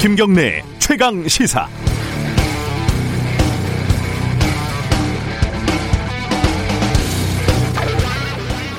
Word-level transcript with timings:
김경래 0.00 0.62
최강 0.78 1.26
시사. 1.26 1.68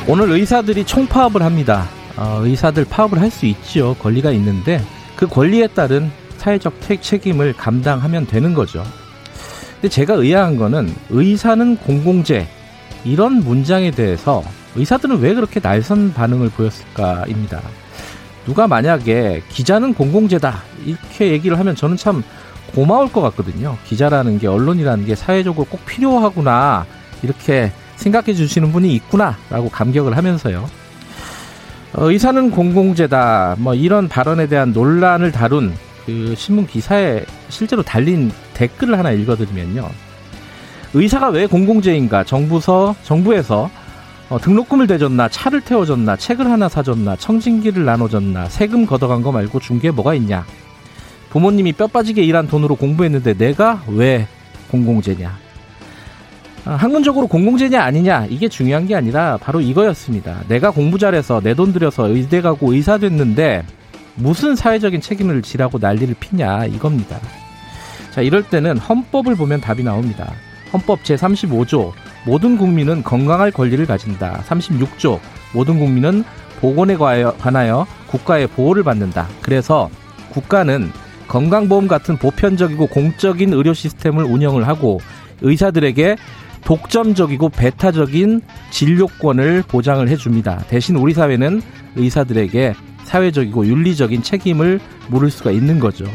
오늘 0.07 0.31
의사들이 0.31 0.85
총파업을 0.85 1.41
합니다. 1.43 1.89
어, 2.15 2.39
의사들 2.43 2.85
파업을 2.85 3.19
할 3.19 3.29
수 3.29 3.45
있죠. 3.47 3.95
권리가 3.99 4.31
있는데 4.31 4.81
그 5.17 5.27
권리에 5.27 5.67
따른 5.67 6.09
사회적 6.37 6.73
책임을 7.01 7.53
감당하면 7.53 8.25
되는 8.25 8.53
거죠. 8.53 8.83
근데 9.81 9.87
제가 9.87 10.15
의아한 10.15 10.57
거는 10.57 10.93
의사는 11.09 11.77
공공재 11.77 12.47
이런 13.05 13.35
문장에 13.35 13.91
대해서 13.91 14.43
의사들은 14.75 15.19
왜 15.19 15.33
그렇게 15.33 15.61
날선 15.61 16.13
반응을 16.13 16.49
보였을까입니다. 16.49 17.61
누가 18.45 18.67
만약에 18.67 19.41
기자는 19.49 19.93
공공재다 19.93 20.63
이렇게 20.85 21.31
얘기를 21.31 21.57
하면 21.59 21.75
저는 21.75 21.95
참 21.95 22.23
고마울 22.75 23.11
것 23.11 23.21
같거든요. 23.21 23.77
기자라는 23.85 24.39
게 24.39 24.47
언론이라는 24.47 25.05
게 25.05 25.15
사회적으로 25.15 25.65
꼭 25.65 25.85
필요하구나 25.85 26.85
이렇게 27.23 27.71
생각해 27.95 28.33
주시는 28.33 28.73
분이 28.73 28.93
있구나라고 28.95 29.69
감격을 29.69 30.17
하면서요. 30.17 30.69
어, 31.93 32.11
의사는 32.11 32.51
공공재다 32.51 33.55
뭐 33.59 33.73
이런 33.73 34.09
발언에 34.09 34.47
대한 34.47 34.73
논란을 34.73 35.31
다룬 35.31 35.73
그 36.05 36.35
신문 36.37 36.67
기사에 36.67 37.23
실제로 37.47 37.81
달린 37.81 38.31
댓글을 38.59 38.97
하나 38.99 39.11
읽어드리면요. 39.11 39.89
의사가 40.93 41.29
왜 41.29 41.45
공공재인가? 41.47 42.25
정부서 42.25 42.95
정부에서 43.03 43.69
어, 44.29 44.37
등록금을 44.39 44.85
대줬나, 44.85 45.29
차를 45.29 45.61
태워줬나, 45.61 46.15
책을 46.17 46.51
하나 46.51 46.69
사줬나, 46.69 47.15
청진기를 47.15 47.83
나눠줬나, 47.85 48.47
세금 48.49 48.85
걷어간 48.85 49.23
거 49.23 49.31
말고 49.31 49.59
준 49.59 49.79
게 49.79 49.89
뭐가 49.91 50.13
있냐? 50.15 50.45
부모님이 51.31 51.71
뼈 51.73 51.87
빠지게 51.87 52.21
일한 52.23 52.47
돈으로 52.47 52.75
공부했는데 52.75 53.33
내가 53.35 53.81
왜 53.87 54.27
공공재냐? 54.69 55.35
아, 56.65 56.71
학문적으로 56.75 57.27
공공재냐 57.27 57.81
아니냐 57.81 58.27
이게 58.29 58.47
중요한 58.49 58.85
게 58.85 58.93
아니라 58.95 59.37
바로 59.37 59.61
이거였습니다. 59.61 60.41
내가 60.47 60.69
공부 60.71 60.99
잘해서 60.99 61.39
내 61.41 61.53
돈 61.55 61.71
들여서 61.73 62.09
의대 62.09 62.41
가고 62.41 62.73
의사 62.73 62.97
됐는데 62.97 63.63
무슨 64.15 64.55
사회적인 64.55 65.01
책임을 65.01 65.41
지라고 65.43 65.77
난리를 65.79 66.15
피냐 66.19 66.65
이겁니다. 66.65 67.19
자 68.11 68.21
이럴 68.21 68.43
때는 68.43 68.77
헌법을 68.77 69.35
보면 69.35 69.61
답이 69.61 69.83
나옵니다. 69.83 70.33
헌법 70.73 71.03
제35조 71.03 71.93
모든 72.25 72.57
국민은 72.57 73.03
건강할 73.03 73.51
권리를 73.51 73.85
가진다. 73.85 74.43
36조 74.47 75.19
모든 75.53 75.79
국민은 75.79 76.23
보건에 76.59 76.95
관하여 76.95 77.87
국가의 78.07 78.47
보호를 78.47 78.83
받는다. 78.83 79.27
그래서 79.41 79.89
국가는 80.29 80.91
건강보험 81.27 81.87
같은 81.87 82.17
보편적이고 82.17 82.87
공적인 82.87 83.53
의료 83.53 83.73
시스템을 83.73 84.23
운영을 84.23 84.67
하고 84.67 84.99
의사들에게 85.41 86.17
독점적이고 86.65 87.49
배타적인 87.49 88.41
진료권을 88.71 89.63
보장을 89.67 90.07
해줍니다. 90.07 90.65
대신 90.67 90.97
우리 90.97 91.13
사회는 91.13 91.61
의사들에게 91.95 92.73
사회적이고 93.05 93.65
윤리적인 93.65 94.23
책임을 94.23 94.79
물을 95.07 95.31
수가 95.31 95.51
있는 95.51 95.79
거죠. 95.79 96.05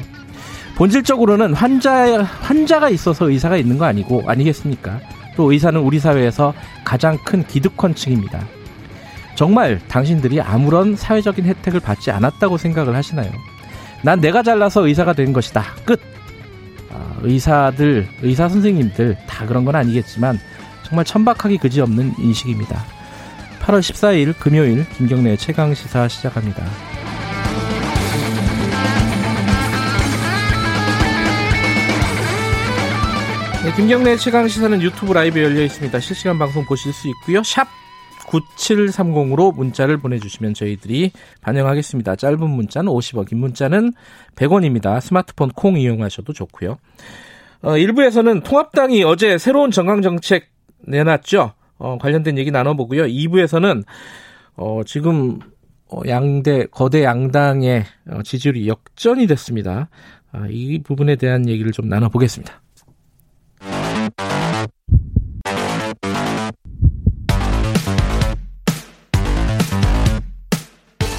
본질적으로는 0.77 1.55
환자 1.55 2.23
환자가 2.23 2.91
있어서 2.91 3.31
의사가 3.31 3.57
있는 3.57 3.79
거 3.79 3.85
아니고 3.85 4.25
아니겠습니까? 4.27 5.01
또 5.37 5.53
의사는 5.53 5.79
우리 5.81 5.99
사회에서 5.99 6.55
가장 6.85 7.19
큰 7.25 7.47
기득권층입니다. 7.47 8.47
정말 9.35 9.81
당신들이 9.89 10.41
아무런 10.41 10.95
사회적인 10.97 11.45
혜택을 11.45 11.81
받지 11.81 12.11
않았다고 12.11 12.57
생각을 12.57 12.95
하시나요? 12.95 13.31
난 14.03 14.21
내가 14.21 14.43
잘나서 14.43 14.87
의사가 14.87 15.13
된 15.13 15.33
것이다. 15.33 15.65
끝. 15.85 16.01
아, 16.93 17.17
의사들, 17.23 18.07
의사 18.23 18.49
선생님들 18.49 19.17
다 19.27 19.47
그런 19.47 19.65
건 19.65 19.75
아니겠지만 19.75 20.39
정말 20.85 21.05
천박하기 21.05 21.59
그지없는 21.59 22.15
인식입니다. 22.19 22.85
8월 23.63 23.81
14일 23.81 24.35
금요일 24.39 24.87
김경래 24.91 25.37
최강 25.37 25.75
시사 25.75 26.07
시작합니다. 26.07 26.63
네, 33.65 33.73
김경래 33.77 34.17
최강 34.19 34.47
시사는 34.47 34.83
유튜브 34.83 35.15
라이브 35.15 35.43
열려 35.43 35.63
있습니다. 35.63 35.99
실시간 35.99 36.39
방송 36.39 36.67
보실 36.67 36.93
수 36.93 37.09
있고요. 37.09 37.43
샵 37.43 37.67
9730으로 38.27 39.55
문자를 39.55 39.97
보내주시면 39.97 40.53
저희들이 40.53 41.13
반영하겠습니다. 41.41 42.17
짧은 42.17 42.39
문자는 42.51 42.93
50원, 42.93 43.27
긴 43.27 43.39
문자는 43.39 43.95
100원입니다. 44.37 45.01
스마트폰 45.01 45.49
콩 45.49 45.79
이용하셔도 45.79 46.35
좋고요. 46.35 46.77
어, 47.63 47.79
일부에서는 47.79 48.43
통합당이 48.43 49.03
어제 49.03 49.39
새로운 49.39 49.71
정강정책 49.71 50.47
내놨죠. 50.81 51.55
어, 51.79 51.97
관련된 51.97 52.37
얘기 52.37 52.51
나눠보고요. 52.51 53.05
2부에서는 53.05 53.83
어, 54.57 54.83
지금 54.85 55.39
어, 55.89 56.03
양대 56.07 56.67
거대 56.67 57.03
양당의 57.03 57.85
어, 58.11 58.23
지지율이 58.23 58.69
역전이 58.69 59.27
됐습니다. 59.27 59.89
아, 60.33 60.47
이 60.51 60.83
부분에 60.83 61.17
대한 61.17 61.49
얘기를 61.49 61.73
좀 61.73 61.89
나눠보겠습니다. 61.89 62.61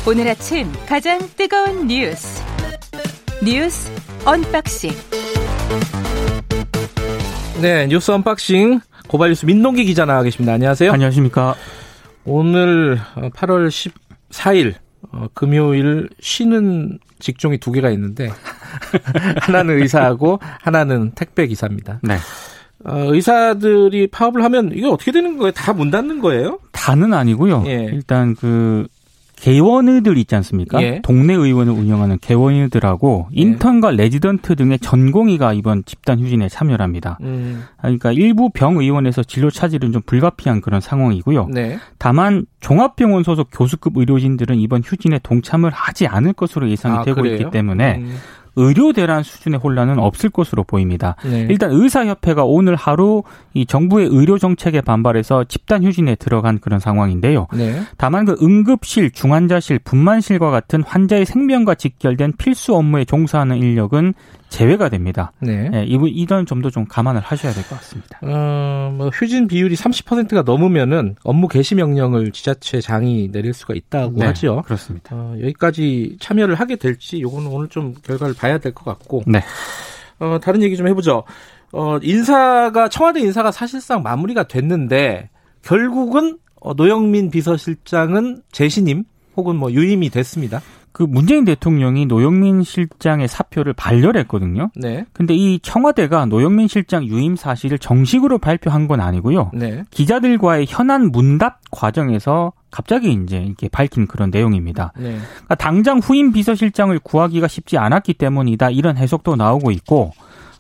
오늘 0.08 0.28
아침 0.28 0.72
가장 0.88 1.20
뜨거운 1.36 1.88
뉴스 1.88 2.44
뉴스 3.44 3.92
언박싱 4.26 4.92
네 7.62 7.88
뉴스 7.88 8.12
unboxing 8.12 8.80
고발뉴스 9.08 9.46
민동기 9.46 9.86
기자 9.86 10.06
나와 10.06 10.24
계십니다. 10.24 10.54
안녕하세요. 10.54 10.92
안녕하십니까. 10.92 11.56
오늘 12.26 12.98
8월 13.16 13.66
어, 13.68 13.92
14일 14.32 14.74
어, 15.12 15.28
금요일 15.34 16.10
쉬는 16.20 16.98
직종이 17.20 17.60
두 17.60 17.72
개가 17.72 17.92
있는데 17.92 18.30
하나는 19.42 19.80
의사하고 19.82 20.40
하나는 20.62 21.12
택배 21.16 21.46
기사입니다. 21.48 22.00
네. 22.02 22.16
어, 22.84 23.14
의사들이 23.14 24.08
파업을 24.08 24.44
하면 24.44 24.72
이게 24.74 24.88
어떻게 24.88 25.12
되는 25.12 25.38
거예요? 25.38 25.52
다 25.52 25.72
문 25.74 25.92
닫는 25.92 26.20
거예요? 26.20 26.60
다는 26.72 27.14
아니고요. 27.14 27.64
예. 27.68 27.90
일단 27.94 28.36
그 28.36 28.88
개원의들 29.36 30.18
있지 30.18 30.36
않습니까? 30.36 30.82
예. 30.82 31.02
동네 31.04 31.34
의원을 31.34 31.74
운영하는 31.74 32.18
개원의들하고 32.20 33.28
예. 33.36 33.42
인턴과 33.42 33.92
레지던트 33.92 34.56
등의 34.56 34.80
전공의가 34.80 35.54
이번 35.54 35.84
집단 35.86 36.20
휴진에 36.20 36.50
참여를 36.50 36.84
합니다. 36.84 37.18
음. 37.22 37.64
그러니까 37.80 38.12
일부 38.12 38.50
병 38.50 38.78
의원에서 38.78 39.24
진료 39.24 39.50
차질은 39.50 39.92
좀 39.92 40.02
불가피한 40.06 40.62
그런 40.62 40.82
상황이고요. 40.82 41.48
네. 41.52 41.78
다만 41.98 42.46
종합병원 42.60 43.24
소속 43.24 43.50
교수급 43.52 43.98
의료진들은 43.98 44.58
이번 44.58 44.82
휴진에 44.84 45.20
동참을 45.22 45.70
하지 45.72 46.08
않을 46.08 46.34
것으로 46.34 46.70
예상이 46.70 46.98
아, 46.98 47.04
되고 47.04 47.22
그래요? 47.22 47.36
있기 47.36 47.52
때문에 47.52 47.98
음. 47.98 48.16
의료 48.56 48.94
대란 48.94 49.24
수준의 49.24 49.60
혼란은 49.60 50.00
없을 50.00 50.30
것으로 50.30 50.64
보입니다. 50.64 51.16
네. 51.24 51.48
일단 51.50 51.72
의사협회가 51.72 52.44
오늘 52.44 52.76
하루 52.76 53.24
이 53.54 53.66
정부의 53.66 54.08
의료 54.08 54.38
정책에 54.38 54.82
반발해서 54.82 55.46
집단 55.46 55.84
휴진에 55.84 56.16
들어간 56.16 56.60
그런 56.60 56.80
상황인데요. 56.80 57.48
네. 57.54 57.82
다만 57.98 58.26
그 58.26 58.36
응급실, 58.42 59.12
중환자실, 59.12 59.80
분만실과 59.80 60.52
같은 60.52 60.84
환자의 60.84 61.26
생명과 61.26 61.76
직결된 61.76 62.34
필수 62.38 62.76
업무에 62.76 63.06
종사하는 63.06 63.58
인력은 63.58 64.14
제외가 64.56 64.90
됩니다. 64.90 65.32
네. 65.40 65.70
네 65.70 65.84
이분 65.86 66.10
이런 66.10 66.46
점도 66.46 66.70
좀 66.72 66.86
감안을 66.86 67.22
하셔야 67.22 67.54
될 67.54 67.64
것 67.66 67.76
같습니다. 67.78 68.20
어, 68.22 68.92
뭐 68.96 69.10
휴진 69.10 69.48
비율이 69.48 69.76
30%가 69.76 70.44
넘으면은 70.44 71.16
업무 71.24 71.48
개시 71.48 71.76
명령을 71.76 72.32
지자체장이 72.32 73.32
내릴 73.32 73.54
수가 73.54 73.74
있다고 73.74 74.14
네, 74.18 74.28
하죠. 74.28 74.62
그렇습니다. 74.66 75.16
어, 75.16 75.36
여기까지 75.42 76.18
참여를 76.20 76.56
하게 76.56 76.76
될지 76.78 77.22
요거는 77.22 77.48
오늘 77.52 77.68
좀 77.68 77.94
결과를 78.04 78.34
봐야 78.34 78.58
될 78.58 78.74
것 78.74 78.86
같고. 78.86 79.24
네. 79.28 79.42
어, 80.20 80.40
다른 80.42 80.62
얘기 80.64 80.78
좀 80.78 80.88
해보죠. 80.88 81.24
어, 81.74 81.98
인사가 82.02 82.88
청와대 82.88 83.20
인사가 83.20 83.52
사실상 83.52 84.02
마무리가 84.04 84.44
됐는데 84.48 85.30
결국은 85.64 86.38
어, 86.62 86.74
노영민 86.74 87.30
비서실장은 87.32 88.42
재신임 88.52 89.04
혹은 89.36 89.58
뭐 89.58 89.72
유임이 89.72 90.10
됐습니다. 90.10 90.62
그 90.96 91.04
문재인 91.04 91.44
대통령이 91.44 92.06
노영민 92.06 92.64
실장의 92.64 93.28
사표를 93.28 93.74
반려했거든요. 93.74 94.72
네. 94.78 95.06
근데 95.12 95.34
이 95.34 95.60
청와대가 95.60 96.26
노영민 96.26 96.70
실장 96.70 97.04
유임 97.04 97.36
사실을 97.36 97.80
정식으로 97.80 98.38
발표한 98.38 98.88
건 98.88 99.02
아니고요. 99.02 99.52
네. 99.54 99.84
기자들과의 99.92 100.68
현안 100.70 101.12
문답 101.12 101.60
과정에서 101.70 102.54
갑자기 102.72 103.12
이제 103.12 103.40
이렇게 103.40 103.68
밝힌 103.68 104.08
그런 104.08 104.30
내용입니다. 104.30 104.94
네. 104.96 105.18
그러니까 105.34 105.56
당장 105.56 106.00
후임 106.00 106.32
비서실장을 106.32 106.98
구하기가 107.00 107.50
쉽지 107.50 107.78
않았기 107.78 108.14
때문이다 108.14 108.70
이런 108.70 108.96
해석도 108.96 109.36
나오고 109.36 109.72
있고 109.72 110.14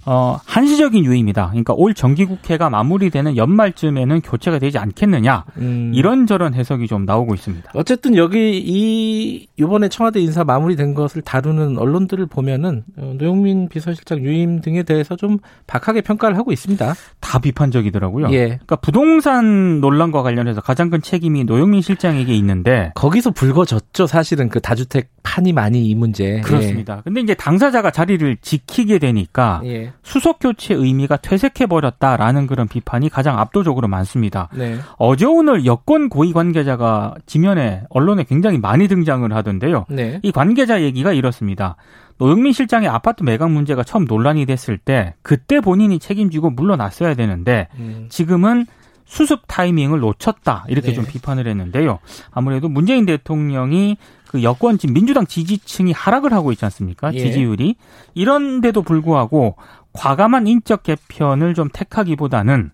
어, 0.06 0.38
한시적인 0.46 1.04
유입니다. 1.04 1.48
그러니까 1.48 1.74
올 1.74 1.94
정기국회가 1.94 2.70
마무리되는 2.70 3.38
연말쯤에는 3.38 4.22
교체가 4.22 4.60
되지 4.60 4.78
않겠느냐. 4.78 5.46
음. 5.58 5.92
이런저런 5.94 6.54
해석이 6.54 6.88
좀 6.88 7.06
나오고 7.06 7.34
있습니다. 7.34 7.72
어쨌든 7.74 8.16
여기 8.16 8.58
이 8.58 9.48
이번에 9.58 9.90
청와대 9.90 10.20
인사 10.20 10.44
마무리된 10.44 10.94
것을 10.94 11.22
다루는 11.22 11.78
언론들을 11.78 12.26
보면은 12.28 12.84
어, 12.98 13.14
노영민 13.18 13.68
비서실장 13.70 14.20
유임 14.20 14.62
등에 14.62 14.84
대해서 14.84 15.16
좀 15.16 15.40
박하게 15.68 16.02
평가를 16.02 16.38
하고 16.38 16.52
있습니다. 16.52 16.94
다 17.20 17.40
비판적이더라고요. 17.40 18.32
예. 18.32 18.46
그러니까 18.46 18.76
부동산 18.78 19.82
논란과 19.82 20.22
관련해서 20.22 20.62
가장 20.62 20.90
큰 20.90 21.02
책임이 21.02 21.46
노영민 21.46 21.82
실장에게 21.82 22.36
있는데 22.36 22.92
거기서 22.96 23.32
불거졌죠. 23.32 24.08
사실은 24.08 24.50
그 24.50 24.60
다주택 24.60 25.10
판이 25.24 25.54
많이 25.54 25.88
이 25.88 25.96
문제. 25.96 26.42
그렇습니다. 26.42 26.98
예. 26.98 27.02
근데 27.04 27.22
이제 27.22 27.34
당사자가 27.34 27.92
자리를 27.92 28.38
지키게 28.42 29.00
되니까 29.00 29.62
예. 29.66 29.92
수석 30.04 30.40
교체 30.40 30.74
의미가 30.74 31.18
퇴색해 31.18 31.66
버렸다라는 31.66 32.48
그런 32.48 32.68
비판이 32.68 33.10
가장 33.10 33.40
압도적으로 33.40 33.88
많습니다. 33.88 34.50
네. 34.54 34.78
어제 34.98 35.26
오늘 35.26 35.66
여권 35.66 36.10
고위 36.10 36.32
관계자가 36.34 37.16
지면에 37.26 37.84
언론에 37.90 38.24
굉장히 38.24 38.58
많이 38.60 38.88
등장을 38.88 39.32
하던데요. 39.34 39.86
네. 39.90 40.20
이 40.24 40.32
관계자 40.32 40.82
얘기가 40.82 41.14
이렇습니다. 41.14 41.76
노영민 42.18 42.54
실장의 42.54 42.88
아파트 42.88 43.24
매각 43.24 43.52
문제가 43.52 43.84
처음 43.84 44.06
논란이 44.06 44.46
됐을 44.46 44.78
때 44.78 45.16
그때 45.22 45.60
본인이 45.60 46.00
책임지고 46.00 46.52
물러났어야 46.52 47.14
되는데 47.16 47.68
음. 47.78 48.06
지금은 48.10 48.66
수습 49.06 49.42
타이밍을 49.48 50.00
놓쳤다 50.00 50.66
이렇게 50.68 50.90
네. 50.90 50.94
좀 50.94 51.06
비판을 51.06 51.48
했는데요. 51.48 52.00
아무래도 52.32 52.70
문재인 52.70 53.06
대통령이 53.06 53.98
그 54.36 54.44
여권 54.44 54.78
지 54.78 54.88
민주당 54.88 55.26
지지층이 55.26 55.94
하락을 55.94 56.34
하고 56.34 56.52
있지 56.52 56.66
않습니까? 56.66 57.14
예. 57.14 57.20
지지율이 57.20 57.76
이런데도 58.16 58.82
불구하고 58.82 59.56
과감한 59.94 60.46
인적 60.46 60.84
개편을 60.84 61.54
좀 61.54 61.70
택하기보다는 61.72 62.72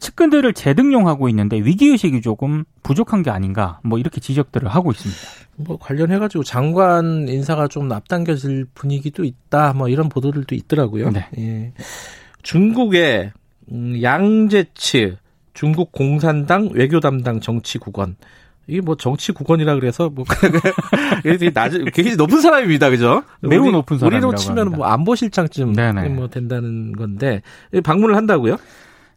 측근들을 0.00 0.52
재등용하고 0.52 1.28
있는데 1.28 1.58
위기의식이 1.58 2.22
조금 2.22 2.64
부족한 2.82 3.22
게 3.22 3.30
아닌가 3.30 3.78
뭐 3.84 4.00
이렇게 4.00 4.20
지적들을 4.20 4.68
하고 4.68 4.90
있습니다. 4.90 5.20
뭐 5.58 5.78
관련해 5.78 6.18
가지고 6.18 6.42
장관 6.42 7.28
인사가 7.28 7.68
좀 7.68 7.90
앞당겨질 7.92 8.66
분위기도 8.74 9.22
있다 9.22 9.74
뭐 9.74 9.88
이런 9.88 10.08
보도들도 10.08 10.56
있더라고요. 10.56 11.10
네. 11.10 11.28
예. 11.38 11.72
중국의 12.42 13.32
음, 13.70 14.02
양재츠 14.02 15.18
중국 15.54 15.92
공산당 15.92 16.70
외교 16.72 16.98
담당 16.98 17.40
정치국원 17.40 18.16
이게 18.66 18.80
뭐 18.80 18.96
정치 18.96 19.32
국원이라 19.32 19.76
그래서 19.76 20.08
뭐 20.08 20.24
되게 21.22 21.50
낮은 21.50 21.84
굉장히 21.92 22.16
높은 22.16 22.40
사람입니다, 22.40 22.90
그죠? 22.90 23.22
매우 23.40 23.62
우리, 23.62 23.72
높은 23.72 23.98
사람. 23.98 24.12
우리로 24.12 24.34
치면 24.34 24.72
뭐 24.72 24.86
안보실장쯤 24.86 25.72
네네. 25.72 26.08
뭐 26.08 26.28
된다는 26.28 26.92
건데 26.92 27.42
방문을 27.84 28.16
한다고요? 28.16 28.56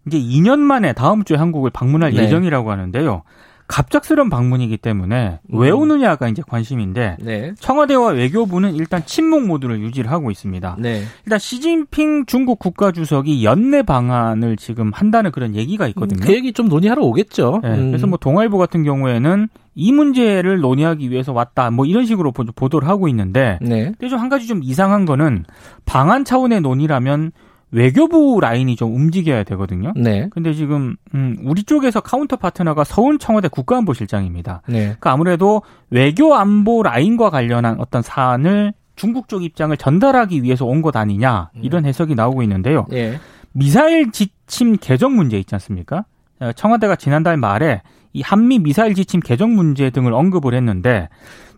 이제 0.05 0.19
2년 0.19 0.59
만에 0.59 0.93
다음 0.93 1.23
주에 1.23 1.37
한국을 1.37 1.71
방문할 1.71 2.13
네. 2.13 2.23
예정이라고 2.23 2.71
하는데요. 2.71 3.23
갑작스런 3.69 4.29
방문이기 4.31 4.77
때문에 4.77 5.39
음. 5.53 5.59
왜 5.59 5.69
오느냐가 5.69 6.27
이제 6.27 6.41
관심인데 6.45 7.17
네. 7.21 7.53
청와대와 7.59 8.09
외교부는 8.09 8.75
일단 8.75 9.03
침묵 9.05 9.45
모드를 9.45 9.79
유지를 9.79 10.11
하고 10.11 10.31
있습니다. 10.31 10.75
네. 10.79 11.03
일단 11.23 11.37
시진핑 11.39 12.25
중국 12.25 12.57
국가주석이 12.57 13.45
연내 13.45 13.83
방한을 13.83 14.57
지금 14.57 14.91
한다는 14.93 15.31
그런 15.31 15.55
얘기가 15.55 15.87
있거든요. 15.89 16.19
그 16.25 16.33
얘기 16.33 16.51
좀 16.51 16.67
논의하러 16.67 17.03
오겠죠. 17.03 17.59
네. 17.63 17.69
음. 17.69 17.91
그래서 17.91 18.07
뭐 18.07 18.17
동아일보 18.17 18.57
같은 18.57 18.83
경우에는 18.83 19.47
이 19.75 19.91
문제를 19.93 20.59
논의하기 20.59 21.09
위해서 21.11 21.31
왔다. 21.31 21.69
뭐 21.69 21.85
이런 21.85 22.05
식으로 22.05 22.31
보도를 22.31 22.87
하고 22.89 23.07
있는데 23.07 23.59
네. 23.61 23.93
근데 23.97 24.09
좀 24.09 24.19
한 24.19 24.29
가지 24.29 24.47
좀 24.47 24.61
이상한 24.63 25.05
거는 25.05 25.45
방한 25.85 26.25
차원의 26.25 26.61
논의라면 26.61 27.31
외교부 27.71 28.39
라인이 28.41 28.75
좀 28.75 28.95
움직여야 28.95 29.43
되거든요. 29.43 29.93
네. 29.95 30.27
근데 30.31 30.53
지금 30.53 30.95
음, 31.13 31.37
우리 31.43 31.63
쪽에서 31.63 31.99
counter 32.01 32.35
partner가 32.35 32.83
서훈 32.83 33.19
청와대 33.19 33.47
국가안보실장입니다. 33.47 34.61
네. 34.67 34.79
그러니까 34.79 35.11
아무래도 35.11 35.61
외교 35.89 36.35
안보 36.35 36.81
라인과 36.83 37.29
관련한 37.29 37.79
어떤 37.79 38.01
사안을 38.01 38.73
중국 38.95 39.27
쪽 39.29 39.43
입장을 39.43 39.75
전달하기 39.77 40.43
위해서 40.43 40.65
온 40.65 40.81
것 40.81 40.95
아니냐 40.95 41.51
이런 41.61 41.85
해석이 41.85 42.15
나오고 42.15 42.41
있는데요. 42.43 42.85
네. 42.89 43.17
미사일 43.51 44.11
지침 44.11 44.77
개정 44.77 45.15
문제 45.15 45.37
있지 45.37 45.55
않습니까? 45.55 46.05
어, 46.39 46.51
청와대가 46.53 46.95
지난달 46.95 47.37
말에 47.37 47.81
이 48.13 48.21
한미 48.21 48.59
미사일 48.59 48.95
지침 48.95 49.19
개정 49.19 49.55
문제 49.55 49.89
등을 49.89 50.13
언급을 50.13 50.53
했는데 50.53 51.09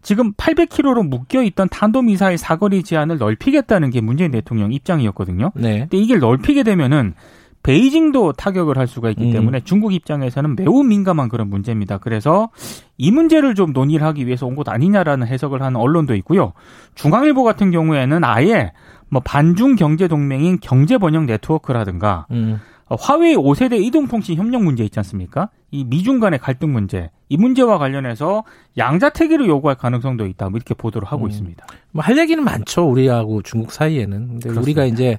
지금 0.01 0.33
800km로 0.33 1.07
묶여 1.07 1.44
있던 1.44 1.69
탄도 1.69 2.01
미사일 2.01 2.38
사거리 2.38 2.83
제한을 2.83 3.18
넓히겠다는 3.18 3.92
게 3.92 4.01
문재인 4.01 4.31
대통령 4.31 4.74
입장이었거든요. 4.74 5.51
네. 5.56 5.80
근데 5.81 5.98
이게 5.98 6.18
넓히게 6.18 6.63
되면은 6.63 7.13
베이징도 7.63 8.33
타격을 8.33 8.77
할 8.77 8.88
수가 8.88 9.12
있기 9.12 9.25
음. 9.25 9.31
때문에 9.31 9.59
중국 9.59 9.94
입장에서는 9.94 10.56
매우 10.56 10.83
민감한 10.83 11.30
그런 11.30 11.48
문제입니다. 11.48 12.00
그래서 12.00 12.50
이 12.97 13.12
문제를 13.12 13.54
좀 13.54 13.71
논의를 13.71 14.06
하기 14.07 14.25
위해서 14.25 14.47
온것 14.47 14.68
아니냐라는 14.68 15.27
해석을 15.27 15.62
하는 15.62 15.80
언론도 15.80 16.15
있고요. 16.15 16.54
중앙일보 16.95 17.44
같은 17.44 17.69
경우에는 17.69 18.24
아예 18.24 18.74
뭐 19.09 19.21
반중 19.24 19.75
경제 19.75 20.07
동맹인 20.07 20.57
경제 20.59 20.97
번영 20.97 21.27
네트워크라든가 21.27 22.25
음. 22.31 22.59
화웨이 23.00 23.36
5세대 23.36 23.82
이동통신 23.84 24.36
협력 24.36 24.64
문제 24.64 24.84
있지 24.84 25.00
않습니까? 25.00 25.50
이 25.72 25.84
미중 25.86 26.20
간의 26.20 26.40
갈등 26.40 26.74
문제, 26.74 27.10
이 27.30 27.38
문제와 27.38 27.78
관련해서 27.78 28.44
양자택일을 28.78 29.48
요구할 29.48 29.78
가능성도 29.78 30.26
있다. 30.28 30.50
뭐 30.50 30.58
이렇게 30.58 30.74
보도를 30.74 31.08
하고 31.08 31.26
음. 31.26 31.30
있습니다. 31.30 31.66
뭐 31.92 32.04
할 32.04 32.18
얘기는 32.18 32.44
많죠. 32.44 32.90
우리하고 32.90 33.42
중국 33.42 33.72
사이에는. 33.72 34.18
근데 34.28 34.50
그렇습니다. 34.50 34.62
우리가 34.62 34.86
이제 34.86 35.18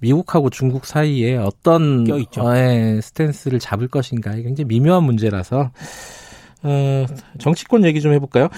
미국하고 0.00 0.50
중국 0.50 0.84
사이에 0.84 1.36
어떤 1.36 2.04
어, 2.10 2.56
예, 2.56 2.98
스탠스를 3.00 3.60
잡을 3.60 3.86
것인가 3.86 4.32
이게 4.32 4.42
굉장히 4.42 4.66
미묘한 4.66 5.04
문제라서 5.04 5.70
어, 6.64 7.06
정치권 7.38 7.84
얘기 7.84 8.00
좀 8.00 8.12
해볼까요? 8.12 8.48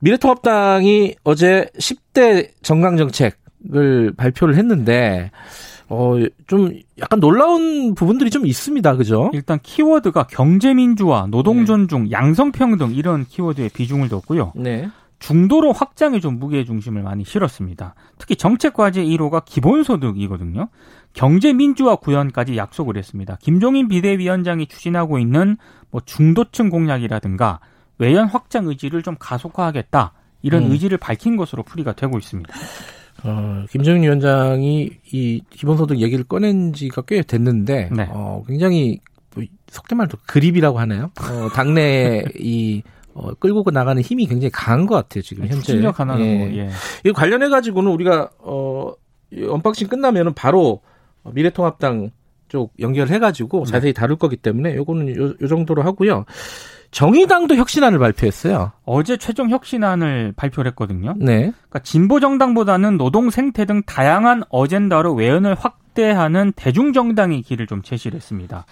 미래통합당이 0.00 1.14
어제 1.22 1.66
10대 1.78 2.50
정강 2.62 2.96
정책을 2.96 4.14
발표를 4.16 4.56
했는데 4.56 5.30
어, 5.88 6.14
좀 6.46 6.72
약간 6.98 7.20
놀라운 7.20 7.94
부분들이 7.94 8.30
좀 8.30 8.46
있습니다. 8.46 8.96
그죠? 8.96 9.30
일단 9.34 9.58
키워드가 9.62 10.26
경제민주화, 10.28 11.26
노동존중, 11.30 12.04
네. 12.04 12.10
양성평등 12.10 12.92
이런 12.94 13.24
키워드에 13.24 13.68
비중을 13.68 14.08
뒀고요. 14.08 14.52
네. 14.56 14.88
중도로 15.18 15.72
확장에 15.72 16.20
좀 16.20 16.38
무게 16.38 16.64
중심을 16.64 17.02
많이 17.02 17.24
실었습니다. 17.24 17.94
특히 18.18 18.36
정책 18.36 18.74
과제 18.74 19.02
1호가 19.02 19.44
기본소득이거든요. 19.44 20.68
경제 21.14 21.52
민주화 21.52 21.96
구현까지 21.96 22.56
약속을 22.56 22.96
했습니다. 22.96 23.38
김종인 23.40 23.88
비대위원장이 23.88 24.66
추진하고 24.66 25.18
있는 25.18 25.56
뭐 25.90 26.02
중도층 26.04 26.68
공략이라든가 26.68 27.60
외연 27.98 28.26
확장 28.26 28.66
의지를 28.66 29.02
좀 29.02 29.16
가속화하겠다. 29.18 30.12
이런 30.42 30.64
음. 30.64 30.72
의지를 30.72 30.98
밝힌 30.98 31.36
것으로 31.36 31.62
풀이가 31.62 31.92
되고 31.92 32.18
있습니다. 32.18 32.52
어, 33.24 33.64
김종인 33.70 34.02
위원장이 34.02 34.90
이 35.12 35.42
기본소득 35.50 36.00
얘기를 36.00 36.24
꺼낸 36.24 36.72
지가 36.72 37.02
꽤 37.02 37.22
됐는데, 37.22 37.90
네. 37.90 38.06
어, 38.10 38.42
굉장히, 38.46 39.00
뭐, 39.34 39.44
속된 39.68 39.96
말로 39.98 40.10
grip이라고 40.26 40.78
하나요? 40.78 41.10
어, 41.20 41.48
당내 41.54 42.24
이, 42.38 42.82
어, 43.14 43.32
끌고 43.34 43.70
나가는 43.70 44.00
힘이 44.02 44.26
굉장히 44.26 44.50
강한 44.50 44.86
것 44.86 44.94
같아요, 44.94 45.22
지금 45.22 45.46
현재. 45.46 45.60
추진력 45.60 46.00
하나 46.00 46.20
예. 46.20 46.38
뭐, 46.38 46.48
예. 46.56 46.70
이 47.04 47.12
관련해 47.12 47.48
가지고는 47.48 47.90
우리가, 47.92 48.30
어, 48.40 48.92
unboxing 49.48 49.88
끝나면은 49.88 50.34
바로 50.34 50.80
미래통합당 51.24 52.10
쪽 52.48 52.72
연결해 52.78 53.18
가지고 53.18 53.64
네. 53.64 53.70
자세히 53.70 53.92
다룰 53.92 54.16
거기 54.16 54.36
때문에 54.36 54.76
요거는 54.76 55.16
요, 55.16 55.34
요 55.40 55.48
정도로 55.48 55.82
하고요. 55.82 56.24
정의당도 56.94 57.56
혁신안을 57.56 57.98
발표했어요. 57.98 58.70
어제 58.84 59.16
최종 59.16 59.50
혁신안을 59.50 60.32
발표를 60.36 60.70
했거든요. 60.70 61.14
네. 61.18 61.50
그러니까 61.50 61.80
진보 61.80 62.20
정당보다는 62.20 62.96
노동 62.98 63.30
생태 63.30 63.64
등 63.64 63.82
다양한 63.82 64.44
어젠다로 64.48 65.12
외연을 65.14 65.56
확대하는 65.56 66.52
대중 66.54 66.92
정당의 66.92 67.42
길을 67.42 67.66
좀 67.66 67.82
제시를 67.82 68.16
했습니다. 68.16 68.64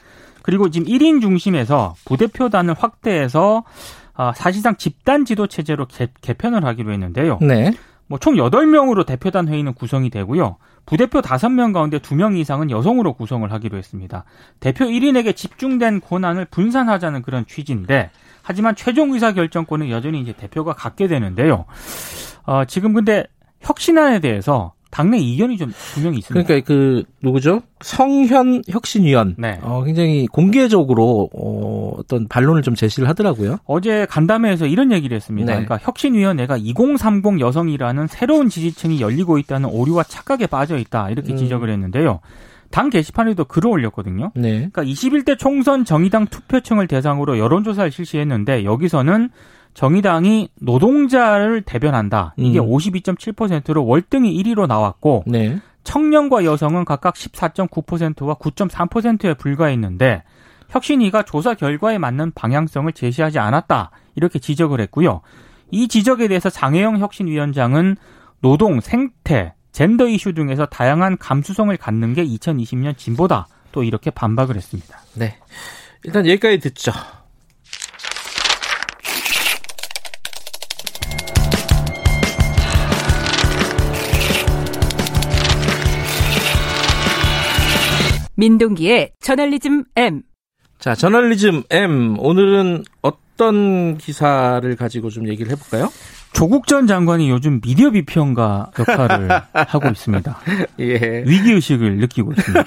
그리고 0.42 0.70
지금 0.70 0.86
1인 0.86 1.20
중심에서 1.20 1.96
부대표단을 2.04 2.74
확대해서 2.78 3.64
아, 4.14 4.32
사실상 4.34 4.76
집단 4.76 5.24
지도 5.24 5.48
체제로 5.48 5.86
개, 5.86 6.06
개편을 6.20 6.64
하기로 6.64 6.92
했는데요. 6.92 7.38
네. 7.40 7.72
뭐 8.12 8.18
총 8.18 8.34
8명으로 8.34 9.06
대표단 9.06 9.48
회의는 9.48 9.72
구성이 9.72 10.10
되고요. 10.10 10.56
부대표 10.84 11.22
5명 11.22 11.72
가운데 11.72 11.98
2명 11.98 12.36
이상은 12.36 12.70
여성으로 12.70 13.14
구성을 13.14 13.50
하기로 13.50 13.78
했습니다. 13.78 14.24
대표 14.60 14.84
1인에게 14.84 15.34
집중된 15.34 16.02
권한을 16.02 16.44
분산하자는 16.46 17.22
그런 17.22 17.46
취지인데 17.46 18.10
하지만 18.42 18.76
최종 18.76 19.12
의사 19.12 19.32
결정권은 19.32 19.88
여전히 19.88 20.20
이제 20.20 20.34
대표가 20.34 20.74
갖게 20.74 21.08
되는데요. 21.08 21.64
어, 22.44 22.64
지금 22.66 22.92
근데 22.92 23.24
혁신안에 23.60 24.18
대해서 24.18 24.74
당내 24.92 25.18
이견이 25.18 25.56
좀 25.56 25.72
분명히 25.94 26.18
있습니다. 26.18 26.46
그러니까 26.46 26.66
그 26.66 27.02
누구죠? 27.22 27.62
성현 27.80 28.62
혁신위원. 28.68 29.36
네. 29.38 29.58
어, 29.62 29.82
굉장히 29.84 30.26
공개적으로 30.26 31.30
어, 31.34 31.94
어떤 31.96 32.28
반론을 32.28 32.60
좀 32.60 32.74
제시를 32.74 33.08
하더라고요. 33.08 33.56
어제 33.64 34.06
간담회에서 34.08 34.66
이런 34.66 34.92
얘기를 34.92 35.16
했습니다. 35.16 35.46
네. 35.46 35.64
그러니까 35.64 35.78
혁신위원회가 35.84 36.58
2030 36.58 37.40
여성이라는 37.40 38.06
새로운 38.06 38.50
지지층이 38.50 39.00
열리고 39.00 39.38
있다는 39.38 39.70
오류와 39.70 40.04
착각에 40.04 40.46
빠져 40.46 40.76
있다 40.76 41.08
이렇게 41.08 41.32
음. 41.32 41.36
지적을 41.38 41.70
했는데요. 41.70 42.20
당 42.70 42.90
게시판에도 42.90 43.46
글을 43.46 43.70
올렸거든요. 43.70 44.32
네. 44.34 44.68
그러니까 44.70 44.84
21대 44.84 45.38
총선 45.38 45.86
정의당 45.86 46.26
투표층을 46.26 46.86
대상으로 46.86 47.38
여론조사를 47.38 47.90
실시했는데 47.90 48.64
여기서는 48.64 49.30
정의당이 49.74 50.50
노동자를 50.60 51.62
대변한다. 51.62 52.34
이게 52.36 52.58
음. 52.58 52.66
52.7%로 52.66 53.86
월등히 53.86 54.42
1위로 54.42 54.66
나왔고 54.66 55.24
네. 55.26 55.58
청년과 55.84 56.44
여성은 56.44 56.84
각각 56.84 57.14
14.9%와 57.14 58.34
9.3%에 58.34 59.34
불과했는데 59.34 60.22
혁신위가 60.68 61.24
조사 61.24 61.54
결과에 61.54 61.98
맞는 61.98 62.32
방향성을 62.32 62.92
제시하지 62.92 63.38
않았다. 63.38 63.90
이렇게 64.14 64.38
지적을 64.38 64.80
했고요. 64.80 65.20
이 65.70 65.88
지적에 65.88 66.28
대해서 66.28 66.50
장혜영 66.50 66.98
혁신위원장은 66.98 67.96
노동, 68.40 68.80
생태, 68.80 69.54
젠더 69.72 70.08
이슈 70.08 70.34
등에서 70.34 70.66
다양한 70.66 71.16
감수성을 71.18 71.74
갖는 71.76 72.14
게 72.14 72.24
2020년 72.24 72.96
진보다. 72.96 73.48
또 73.72 73.82
이렇게 73.82 74.10
반박을 74.10 74.56
했습니다. 74.56 74.98
네. 75.14 75.38
일단 76.04 76.26
여기까지 76.26 76.58
듣죠. 76.58 76.92
민동기의 88.36 89.12
저널리즘 89.20 89.84
M. 89.96 90.22
자, 90.78 90.94
저널리즘 90.94 91.62
M. 91.70 92.16
오늘은 92.18 92.82
어떤 93.02 93.98
기사를 93.98 94.74
가지고 94.76 95.10
좀 95.10 95.28
얘기를 95.28 95.52
해볼까요? 95.52 95.90
조국 96.32 96.66
전 96.66 96.86
장관이 96.86 97.28
요즘 97.28 97.60
미디어 97.60 97.90
비평가 97.90 98.70
역할을 98.78 99.28
하고 99.52 99.88
있습니다. 99.90 100.38
예. 100.80 101.24
위기의식을 101.26 101.98
느끼고 101.98 102.32
있습니다. 102.32 102.64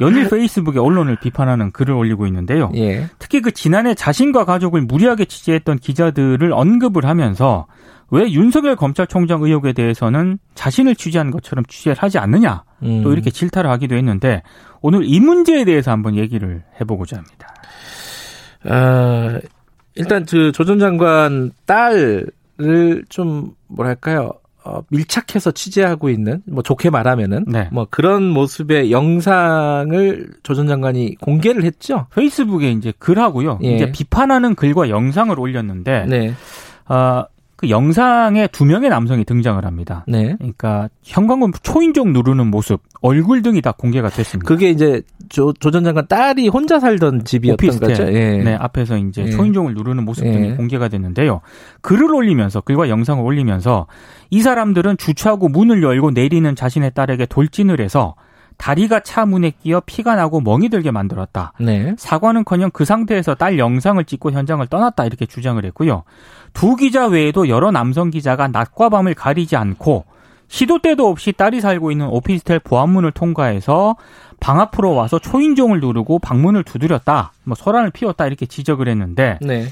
연일 0.00 0.28
페이스북에 0.28 0.80
언론을 0.80 1.16
비판하는 1.20 1.70
글을 1.70 1.94
올리고 1.94 2.26
있는데요. 2.26 2.72
예. 2.74 3.06
특히 3.20 3.40
그 3.40 3.52
지난해 3.52 3.94
자신과 3.94 4.44
가족을 4.44 4.82
무리하게 4.82 5.24
취재했던 5.26 5.78
기자들을 5.78 6.52
언급을 6.52 7.04
하면서 7.06 7.66
왜 8.10 8.30
윤석열 8.30 8.76
검찰총장 8.76 9.42
의혹에 9.42 9.72
대해서는 9.72 10.38
자신을 10.54 10.96
취재한 10.96 11.30
것처럼 11.30 11.64
취재를 11.66 11.96
하지 12.02 12.18
않느냐 12.18 12.64
음. 12.82 13.02
또 13.02 13.12
이렇게 13.12 13.30
질타를 13.30 13.70
하기도 13.70 13.94
했는데 13.94 14.42
오늘 14.80 15.02
이 15.04 15.20
문제에 15.20 15.64
대해서 15.64 15.90
한번 15.90 16.16
얘기를 16.16 16.62
해보고자 16.80 17.16
합니다. 17.18 17.54
어, 18.64 19.38
일단 19.94 20.24
그 20.24 20.52
조 20.52 20.64
전 20.64 20.78
장관 20.78 21.50
딸을 21.66 23.04
좀 23.08 23.52
뭐랄까요 23.68 24.32
어, 24.62 24.82
밀착해서 24.90 25.52
취재하고 25.52 26.10
있는 26.10 26.42
뭐 26.46 26.62
좋게 26.62 26.90
말하면은 26.90 27.44
네. 27.48 27.68
뭐 27.72 27.86
그런 27.90 28.24
모습의 28.28 28.92
영상을 28.92 30.28
조 30.42 30.54
전 30.54 30.66
장관이 30.66 31.16
공개를 31.16 31.64
했죠. 31.64 32.06
페이스북에 32.14 32.70
이제 32.72 32.92
글하고요. 32.98 33.60
예. 33.64 33.74
이제 33.74 33.90
비판하는 33.90 34.54
글과 34.54 34.90
영상을 34.90 35.38
올렸는데 35.38 36.06
네. 36.06 36.34
어, 36.88 37.24
그 37.60 37.68
영상에 37.68 38.46
두 38.46 38.64
명의 38.64 38.88
남성이 38.88 39.22
등장을 39.26 39.62
합니다. 39.66 40.02
네. 40.08 40.34
그러니까 40.38 40.88
현관문 41.02 41.52
초인종 41.62 42.14
누르는 42.14 42.46
모습, 42.46 42.80
얼굴 43.02 43.42
등이 43.42 43.60
다 43.60 43.72
공개가 43.72 44.08
됐습니다. 44.08 44.48
그게 44.48 44.70
이제 44.70 45.02
조 45.28 45.52
전 45.52 45.84
장관 45.84 46.06
딸이 46.08 46.48
혼자 46.48 46.80
살던 46.80 47.24
집이었던 47.26 47.52
오피스텔. 47.68 47.88
거죠. 47.90 48.02
예. 48.14 48.38
네, 48.42 48.54
앞에서 48.54 48.96
이제 48.96 49.24
예. 49.26 49.30
초인종을 49.30 49.74
누르는 49.74 50.06
모습 50.06 50.24
등이 50.24 50.48
예. 50.48 50.54
공개가 50.54 50.88
됐는데요. 50.88 51.42
글을 51.82 52.14
올리면서 52.14 52.62
글과 52.62 52.88
영상을 52.88 53.22
올리면서 53.22 53.86
이 54.30 54.40
사람들은 54.40 54.96
주차하고 54.96 55.48
문을 55.48 55.82
열고 55.82 56.12
내리는 56.12 56.56
자신의 56.56 56.92
딸에게 56.94 57.26
돌진을 57.26 57.78
해서 57.82 58.14
다리가 58.60 59.00
차 59.00 59.24
문에 59.24 59.52
끼어 59.62 59.80
피가 59.80 60.16
나고 60.16 60.42
멍이 60.42 60.68
들게 60.68 60.90
만들었다. 60.90 61.54
네. 61.58 61.94
사과는커녕 61.96 62.70
그 62.72 62.84
상태에서 62.84 63.34
딸 63.34 63.58
영상을 63.58 64.04
찍고 64.04 64.32
현장을 64.32 64.66
떠났다 64.66 65.06
이렇게 65.06 65.24
주장을 65.24 65.64
했고요. 65.64 66.02
두 66.52 66.76
기자 66.76 67.06
외에도 67.06 67.48
여러 67.48 67.70
남성 67.70 68.10
기자가 68.10 68.48
낮과 68.48 68.90
밤을 68.90 69.14
가리지 69.14 69.56
않고 69.56 70.04
시도 70.48 70.78
때도 70.78 71.08
없이 71.08 71.32
딸이 71.32 71.62
살고 71.62 71.90
있는 71.90 72.08
오피스텔 72.08 72.58
보안문을 72.58 73.12
통과해서 73.12 73.96
방 74.40 74.60
앞으로 74.60 74.94
와서 74.94 75.18
초인종을 75.18 75.80
누르고 75.80 76.18
방문을 76.18 76.62
두드렸다. 76.64 77.32
뭐 77.44 77.54
소란을 77.54 77.90
피웠다 77.90 78.26
이렇게 78.26 78.44
지적을 78.44 78.88
했는데 78.88 79.38
네. 79.40 79.68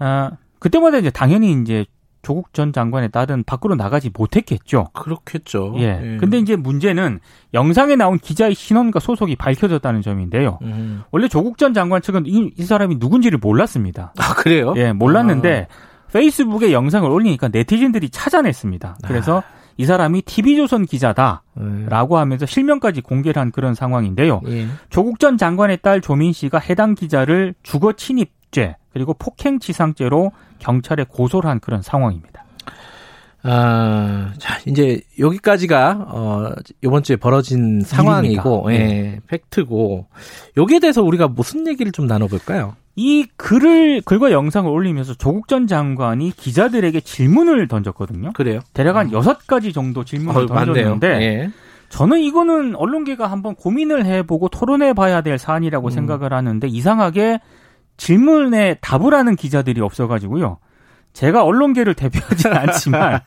어, 0.00 0.30
그때마다 0.58 0.98
이제 0.98 1.10
당연히 1.10 1.52
이제 1.52 1.84
조국 2.24 2.52
전 2.52 2.72
장관의 2.72 3.10
딸은 3.10 3.44
밖으로 3.44 3.76
나가지 3.76 4.10
못했겠죠. 4.12 4.88
그렇겠죠. 4.92 5.74
예. 5.78 6.00
예. 6.02 6.16
근데 6.16 6.38
이제 6.38 6.56
문제는 6.56 7.20
영상에 7.52 7.94
나온 7.94 8.18
기자의 8.18 8.54
신원과 8.54 8.98
소속이 8.98 9.36
밝혀졌다는 9.36 10.02
점인데요. 10.02 10.58
음. 10.62 11.02
원래 11.12 11.28
조국 11.28 11.58
전 11.58 11.74
장관 11.74 12.02
측은 12.02 12.26
이, 12.26 12.50
이, 12.56 12.64
사람이 12.64 12.96
누군지를 12.98 13.38
몰랐습니다. 13.38 14.12
아, 14.18 14.34
그래요? 14.34 14.74
예, 14.76 14.92
몰랐는데 14.92 15.68
아. 15.70 16.10
페이스북에 16.12 16.72
영상을 16.72 17.08
올리니까 17.08 17.48
네티즌들이 17.48 18.10
찾아냈습니다. 18.10 18.98
그래서 19.04 19.38
아. 19.38 19.64
이 19.76 19.86
사람이 19.86 20.22
TV조선 20.22 20.86
기자다라고 20.86 22.18
하면서 22.18 22.46
실명까지 22.46 23.00
공개를 23.00 23.40
한 23.40 23.50
그런 23.50 23.74
상황인데요. 23.74 24.40
예. 24.46 24.66
조국 24.88 25.18
전 25.18 25.36
장관의 25.36 25.78
딸 25.82 26.00
조민 26.00 26.32
씨가 26.32 26.58
해당 26.58 26.94
기자를 26.94 27.54
주거 27.62 27.92
침입죄 27.92 28.76
그리고 28.92 29.14
폭행치상죄로 29.14 30.30
경찰에 30.64 31.04
고소를 31.08 31.50
한 31.50 31.60
그런 31.60 31.82
상황입니다. 31.82 32.44
아, 33.46 34.32
자, 34.38 34.58
이제 34.66 35.02
여기까지가 35.18 36.06
어 36.08 36.52
이번 36.82 37.02
주에 37.02 37.16
벌어진 37.16 37.82
상황이고 37.82 38.72
예, 38.72 38.78
네. 38.78 39.20
팩트고 39.26 40.06
여기에 40.56 40.78
대해서 40.80 41.02
우리가 41.02 41.28
무슨 41.28 41.66
얘기를 41.66 41.92
좀 41.92 42.06
나눠 42.06 42.26
볼까요? 42.26 42.74
이 42.96 43.26
글을 43.36 44.00
글과 44.06 44.32
영상을 44.32 44.70
올리면서 44.70 45.14
조국 45.14 45.48
전 45.48 45.66
장관이 45.66 46.30
기자들에게 46.30 47.00
질문을 47.00 47.68
던졌거든요. 47.68 48.32
그래요? 48.32 48.60
대략 48.72 48.96
한 48.96 49.12
여섯 49.12 49.46
가지 49.46 49.74
정도 49.74 50.04
질문을 50.04 50.44
어, 50.44 50.46
던졌는데 50.46 51.08
예. 51.08 51.50
저는 51.90 52.20
이거는 52.20 52.76
언론계가 52.76 53.26
한번 53.26 53.54
고민을 53.56 54.06
해보고 54.06 54.48
토론해 54.48 54.94
봐야 54.94 55.20
될 55.20 55.38
사안이라고 55.38 55.88
음. 55.88 55.90
생각을 55.90 56.32
하는데 56.32 56.66
이상하게 56.66 57.40
질문에 57.96 58.74
답을 58.80 59.14
하는 59.14 59.36
기자들이 59.36 59.80
없어가지고요. 59.80 60.58
제가 61.12 61.44
언론계를 61.44 61.94
대표하지는 61.94 62.56
않지만 62.58 63.20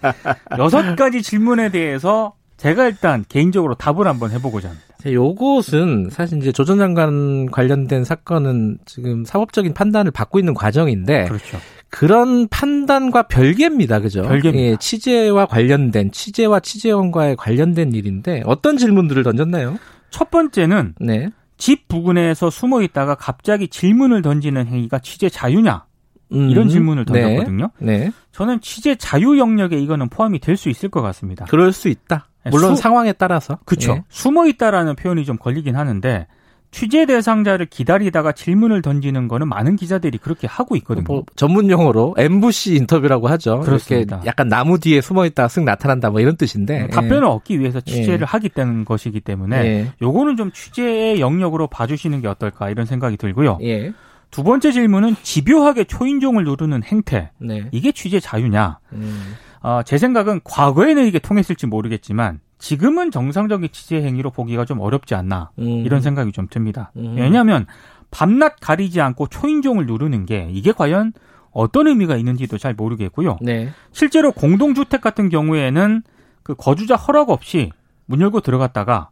여섯 0.57 0.95
가지 0.95 1.21
질문에 1.21 1.69
대해서 1.69 2.33
제가 2.57 2.88
일단 2.88 3.24
개인적으로 3.29 3.75
답을 3.75 4.07
한번 4.07 4.31
해보고자 4.31 4.69
합니다. 4.69 4.88
요것은 5.05 6.09
사실 6.12 6.39
이제 6.39 6.51
조전 6.51 6.79
장관 6.79 7.45
관련된 7.51 8.03
사건은 8.03 8.79
지금 8.86 9.24
사법적인 9.25 9.74
판단을 9.74 10.12
받고 10.12 10.39
있는 10.39 10.53
과정인데 10.53 11.25
그렇죠. 11.25 11.57
그런 11.89 12.47
판단과 12.50 13.24
별개입니다. 13.24 14.00
그죠? 14.00 14.24
별개입니다. 14.24 14.59
예, 14.59 14.75
취재와 14.77 15.45
관련된 15.45 16.12
취재와 16.12 16.59
취재원과의 16.59 17.38
관련된 17.38 17.93
일인데 17.93 18.41
어떤 18.45 18.77
질문들을 18.77 19.24
던졌나요? 19.24 19.77
첫 20.09 20.29
번째는 20.29 20.95
네. 21.00 21.29
집 21.57 21.87
부근에서 21.87 22.49
숨어 22.49 22.81
있다가 22.81 23.15
갑자기 23.15 23.67
질문을 23.67 24.21
던지는 24.21 24.67
행위가 24.67 24.99
취재 24.99 25.29
자유냐? 25.29 25.85
음, 26.33 26.49
이런 26.49 26.67
질문을 26.69 27.05
네. 27.05 27.21
던졌거든요. 27.21 27.69
네, 27.79 27.97
네. 27.99 28.11
저는 28.31 28.59
취재 28.61 28.95
자유 28.95 29.37
영역에 29.39 29.77
이거는 29.79 30.09
포함이 30.09 30.39
될 30.39 30.57
수 30.57 30.69
있을 30.69 30.89
것 30.89 31.01
같습니다. 31.01 31.45
그럴 31.45 31.71
수 31.71 31.87
있다. 31.87 32.27
네, 32.43 32.51
물론 32.51 32.75
수, 32.75 32.81
상황에 32.81 33.13
따라서. 33.13 33.59
그렇죠. 33.65 33.91
예. 33.93 34.03
숨어 34.09 34.45
있다라는 34.47 34.95
표현이 34.95 35.23
좀 35.25 35.37
걸리긴 35.37 35.75
하는데 35.75 36.27
취재 36.71 37.05
대상자를 37.05 37.65
기다리다가 37.67 38.31
질문을 38.31 38.81
던지는 38.81 39.27
거는 39.27 39.47
많은 39.47 39.75
기자들이 39.75 40.17
그렇게 40.17 40.47
하고 40.47 40.75
있거든요. 40.77 41.05
뭐 41.07 41.24
전문 41.36 41.69
용어로 41.69 42.15
엠부시 42.17 42.75
인터뷰라고 42.75 43.27
하죠. 43.29 43.62
그렇습니다. 43.62 44.17
이렇게 44.17 44.27
약간 44.27 44.47
나무 44.47 44.79
뒤에 44.79 45.01
숨어 45.01 45.25
있다가 45.25 45.47
쓱 45.47 45.63
나타난다 45.63 46.09
뭐 46.09 46.19
이런 46.19 46.36
뜻인데 46.36 46.83
음, 46.83 46.89
답변을 46.89 47.24
예. 47.24 47.27
얻기 47.27 47.59
위해서 47.59 47.79
취재를 47.81 48.21
예. 48.21 48.25
하기 48.25 48.50
때문에 48.50 48.83
것이기 48.83 49.21
때문에 49.21 49.57
예. 49.65 49.91
요거는 50.01 50.38
좀 50.38 50.51
취재의 50.51 51.19
영역으로 51.19 51.67
봐주시는 51.67 52.21
게 52.21 52.27
어떨까 52.27 52.69
이런 52.69 52.86
생각이 52.86 53.17
들고요. 53.17 53.59
예. 53.63 53.93
두 54.29 54.43
번째 54.43 54.71
질문은 54.71 55.15
집요하게 55.24 55.86
초인종을 55.86 56.43
누르는 56.43 56.83
행태. 56.83 57.31
네. 57.39 57.69
이게 57.71 57.91
취재 57.91 58.19
자유냐? 58.19 58.79
음. 58.91 59.36
어, 59.62 59.81
제 59.86 59.97
생각은 59.97 60.41
과거에는 60.43 61.07
이게 61.07 61.19
통했을지 61.19 61.65
모르겠지만 61.65 62.39
지금은 62.59 63.11
정상적인 63.11 63.69
취재 63.71 63.97
행위로 63.97 64.31
보기가 64.31 64.65
좀 64.65 64.79
어렵지 64.79 65.15
않나 65.15 65.51
음. 65.59 65.85
이런 65.85 66.01
생각이 66.01 66.31
좀 66.31 66.47
듭니다. 66.49 66.91
음. 66.97 67.15
왜냐하면 67.17 67.65
밤낮 68.11 68.55
가리지 68.59 69.01
않고 69.01 69.27
초인종을 69.27 69.85
누르는 69.85 70.25
게 70.25 70.47
이게 70.51 70.71
과연 70.71 71.13
어떤 71.51 71.87
의미가 71.87 72.17
있는지도 72.17 72.57
잘 72.57 72.73
모르겠고요. 72.73 73.37
네. 73.41 73.69
실제로 73.91 74.31
공동주택 74.31 75.01
같은 75.01 75.29
경우에는 75.29 76.03
그 76.43 76.55
거주자 76.55 76.95
허락 76.95 77.29
없이 77.29 77.71
문 78.05 78.21
열고 78.21 78.41
들어갔다가 78.41 79.09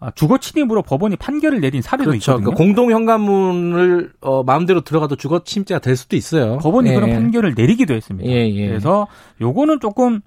아, 0.00 0.10
주거 0.10 0.38
침입으로 0.38 0.82
법원이 0.82 1.16
판결을 1.16 1.60
내린 1.60 1.80
사례도 1.80 2.10
그렇죠. 2.10 2.32
있거든요. 2.32 2.50
그러니까 2.50 2.62
공동 2.62 2.90
현관문을 2.90 4.12
어, 4.20 4.42
마음대로 4.42 4.82
들어가도 4.82 5.16
주거 5.16 5.44
침입자가 5.44 5.78
될 5.78 5.96
수도 5.96 6.16
있어요. 6.16 6.58
법원이 6.58 6.90
예. 6.90 6.94
그런 6.94 7.10
판결을 7.10 7.54
내리기도 7.56 7.94
했습니다. 7.94 8.28
예, 8.28 8.50
예. 8.50 8.68
그래서 8.68 9.06
요거는 9.40 9.80
조금 9.80 10.20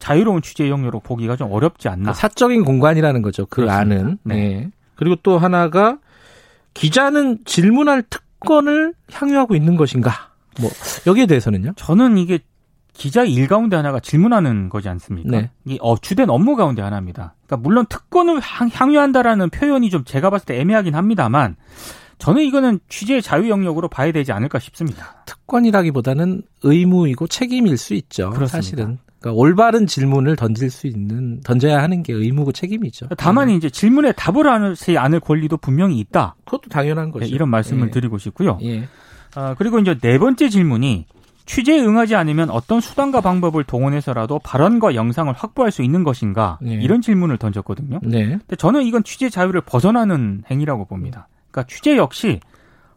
자유로운 0.00 0.42
취재 0.42 0.68
영역으로 0.68 0.98
보기가 1.00 1.36
좀 1.36 1.52
어렵지 1.52 1.88
않나. 1.88 2.10
아, 2.10 2.12
사적인 2.12 2.64
공간이라는 2.64 3.22
거죠. 3.22 3.46
그 3.46 3.62
그렇습니다. 3.62 4.00
안은. 4.00 4.18
네. 4.24 4.34
네. 4.34 4.70
그리고 4.96 5.14
또 5.22 5.38
하나가 5.38 5.98
기자는 6.74 7.44
질문할 7.44 8.02
특권을 8.10 8.94
향유하고 9.12 9.54
있는 9.54 9.76
것인가? 9.76 10.30
뭐 10.60 10.70
여기에 11.06 11.26
대해서는요? 11.26 11.74
저는 11.76 12.18
이게 12.18 12.40
기자 12.92 13.24
일 13.24 13.46
가운데 13.46 13.76
하나가 13.76 14.00
질문하는 14.00 14.68
거지 14.68 14.88
않습니까? 14.88 15.30
네. 15.30 15.50
이 15.64 15.78
어, 15.80 15.96
주된 15.96 16.28
업무 16.28 16.56
가운데 16.56 16.82
하나입니다. 16.82 17.34
그러니까 17.46 17.56
물론 17.68 17.86
특권을 17.86 18.40
향 18.40 18.92
유한다라는 18.92 19.50
표현이 19.50 19.90
좀 19.90 20.04
제가 20.04 20.30
봤을 20.30 20.46
때 20.46 20.60
애매하긴 20.60 20.94
합니다만 20.94 21.56
저는 22.18 22.42
이거는 22.42 22.80
취재 22.88 23.20
자유 23.20 23.48
영역으로 23.48 23.88
봐야 23.88 24.12
되지 24.12 24.32
않을까 24.32 24.58
싶습니다. 24.58 25.24
특권이라기보다는 25.26 26.42
의무이고 26.62 27.26
책임일 27.26 27.76
수 27.78 27.94
있죠. 27.94 28.30
그렇습니다. 28.30 28.48
사실은. 28.48 28.98
그러니까 29.20 29.38
올바른 29.38 29.86
질문을 29.86 30.36
던질 30.36 30.70
수 30.70 30.86
있는 30.86 31.40
던져야 31.42 31.82
하는 31.82 32.02
게 32.02 32.12
의무고 32.12 32.52
책임이죠. 32.52 33.08
다만 33.18 33.48
네. 33.48 33.54
이제 33.54 33.68
질문에 33.68 34.12
답을 34.12 34.48
하지 34.48 34.96
않을 34.96 35.20
권리도 35.20 35.58
분명히 35.58 35.98
있다. 35.98 36.34
그것도 36.44 36.70
당연한 36.70 37.10
거죠. 37.10 37.26
네, 37.26 37.30
이런 37.30 37.50
말씀을 37.50 37.88
예. 37.88 37.90
드리고 37.90 38.18
싶고요. 38.18 38.58
예. 38.62 38.88
아, 39.34 39.54
그리고 39.58 39.78
이제 39.78 39.96
네 39.98 40.18
번째 40.18 40.48
질문이 40.48 41.06
취재에 41.44 41.80
응하지 41.80 42.14
않으면 42.14 42.48
어떤 42.48 42.80
수단과 42.80 43.20
방법을 43.20 43.64
동원해서라도 43.64 44.38
발언과 44.38 44.94
영상을 44.94 45.32
확보할 45.32 45.70
수 45.70 45.82
있는 45.82 46.02
것인가 46.02 46.58
네. 46.62 46.74
이런 46.74 47.02
질문을 47.02 47.36
던졌거든요. 47.38 48.00
네. 48.02 48.26
근데 48.28 48.56
저는 48.56 48.84
이건 48.84 49.04
취재 49.04 49.28
자유를 49.28 49.60
벗어나는 49.62 50.44
행위라고 50.50 50.86
봅니다. 50.86 51.28
그러니까 51.50 51.68
취재 51.72 51.96
역시 51.96 52.40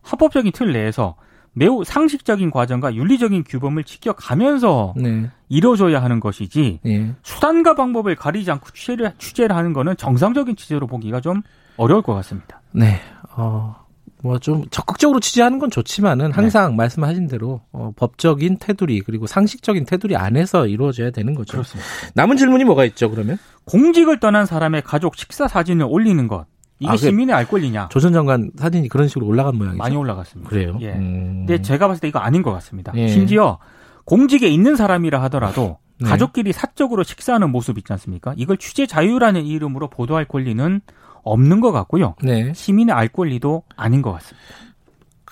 합법적인 0.04 0.52
틀 0.54 0.72
내에서 0.72 1.16
매우 1.54 1.84
상식적인 1.84 2.52
과정과 2.52 2.96
윤리적인 2.96 3.44
규범을 3.44 3.84
지켜가면서 3.84 4.94
네. 4.98 5.30
이루어져야 5.50 6.02
하는 6.02 6.20
것이지 6.20 6.80
네. 6.84 7.14
수단과 7.22 7.76
방법을 7.76 8.16
가리지 8.16 8.50
않고 8.52 8.72
취재를 8.72 9.14
취재를 9.20 9.56
하는 9.56 9.74
거는 9.74 9.96
정상적인 9.98 10.56
취재로 10.56 10.88
보기가 10.88 11.22
좀 11.22 11.42
어려울 11.78 12.02
것 12.02 12.14
같습니다. 12.16 12.62
네. 12.72 13.00
어, 13.36 13.76
뭐 14.24 14.40
좀 14.40 14.64
적극적으로 14.72 15.20
취재하는 15.20 15.60
건 15.60 15.70
좋지만은 15.70 16.28
네. 16.30 16.34
항상 16.34 16.72
네. 16.72 16.78
말씀하신 16.78 17.28
대로 17.28 17.62
어, 17.72 17.92
법적인 17.96 18.58
테두리 18.60 19.02
그리고 19.02 19.28
상식적인 19.28 19.86
테두리 19.86 20.16
안에서 20.16 20.66
이루어져야 20.66 21.12
되는 21.12 21.36
거죠. 21.36 21.52
그렇습니다. 21.52 21.88
남은 22.16 22.38
질문이 22.38 22.64
뭐가 22.64 22.86
있죠? 22.86 23.10
그러면 23.12 23.38
공직을 23.66 24.20
떠난 24.20 24.46
사람의 24.46 24.82
가족 24.84 25.16
식사 25.18 25.48
사진을 25.48 25.86
올리는 25.90 26.28
것 26.28 26.46
이게 26.80 26.92
아, 26.92 26.96
시민의 26.96 27.36
알 27.36 27.48
권리냐? 27.48 27.90
조전 27.90 28.14
장관 28.14 28.52
사진이 28.58 28.90
그런 28.90 29.08
식으로 29.08 29.26
올라간 29.28 29.58
모양이죠. 29.58 29.78
많이 29.78 29.96
올라갔습니다. 29.96 30.50
그래요? 30.50 30.78
예. 30.82 30.92
음... 30.92 31.46
근데 31.46 31.62
제가 31.62 31.88
봤을 31.88 32.02
때 32.02 32.08
이거 32.08 32.20
아닌 32.20 32.44
것 32.44 32.52
같습니다. 32.54 32.92
예. 32.96 33.08
심지어 33.08 33.60
공직에 34.06 34.48
있는 34.48 34.76
사람이라 34.76 35.22
하더라도 35.24 35.78
네. 36.00 36.10
가족끼리 36.10 36.52
사적으로 36.52 37.04
식사하는 37.04 37.52
모습 37.52 37.78
있지 37.78 37.94
않습니까? 37.94 38.34
이걸 38.36 38.58
취재 38.58 38.86
자유라는 38.86 39.46
이름으로 39.46 39.90
보도할 39.90 40.26
권리는 40.26 40.82
없는 41.24 41.62
것 41.62 41.72
같고요. 41.72 42.16
네. 42.22 42.52
시민의 42.54 42.94
알 42.94 43.08
권리도 43.08 43.64
아닌 43.76 44.02
것 44.02 44.12
같습니다. 44.14 44.48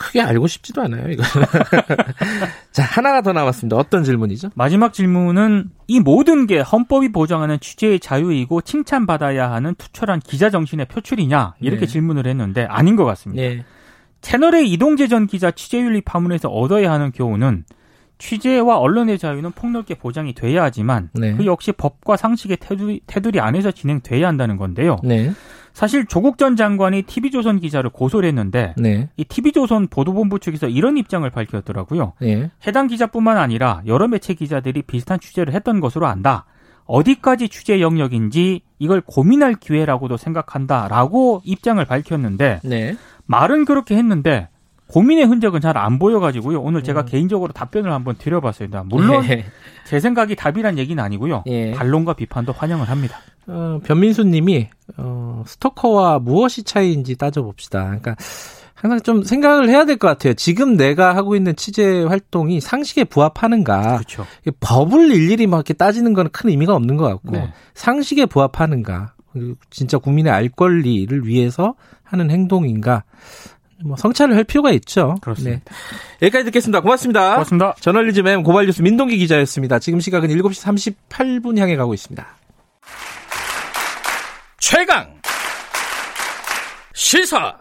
크게 0.01 0.21
알고 0.21 0.47
싶지도 0.47 0.81
않아요, 0.81 1.09
이거. 1.11 1.23
자, 2.71 2.83
하나가 2.83 3.21
더 3.21 3.31
남았습니다. 3.33 3.77
어떤 3.77 4.03
질문이죠? 4.03 4.49
마지막 4.55 4.93
질문은 4.93 5.69
이 5.87 5.99
모든 5.99 6.47
게 6.47 6.59
헌법이 6.59 7.11
보장하는 7.11 7.59
취재의 7.59 7.99
자유이고 7.99 8.61
칭찬받아야 8.61 9.51
하는 9.51 9.75
투철한 9.75 10.21
기자 10.21 10.49
정신의 10.49 10.87
표출이냐? 10.87 11.55
이렇게 11.59 11.81
네. 11.81 11.87
질문을 11.87 12.25
했는데 12.27 12.65
아닌 12.65 12.95
것 12.95 13.05
같습니다. 13.05 13.41
네. 13.41 13.63
채널의 14.21 14.71
이동재 14.71 15.07
전 15.07 15.27
기자 15.27 15.51
취재윤리 15.51 16.01
파문에서 16.01 16.49
얻어야 16.49 16.91
하는 16.91 17.11
교훈은 17.11 17.65
취재와 18.19 18.77
언론의 18.77 19.17
자유는 19.17 19.51
폭넓게 19.51 19.95
보장이 19.95 20.33
돼야 20.33 20.63
하지만 20.63 21.09
네. 21.13 21.35
그 21.35 21.45
역시 21.45 21.71
법과 21.71 22.17
상식의 22.17 22.57
테두리, 22.59 23.01
테두리 23.07 23.39
안에서 23.39 23.71
진행돼야 23.71 24.27
한다는 24.27 24.57
건데요. 24.57 24.97
네. 25.03 25.31
사실 25.73 26.05
조국 26.05 26.37
전 26.37 26.55
장관이 26.55 27.03
TV조선 27.03 27.59
기자를 27.59 27.89
고소를 27.89 28.27
했는데 28.27 28.73
네. 28.77 29.09
이 29.17 29.23
TV조선 29.23 29.87
보도본부 29.87 30.39
측에서 30.39 30.67
이런 30.67 30.97
입장을 30.97 31.29
밝혔더라고요. 31.29 32.13
네. 32.19 32.49
해당 32.67 32.87
기자뿐만 32.87 33.37
아니라 33.37 33.81
여러 33.85 34.07
매체 34.07 34.33
기자들이 34.33 34.81
비슷한 34.83 35.19
취재를 35.19 35.53
했던 35.53 35.79
것으로 35.79 36.07
안다. 36.07 36.45
어디까지 36.85 37.49
취재 37.49 37.79
영역인지 37.79 38.61
이걸 38.79 39.01
고민할 39.01 39.55
기회라고도 39.55 40.17
생각한다라고 40.17 41.41
입장을 41.45 41.83
밝혔는데 41.85 42.59
네. 42.63 42.97
말은 43.25 43.65
그렇게 43.65 43.95
했는데 43.95 44.49
고민의 44.91 45.25
흔적은 45.25 45.61
잘 45.61 45.77
안 45.77 45.97
보여가지고요. 45.99 46.59
오늘 46.61 46.83
제가 46.83 47.01
음. 47.01 47.05
개인적으로 47.05 47.53
답변을 47.53 47.91
한번 47.91 48.15
드려봤습니다. 48.17 48.83
물론 48.85 49.23
예. 49.29 49.45
제 49.87 49.99
생각이 49.99 50.35
답이란 50.35 50.77
얘기는 50.77 51.01
아니고요. 51.01 51.43
예. 51.47 51.71
반론과 51.71 52.13
비판도 52.13 52.51
환영을 52.51 52.89
합니다. 52.89 53.17
어, 53.47 53.79
변민수님이 53.83 54.67
어, 54.97 55.43
스토커와 55.47 56.19
무엇이 56.19 56.63
차이인지 56.63 57.15
따져봅시다. 57.15 57.85
그러니까 57.85 58.15
항상 58.75 58.99
좀 59.01 59.23
생각을 59.23 59.69
해야 59.69 59.85
될 59.85 59.97
것 59.97 60.07
같아요. 60.07 60.33
지금 60.33 60.75
내가 60.75 61.15
하고 61.15 61.35
있는 61.35 61.55
취재 61.55 62.03
활동이 62.03 62.59
상식에 62.59 63.03
부합하는가. 63.05 63.97
그렇죠. 63.97 64.25
법을 64.59 65.11
일일이 65.11 65.47
막 65.47 65.57
이렇게 65.57 65.73
따지는 65.73 66.13
건 66.13 66.27
큰 66.31 66.49
의미가 66.49 66.75
없는 66.75 66.97
것 66.97 67.05
같고 67.07 67.31
네. 67.31 67.53
상식에 67.75 68.25
부합하는가. 68.25 69.13
진짜 69.69 69.97
국민의 69.97 70.31
알 70.31 70.49
권리를 70.49 71.25
위해서 71.25 71.75
하는 72.03 72.29
행동인가. 72.29 73.03
뭐 73.85 73.97
성찰을 73.97 74.35
할 74.35 74.43
필요가 74.43 74.71
있죠. 74.71 75.15
그렇습니다. 75.21 75.59
네. 75.59 75.61
여기까지 76.23 76.45
듣겠습니다. 76.45 76.81
고맙습니다. 76.81 77.31
고맙습니다. 77.31 77.75
저널리즘 77.79 78.27
M 78.27 78.43
고발뉴스 78.43 78.81
민동기 78.81 79.17
기자였습니다. 79.17 79.79
지금 79.79 79.99
시각은 79.99 80.29
7시 80.29 81.05
38분 81.09 81.57
향해 81.57 81.75
가고 81.75 81.93
있습니다. 81.93 82.25
최강 84.59 85.13
시사 86.93 87.55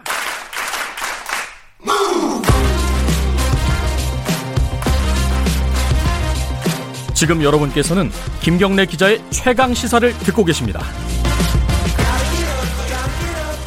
지금 7.15 7.43
여러분께서는 7.43 8.11
김경래 8.41 8.87
기자의 8.87 9.23
최강 9.31 9.75
시사를 9.75 10.11
듣고 10.21 10.45
계십니다. 10.45 10.81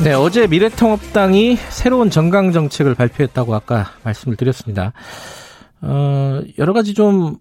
네, 0.01 0.11
어제 0.13 0.47
미래통합당이 0.47 1.55
새로운 1.55 2.09
정강 2.09 2.51
정책을 2.51 2.93
발표했다고 2.95 3.53
아까 3.55 3.85
말씀을 4.03 4.35
드렸습니다. 4.35 4.91
어, 5.81 6.41
여러 6.57 6.73
가지 6.73 6.93
좀 6.93 7.37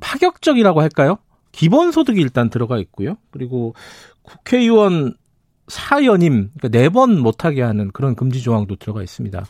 파격적이라고 0.00 0.80
할까요? 0.80 1.18
기본소득이 1.52 2.20
일단 2.20 2.50
들어가 2.50 2.78
있고요. 2.78 3.16
그리고 3.30 3.74
국회의원 4.22 5.14
사연임, 5.68 6.50
그러니까 6.58 6.68
네 6.78 6.88
번 6.88 7.18
못하게 7.20 7.62
하는 7.62 7.90
그런 7.92 8.16
금지 8.16 8.42
조항도 8.42 8.76
들어가 8.76 9.02
있습니다. 9.02 9.44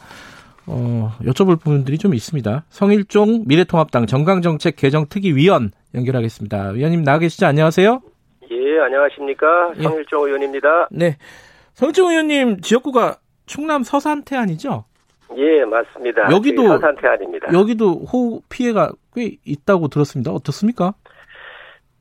어, 0.66 1.12
여쭤볼 1.22 1.60
부분들이 1.60 1.96
좀 1.96 2.14
있습니다. 2.14 2.64
성일종 2.68 3.44
미래통합당 3.46 4.06
정강정책 4.06 4.76
개정특위위원 4.76 5.70
연결하겠습니다. 5.94 6.70
위원님 6.70 7.04
나와 7.04 7.18
계시죠? 7.18 7.46
안녕하세요. 7.46 8.02
예, 8.50 8.80
안녕하십니까. 8.84 9.46
예. 9.78 9.82
성일종 9.82 10.22
예. 10.24 10.26
의원입니다. 10.26 10.88
네. 10.90 11.16
성일종 11.74 12.10
의원님 12.10 12.60
지역구가 12.60 13.16
충남 13.46 13.82
서산 13.82 14.22
태안이죠? 14.22 14.84
예, 15.36 15.64
맞습니다. 15.64 16.30
여기도 16.32 16.66
서산 16.68 16.96
태안입니다. 16.96 17.52
여기도 17.52 18.04
호우 18.12 18.40
피해가 18.48 18.92
꽤 19.14 19.36
있다고 19.44 19.88
들었습니다. 19.88 20.32
어떻습니까? 20.32 20.94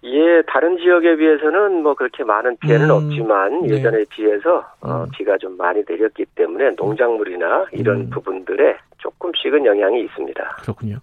예, 0.03 0.41
다른 0.47 0.77
지역에 0.77 1.17
비해서는 1.17 1.83
뭐 1.83 1.93
그렇게 1.93 2.23
많은 2.23 2.55
피해는 2.57 2.85
음, 2.89 2.91
없지만 2.91 3.63
네. 3.67 3.75
예전에 3.75 4.05
비해서 4.09 4.65
어, 4.81 5.03
음. 5.03 5.09
비가 5.15 5.37
좀 5.37 5.57
많이 5.57 5.83
내렸기 5.87 6.25
때문에 6.35 6.71
농작물이나 6.77 7.65
이런 7.73 8.01
음. 8.01 8.09
부분들에 8.09 8.77
조금씩은 8.99 9.65
영향이 9.65 10.01
있습니다. 10.05 10.55
그렇군요. 10.61 10.99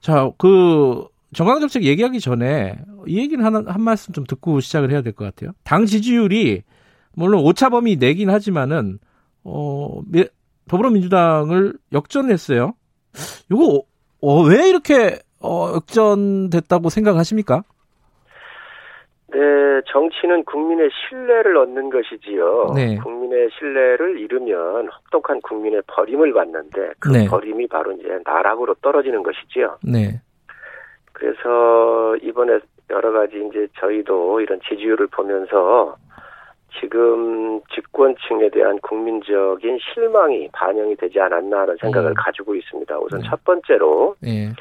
자, 0.00 0.30
그 0.38 1.04
정강정책 1.34 1.82
얘기하기 1.82 2.20
전에 2.20 2.78
이 3.06 3.18
얘기는 3.18 3.44
한, 3.44 3.66
한 3.66 3.80
말씀 3.82 4.14
좀 4.14 4.24
듣고 4.24 4.60
시작을 4.60 4.90
해야 4.92 5.02
될 5.02 5.12
것 5.12 5.24
같아요. 5.24 5.50
당 5.64 5.84
지지율이 5.84 6.62
물론 7.18 7.42
오차범위 7.44 7.96
내긴 7.96 8.30
하지만은 8.30 8.98
어 9.44 10.00
더불어민주당을 10.68 11.74
역전했어요. 11.92 12.74
이거 13.50 13.82
어, 14.20 14.42
왜 14.42 14.68
이렇게 14.68 15.18
어, 15.40 15.72
역전됐다고 15.74 16.90
생각하십니까? 16.90 17.62
네, 19.32 19.38
정치는 19.86 20.44
국민의 20.44 20.90
신뢰를 21.08 21.56
얻는 21.56 21.90
것이지요. 21.90 22.72
네. 22.74 22.96
국민의 22.98 23.48
신뢰를 23.58 24.18
잃으면 24.20 24.88
혹독한 24.88 25.40
국민의 25.42 25.82
버림을 25.86 26.32
받는데 26.32 26.92
그 26.98 27.10
네. 27.10 27.26
버림이 27.26 27.66
바로 27.68 27.92
이제 27.92 28.18
나락으로 28.24 28.74
떨어지는 28.74 29.22
것이지요. 29.22 29.78
네. 29.82 30.20
그래서 31.12 32.16
이번에 32.22 32.60
여러 32.90 33.12
가지 33.12 33.44
이제 33.48 33.66
저희도 33.78 34.40
이런 34.40 34.60
지지율을 34.68 35.08
보면서 35.08 35.96
지금 36.80 37.60
집권층에 37.74 38.50
대한 38.50 38.78
국민적인 38.80 39.78
실망이 39.78 40.48
반영이 40.52 40.96
되지 40.96 41.20
않았나 41.20 41.60
하는 41.60 41.76
생각을 41.80 42.10
음. 42.10 42.14
가지고 42.14 42.54
있습니다. 42.54 42.98
우선 42.98 43.20
네. 43.20 43.28
첫 43.28 43.42
번째로 43.44 44.16
네. 44.20 44.52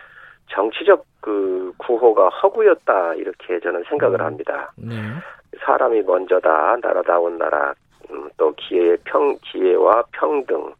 정치적 0.49 1.06
그 1.21 1.73
구호가 1.77 2.30
허구였다 2.30 3.15
이렇게 3.15 3.60
저는 3.60 3.84
생각을 3.89 4.21
음. 4.21 4.25
합니다. 4.25 4.71
네. 4.77 4.95
사람이 5.65 6.03
먼저다 6.03 6.77
나라다운 6.82 7.38
나라 7.38 7.73
음, 8.12 8.30
또 8.38 8.53
기회 8.56 8.95
평 9.03 9.38
기회와 9.41 10.03
평등 10.12 10.73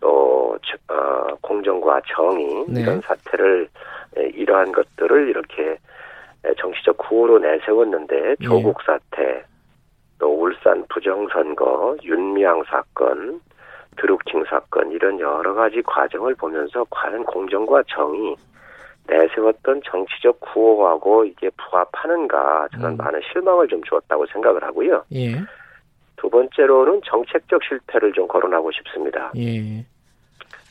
또 0.00 0.56
어, 0.88 1.26
공정과 1.40 2.02
정의 2.14 2.64
네. 2.68 2.82
이런 2.82 3.00
사태를 3.00 3.68
이러한 4.16 4.72
것들을 4.72 5.28
이렇게 5.28 5.78
정치적 6.58 6.98
구호로 6.98 7.38
내세웠는데 7.40 8.36
예. 8.40 8.44
조국 8.44 8.80
사태 8.82 9.44
또 10.18 10.40
울산 10.40 10.84
부정선거 10.88 11.96
윤미향 12.02 12.64
사건 12.64 13.40
드루킹 13.96 14.44
사건 14.48 14.90
이런 14.92 15.18
여러 15.20 15.54
가지 15.54 15.82
과정을 15.82 16.34
보면서 16.36 16.84
과연 16.90 17.24
공정과 17.24 17.82
정의 17.88 18.36
내세웠던 19.08 19.82
정치적 19.84 20.38
구호하고 20.40 21.24
이게 21.24 21.50
부합하는가 21.56 22.68
저는 22.72 22.90
음. 22.90 22.96
많은 22.98 23.20
실망을 23.32 23.66
좀 23.68 23.82
주었다고 23.82 24.26
생각을 24.26 24.62
하고요. 24.62 25.04
예. 25.14 25.40
두 26.16 26.28
번째로는 26.28 27.00
정책적 27.04 27.62
실패를 27.64 28.12
좀 28.12 28.28
거론하고 28.28 28.70
싶습니다. 28.72 29.32
예. 29.36 29.84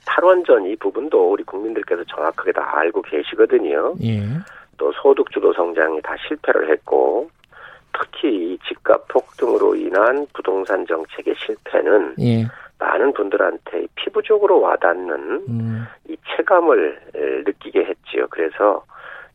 탈원전 0.06 0.66
이 0.68 0.76
부분도 0.76 1.32
우리 1.32 1.44
국민들께서 1.44 2.04
정확하게 2.04 2.52
다 2.52 2.78
알고 2.78 3.02
계시거든요. 3.02 3.96
예. 4.04 4.22
또 4.78 4.92
소득주도 4.94 5.52
성장이 5.54 6.02
다 6.02 6.16
실패를 6.28 6.70
했고 6.72 7.30
특히 8.00 8.54
이 8.54 8.60
집값 8.68 9.08
폭등으로 9.08 9.76
인한 9.76 10.28
부동산 10.34 10.86
정책의 10.86 11.36
실패는 11.38 12.16
예. 12.20 12.46
많은 12.80 13.14
분들한테 13.14 13.88
피부적으로 13.96 14.62
와닿는 14.62 15.46
음. 15.50 15.86
이 16.08 16.16
체감을 16.36 17.00
느끼게 17.46 17.80
했지요. 17.80 18.28
그래서 18.30 18.84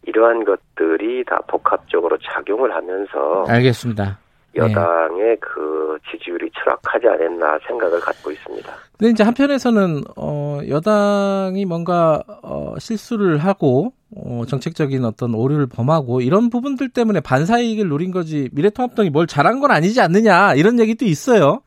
이러한 0.05 0.45
것들이 0.45 1.25
다 1.25 1.39
복합적으로 1.47 2.17
작용을 2.19 2.75
하면서 2.75 3.45
알겠습니다. 3.49 4.19
여당의 4.55 5.19
네. 5.19 5.37
그 5.41 5.99
지지율이 6.11 6.51
추락하지 6.51 7.09
않았나 7.09 7.59
생각을 7.67 8.01
갖고 8.01 8.31
있습니다. 8.31 8.71
근데 8.99 9.11
이제 9.11 9.25
한편에서는 9.25 10.03
어 10.17 10.61
여당이 10.69 11.65
뭔가 11.65 12.23
어 12.43 12.75
실수를 12.79 13.39
하고 13.39 13.93
어 14.15 14.45
정책적인 14.47 15.05
어떤 15.05 15.35
오류를 15.35 15.67
범하고 15.75 16.21
이런 16.21 16.51
부분들 16.51 16.91
때문에 16.91 17.21
반사이익을 17.21 17.89
노린 17.89 18.11
거지 18.11 18.51
미래통합당이 18.53 19.11
뭘 19.11 19.27
잘한 19.27 19.61
건 19.61 19.71
아니지 19.71 20.01
않느냐 20.01 20.55
이런 20.55 20.79
얘기도 20.79 21.05
있어요. 21.07 21.63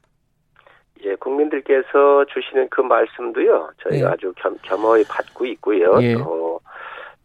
예, 1.04 1.16
국민들께서 1.16 2.26
주시는 2.34 2.68
그 2.70 2.82
말씀도요. 2.82 3.70
저희가 3.84 4.08
네. 4.08 4.14
아주 4.14 4.34
겸, 4.38 4.56
겸허히 4.64 5.04
받고 5.06 5.46
있고요. 5.46 5.98
예. 6.02 6.16
또 6.16 6.60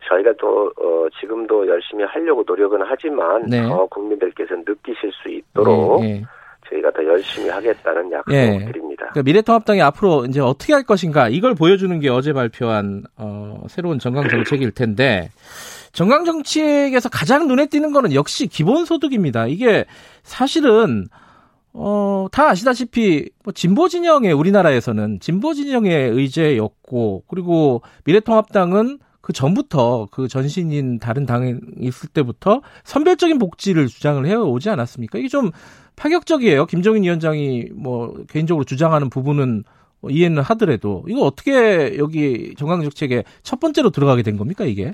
저희가 0.08 0.32
또 0.38 0.72
어, 0.76 1.08
지금도 1.20 1.66
열심히 1.66 2.04
하려고 2.04 2.42
노력은 2.46 2.80
하지만 2.84 3.46
네. 3.46 3.62
더 3.62 3.86
국민들께서 3.86 4.54
느끼실 4.56 5.12
수 5.12 5.28
있도록 5.28 6.02
네, 6.02 6.14
네. 6.14 6.24
저희가 6.70 6.90
더 6.92 7.04
열심히 7.04 7.48
하겠다는 7.48 8.12
약속을 8.12 8.38
예. 8.38 8.64
드립니다. 8.64 9.06
그러니까 9.10 9.22
미래통합당이 9.22 9.82
앞으로 9.82 10.24
이제 10.26 10.40
어떻게 10.40 10.72
할 10.72 10.84
것인가 10.84 11.28
이걸 11.28 11.54
보여주는 11.54 11.98
게 12.00 12.08
어제 12.08 12.32
발표한 12.32 13.04
어, 13.16 13.64
새로운 13.68 13.98
정강 13.98 14.28
정책일 14.28 14.72
텐데 14.72 15.30
정강 15.92 16.24
정책에서 16.24 17.08
가장 17.08 17.48
눈에 17.48 17.66
띄는 17.66 17.92
거는 17.92 18.14
역시 18.14 18.46
기본소득입니다. 18.46 19.46
이게 19.46 19.84
사실은 20.22 21.06
어, 21.72 22.26
다 22.32 22.48
아시다시피, 22.48 23.30
뭐, 23.44 23.52
진보 23.52 23.88
진영의, 23.88 24.32
우리나라에서는 24.32 25.20
진보 25.20 25.54
진영의 25.54 26.10
의제였고, 26.10 27.22
그리고 27.28 27.82
미래통합당은 28.04 28.98
그 29.20 29.32
전부터 29.32 30.08
그 30.10 30.28
전신인 30.28 30.98
다른 30.98 31.26
당에 31.26 31.56
있을 31.78 32.08
때부터 32.12 32.62
선별적인 32.84 33.38
복지를 33.38 33.86
주장을 33.86 34.24
해오지 34.26 34.70
않았습니까? 34.70 35.18
이게 35.18 35.28
좀 35.28 35.50
파격적이에요. 35.96 36.66
김정인 36.66 37.02
위원장이 37.04 37.70
뭐 37.74 38.14
개인적으로 38.30 38.64
주장하는 38.64 39.10
부분은 39.10 39.64
이해는 40.08 40.42
하더라도 40.42 41.04
이거 41.08 41.20
어떻게 41.22 41.98
여기 41.98 42.54
정강정책에 42.54 43.24
첫 43.42 43.60
번째로 43.60 43.90
들어가게 43.90 44.22
된 44.22 44.38
겁니까 44.38 44.64
이게? 44.64 44.92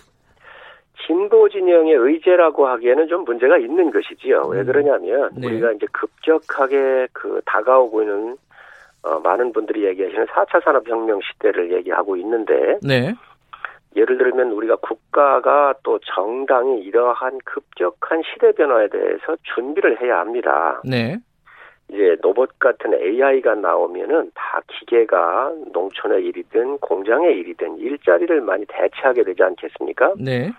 진보 1.07 1.49
진영의 1.49 1.95
의제라고 1.95 2.67
하기에는 2.67 3.07
좀 3.07 3.25
문제가 3.25 3.57
있는 3.59 3.93
것이지요. 3.93 4.49
왜 4.49 4.61
음. 4.61 4.67
그러냐면 4.67 5.31
네. 5.37 5.47
우리가 5.47 5.73
이제 5.73 5.87
급격하게 5.93 7.09
그 7.13 7.41
다가오고 7.47 8.03
있는 8.03 8.37
어, 9.03 9.21
많은 9.21 9.53
분들이 9.53 9.85
얘기하시는 9.85 10.27
4차 10.27 10.65
산업혁명 10.65 11.21
시대를 11.23 11.73
얘기하고 11.75 12.17
있는데 12.17 12.79
네. 12.83 13.15
예를 13.97 14.19
들면 14.19 14.53
우리가 14.53 14.77
국가가 14.77 15.75
또 15.83 15.99
정당이 16.01 16.83
이러한 16.83 17.39
급격한 17.45 18.23
시대 18.23 18.53
변화에 18.53 18.89
대해서 18.89 19.37
준비를 19.55 20.01
해야 20.03 20.19
합니다. 20.21 20.81
네. 20.85 21.17
이제 21.89 22.17
로봇 22.21 22.59
같은 22.59 22.93
AI가 22.95 23.55
나오면은 23.55 24.31
다 24.35 24.61
기계가 24.67 25.53
농촌의 25.73 26.25
일이든 26.25 26.79
공장의 26.79 27.39
일이든 27.39 27.79
일자리를 27.79 28.41
많이 28.43 28.67
대체하게 28.69 29.25
되지 29.25 29.43
않겠습니까? 29.43 30.15
네. 30.19 30.53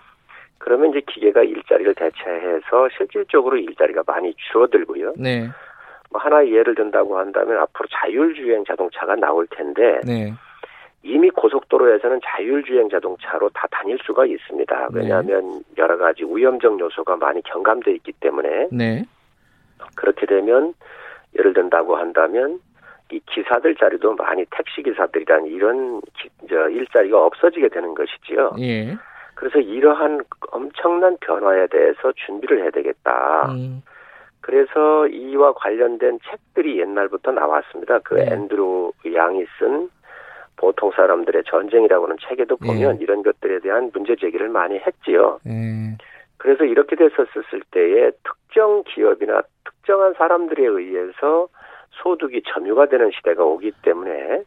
그러면 0.58 0.90
이제 0.90 1.02
기계가 1.06 1.42
일자리를 1.42 1.94
대체해서 1.94 2.88
실질적으로 2.96 3.56
일자리가 3.56 4.02
많이 4.06 4.34
줄어들고요. 4.34 5.14
네. 5.16 5.48
뭐 6.10 6.20
하나 6.20 6.44
예를 6.44 6.74
든다고 6.74 7.18
한다면 7.18 7.58
앞으로 7.58 7.86
자율주행 7.92 8.64
자동차가 8.64 9.14
나올 9.14 9.46
텐데 9.48 10.00
네. 10.04 10.32
이미 11.02 11.30
고속도로에서는 11.30 12.20
자율주행 12.24 12.88
자동차로 12.90 13.50
다 13.50 13.66
다닐 13.70 13.98
수가 14.04 14.26
있습니다. 14.26 14.88
네. 14.92 15.00
왜냐하면 15.00 15.48
네. 15.48 15.60
여러 15.78 15.96
가지 15.96 16.24
위험적 16.24 16.78
요소가 16.80 17.16
많이 17.16 17.42
경감돼 17.42 17.92
있기 17.92 18.12
때문에 18.20 18.68
네. 18.72 19.04
그렇게 19.94 20.26
되면 20.26 20.74
예를 21.38 21.52
든다고 21.52 21.96
한다면 21.96 22.60
이 23.10 23.20
기사들 23.26 23.76
자리도 23.76 24.16
많이 24.16 24.44
택시 24.50 24.82
기사들이란 24.82 25.46
이런 25.46 26.00
기, 26.18 26.28
저 26.48 26.68
일자리가 26.68 27.24
없어지게 27.24 27.68
되는 27.68 27.94
것이지요. 27.94 28.56
예. 28.60 28.96
그래서 29.34 29.60
이러한 29.60 30.20
엄청난 30.50 31.16
변화에 31.20 31.68
대해서 31.68 32.12
준비를 32.26 32.62
해야 32.62 32.70
되겠다. 32.70 33.52
음. 33.52 33.82
그래서 34.40 35.06
이와 35.06 35.52
관련된 35.54 36.18
책들이 36.28 36.80
옛날부터 36.80 37.32
나왔습니다. 37.32 38.00
그 38.00 38.14
네. 38.14 38.32
앤드루 38.32 38.92
양이 39.14 39.46
쓴 39.58 39.88
보통 40.58 40.90
사람들의 40.90 41.44
전쟁이라고는 41.46 42.16
하 42.20 42.28
책에도 42.28 42.56
보면 42.56 42.98
예. 43.00 43.02
이런 43.02 43.22
것들에 43.22 43.60
대한 43.60 43.90
문제 43.94 44.16
제기를 44.16 44.48
많이 44.48 44.78
했지요. 44.78 45.38
예. 45.46 45.96
그래서 46.36 46.64
이렇게 46.64 46.96
됐었을 46.96 47.62
때에 47.70 48.10
특정 48.24 48.82
기업이나 48.84 49.42
특정한 49.64 50.14
사람들에 50.14 50.64
의해서 50.64 51.48
소득이 52.02 52.42
점유가 52.52 52.86
되는 52.86 53.10
시대가 53.12 53.44
오기 53.44 53.72
때문에 53.82 54.42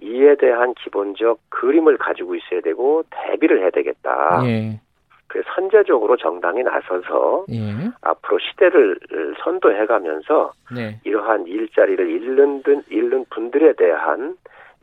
이에 0.00 0.34
대한 0.36 0.74
기본적 0.74 1.38
그림을 1.50 1.96
가지고 1.98 2.34
있어야 2.34 2.60
되고 2.60 3.04
대비를 3.10 3.60
해야 3.60 3.70
되겠다. 3.70 4.42
예. 4.46 4.80
그래서 5.28 5.48
선제적으로 5.54 6.16
정당이 6.16 6.62
나서서 6.62 7.46
예. 7.50 7.90
앞으로 8.02 8.38
시대를 8.38 8.98
선도해가면서 9.42 10.52
네. 10.74 10.98
이러한 11.04 11.46
일자리를 11.46 12.06
잃는 12.10 12.62
듯 12.62 12.84
잃는 12.90 13.26
분들에 13.30 13.74
대한 13.74 14.36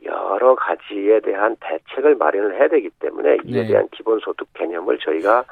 여러 0.04 0.54
가지에 0.54 1.20
대한 1.20 1.56
대책을 1.60 2.16
마련을 2.16 2.58
해야 2.58 2.68
되기 2.68 2.90
때문에 2.98 3.38
이에 3.44 3.62
네. 3.62 3.66
대한 3.66 3.88
기본소득 3.92 4.48
개념을 4.54 4.98
저희가 4.98 5.44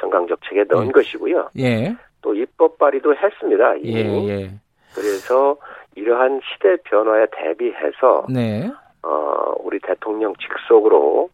정강정책에 0.00 0.64
넣은 0.64 0.86
네. 0.86 0.92
것이고요. 0.92 1.50
예. 1.58 1.94
또 2.22 2.34
입법 2.34 2.78
발의도 2.78 3.14
했습니다. 3.14 3.80
예, 3.84 4.28
예. 4.28 4.50
그래서 4.94 5.56
이러한 5.94 6.40
시대 6.44 6.76
변화에 6.84 7.26
대비해서 7.32 8.26
네. 8.28 8.70
어, 9.02 9.54
우리 9.60 9.78
대통령 9.80 10.34
직속으로 10.36 11.28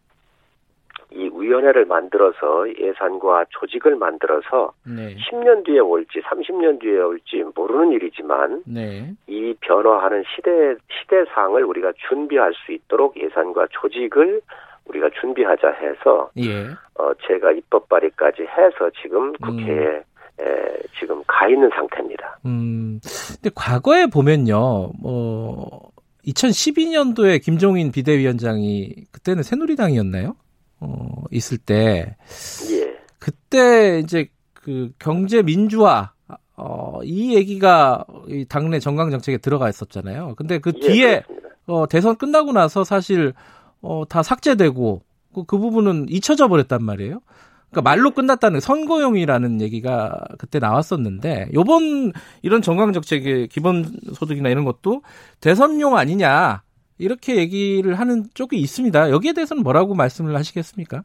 이 1.11 1.29
위원회를 1.33 1.85
만들어서 1.85 2.67
예산과 2.79 3.45
조직을 3.49 3.95
만들어서 3.95 4.73
네. 4.85 5.15
10년 5.15 5.65
뒤에 5.65 5.79
올지 5.79 6.19
30년 6.21 6.79
뒤에 6.79 6.99
올지 6.99 7.43
모르는 7.55 7.91
일이지만 7.93 8.63
네. 8.67 9.11
이 9.27 9.55
변화하는 9.61 10.23
시대 10.35 10.75
시대상을 11.01 11.63
우리가 11.63 11.93
준비할 12.07 12.53
수 12.53 12.73
있도록 12.73 13.19
예산과 13.19 13.67
조직을 13.71 14.41
우리가 14.85 15.09
준비하자 15.19 15.69
해서 15.69 16.29
예. 16.37 16.67
어 16.95 17.13
제가 17.27 17.51
입법 17.53 17.89
발의까지 17.89 18.43
해서 18.43 18.89
지금 19.01 19.33
국회에 19.33 19.87
음. 19.87 20.03
에, 20.41 20.77
지금 20.99 21.23
가 21.27 21.47
있는 21.47 21.69
상태입니다. 21.69 22.39
음. 22.45 22.99
근데 23.35 23.49
과거에 23.55 24.07
보면요. 24.07 24.91
뭐 25.01 25.91
2012년도에 26.25 27.41
김종인 27.41 27.91
비대위원장이 27.91 29.05
그때는 29.11 29.43
새누리당이었나요? 29.43 30.35
어, 30.79 31.23
있을 31.31 31.57
때 31.57 32.15
예. 32.71 32.99
그때 33.19 33.99
이제 33.99 34.29
그 34.53 34.91
경제 34.99 35.41
민주화 35.41 36.11
어, 36.55 36.99
이 37.03 37.35
얘기가 37.35 38.05
이 38.27 38.45
당내 38.45 38.79
정강 38.79 39.11
정책에 39.11 39.37
들어가 39.37 39.69
있었잖아요. 39.69 40.35
근데 40.35 40.59
그 40.59 40.73
예, 40.75 40.79
뒤에 40.79 41.23
어, 41.67 41.87
대선 41.87 42.17
끝나고 42.17 42.51
나서 42.51 42.83
사실 42.83 43.33
어, 43.81 44.03
다 44.07 44.23
삭제되고 44.23 45.01
그, 45.33 45.43
그 45.45 45.57
부분은 45.57 46.07
잊혀져 46.09 46.47
버렸단 46.47 46.83
말이에요. 46.83 47.21
그러니까 47.69 47.89
말로 47.89 48.11
끝났다는 48.11 48.59
선거용이라는 48.59 49.61
얘기가 49.61 50.25
그때 50.37 50.59
나왔었는데 50.59 51.49
요번 51.53 52.11
이런 52.41 52.61
정강 52.61 52.93
정책의 52.93 53.47
기본 53.47 53.85
소득이나 54.13 54.49
이런 54.49 54.65
것도 54.65 55.03
대선용 55.39 55.95
아니냐 55.95 56.63
이렇게 56.99 57.37
얘기를 57.37 57.93
하는 57.95 58.23
쪽이 58.33 58.57
있습니다. 58.57 59.09
여기에 59.11 59.33
대해서는 59.33 59.63
뭐라고 59.63 59.95
말씀을 59.95 60.35
하시겠습니까? 60.35 61.01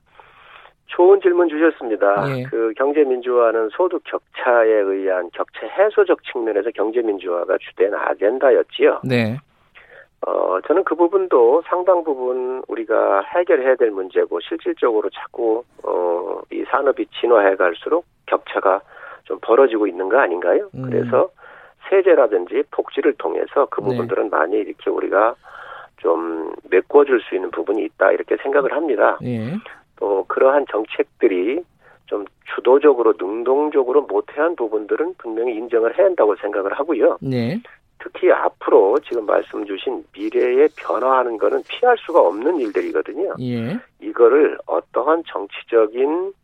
좋은 0.86 1.20
질문 1.20 1.48
주셨습니다. 1.48 2.38
예. 2.38 2.42
그 2.44 2.72
경제민주화는 2.76 3.70
소득 3.70 4.02
격차에 4.04 4.70
의한 4.70 5.30
격차 5.32 5.66
해소적 5.66 6.22
측면에서 6.24 6.70
경제민주화가 6.70 7.58
주된 7.58 7.94
아젠다였지요. 7.94 9.00
네. 9.04 9.38
어, 10.26 10.58
저는 10.66 10.84
그 10.84 10.94
부분도 10.94 11.62
상당 11.66 12.02
부분 12.04 12.62
우리가 12.68 13.22
해결해야 13.22 13.76
될 13.76 13.90
문제고 13.90 14.40
실질적으로 14.40 15.10
자꾸 15.10 15.64
어, 15.82 16.40
이 16.50 16.64
산업이 16.70 17.06
진화해 17.20 17.56
갈수록 17.56 18.04
격차가 18.26 18.80
좀 19.24 19.38
벌어지고 19.42 19.86
있는 19.86 20.08
거 20.08 20.18
아닌가요? 20.18 20.70
음. 20.74 20.82
그래서 20.82 21.28
세제라든지 21.90 22.62
복지를 22.70 23.14
통해서 23.14 23.66
그 23.70 23.80
네. 23.80 23.88
부분들은 23.88 24.24
네. 24.24 24.28
많이 24.30 24.56
이렇게 24.56 24.90
우리가 24.90 25.34
좀 26.04 26.52
메꿔줄 26.70 27.22
수 27.22 27.34
있는 27.34 27.50
부분이 27.50 27.82
있다 27.82 28.12
이렇게 28.12 28.36
생각을 28.36 28.72
합니다. 28.72 29.18
네. 29.22 29.56
또 29.96 30.24
그러한 30.28 30.66
정책들이 30.70 31.64
좀 32.04 32.26
주도적으로 32.54 33.14
능동적으로 33.18 34.02
못해한 34.02 34.54
부분들은 34.54 35.14
분명히 35.16 35.54
인정을 35.54 35.98
해야 35.98 36.06
한다고 36.06 36.36
생각을 36.36 36.74
하고요. 36.74 37.16
네. 37.22 37.58
특히 37.98 38.30
앞으로 38.30 38.98
지금 39.08 39.24
말씀 39.24 39.64
주신 39.64 40.04
미래에 40.12 40.68
변화하는 40.76 41.38
거는 41.38 41.62
피할 41.68 41.96
수가 41.96 42.20
없는 42.20 42.60
일들이거든요. 42.60 43.32
예. 43.40 43.78
이거를 44.02 44.58
어떠한 44.66 45.22
정치적인 45.26 46.34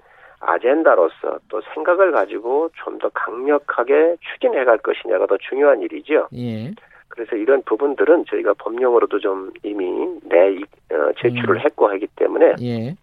아젠다로서 0.41 1.39
또 1.51 1.61
생각을 1.75 2.13
가지고 2.13 2.71
좀 2.83 2.99
더 2.99 3.11
강력하게 3.11 4.17
추진해 4.21 4.65
갈 4.65 4.79
것이냐가 4.79 5.27
더 5.27 5.37
중요한 5.37 5.83
일이죠. 5.83 6.29
예. 6.35 6.73
그래서 7.11 7.37
이런 7.37 7.63
부분들은 7.63 8.25
저희가 8.29 8.55
법령으로도 8.55 9.21
좀 9.21 9.53
이미 9.63 9.85
내 10.25 10.57
어, 10.95 11.13
제출을 11.21 11.57
음. 11.57 11.61
했고 11.61 11.89
하기 11.89 12.07
때문에 12.17 12.55
예. 12.63 12.97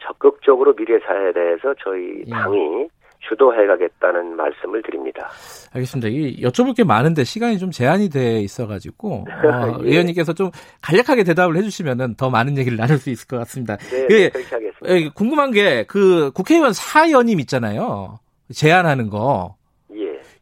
적극적으로 0.00 0.74
미래 0.74 0.98
사회에 1.00 1.32
대해서 1.32 1.74
저희 1.84 2.24
예. 2.26 2.30
당이 2.30 2.88
주도해 3.28 3.66
가겠다는 3.66 4.34
말씀을 4.34 4.82
드립니다. 4.82 5.28
알겠습니다. 5.72 6.08
이 6.08 6.42
여쭤볼 6.42 6.76
게 6.76 6.82
많은데 6.82 7.22
시간이 7.22 7.58
좀 7.58 7.70
제한이 7.70 8.08
돼 8.08 8.40
있어가지고 8.40 9.12
어, 9.12 9.24
예. 9.84 9.90
의원님께서 9.90 10.32
좀 10.32 10.50
간략하게 10.82 11.22
대답을 11.24 11.56
해주시면은 11.56 12.16
더 12.16 12.30
많은 12.30 12.58
얘기를 12.58 12.76
나눌 12.76 12.98
수 12.98 13.10
있을 13.10 13.28
것 13.28 13.36
같습니다. 13.38 13.76
네, 13.76 14.06
그, 14.06 14.12
네 14.12 14.28
그렇게 14.30 14.54
하겠습니다. 14.54 14.88
예, 14.88 15.08
궁금한 15.14 15.52
게 15.52 15.84
그 15.88 16.30
국회의원 16.32 16.72
사연임 16.72 17.38
있잖아요. 17.40 18.18
제안하는 18.52 19.10
거. 19.10 19.56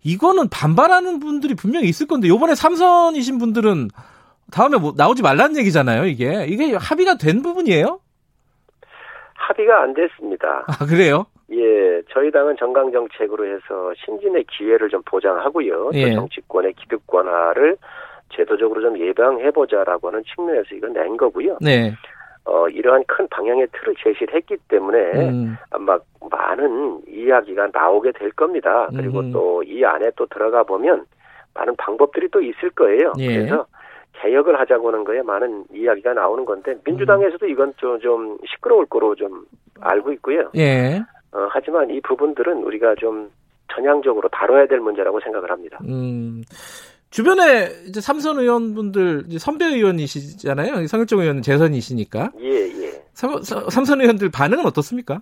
예. 0.05 0.11
이거는 0.11 0.49
반발하는 0.49 1.21
분들이 1.21 1.55
분명히 1.55 1.89
있을 1.89 2.07
건데 2.07 2.29
요번에 2.29 2.55
삼선이신 2.55 3.39
분들은 3.39 3.89
다음에 4.53 4.79
뭐 4.79 4.93
나오지 4.97 5.23
말라는 5.23 5.57
얘기잖아요. 5.59 6.07
이게 6.07 6.47
이게 6.49 6.75
합의가 6.75 7.17
된 7.17 7.43
부분이에요? 7.43 8.01
합의가 9.35 9.83
안 9.83 9.95
됐습니다. 9.95 10.65
아 10.67 10.87
그래요? 10.87 11.27
예, 11.53 12.03
저희 12.13 12.31
당은 12.31 12.57
정강 12.59 12.93
정책으로 12.93 13.47
해서 13.47 13.93
신진의 14.05 14.45
기회를 14.51 14.89
좀 14.89 15.03
보장하고요. 15.05 15.91
예. 15.95 16.11
또 16.11 16.15
정치권의 16.15 16.75
기득권화를 16.75 17.77
제도적으로 18.35 18.81
좀 18.81 18.99
예방해보자라고 18.99 20.09
하는 20.09 20.23
측면에서 20.35 20.75
이건 20.75 20.93
낸 20.93 21.17
거고요. 21.17 21.59
네. 21.61 21.93
어, 22.45 22.69
이러한 22.69 23.05
큰 23.07 23.29
방향의 23.29 23.69
틀을 23.73 23.95
제시를 24.03 24.35
했기 24.35 24.57
때문에 24.69 24.99
음. 25.29 25.57
아마 25.71 25.99
많은 26.31 27.03
이야기가 27.09 27.69
나오게 27.73 28.13
될 28.13 28.31
겁니다. 28.33 28.89
그리고 28.97 29.21
음. 29.21 29.33
또이 29.33 29.85
안에 29.85 30.11
또 30.17 30.27
들어가 30.27 30.63
보면 30.63 31.05
많은 31.55 31.77
방법들이 31.77 32.29
또 32.31 32.41
있을 32.41 32.71
거예요. 32.71 33.13
예. 33.19 33.27
그래서 33.27 33.67
개혁을 34.15 34.59
하자고 34.59 34.89
하는 34.89 35.05
거에 35.05 35.23
많은 35.23 35.65
이야기가 35.73 36.15
나오는 36.15 36.45
건데 36.45 36.75
민주당에서도 36.85 37.47
이건 37.47 37.73
좀, 37.77 37.99
좀 38.01 38.39
시끄러울 38.47 38.87
거로 38.87 39.15
좀 39.15 39.45
알고 39.81 40.13
있고요. 40.13 40.51
예. 40.57 41.01
어, 41.33 41.47
하지만 41.51 41.91
이 41.91 42.01
부분들은 42.01 42.65
우리가 42.65 42.95
좀 42.97 43.31
전향적으로 43.73 44.29
다뤄야 44.31 44.67
될 44.67 44.81
문제라고 44.81 45.21
생각을 45.21 45.51
합니다. 45.51 45.79
음, 45.89 46.43
주변에 47.11 47.71
이제 47.89 48.01
삼선 48.01 48.39
의원분들 48.39 49.25
이제 49.29 49.39
선배 49.39 49.65
의원이시잖아요. 49.67 50.87
성일정 50.87 51.19
의원은 51.21 51.43
재선이시니까. 51.43 52.31
예, 52.41 52.49
예. 52.69 53.03
삼, 53.15 53.43
삼선 53.43 54.01
의원들 54.01 54.31
반응은 54.31 54.65
어떻습니까? 54.67 55.21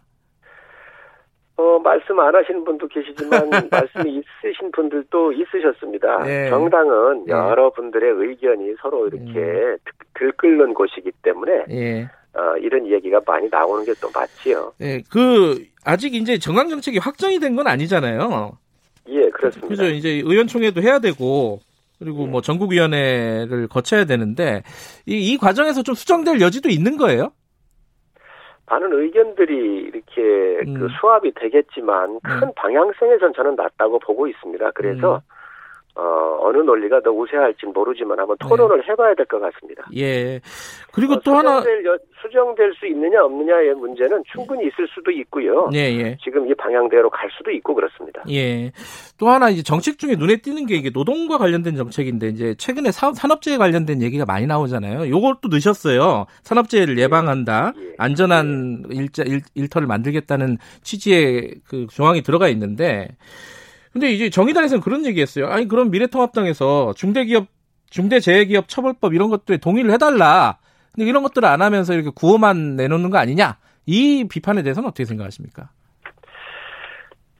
어, 1.56 1.78
말씀 1.80 2.20
안 2.20 2.34
하시는 2.34 2.62
분도 2.62 2.86
계시지만 2.88 3.48
말씀이 3.70 4.10
있으신 4.20 4.70
분들도 4.72 5.32
있으셨습니다. 5.32 6.24
예. 6.28 6.50
정당은 6.50 7.24
예. 7.28 7.32
여러분들의 7.32 8.12
의견이 8.16 8.74
서로 8.80 9.08
이렇게 9.08 9.24
음. 9.40 9.76
들끓는 10.14 10.74
곳이기 10.74 11.10
때문에 11.22 11.64
예. 11.70 12.02
어, 12.34 12.56
이런 12.60 12.86
얘기가 12.86 13.20
많이 13.26 13.48
나오는 13.48 13.84
게 13.84 13.92
또 14.00 14.08
맞지요. 14.14 14.72
예, 14.82 15.02
그 15.10 15.64
아직 15.84 16.14
이제 16.14 16.38
정강 16.38 16.68
정책이 16.68 16.98
확정이 16.98 17.40
된 17.40 17.56
건 17.56 17.66
아니잖아요. 17.66 18.52
예, 19.08 19.30
그렇습니다. 19.30 19.68
그죠. 19.68 19.86
이제 19.86 20.10
의원총회도 20.10 20.82
해야 20.82 20.98
되고 21.00 21.58
그리고 21.98 22.24
예. 22.24 22.26
뭐 22.26 22.40
전국위원회를 22.40 23.68
거쳐야 23.68 24.04
되는데 24.04 24.62
이, 25.06 25.32
이 25.32 25.36
과정에서 25.36 25.82
좀 25.82 25.94
수정될 25.94 26.40
여지도 26.40 26.68
있는 26.68 26.96
거예요? 26.96 27.32
많은 28.66 28.92
의견들이 28.92 29.54
이렇게 29.54 30.60
음. 30.66 30.74
그 30.74 30.88
수합이 31.00 31.32
되겠지만 31.34 32.20
큰 32.20 32.48
음. 32.48 32.52
방향성에선 32.54 33.32
저는 33.34 33.56
낮다고 33.56 33.98
보고 33.98 34.26
있습니다. 34.26 34.70
그래서 34.72 35.16
음. 35.16 35.37
어, 35.98 36.38
어느 36.42 36.58
논리가 36.58 37.00
더 37.00 37.10
우세할지는 37.10 37.72
모르지만 37.74 38.18
한번 38.20 38.36
토론을 38.38 38.82
네. 38.82 38.92
해봐야 38.92 39.14
될 39.14 39.26
것 39.26 39.40
같습니다. 39.40 39.84
예. 39.96 40.40
그리고 40.92 41.14
어, 41.14 41.20
또 41.24 41.34
하나 41.36 41.60
수정될 42.22 42.72
수 42.78 42.86
있느냐 42.86 43.22
없느냐의 43.24 43.74
문제는 43.74 44.22
충분히 44.32 44.68
있을 44.68 44.86
수도 44.94 45.10
있고요. 45.10 45.68
예, 45.74 45.78
예. 45.78 46.16
지금 46.22 46.48
이 46.48 46.54
방향대로 46.54 47.10
갈 47.10 47.28
수도 47.36 47.50
있고 47.50 47.74
그렇습니다. 47.74 48.22
예. 48.30 48.70
또 49.18 49.28
하나 49.28 49.50
이제 49.50 49.62
정책 49.62 49.98
중에 49.98 50.14
눈에 50.14 50.36
띄는 50.36 50.66
게 50.66 50.76
이게 50.76 50.90
노동과 50.90 51.36
관련된 51.36 51.74
정책인데 51.76 52.28
이제 52.28 52.54
최근에 52.54 52.92
사, 52.92 53.12
산업재해 53.12 53.58
관련된 53.58 54.00
얘기가 54.00 54.24
많이 54.24 54.46
나오잖아요. 54.46 55.10
요것도 55.10 55.48
넣으셨어요. 55.50 56.26
산업재해를 56.44 56.96
예. 56.98 57.02
예방한다. 57.02 57.72
예. 57.76 57.94
안전한 57.98 58.84
예. 58.92 58.96
일자 58.96 59.24
일, 59.24 59.40
일터를 59.54 59.88
만들겠다는 59.88 60.58
취지의 60.82 61.56
그 61.68 61.86
조항이 61.90 62.22
들어가 62.22 62.48
있는데 62.48 63.08
근데 63.92 64.10
이제 64.10 64.30
정의당에서는 64.30 64.82
그런 64.82 65.06
얘기했어요. 65.06 65.46
아니 65.46 65.66
그럼 65.66 65.90
미래통합당에서 65.90 66.94
중대기업 66.94 67.46
중대재해기업 67.90 68.68
처벌법 68.68 69.14
이런 69.14 69.30
것들에 69.30 69.58
동의를 69.58 69.90
해달라. 69.92 70.58
근데 70.94 71.08
이런 71.08 71.22
것들을 71.22 71.46
안 71.48 71.62
하면서 71.62 71.94
이렇게 71.94 72.10
구호만 72.14 72.76
내놓는 72.76 73.10
거 73.10 73.18
아니냐? 73.18 73.56
이 73.86 74.26
비판에 74.28 74.62
대해서는 74.62 74.88
어떻게 74.88 75.04
생각하십니까? 75.04 75.70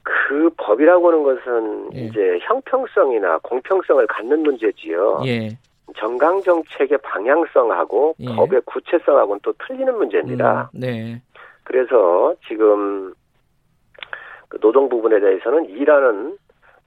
그 0.02 0.50
법이라고 0.56 1.08
하는 1.08 1.22
것은 1.22 1.90
예. 1.94 2.00
이제 2.06 2.38
형평성이나 2.42 3.38
공평성을 3.38 4.06
갖는 4.06 4.42
문제지요. 4.42 5.22
예. 5.26 5.58
정강 5.96 6.42
정책의 6.42 6.98
방향성하고 7.02 8.14
예. 8.20 8.26
법의 8.34 8.62
구체성하고는 8.66 9.40
또 9.42 9.52
틀리는 9.66 9.96
문제입니다. 9.96 10.70
음, 10.74 10.80
네. 10.80 11.22
그래서 11.64 12.34
지금 12.46 13.14
그 14.48 14.58
노동 14.60 14.88
부분에 14.88 15.20
대해서는 15.20 15.66
일하는 15.66 16.36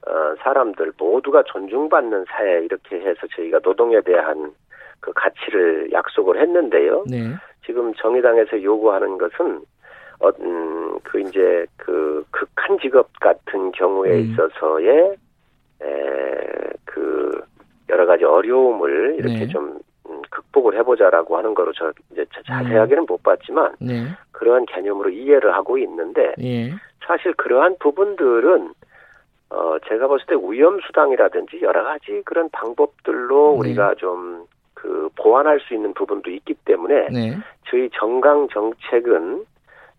어, 0.08 0.36
사람들 0.40 0.94
모두가 0.98 1.44
존중받는 1.44 2.26
사회 2.28 2.64
이렇게 2.64 3.00
해서 3.00 3.28
저희가 3.36 3.60
노동에 3.64 4.02
대한 4.02 4.52
그 5.00 5.12
가치를 5.14 5.92
약속을 5.92 6.40
했는데요. 6.40 7.06
네. 7.08 7.36
지금 7.66 7.94
정의당에서 7.96 8.62
요구하는 8.64 9.18
것은 9.18 9.62
어, 10.20 10.30
음, 10.40 10.98
그 11.04 11.20
이제 11.20 11.66
그 11.78 12.24
극한 12.32 12.80
직업 12.80 13.08
같은 13.20 13.72
경우에 13.72 14.12
음. 14.12 14.20
있어서의 14.22 15.16
에, 15.84 16.48
그 16.86 17.42
여러 17.90 18.06
가지 18.06 18.24
어려움을 18.24 19.16
이렇게 19.18 19.40
네. 19.40 19.48
좀 19.48 19.66
음, 19.66 19.80
극복을 20.30 20.78
해보자라고 20.78 21.38
하는 21.38 21.54
거로 21.54 21.72
저 21.74 21.92
이제 22.12 22.26
자세하게는 22.46 23.04
음. 23.04 23.06
못 23.08 23.22
봤지만 23.24 23.76
네. 23.80 24.08
그러한 24.32 24.66
개념으로 24.66 25.10
이해를 25.10 25.54
하고 25.54 25.78
있는데 25.78 26.34
예. 26.42 26.72
사실 27.06 27.34
그러한 27.34 27.78
부분들은 27.80 28.74
어 29.50 29.78
제가 29.88 30.08
봤을 30.08 30.26
때 30.28 30.36
위험 30.36 30.80
수당이라든지 30.82 31.62
여러 31.62 31.84
가지 31.84 32.22
그런 32.26 32.50
방법들로 32.50 33.54
네. 33.54 33.60
우리가 33.60 33.96
좀 33.96 34.48
그 34.82 35.10
보완할 35.16 35.60
수 35.60 35.76
있는 35.76 35.94
부분도 35.94 36.32
있기 36.32 36.56
때문에 36.66 37.10
네. 37.10 37.38
저희 37.70 37.88
정강 37.94 38.48
정책은 38.50 39.46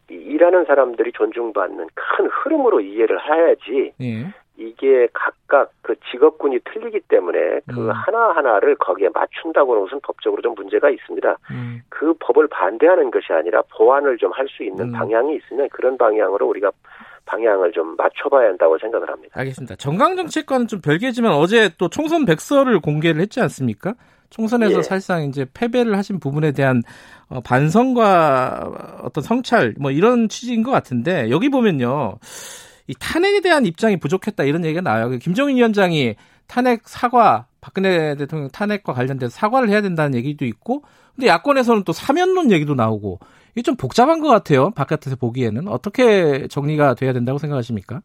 일하는 0.09 0.65
사람들이 0.65 1.13
존중받는 1.13 1.87
큰 1.95 2.27
흐름으로 2.27 2.81
이해를 2.81 3.19
해야지 3.25 3.93
네. 3.99 4.27
이게 4.69 5.09
각각 5.13 5.73
그 5.83 5.95
직업군이 6.11 6.59
틀리기 6.73 7.01
때문에 7.09 7.61
그 7.67 7.81
음. 7.81 7.91
하나하나를 7.91 8.77
거기에 8.77 9.09
맞춘다고 9.15 9.73
하는 9.73 9.85
것은 9.85 10.01
법적으로 10.03 10.43
좀 10.43 10.55
문제가 10.55 10.91
있습니다. 10.91 11.39
음. 11.51 11.83
그 11.89 12.15
법을 12.21 12.49
반대하는 12.49 13.11
것이 13.11 13.33
아니라 13.33 13.63
보완을 13.77 14.17
좀 14.19 14.33
할 14.33 14.47
수 14.49 14.63
있는 14.65 14.87
음. 14.87 14.93
방향이 14.93 15.37
있으면 15.37 15.69
그런 15.71 15.97
방향으로 15.99 16.47
우리가 16.49 16.71
방향을 17.27 17.73
좀 17.73 17.95
맞춰봐야 17.97 18.49
한다고 18.49 18.79
생각을 18.79 19.09
합니다. 19.09 19.39
알겠습니다. 19.39 19.77
정강정책과는 19.77 20.67
좀 20.67 20.81
별개지만 20.81 21.33
어제 21.33 21.71
또 21.79 21.89
총선 21.89 22.25
백서를 22.25 22.81
공개를 22.81 23.21
했지 23.21 23.41
않습니까? 23.41 23.95
총선에서 24.31 24.79
예. 24.79 24.83
사실상 24.83 25.23
이제 25.25 25.47
패배를 25.53 25.97
하신 25.97 26.19
부분에 26.19 26.53
대한 26.53 26.83
어, 27.29 27.41
반성과 27.41 29.01
어떤 29.03 29.23
성찰 29.23 29.75
뭐 29.79 29.91
이런 29.91 30.29
취지인 30.29 30.63
것 30.63 30.71
같은데 30.71 31.31
여기 31.31 31.49
보면요. 31.49 32.17
이 32.87 32.95
탄핵에 32.99 33.41
대한 33.41 33.65
입장이 33.67 33.99
부족했다 33.99 34.45
이런 34.45 34.65
얘기가 34.65 34.81
나와요. 34.81 35.11
그 35.11 35.19
김정인 35.19 35.57
위원장이 35.57 36.17
탄핵 36.49 36.83
사과 36.85 37.47
박근혜 37.61 38.15
대통령 38.17 38.49
탄핵과 38.51 38.93
관련돼서 38.93 39.31
사과를 39.31 39.69
해야 39.69 39.81
된다는 39.81 40.15
얘기도 40.15 40.45
있고 40.45 40.83
근데 41.15 41.29
야권에서는 41.29 41.85
또 41.85 41.93
사면론 41.93 42.51
얘기도 42.51 42.75
나오고 42.75 43.19
이게 43.53 43.63
좀 43.63 43.77
복잡한 43.77 44.21
것 44.21 44.29
같아요. 44.29 44.71
바깥에서 44.71 45.17
보기에는 45.17 45.69
어떻게 45.69 46.49
정리가 46.49 46.95
돼야 46.95 47.13
된다고 47.13 47.39
생각하십니까? 47.39 48.01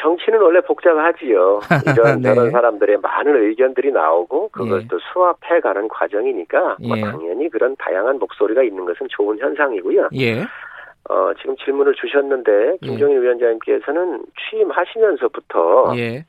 정치는 0.00 0.40
원래 0.40 0.60
복잡하지요. 0.62 1.60
이런 1.94 2.20
네. 2.22 2.34
저런 2.34 2.50
사람들의 2.50 2.98
많은 2.98 3.48
의견들이 3.48 3.92
나오고 3.92 4.48
그걸 4.48 4.82
예. 4.82 4.86
또 4.88 4.98
수합해 5.12 5.60
가는 5.60 5.88
과정이니까 5.88 6.76
뭐 6.80 6.96
예. 6.96 7.00
뭐 7.02 7.10
당연히 7.10 7.50
그런 7.50 7.76
다양한 7.76 8.18
목소리가 8.18 8.62
있는 8.62 8.84
것은 8.86 9.06
좋은 9.10 9.38
현상이고요. 9.38 10.08
예. 10.14 10.44
어, 11.10 11.34
지금 11.40 11.56
질문을 11.56 11.94
주셨는데 11.94 12.78
김종인 12.82 13.16
예. 13.16 13.20
위원장님께서는 13.22 14.24
취임하시면서부터 14.38 15.92
예. 15.96 16.24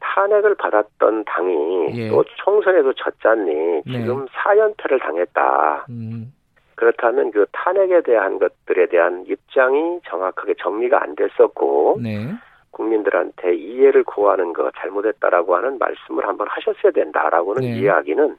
탄핵을 0.00 0.54
받았던 0.56 1.24
당이 1.24 1.88
예. 1.96 2.08
또 2.10 2.22
총선에서 2.36 2.92
졌잖니 2.92 3.54
네. 3.54 3.82
지금 3.86 4.26
네. 4.26 4.30
4연패를 4.32 5.00
당했다. 5.00 5.86
음. 5.88 6.34
그렇다면 6.74 7.30
그 7.30 7.46
탄핵에 7.52 8.02
대한 8.02 8.38
것들에 8.38 8.86
대한 8.86 9.24
입장이 9.26 10.00
정확하게 10.06 10.54
정리가 10.60 11.02
안 11.02 11.14
됐었고 11.14 12.00
네. 12.02 12.34
국민들한테 12.72 13.54
이해를 13.54 14.04
구하는 14.04 14.52
거 14.52 14.70
잘못했다라고 14.76 15.56
하는 15.56 15.78
말씀을 15.78 16.26
한번 16.26 16.46
하셨어야 16.48 16.92
된다라고는 16.92 17.62
네. 17.62 17.80
이야기는 17.80 18.36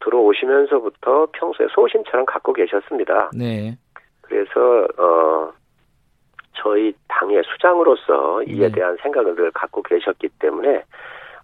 들어오시면서부터 0.00 1.28
평소에 1.32 1.66
소신처럼 1.74 2.24
갖고 2.26 2.52
계셨습니다. 2.54 3.30
네. 3.36 3.76
그래서 4.26 4.86
어 4.98 5.52
저희 6.54 6.94
당의 7.08 7.42
수장으로서 7.44 8.42
이에 8.44 8.68
네. 8.68 8.72
대한 8.72 8.96
생각을 9.02 9.34
늘 9.34 9.50
갖고 9.50 9.82
계셨기 9.82 10.28
때문에 10.38 10.82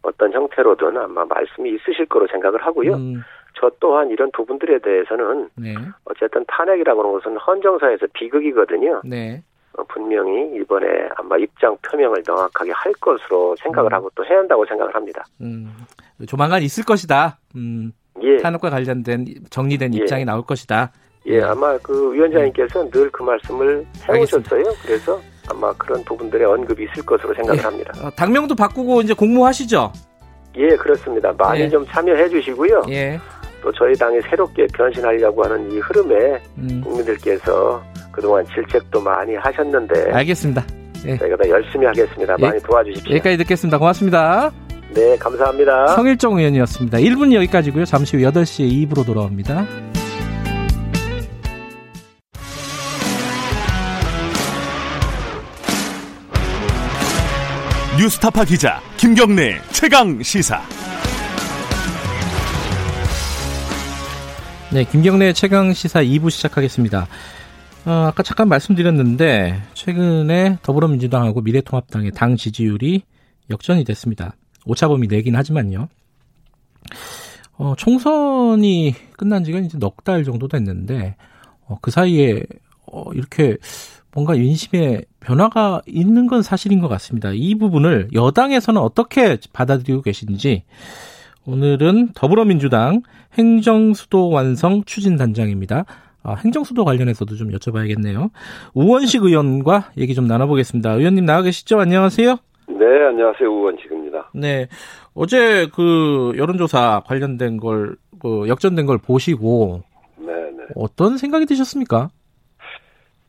어떤 0.03 0.33
형태로든 0.33 0.97
아마 0.97 1.25
말씀이 1.25 1.71
있으실 1.75 2.07
거로 2.07 2.27
생각을 2.29 2.64
하고요. 2.64 2.95
음. 2.95 3.23
저 3.55 3.71
또한 3.81 4.11
이런 4.11 4.31
부분들에 4.33 4.79
대해서는 4.79 5.51
네. 5.57 5.75
어쨌든 6.05 6.45
탄핵이라고 6.47 7.01
하는 7.01 7.12
것은 7.12 7.37
헌정사에서 7.37 8.07
비극이거든요. 8.14 9.03
네. 9.05 9.43
어, 9.77 9.85
분명히 9.85 10.57
이번에 10.57 10.87
아마 11.16 11.37
입장 11.37 11.77
표명을 11.83 12.23
명확하게 12.27 12.73
할 12.73 12.93
것으로 12.95 13.55
생각을 13.57 13.93
음. 13.93 13.95
하고 13.95 14.11
또 14.14 14.25
해야 14.25 14.38
한다고 14.38 14.64
생각을 14.64 14.95
합니다. 14.95 15.25
음, 15.40 15.69
조만간 16.27 16.62
있을 16.62 16.85
것이다. 16.85 17.38
음, 17.57 17.93
예. 18.23 18.38
탄핵과 18.38 18.71
관련된 18.71 19.27
정리된 19.51 19.95
예. 19.95 19.99
입장이 19.99 20.25
나올 20.25 20.43
것이다. 20.43 20.93
예, 21.31 21.37
예. 21.37 21.43
아마 21.43 21.77
그 21.79 22.12
위원장님께서 22.12 22.88
늘그 22.93 23.23
말씀을 23.23 23.85
해오셨어요. 24.09 24.64
그래서 24.85 25.21
아마 25.49 25.73
그런 25.75 26.03
부분들의 26.05 26.47
언급이 26.47 26.85
있을 26.85 27.05
것으로 27.05 27.35
생각을 27.35 27.59
예. 27.59 27.62
합니다. 27.62 27.93
어, 28.03 28.11
당명도 28.11 28.55
바꾸고 28.55 29.03
이제 29.03 29.14
공모하시죠? 29.14 29.93
예, 30.57 30.69
그렇습니다. 30.77 31.33
많이 31.38 31.62
예. 31.62 31.69
좀 31.69 31.87
참여해 31.87 32.29
주시고요. 32.29 32.83
예. 32.90 33.19
또 33.62 33.71
저희 33.73 33.95
당이 33.95 34.21
새롭게 34.23 34.66
변신하려고 34.73 35.45
하는 35.45 35.71
이 35.71 35.79
흐름에 35.79 36.40
음. 36.59 36.81
국민들께서 36.83 37.83
그동안 38.11 38.45
질책도 38.47 39.01
많이 39.01 39.35
하셨는데 39.37 40.11
알겠습니다. 40.12 40.64
예. 41.07 41.16
저희가 41.16 41.37
더 41.37 41.49
열심히 41.49 41.87
하겠습니다. 41.87 42.37
예. 42.38 42.47
많이 42.47 42.61
도와주십시오. 42.62 43.14
여기까지 43.14 43.37
듣겠습니다. 43.38 43.79
고맙습니다. 43.79 44.51
네, 44.95 45.16
감사합니다. 45.19 45.88
성일정 45.88 46.38
의원이었습니다. 46.38 46.99
1분 46.99 47.33
여기까지고요. 47.33 47.85
잠시 47.85 48.16
후 48.16 48.23
8시에 48.25 48.88
2부로 48.88 49.07
돌아옵니다. 49.07 49.66
뉴스타파 58.01 58.47
기자 58.47 58.81
김경래 58.97 59.61
최강 59.73 60.23
시사. 60.23 60.63
네, 64.73 64.85
김경래 64.85 65.35
최강 65.35 65.75
시사 65.75 66.03
2부 66.03 66.31
시작하겠습니다. 66.31 67.07
어, 67.85 67.91
아까 67.91 68.23
잠깐 68.23 68.49
말씀드렸는데 68.49 69.61
최근에 69.75 70.57
더불어민주당하고 70.63 71.43
미래통합당의 71.43 72.13
당 72.13 72.37
지지율이 72.37 73.03
역전이 73.51 73.85
됐습니다. 73.85 74.35
오차범위 74.65 75.07
내긴 75.07 75.37
하지만요. 75.37 75.91
어, 77.59 77.75
총선이 77.77 78.95
끝난 79.19 79.45
지가 79.45 79.59
이제 79.59 79.77
넉 79.77 80.05
달 80.05 80.25
정도 80.25 80.49
됐는데 80.49 81.17
어, 81.67 81.77
그 81.83 81.91
사이에 81.91 82.45
어, 82.87 83.13
이렇게 83.13 83.59
뭔가 84.12 84.35
인심에 84.35 85.03
변화가 85.20 85.83
있는 85.87 86.27
건 86.27 86.42
사실인 86.42 86.81
것 86.81 86.88
같습니다. 86.88 87.31
이 87.33 87.55
부분을 87.55 88.09
여당에서는 88.14 88.81
어떻게 88.81 89.37
받아들이고 89.53 90.03
계신지 90.03 90.64
오늘은 91.46 92.11
더불어민주당 92.14 93.03
행정수도 93.35 94.31
완성 94.31 94.83
추진단장입니다. 94.85 95.85
아, 96.23 96.35
행정수도 96.35 96.85
관련해서도 96.85 97.37
좀 97.37 97.51
여쭤봐야겠네요. 97.51 98.31
우원식 98.75 99.25
의원과 99.25 99.92
얘기 99.96 100.14
좀 100.14 100.27
나눠보겠습니다. 100.27 100.92
의원님 100.92 101.25
나와 101.25 101.42
계시죠? 101.42 101.81
안녕하세요. 101.81 102.37
네, 102.68 102.85
안녕하세요. 103.09 103.49
우원식입니다. 103.49 104.31
네. 104.35 104.68
어제 105.14 105.66
그 105.75 106.33
여론조사 106.37 107.03
관련된 107.07 107.57
걸, 107.57 107.96
그 108.20 108.49
역전된 108.49 108.87
걸 108.87 108.99
보시고. 108.99 109.83
네, 110.18 110.27
네. 110.27 110.64
어떤 110.75 111.16
생각이 111.16 111.46
드셨습니까? 111.46 112.11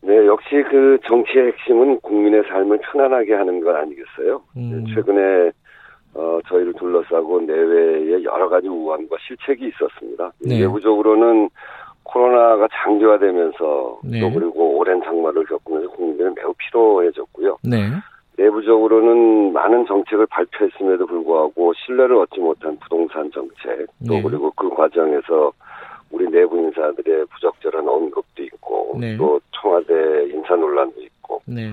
네, 0.01 0.25
역시 0.25 0.63
그 0.69 0.97
정치의 1.05 1.47
핵심은 1.47 1.99
국민의 2.01 2.43
삶을 2.49 2.79
편안하게 2.79 3.33
하는 3.33 3.61
것 3.61 3.75
아니겠어요? 3.75 4.41
음. 4.57 4.85
최근에 4.93 5.51
어, 6.13 6.39
저희를 6.47 6.73
둘러싸고 6.73 7.41
내외에 7.41 8.23
여러 8.23 8.49
가지 8.49 8.67
우환과 8.67 9.15
실책이 9.25 9.67
있었습니다. 9.67 10.31
네. 10.39 10.59
내부적으로는 10.59 11.49
코로나가 12.03 12.67
장기화되면서 12.71 13.99
네. 14.03 14.19
또 14.19 14.31
그리고 14.31 14.77
오랜 14.77 15.01
장마를 15.03 15.45
겪으면서 15.45 15.89
국민들은 15.91 16.33
매우 16.35 16.53
피로해졌고요. 16.57 17.57
네. 17.63 17.91
내부적으로는 18.37 19.53
많은 19.53 19.85
정책을 19.85 20.25
발표했음에도 20.25 21.05
불구하고 21.05 21.73
신뢰를 21.73 22.15
얻지 22.17 22.39
못한 22.39 22.77
부동산 22.79 23.29
정책 23.31 23.85
또 24.07 24.15
네. 24.15 24.21
그리고 24.21 24.51
그 24.51 24.69
과정에서 24.69 25.53
우리 26.11 26.29
내부 26.29 26.57
인사들의 26.57 27.25
부적절한 27.27 27.87
언급도 27.87 28.43
있고 28.43 28.97
네. 28.99 29.17
또 29.17 29.39
청와대 29.51 30.27
인사 30.29 30.55
논란도 30.55 31.01
있고 31.01 31.41
네. 31.45 31.71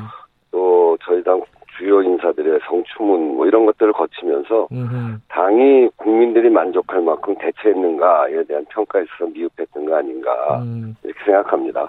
또 0.51 0.96
저희 1.05 1.22
당 1.22 1.42
주요 1.77 2.03
인사들의 2.03 2.59
성추문 2.68 3.37
뭐 3.37 3.46
이런 3.46 3.64
것들을 3.66 3.92
거치면서 3.92 4.68
음흠. 4.72 5.18
당이 5.29 5.90
국민들이 5.96 6.51
만족할 6.51 7.01
만큼 7.03 7.37
대처했는가에 7.38 8.42
대한 8.44 8.64
평가에 8.70 9.05
있어서 9.05 9.31
미흡했던 9.31 9.87
거 9.87 9.96
아닌가 9.96 10.61
음. 10.62 10.96
이렇게 11.05 11.24
생각합니다. 11.24 11.88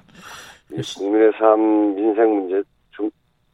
국민의 0.98 1.32
삶 1.40 1.96
민생 1.96 2.30
문제 2.36 2.62
좀 2.92 3.10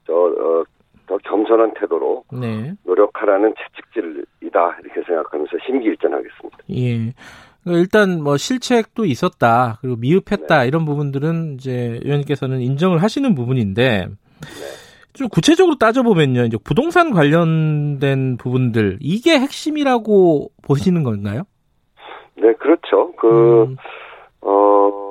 더, 0.05 0.13
어, 0.13 0.63
더 1.07 1.17
겸손한 1.19 1.73
태도로 1.75 2.25
네. 2.33 2.73
노력하라는 2.83 3.53
채찍질이다 3.57 4.77
이렇게 4.83 5.01
생각하면서 5.03 5.57
심기일전하겠습니다. 5.65 6.57
예. 6.71 7.13
그러니까 7.65 7.81
일단 7.81 8.23
뭐 8.23 8.37
실책도 8.37 9.05
있었다 9.05 9.79
그리고 9.81 9.97
미흡했다 9.97 10.61
네. 10.61 10.67
이런 10.67 10.85
부분들은 10.85 11.55
이제 11.55 11.99
의원님께서는 12.03 12.61
인정을 12.61 13.01
하시는 13.01 13.35
부분인데 13.35 14.07
네. 14.07 14.15
좀 15.13 15.27
구체적으로 15.29 15.77
따져보면요 15.77 16.45
이제 16.45 16.57
부동산 16.63 17.11
관련된 17.11 18.37
부분들 18.37 18.99
이게 19.01 19.39
핵심이라고 19.39 20.51
보시는 20.61 21.03
건가요? 21.03 21.43
네 22.35 22.53
그렇죠 22.53 23.13
그 23.17 23.63
음. 23.63 23.77
어. 24.41 25.04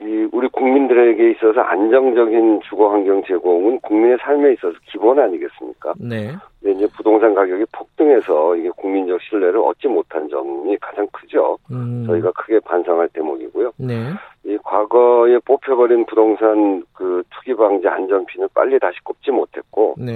이 0.00 0.28
우리 0.32 0.48
국민들에게 0.48 1.30
있어서 1.32 1.60
안정적인 1.60 2.60
주거 2.68 2.90
환경 2.90 3.22
제공은 3.24 3.80
국민의 3.80 4.18
삶에 4.20 4.52
있어서 4.52 4.76
기본 4.86 5.18
아니겠습니까? 5.18 5.94
네. 5.98 6.36
이제 6.64 6.86
부동산 6.96 7.34
가격이 7.34 7.64
폭등해서 7.72 8.54
이게 8.56 8.70
국민적 8.76 9.20
신뢰를 9.22 9.58
얻지 9.58 9.88
못한 9.88 10.28
점이 10.28 10.76
가장 10.78 11.06
크죠. 11.12 11.58
음. 11.72 12.04
저희가 12.06 12.30
크게 12.32 12.60
반성할 12.60 13.08
대목이고요. 13.08 13.72
네. 13.78 14.12
이 14.44 14.56
과거에 14.62 15.38
뽑혀버린 15.44 16.06
부동산 16.06 16.84
그 16.92 17.24
투기 17.30 17.54
방지 17.54 17.88
안전핀을 17.88 18.48
빨리 18.54 18.78
다시 18.78 19.00
꼽지 19.02 19.32
못했고, 19.32 19.96
네. 19.98 20.12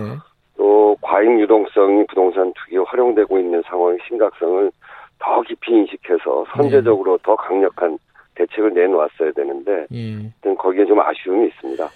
또또 0.56 0.96
과잉 1.00 1.40
유동성이 1.40 2.06
부동산 2.06 2.52
투기에 2.52 2.78
활용되고 2.86 3.38
있는 3.38 3.62
상황의 3.66 3.98
심각성을 4.06 4.70
더 5.18 5.42
깊이 5.42 5.72
인식해서 5.72 6.44
선제적으로 6.54 7.16
네. 7.16 7.22
더 7.24 7.36
강력한 7.36 7.98
대책을 8.34 8.74
내놓았어야 8.74 9.32
되는데 9.32 9.86
예. 9.92 10.54
거기에 10.54 10.84
좀 10.86 11.00
아쉬움이 11.00 11.48
있습니다. 11.48 11.88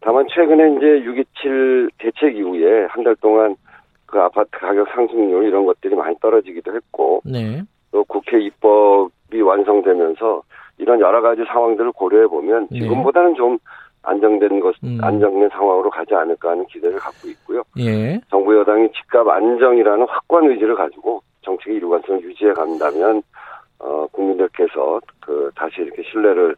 다만 0.00 0.26
최근에 0.28 0.76
이제 0.76 0.86
6.27 1.44 1.90
대책 1.98 2.36
이후에 2.36 2.86
한 2.86 3.02
달 3.04 3.14
동안 3.16 3.56
그 4.06 4.18
아파트 4.18 4.48
가격 4.52 4.88
상승률 4.94 5.44
이런 5.44 5.66
것들이 5.66 5.94
많이 5.94 6.16
떨어지기도 6.20 6.74
했고 6.74 7.20
네. 7.24 7.62
또 7.90 8.04
국회 8.04 8.40
입법이 8.40 9.40
완성되면서 9.42 10.42
이런 10.78 11.00
여러 11.00 11.20
가지 11.20 11.42
상황들을 11.44 11.92
고려해 11.92 12.26
보면 12.28 12.68
네. 12.70 12.80
지금보다는 12.80 13.34
좀 13.34 13.58
안정된 14.02 14.60
것, 14.60 14.74
음. 14.84 14.98
안정된 15.02 15.50
상황으로 15.50 15.90
가지 15.90 16.14
않을까 16.14 16.50
하는 16.50 16.64
기대를 16.66 16.98
갖고 16.98 17.28
있고요. 17.28 17.62
예. 17.78 18.18
정부 18.30 18.56
여당이 18.56 18.88
집값 18.92 19.28
안정이라는 19.28 20.06
확고한 20.08 20.50
의지를 20.50 20.74
가지고 20.76 21.20
정책의 21.42 21.76
일관성을 21.78 22.22
유지해 22.22 22.52
간다면 22.52 23.22
어, 23.78 24.06
국민들께서 24.08 25.00
그 25.20 25.50
다시 25.54 25.76
이렇게 25.80 26.02
신뢰를 26.10 26.56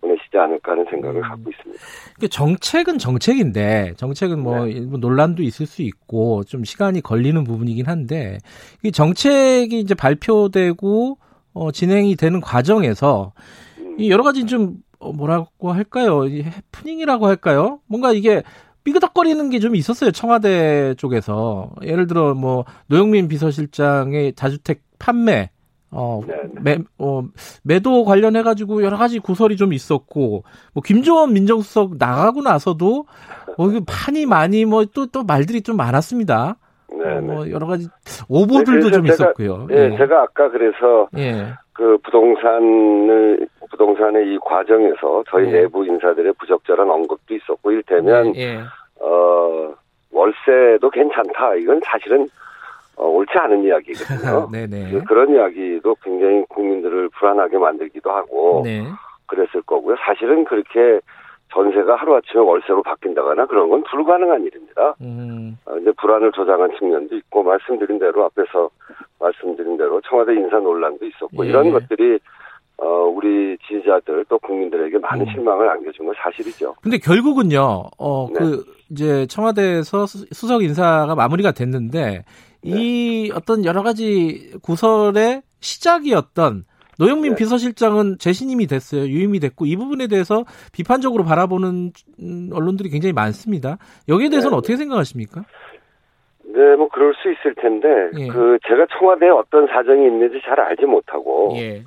보내시지 0.00 0.38
않을까 0.38 0.72
하는 0.72 0.86
생각을 0.90 1.16
음. 1.16 1.22
갖고 1.22 1.50
있습니다. 1.50 1.82
정책은 2.30 2.98
정책인데 2.98 3.94
정책은 3.96 4.38
뭐, 4.40 4.64
네. 4.66 4.80
뭐 4.80 4.98
논란도 4.98 5.42
있을 5.42 5.66
수 5.66 5.82
있고 5.82 6.44
좀 6.44 6.64
시간이 6.64 7.00
걸리는 7.02 7.42
부분이긴 7.44 7.86
한데 7.86 8.38
이 8.82 8.92
정책이 8.92 9.78
이제 9.78 9.94
발표되고 9.94 11.18
어, 11.52 11.72
진행이 11.72 12.16
되는 12.16 12.40
과정에서 12.40 13.32
음. 13.78 14.06
여러 14.08 14.22
가지 14.22 14.46
좀 14.46 14.76
어, 14.98 15.12
뭐라고 15.12 15.72
할까요? 15.72 16.24
해프닝이라고 16.26 17.26
할까요? 17.26 17.80
뭔가 17.86 18.12
이게 18.12 18.42
삐그덕거리는 18.84 19.50
게 19.50 19.58
좀 19.58 19.76
있었어요. 19.76 20.10
청와대 20.10 20.94
쪽에서. 20.96 21.70
예를 21.82 22.06
들어 22.06 22.34
뭐 22.34 22.64
노영민 22.86 23.28
비서실장의 23.28 24.32
다주택 24.32 24.82
판매 24.98 25.50
어, 25.92 26.20
네, 26.26 26.36
네. 26.54 26.60
매, 26.60 26.78
어, 26.98 27.22
매도 27.64 28.04
관련해 28.04 28.42
가지고 28.42 28.82
여러 28.84 28.96
가지 28.96 29.18
구설이 29.18 29.56
좀 29.56 29.72
있었고 29.72 30.44
뭐 30.72 30.82
김조원 30.84 31.32
민정수석 31.32 31.96
나가고 31.98 32.42
나서도 32.42 33.06
어, 33.56 33.64
판이 33.86 34.26
많이 34.26 34.64
뭐 34.64 34.84
또또 34.84 35.06
또 35.06 35.24
말들이 35.24 35.62
좀 35.62 35.76
많았습니다. 35.76 36.56
네, 36.92 37.16
어, 37.16 37.20
뭐 37.20 37.50
여러 37.50 37.66
가지 37.66 37.88
오보들도 38.28 38.86
네, 38.86 38.92
좀 38.92 39.04
제가, 39.04 39.14
있었고요. 39.14 39.66
예, 39.70 39.90
예, 39.92 39.96
제가 39.96 40.22
아까 40.22 40.48
그래서 40.50 41.08
예. 41.16 41.52
그 41.72 41.98
부동산을 42.04 43.48
부동산의 43.70 44.34
이 44.34 44.38
과정에서 44.38 45.24
저희 45.30 45.46
예. 45.48 45.62
내부 45.62 45.84
인사들의 45.84 46.34
부적절한 46.38 46.88
언급도 46.88 47.34
있었고 47.34 47.72
이를테면 47.72 48.36
예, 48.36 48.40
예. 48.40 48.60
어 49.00 49.74
월세도 50.12 50.90
괜찮다 50.90 51.54
이건 51.56 51.80
사실은 51.84 52.28
어, 52.96 53.06
옳지 53.06 53.32
않은 53.36 53.64
이야기거든요. 53.64 54.50
네네. 54.50 55.02
그런 55.08 55.30
이야기도 55.30 55.96
굉장히 56.02 56.44
국민들을 56.48 57.08
불안하게 57.10 57.58
만들기도 57.58 58.10
하고 58.10 58.62
네. 58.64 58.84
그랬을 59.26 59.62
거고요. 59.62 59.96
사실은 60.04 60.44
그렇게 60.44 61.00
전세가 61.52 61.96
하루아침에 61.96 62.40
월세로 62.40 62.82
바뀐다거나 62.82 63.46
그런 63.46 63.68
건 63.70 63.82
불가능한 63.90 64.44
일입니다. 64.44 64.94
음. 65.00 65.58
어, 65.64 65.76
이제 65.78 65.90
불안을 66.00 66.32
조장한 66.32 66.70
측면도 66.78 67.16
있고 67.16 67.42
말씀드린 67.42 67.98
대로 67.98 68.24
앞에서 68.26 68.70
말씀드린 69.18 69.76
대로 69.76 70.00
청와대 70.02 70.34
인사 70.34 70.58
논란도 70.58 71.04
있었고 71.06 71.44
예. 71.44 71.48
이런 71.48 71.72
것들이 71.72 72.20
어, 72.76 72.86
우리 72.86 73.58
지지자들 73.68 74.24
또 74.28 74.38
국민들에게 74.38 74.98
많은 74.98 75.26
음. 75.26 75.32
실망을 75.32 75.68
안겨준 75.68 76.06
건 76.06 76.14
사실이죠. 76.16 76.74
근데 76.80 76.96
결국은요, 76.98 77.82
어, 77.98 78.28
네. 78.28 78.38
그, 78.38 78.64
이제 78.90 79.26
청와대에서 79.26 80.06
수석 80.06 80.62
인사가 80.62 81.14
마무리가 81.14 81.52
됐는데 81.52 82.24
이 82.62 83.30
어떤 83.34 83.64
여러 83.64 83.82
가지 83.82 84.52
구설의 84.62 85.42
시작이었던 85.60 86.64
노영민 86.98 87.32
네. 87.32 87.36
비서실장은 87.38 88.18
재신임이 88.18 88.66
됐어요. 88.66 89.02
유임이 89.02 89.40
됐고 89.40 89.64
이 89.64 89.74
부분에 89.76 90.06
대해서 90.06 90.44
비판적으로 90.72 91.24
바라보는 91.24 91.92
언론들이 92.52 92.90
굉장히 92.90 93.14
많습니다. 93.14 93.78
여기에 94.08 94.28
대해서는 94.28 94.54
네. 94.54 94.58
어떻게 94.58 94.76
생각하십니까? 94.76 95.44
네, 96.44 96.76
뭐 96.76 96.88
그럴 96.88 97.14
수 97.14 97.32
있을 97.32 97.54
텐데 97.54 97.88
예. 98.18 98.28
그 98.28 98.58
제가 98.68 98.86
청와대에 98.98 99.30
어떤 99.30 99.66
사정이 99.68 100.04
있는지 100.04 100.40
잘 100.44 100.60
알지 100.60 100.84
못하고 100.84 101.54
예. 101.56 101.84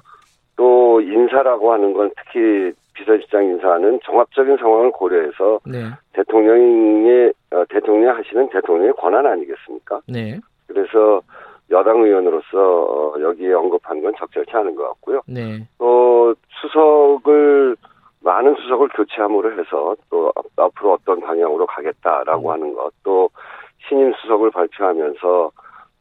또 0.56 1.02
인사라고 1.02 1.74
하는 1.74 1.94
건 1.94 2.12
특히 2.16 2.72
비서실장 2.94 3.44
인사는 3.44 4.00
종합적인 4.04 4.58
상황을 4.58 4.92
고려해서 4.92 5.60
네. 5.66 5.90
대통령의 6.14 7.34
어, 7.52 7.64
대통령 7.70 8.16
하시는 8.16 8.50
대통령의 8.50 8.94
권한 8.94 9.26
아니겠습니까? 9.26 10.02
네. 10.08 10.40
그래서 10.68 11.22
여당 11.70 12.04
의원으로서 12.04 12.58
어, 12.58 13.22
여기에 13.22 13.54
언급한 13.54 14.02
건 14.02 14.14
적절치 14.18 14.52
않은 14.52 14.76
것 14.76 14.88
같고요. 14.90 15.22
네. 15.28 15.68
또 15.78 16.36
수석을 16.62 17.76
많은 18.22 18.56
수석을 18.56 18.90
교체함으로 18.90 19.60
해서 19.60 19.96
또 20.10 20.32
앞으로 20.56 20.94
어떤 20.94 21.20
방향으로 21.20 21.66
가겠다라고 21.66 22.50
음. 22.50 22.54
하는 22.54 22.74
것, 22.74 22.92
또 23.04 23.30
신임 23.88 24.14
수석을 24.14 24.52
발표하면서 24.52 25.52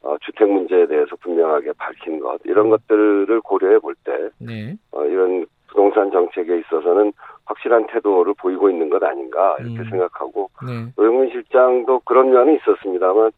어, 0.03 0.17
주택 0.21 0.49
문제에 0.49 0.85
대해서 0.85 1.15
분명하게 1.17 1.71
밝힌 1.77 2.19
것 2.19 2.39
이런 2.43 2.65
음. 2.65 2.71
것들을 2.71 3.41
고려해 3.41 3.79
볼때 3.79 4.29
네. 4.37 4.75
어, 4.91 5.03
이런 5.05 5.45
부동산 5.67 6.11
정책에 6.11 6.59
있어서는 6.59 7.13
확실한 7.45 7.87
태도를 7.87 8.33
보이고 8.37 8.69
있는 8.69 8.89
것 8.89 9.01
아닌가 9.03 9.55
이렇게 9.59 9.79
음. 9.79 9.89
생각하고 9.89 10.49
네. 10.65 10.91
노영민 10.95 11.31
실장도 11.31 12.01
그런 12.05 12.31
면이 12.31 12.55
있었습니다만 12.55 13.31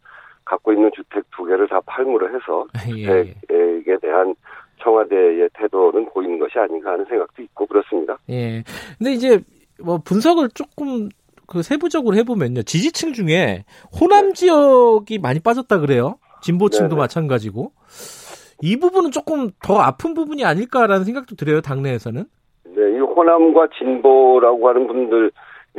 갖고 0.46 0.72
있는 0.72 0.92
주택 0.96 1.24
두 1.36 1.44
개를 1.44 1.68
다 1.68 1.82
팔무로 1.86 2.28
해서 2.30 2.68
예. 2.96 3.26
주택에 3.42 3.98
대한 4.02 4.36
청와대의 4.82 5.50
태도는 5.54 6.06
보이는 6.14 6.40
것이 6.40 6.58
아닌가 6.60 6.92
하는 6.92 7.06
생각도 7.06 7.42
있고 7.42 7.66
그렇습니다. 7.66 8.18
예. 8.30 8.64
근데 8.98 9.14
이제 9.14 9.40
뭐 9.84 9.98
분석을 9.98 10.50
조금 10.54 11.10
그 11.48 11.62
세부적으로 11.62 12.16
해보면요. 12.18 12.64
지지층 12.64 13.14
중에 13.14 13.66
호남 14.00 14.28
네. 14.28 14.34
지역이 14.34 15.20
많이 15.20 15.40
빠졌다 15.40 15.80
그래요. 15.80 16.18
진보층도 16.42 16.90
네네. 16.90 17.00
마찬가지고. 17.00 17.72
이 18.62 18.78
부분은 18.78 19.12
조금 19.12 19.52
더 19.64 19.80
아픈 19.80 20.14
부분이 20.14 20.46
아닐까라는 20.46 21.04
생각도 21.04 21.36
들어요. 21.36 21.62
당내에서는. 21.62 22.24
네, 22.64 22.96
이 22.96 23.00
호남과 23.00 23.68
진보라고 23.78 24.70
하는 24.70 24.88
분들 24.88 25.32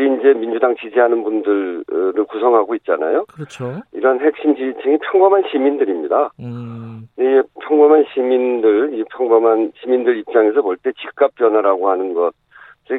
이제 0.04 0.34
민주당 0.34 0.74
지지하는 0.76 1.22
분들을 1.24 2.24
구성하고 2.28 2.74
있잖아요. 2.76 3.24
그렇죠. 3.32 3.80
이런 3.92 4.20
핵심 4.20 4.54
지지층이 4.54 4.98
평범한 5.10 5.44
시민들입니다. 5.50 6.30
음. 6.40 7.08
이 7.18 7.42
평범한 7.62 8.04
시민들, 8.12 8.92
이 8.94 9.04
평범한 9.04 9.72
시민들 9.80 10.18
입장에서 10.18 10.60
볼 10.62 10.76
때 10.76 10.92
집값 11.00 11.34
변화라고 11.36 11.88
하는 11.90 12.12
것, 12.12 12.34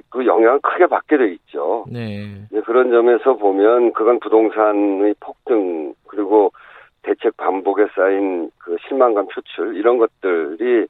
그 0.09 0.25
영향을 0.25 0.59
크게 0.61 0.87
받게 0.87 1.17
돼 1.17 1.31
있죠. 1.33 1.85
네. 1.91 2.41
그런 2.65 2.89
점에서 2.91 3.35
보면 3.35 3.93
그건 3.93 4.19
부동산의 4.19 5.15
폭등 5.19 5.93
그리고 6.07 6.51
대책 7.03 7.37
반복에 7.37 7.85
쌓인 7.95 8.49
그 8.57 8.75
실망감 8.87 9.27
표출 9.27 9.77
이런 9.77 9.97
것들이 9.97 10.87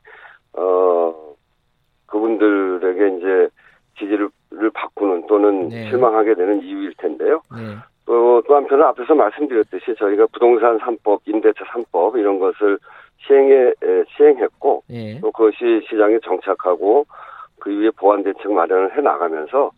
어 0.54 1.14
그분들에게 2.08 3.18
이제 3.18 3.50
지지를 4.00 4.30
또는 5.38 5.70
네. 5.70 5.90
실망하게 5.90 6.34
되는 6.34 6.62
이유일 6.64 6.94
텐데요. 6.98 7.42
네. 7.52 7.76
또, 8.06 8.42
또 8.48 8.56
한편은 8.56 8.84
앞에서 8.86 9.14
말씀드렸듯이 9.14 9.94
저희가 9.98 10.26
부동산 10.34 10.80
3법, 10.80 11.20
임대차 11.26 11.64
3법 11.66 12.18
이런 12.18 12.40
것을 12.40 12.80
시행해, 13.20 13.74
시행했고 14.16 14.84
네. 14.90 15.20
또 15.22 15.32
그것이 15.32 15.86
시장에 15.88 16.18
정착하고 16.24 17.06
그 17.60 17.72
이후에 17.72 17.92
보완 17.92 18.24
대책 18.24 18.52
마련을 18.52 18.98
해 18.98 19.02
나가면서 19.02 19.72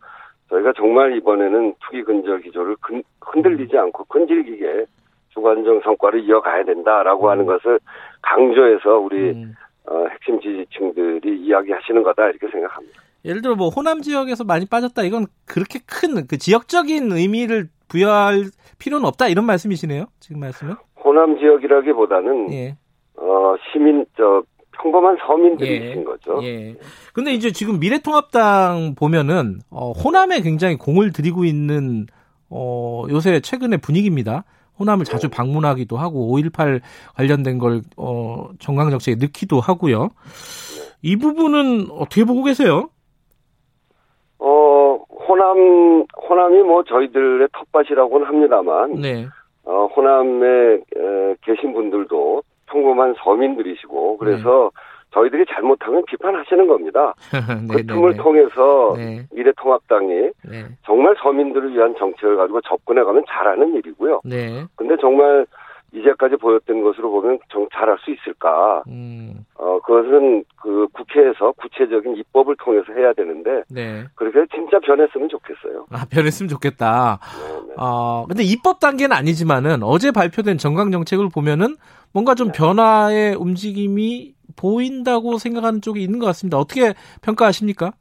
저희가 0.49 0.73
정말 0.73 1.15
이번에는 1.17 1.73
투기 1.81 2.03
근절 2.03 2.41
기조를 2.41 2.75
흔들리지 3.21 3.77
않고 3.77 4.05
끈질기게 4.05 4.85
주관적 5.29 5.83
성과를 5.83 6.21
이어가야 6.21 6.63
된다라고 6.63 7.29
하는 7.29 7.43
음. 7.43 7.47
것을 7.47 7.79
강조해서 8.21 8.97
우리 8.97 9.31
음. 9.31 9.55
어, 9.87 10.05
핵심 10.09 10.39
지지층들이 10.39 11.37
이야기하시는 11.41 12.03
거다 12.03 12.29
이렇게 12.29 12.47
생각합니다. 12.47 13.08
예를 13.25 13.41
들어 13.41 13.55
뭐 13.55 13.69
호남 13.69 14.01
지역에서 14.01 14.43
많이 14.43 14.65
빠졌다 14.65 15.01
이건 15.03 15.27
그렇게 15.45 15.79
큰 15.85 16.25
그 16.27 16.37
지역적인 16.37 17.11
의미를 17.11 17.69
부여할 17.87 18.45
필요는 18.77 19.05
없다 19.05 19.27
이런 19.27 19.45
말씀이시네요. 19.45 20.05
지금 20.19 20.39
말씀은? 20.41 20.75
호남 21.03 21.37
지역이라기보다는 21.39 22.53
예. 22.53 22.77
어 23.17 23.55
시민 23.71 24.05
저 24.15 24.43
평범한 24.71 25.17
서민들이신 25.27 25.99
예. 25.99 26.03
거죠. 26.03 26.39
예. 26.43 26.75
근데 27.13 27.33
이제 27.33 27.51
지금 27.51 27.79
미래통합당 27.79 28.95
보면은 28.95 29.59
어 29.69 29.91
호남에 29.91 30.41
굉장히 30.41 30.77
공을 30.77 31.11
들이고 31.11 31.43
있는 31.45 32.05
어 32.49 33.05
요새 33.09 33.39
최근의 33.41 33.79
분위기입니다. 33.79 34.45
호남을 34.79 35.03
자주 35.03 35.27
네. 35.29 35.35
방문하기도 35.35 35.97
하고 35.97 36.33
5.18 36.37 36.79
관련된 37.15 37.57
걸 37.57 37.81
어, 37.97 38.47
정강 38.59 38.89
정책에 38.91 39.17
넣기도 39.19 39.59
하고요. 39.59 40.03
네. 40.03 40.09
이 41.01 41.15
부분은 41.17 41.87
어떻게 41.91 42.23
보고 42.23 42.43
계세요? 42.43 42.89
어, 44.39 44.99
호남, 45.27 46.05
호남이 46.29 46.63
뭐 46.63 46.83
저희들의 46.83 47.47
텃밭이라고는 47.51 48.25
합니다만, 48.25 48.93
네. 48.93 49.27
어, 49.65 49.85
호남에 49.95 50.47
에, 50.75 51.35
계신 51.43 51.73
분들도 51.73 52.41
평범한 52.67 53.15
서민들이시고 53.23 54.17
그래서 54.17 54.71
네. 54.73 54.81
저희들이 55.11 55.45
잘못하면 55.49 56.03
비판하시는 56.07 56.67
겁니다. 56.67 57.13
네, 57.67 57.75
그 57.75 57.85
틈을 57.85 58.11
네, 58.11 58.17
네. 58.17 58.23
통해서 58.23 58.93
네. 58.95 59.25
미래통합당이 59.33 60.13
네. 60.49 60.65
정말 60.85 61.15
서민들을 61.21 61.73
위한 61.73 61.95
정책을 61.97 62.37
가지고 62.37 62.61
접근해 62.61 63.03
가면 63.03 63.23
잘하는 63.27 63.75
일이고요. 63.75 64.21
네. 64.23 64.63
근데 64.75 64.95
정말 64.97 65.45
이제까지 65.91 66.35
보였던 66.37 66.83
것으로 66.83 67.09
보면 67.11 67.39
정 67.51 67.67
잘할 67.73 67.97
수 67.99 68.11
있을까? 68.11 68.83
음. 68.87 69.45
어 69.55 69.79
그것은 69.81 70.43
그 70.61 70.87
국회에서 70.93 71.51
구체적인 71.53 72.15
입법을 72.17 72.55
통해서 72.57 72.93
해야 72.93 73.13
되는데 73.13 73.63
네. 73.69 74.05
그렇게 74.15 74.45
진짜 74.53 74.79
변했으면 74.79 75.29
좋겠어요. 75.29 75.85
아 75.91 76.05
변했으면 76.09 76.47
좋겠다. 76.49 77.19
네, 77.21 77.67
네. 77.69 77.73
어 77.77 78.25
근데 78.27 78.43
입법 78.43 78.79
단계는 78.79 79.15
아니지만은 79.15 79.83
어제 79.83 80.11
발표된 80.11 80.57
정강 80.57 80.91
정책을 80.91 81.29
보면은 81.33 81.75
뭔가 82.13 82.35
좀 82.35 82.51
네. 82.51 82.57
변화의 82.57 83.35
움직임이 83.35 84.33
보인다고 84.55 85.37
생각하는 85.37 85.81
쪽이 85.81 86.01
있는 86.01 86.19
것 86.19 86.25
같습니다. 86.27 86.57
어떻게 86.57 86.93
평가하십니까? 87.21 87.91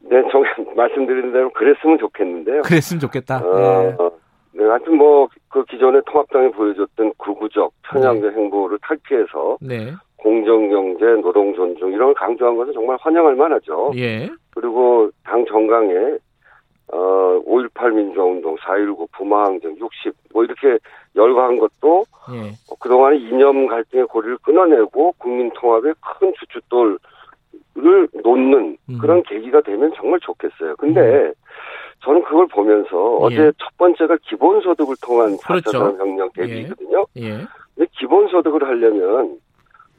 네, 0.00 0.22
정 0.30 0.42
말씀드린 0.76 1.32
대로 1.32 1.50
그랬으면 1.52 1.98
좋겠는데요. 1.98 2.62
그랬으면 2.62 3.00
좋겠다. 3.00 3.38
어, 3.44 3.56
네. 3.56 3.96
네, 4.58 4.64
하여튼 4.64 4.96
뭐, 4.96 5.28
그 5.48 5.64
기존의 5.66 6.02
통합당이 6.06 6.50
보여줬던 6.50 7.12
극우적 7.16 7.72
편향적 7.84 8.34
네. 8.34 8.40
행보를 8.40 8.76
탈피해서 8.82 9.58
네. 9.60 9.92
공정경제, 10.16 11.04
노동존중 11.22 11.92
이런 11.92 12.06
걸 12.08 12.14
강조한 12.14 12.56
것은 12.56 12.72
정말 12.72 12.98
환영할 13.00 13.36
만하죠. 13.36 13.92
예. 13.96 14.28
그리고 14.50 15.10
당 15.22 15.46
정강에 15.46 15.94
어, 16.90 17.40
5.18 17.46 17.94
민주화운동, 17.94 18.56
4.19 18.56 19.06
부마항쟁, 19.12 19.76
60, 19.78 20.12
뭐 20.32 20.42
이렇게 20.42 20.76
열거한 21.14 21.58
것도 21.60 22.04
예. 22.32 22.48
어, 22.68 22.74
그동안의 22.80 23.20
이념 23.22 23.68
갈등의 23.68 24.06
고리를 24.06 24.38
끊어내고 24.38 25.14
국민 25.18 25.52
통합의 25.54 25.94
큰 26.00 26.32
주춧돌을 26.40 28.08
놓는 28.24 28.76
음. 28.90 28.98
그런 29.00 29.22
계기가 29.22 29.60
되면 29.60 29.92
정말 29.94 30.18
좋겠어요. 30.18 30.74
근데 30.76 31.00
음. 31.00 31.32
저는 32.00 32.22
그걸 32.22 32.46
보면서 32.46 33.18
예. 33.22 33.24
어제 33.24 33.52
첫 33.58 33.76
번째가 33.76 34.16
기본소득을 34.22 34.96
통한 35.02 35.36
4차 35.36 35.72
산업혁명 35.72 36.30
대비거든요. 36.34 37.06
예. 37.16 37.22
예. 37.22 37.30
근데 37.74 37.90
기본소득을 37.98 38.64
하려면 38.64 39.38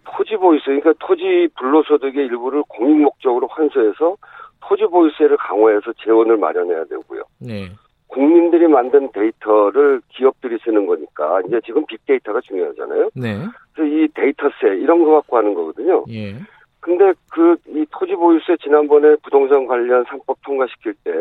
토지 0.05 0.35
보유세, 0.37 0.65
그러니까 0.65 0.93
토지 0.99 1.47
불로소득의 1.57 2.25
일부를 2.25 2.63
공익 2.67 2.97
목적으로 3.01 3.47
환수해서 3.47 4.15
토지 4.61 4.85
보유세를 4.85 5.37
강화해서 5.37 5.93
재원을 6.03 6.37
마련해야 6.37 6.85
되고요. 6.85 7.23
네. 7.39 7.69
국민들이 8.07 8.67
만든 8.67 9.11
데이터를 9.11 10.01
기업들이 10.09 10.57
쓰는 10.63 10.87
거니까 10.87 11.41
이제 11.47 11.61
지금 11.63 11.85
빅데이터가 11.85 12.41
중요하잖아요. 12.41 13.09
네. 13.13 13.45
그래서 13.73 13.95
이 13.95 14.07
데이터세 14.15 14.77
이런 14.81 15.03
거 15.03 15.11
갖고 15.11 15.37
하는 15.37 15.53
거거든요. 15.53 16.03
예. 16.09 16.35
근데 16.79 17.13
그 17.31 17.55
이 17.67 17.85
토지 17.91 18.15
보유세 18.15 18.57
지난번에 18.61 19.15
부동산 19.23 19.67
관련 19.67 20.03
상법 20.05 20.37
통과시킬 20.43 20.93
때 21.03 21.11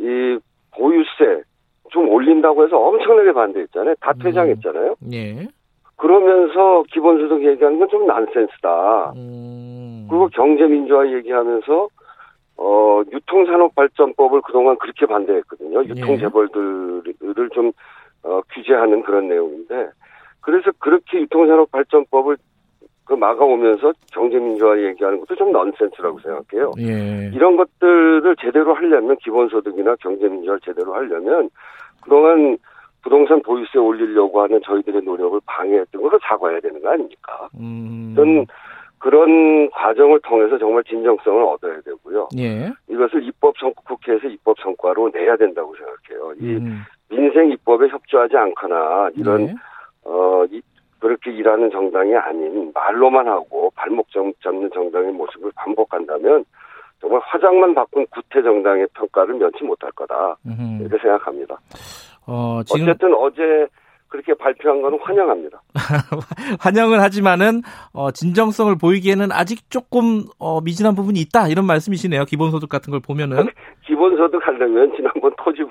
이 0.00 0.38
보유세 0.76 1.42
좀 1.90 2.08
올린다고 2.08 2.64
해서 2.64 2.78
엄청나게 2.78 3.32
반대했잖아요. 3.32 3.94
다 4.00 4.12
음. 4.16 4.18
퇴장했잖아요. 4.22 4.94
음. 5.02 5.12
예. 5.12 5.48
그러면서 5.96 6.82
기본소득 6.92 7.44
얘기하는 7.44 7.78
건 7.78 7.88
좀 7.88 8.06
난센스다. 8.06 9.12
음. 9.16 10.06
그리고 10.08 10.28
경제민주화 10.28 11.12
얘기하면서 11.12 11.88
어 12.56 13.02
유통산업발전법을 13.12 14.42
그동안 14.42 14.76
그렇게 14.78 15.06
반대했거든요. 15.06 15.84
유통재벌들을 15.84 17.02
예. 17.50 17.54
좀 17.54 17.72
어, 18.22 18.40
규제하는 18.52 19.02
그런 19.02 19.28
내용인데 19.28 19.88
그래서 20.40 20.70
그렇게 20.78 21.20
유통산업발전법을 21.20 22.36
그 23.04 23.14
막아오면서 23.14 23.92
경제민주화 24.12 24.80
얘기하는 24.82 25.20
것도 25.20 25.34
좀 25.34 25.52
넌센스라고 25.52 26.20
생각해요. 26.20 26.72
예. 26.78 27.30
이런 27.34 27.56
것들을 27.56 28.36
제대로 28.40 28.74
하려면 28.74 29.16
기본소득이나 29.16 29.96
경제민주화를 29.96 30.60
제대로 30.64 30.94
하려면 30.94 31.50
그동안 32.02 32.56
부동산 33.02 33.40
보유세 33.42 33.78
올리려고 33.78 34.42
하는 34.42 34.60
저희들의 34.64 35.02
노력을 35.02 35.40
방해했던 35.46 36.02
것을 36.02 36.18
사과해야 36.22 36.60
되는 36.60 36.80
거 36.80 36.90
아닙니까? 36.90 37.48
음. 37.58 38.12
저는 38.14 38.46
그런 38.98 39.70
과정을 39.70 40.20
통해서 40.20 40.58
정말 40.58 40.84
진정성을 40.84 41.42
얻어야 41.42 41.80
되고요. 41.80 42.28
예. 42.38 42.70
이것을 42.88 43.24
입법 43.24 43.56
성 43.58 43.72
국회에서 43.86 44.28
입법 44.28 44.58
성과로 44.60 45.10
내야 45.14 45.36
된다고 45.36 45.74
생각해요. 45.74 46.34
이 46.38 46.56
음. 46.56 46.82
민생 47.08 47.50
입법에 47.50 47.88
협조하지 47.88 48.36
않거나 48.36 49.10
이런 49.16 49.48
예. 49.48 49.54
어, 50.04 50.44
이, 50.50 50.60
그렇게 51.00 51.30
일하는 51.32 51.70
정당이 51.70 52.14
아닌 52.14 52.70
말로만 52.74 53.26
하고 53.26 53.70
발목 53.74 54.06
잡는 54.10 54.70
정당의 54.72 55.12
모습을 55.12 55.50
반복한다면 55.54 56.44
정말 57.00 57.20
화장만 57.24 57.74
바꾼 57.74 58.06
구태 58.08 58.42
정당의 58.42 58.86
평가를 58.94 59.34
면치 59.34 59.64
못할 59.64 59.90
거다 59.92 60.36
이렇게 60.80 60.98
생각합니다. 60.98 61.58
어, 62.26 62.60
지금... 62.64 62.82
어쨌든 62.82 63.14
어제 63.14 63.66
그렇게 64.10 64.34
발표한 64.34 64.82
거는 64.82 64.98
환영합니다. 65.00 65.62
환영을 66.60 67.00
하지만은 67.00 67.62
어, 67.94 68.10
진정성을 68.10 68.76
보이기에는 68.76 69.30
아직 69.32 69.70
조금 69.70 70.24
어, 70.38 70.60
미진한 70.60 70.94
부분이 70.94 71.20
있다 71.20 71.48
이런 71.48 71.64
말씀이시네요. 71.64 72.24
기본소득 72.24 72.68
같은 72.68 72.90
걸 72.90 73.00
보면은 73.00 73.46
기본소득 73.86 74.46
하려면 74.46 74.92
지난번 74.96 75.09
토지 75.44 75.62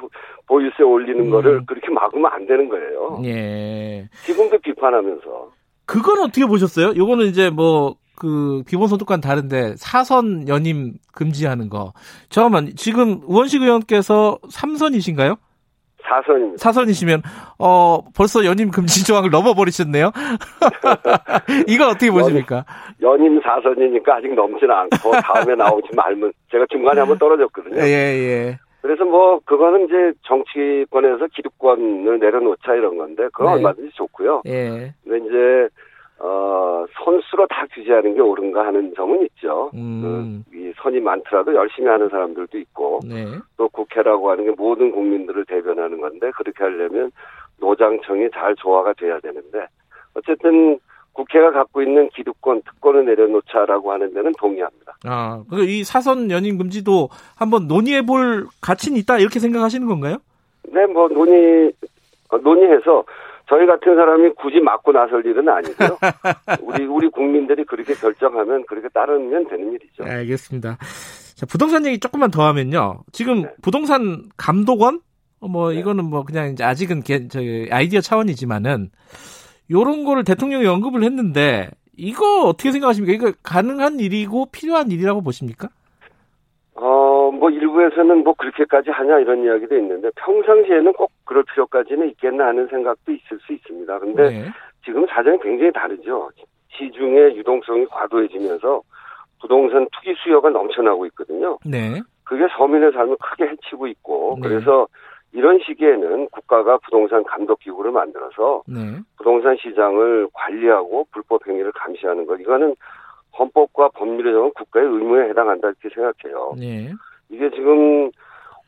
보유세 0.48 0.84
올리는 0.84 1.26
음. 1.26 1.30
거를 1.30 1.66
그렇게 1.66 1.90
막으면 1.90 2.32
안 2.32 2.46
되는 2.46 2.70
거예요. 2.70 3.22
예. 3.26 4.08
지금도 4.26 4.58
비판하면서 4.60 5.52
그건 5.86 6.20
어떻게 6.20 6.46
보셨어요? 6.46 6.94
요거는 6.96 7.26
이제 7.28 7.50
뭐 7.50 7.96
그 8.20 8.64
기본소득과는 8.68 9.22
다른데 9.22 9.76
사선 9.78 10.48
연임 10.48 10.94
금지하는 11.14 11.70
거. 11.70 11.94
잠깐만 12.30 12.70
지금 12.76 13.22
우원식 13.24 13.64
의원께서 13.64 14.38
삼선이신가요? 14.50 15.38
사선입니다. 16.04 16.58
사선이시면 16.58 17.22
어 17.60 18.00
벌써 18.16 18.44
연임 18.46 18.72
금지 18.72 19.06
조항을 19.06 19.30
넘어버리셨네요. 19.30 20.12
이건 21.68 21.90
어떻게 21.90 22.12
보십니까? 22.12 22.66
연임, 23.02 23.26
연임 23.26 23.42
사선이니까 23.42 24.16
아직 24.16 24.34
넘지는 24.34 24.72
않고 24.74 25.12
다음에 25.12 25.56
나오지 25.56 25.90
말면 25.96 26.32
제가 26.52 26.66
중간에 26.72 27.00
한번 27.00 27.18
떨어졌거든요. 27.18 27.82
예 27.82 27.88
예. 27.88 28.60
그래서 28.82 29.04
뭐 29.06 29.40
그거는 29.46 29.86
이제 29.86 30.14
정치권에서 30.24 31.28
기득권을 31.28 32.20
내려놓자 32.20 32.76
이런 32.76 32.98
건데 32.98 33.28
그건 33.34 33.48
네. 33.48 33.54
얼마든지 33.56 33.92
좋고요. 33.96 34.44
예. 34.48 34.94
근데 35.04 35.26
이제 35.26 35.70
어, 36.20 36.86
선수로 37.04 37.48
다 37.48 37.66
규제하는 37.74 38.14
게 38.14 38.22
옳은가 38.22 38.66
하는 38.66 38.94
점은 38.94 39.22
있죠. 39.24 39.72
음. 39.74 40.44
그, 40.52 40.58
이 40.58 40.74
선이 40.78 41.00
많더라도 41.00 41.56
열심히 41.56 41.88
하는 41.88 42.10
사람들도 42.10 42.58
있고, 42.58 43.00
네. 43.06 43.26
또 43.56 43.70
국회라고 43.70 44.30
하는 44.30 44.44
게 44.44 44.52
모든 44.52 44.92
국민들을 44.92 45.46
대변하는 45.46 46.02
건데, 46.02 46.30
그렇게 46.36 46.62
하려면 46.62 47.12
노장청이 47.60 48.32
잘 48.32 48.54
조화가 48.56 48.94
돼야 48.94 49.20
되는데, 49.22 49.66
어쨌든 50.14 50.78
국회가 51.20 51.52
갖고 51.52 51.82
있는 51.82 52.10
기득권, 52.16 52.62
특권을 52.62 53.04
내려놓자라고 53.04 53.92
하는 53.92 54.14
데는 54.14 54.32
동의합니다. 54.40 54.96
아, 55.04 55.44
이 55.52 55.84
사선 55.84 56.32
연임 56.32 56.58
금지도 56.58 57.10
한번 57.36 57.68
논의해 57.68 58.06
볼 58.06 58.46
가치는 58.62 58.98
있다, 59.00 59.18
이렇게 59.20 59.40
생각하시는 59.40 59.86
건가요? 59.86 60.20
네, 60.72 60.86
뭐, 60.86 61.10
논의, 61.10 61.74
논의해서 62.42 63.04
저희 63.50 63.66
같은 63.66 63.96
사람이 63.96 64.30
굳이 64.36 64.62
맞고 64.62 64.94
나설 64.94 65.26
일은 65.26 65.50
아니고요. 65.50 65.98
우리 66.64 66.86
우리 66.86 67.10
국민들이 67.10 67.66
그렇게 67.66 67.96
결정하면 67.96 68.64
그렇게 68.66 68.88
따르면 68.88 69.50
되는 69.50 69.74
일이죠. 69.74 70.06
네, 70.06 70.12
알겠습니다. 70.12 70.78
자, 71.36 71.46
부동산 71.48 71.86
얘기 71.86 72.00
조금만 72.00 72.32
더 72.32 72.44
하면요. 72.44 73.00
지금 73.12 73.42
네. 73.42 73.50
부동산 73.62 74.24
감독원 74.38 75.02
뭐 75.42 75.72
네. 75.72 75.80
이거는 75.80 76.06
뭐 76.06 76.24
그냥 76.24 76.52
이제 76.52 76.64
아직은 76.64 77.02
개, 77.02 77.28
아이디어 77.72 78.00
차원이지만은 78.00 78.92
요런 79.72 80.04
거를 80.06 80.24
대통령이 80.24 80.66
언급을 80.66 81.04
했는데 81.04 81.70
이거 81.98 82.44
어떻게 82.46 82.72
생각하십니까? 82.72 83.14
이거 83.14 83.38
가능한 83.44 84.00
일이고 84.00 84.48
필요한 84.52 84.92
일이라고 84.92 85.22
보십니까? 85.22 85.70
뭐 87.32 87.50
일부에서는 87.50 88.24
뭐 88.24 88.34
그렇게까지 88.34 88.90
하냐 88.90 89.20
이런 89.20 89.46
이야기도 89.46 89.78
있는데 89.78 90.10
평상시에는 90.16 90.92
꼭 90.94 91.12
그럴 91.24 91.44
필요까지는 91.44 92.10
있겠나 92.10 92.48
하는 92.48 92.68
생각도 92.68 93.14
있을 93.14 93.40
수 93.40 93.54
있습니다. 93.54 94.00
근데 94.00 94.30
네. 94.30 94.46
지금 94.84 95.06
사정이 95.08 95.38
굉장히 95.42 95.72
다르죠. 95.72 96.30
시중의 96.72 97.38
유동성이 97.38 97.86
과도해지면서 97.86 98.82
부동산 99.40 99.88
투기 99.94 100.14
수요가 100.22 100.50
넘쳐나고 100.50 101.06
있거든요. 101.08 101.58
네. 101.64 102.02
그게 102.26 102.46
서민의 102.58 102.92
삶을 102.92 103.16
크게 103.22 103.46
해치고 103.52 103.88
있고 103.88 104.38
네. 104.42 104.50
그래서 104.50 104.88
이런 105.32 105.60
시기에는 105.66 106.28
국가가 106.32 106.78
부동산 106.80 107.24
감독 107.24 107.60
기구를 107.60 107.92
만들어서 107.92 108.64
네. 108.68 109.00
부동산 109.18 109.56
시장을 109.58 110.28
관리하고 110.34 111.06
불법 111.12 111.48
행위를 111.48 111.72
감시하는 111.74 112.26
것 112.26 112.40
이거는 112.40 112.76
헌법과 113.38 113.90
법률에 113.90 114.32
정한 114.32 114.52
국가의 114.54 114.88
의무에 114.88 115.30
해당한다 115.30 115.70
이렇게 115.70 115.90
생각해요. 115.94 116.54
네. 116.58 116.92
이게 117.30 117.50
지금 117.52 118.10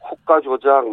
호가 0.10 0.40
조작, 0.42 0.86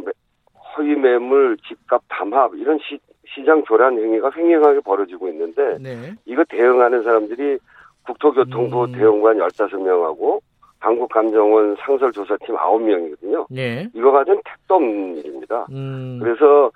허위 0.76 0.94
매물, 0.94 1.58
집값 1.68 2.02
담합 2.08 2.54
이런 2.54 2.78
시, 2.78 2.98
시장 3.34 3.62
교란 3.62 3.98
행위가 3.98 4.30
횡행하게 4.34 4.80
벌어지고 4.80 5.28
있는데 5.28 5.78
네. 5.80 6.14
이거 6.24 6.44
대응하는 6.48 7.02
사람들이 7.02 7.58
국토교통부 8.06 8.84
음. 8.84 8.92
대응관 8.92 9.36
15명하고 9.38 10.40
한국감정원 10.80 11.76
상설조사팀 11.80 12.54
9명이거든요. 12.56 13.46
네. 13.50 13.88
이거 13.94 14.12
가진 14.12 14.40
택도 14.44 14.74
없는 14.76 15.16
일입니다. 15.16 15.66
음. 15.70 16.18
그래서 16.22 16.70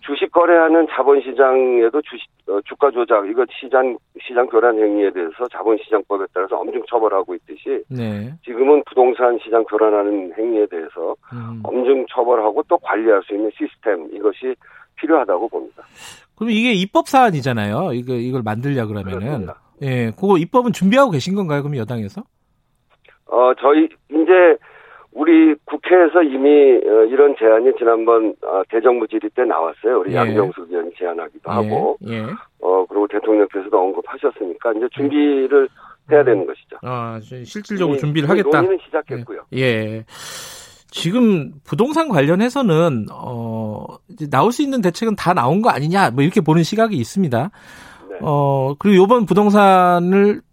주식 0.00 0.30
거래하는 0.30 0.86
자본시장에도 0.90 2.00
주식 2.02 2.28
어, 2.48 2.60
주가 2.64 2.90
조작 2.92 3.28
이거 3.28 3.44
시장 3.60 3.96
시장 4.22 4.46
교란 4.46 4.76
행위에 4.78 5.10
대해서 5.10 5.48
자본시장법에 5.50 6.26
따라서 6.32 6.56
엄중 6.58 6.82
처벌하고 6.88 7.34
있듯이 7.34 7.82
네. 7.88 8.32
지금은 8.44 8.84
부동산 8.86 9.36
시장 9.42 9.64
교란하는 9.64 10.32
행위에 10.38 10.66
대해서 10.66 11.16
음. 11.32 11.60
엄중 11.64 12.06
처벌하고 12.08 12.62
또 12.68 12.78
관리할 12.78 13.20
수 13.24 13.34
있는 13.34 13.50
시스템 13.58 14.08
이것이 14.12 14.54
필요하다고 14.96 15.48
봅니다. 15.48 15.82
그럼 16.36 16.50
이게 16.50 16.72
입법 16.72 17.08
사안이잖아요. 17.08 17.92
이거 17.94 18.14
이걸 18.14 18.42
만들려 18.42 18.86
그러면은 18.86 19.20
그렇습니다. 19.20 19.60
예, 19.82 20.10
그거 20.12 20.38
입법은 20.38 20.72
준비하고 20.72 21.10
계신 21.10 21.34
건가요? 21.34 21.62
그럼 21.62 21.76
여당에서? 21.76 22.22
어, 23.26 23.52
저희 23.60 23.88
이제 24.10 24.56
우리 25.12 25.54
국회에서 25.64 26.22
이미 26.22 26.48
어, 26.84 27.04
이런 27.08 27.34
제안이 27.38 27.72
지난번 27.78 28.34
어, 28.42 28.62
대정부 28.68 29.08
질의 29.08 29.30
때 29.34 29.44
나왔어요. 29.44 30.00
우리 30.00 30.12
예. 30.12 30.16
양병숙 30.16 30.70
의원이 30.70 30.90
제안하기도 30.98 31.50
예. 31.50 31.54
하고, 31.54 31.96
예. 32.06 32.22
어 32.60 32.84
그리고 32.86 33.08
대통령께서도 33.08 33.78
언급하셨으니까 33.78 34.72
이제 34.74 34.86
준비를 34.92 35.68
해야 36.10 36.22
되는 36.22 36.46
것이죠. 36.46 36.76
아 36.82 37.18
실질적으로 37.20 37.96
준비를 37.96 38.28
하겠다. 38.28 38.60
논의는 38.60 38.78
시작했고요. 38.84 39.44
예. 39.54 39.60
예. 39.60 40.04
지금 40.90 41.52
부동산 41.64 42.08
관련해서는 42.08 43.06
어 43.12 43.86
나올 44.30 44.52
수 44.52 44.62
있는 44.62 44.82
대책은 44.82 45.16
다 45.16 45.32
나온 45.34 45.62
거 45.62 45.70
아니냐 45.70 46.10
뭐 46.10 46.22
이렇게 46.22 46.40
보는 46.42 46.62
시각이 46.62 46.94
있습니다. 46.94 47.50
네. 48.10 48.18
어 48.20 48.74
그리고 48.78 49.04
이번 49.04 49.26
부동산을 49.26 50.40
어, 50.40 50.45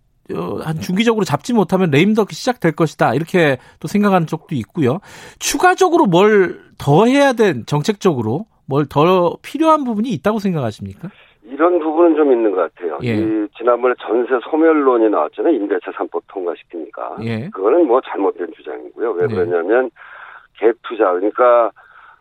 한 0.64 0.80
중기적으로 0.80 1.26
잡지 1.26 1.54
못하면 1.54 1.92
레임덕이 1.92 2.34
시작될 2.34 2.74
것이다 2.74 3.14
이렇게 3.14 3.58
또 3.80 3.88
생각하는 3.88 4.26
쪽도 4.28 4.56
있고요. 4.56 5.00
추가적으로 5.40 6.06
뭘 6.06 6.64
더 6.80 7.06
해야 7.06 7.34
된 7.34 7.66
정책적으로 7.68 8.46
뭘 8.66 8.86
더 8.90 9.38
필요한 9.42 9.84
부분이 9.84 10.10
있다고 10.10 10.40
생각하십니까? 10.40 11.10
이런 11.46 11.78
부분은 11.80 12.16
좀 12.16 12.32
있는 12.32 12.52
것 12.52 12.74
같아요. 12.74 12.98
예. 13.04 13.16
이 13.16 13.48
지난번에 13.58 13.94
전세 14.02 14.32
소멸론이 14.50 15.10
나왔잖아요. 15.10 15.54
임대차 15.54 15.92
3법 15.92 16.22
통과시키니까. 16.30 17.18
예. 17.22 17.50
그거는 17.50 17.86
뭐 17.86 18.02
잘못된 18.02 18.48
주장이고요. 18.56 19.12
왜 19.12 19.28
네. 19.28 19.34
그러냐면 19.36 19.92
갭 20.60 20.76
투자 20.84 21.12
그러니까 21.12 21.72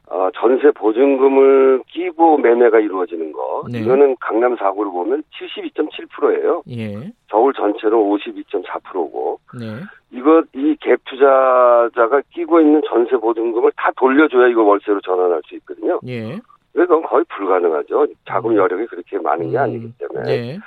어, 0.09 0.29
전세 0.35 0.71
보증금을 0.73 1.83
끼고 1.89 2.39
매매가 2.39 2.81
이루어지는 2.81 3.33
거. 3.33 3.65
네. 3.71 3.79
이거는 3.81 4.17
강남 4.21 4.57
4구를 4.57 4.93
보면 4.93 5.23
72.7%예요. 5.33 6.63
예. 6.71 7.13
서울 7.31 7.53
전체로 7.55 7.99
52.4%고. 8.05 9.39
네. 9.59 9.67
이거 10.11 10.43
이 10.55 10.77
갭 10.77 10.99
투자자가 11.05 12.21
끼고 12.31 12.61
있는 12.61 12.83
전세 12.89 13.17
보증금을 13.17 13.73
다 13.77 13.91
돌려줘야 13.97 14.49
이거 14.49 14.63
월세로 14.63 15.01
전환할 15.01 15.41
수 15.47 15.55
있거든요. 15.57 15.99
예. 16.07 16.39
그건 16.75 17.03
거의 17.03 17.25
불가능하죠. 17.29 18.07
자금 18.27 18.51
음. 18.53 18.57
여력이 18.57 18.87
그렇게 18.87 19.19
많은 19.19 19.51
게 19.51 19.57
음. 19.57 19.63
아니기 19.63 19.93
때문에. 19.99 20.23
네. 20.25 20.59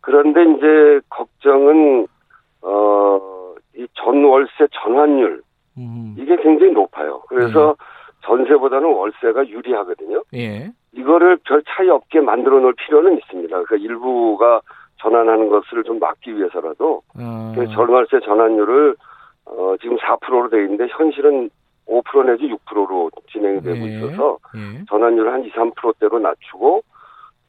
그런데 0.00 0.42
이제 0.44 1.00
걱정은 1.10 2.06
어 2.62 3.20
이 3.76 3.86
전월세 3.94 4.66
전환율 4.72 5.42
음. 5.78 6.16
이게 6.18 6.36
굉장히 6.36 6.72
높아요. 6.72 7.22
그래서 7.28 7.76
네. 7.78 7.84
전세보다는 8.24 8.88
월세가 8.92 9.48
유리하거든요. 9.48 10.22
예. 10.34 10.70
이거를 10.92 11.38
별 11.44 11.62
차이 11.68 11.88
없게 11.88 12.20
만들어 12.20 12.60
놓을 12.60 12.74
필요는 12.74 13.16
있습니다. 13.18 13.48
그러니까 13.48 13.76
일부가 13.76 14.60
전환하는 14.96 15.48
것을 15.48 15.84
좀 15.84 15.98
막기 15.98 16.36
위해서라도 16.36 17.02
어. 17.18 17.52
전월세 17.74 18.20
전환율을 18.20 18.96
어, 19.46 19.74
지금 19.80 19.96
4%로 19.96 20.48
돼 20.50 20.62
있는데 20.62 20.86
현실은 20.90 21.50
5% 21.86 22.26
내지 22.26 22.52
6%로 22.52 23.10
진행이 23.32 23.62
되고 23.62 23.78
예. 23.78 23.96
있어서 23.96 24.38
예. 24.56 24.84
전환율을 24.88 25.32
한 25.32 25.44
2, 25.44 25.50
3%대로 25.50 26.18
낮추고 26.18 26.82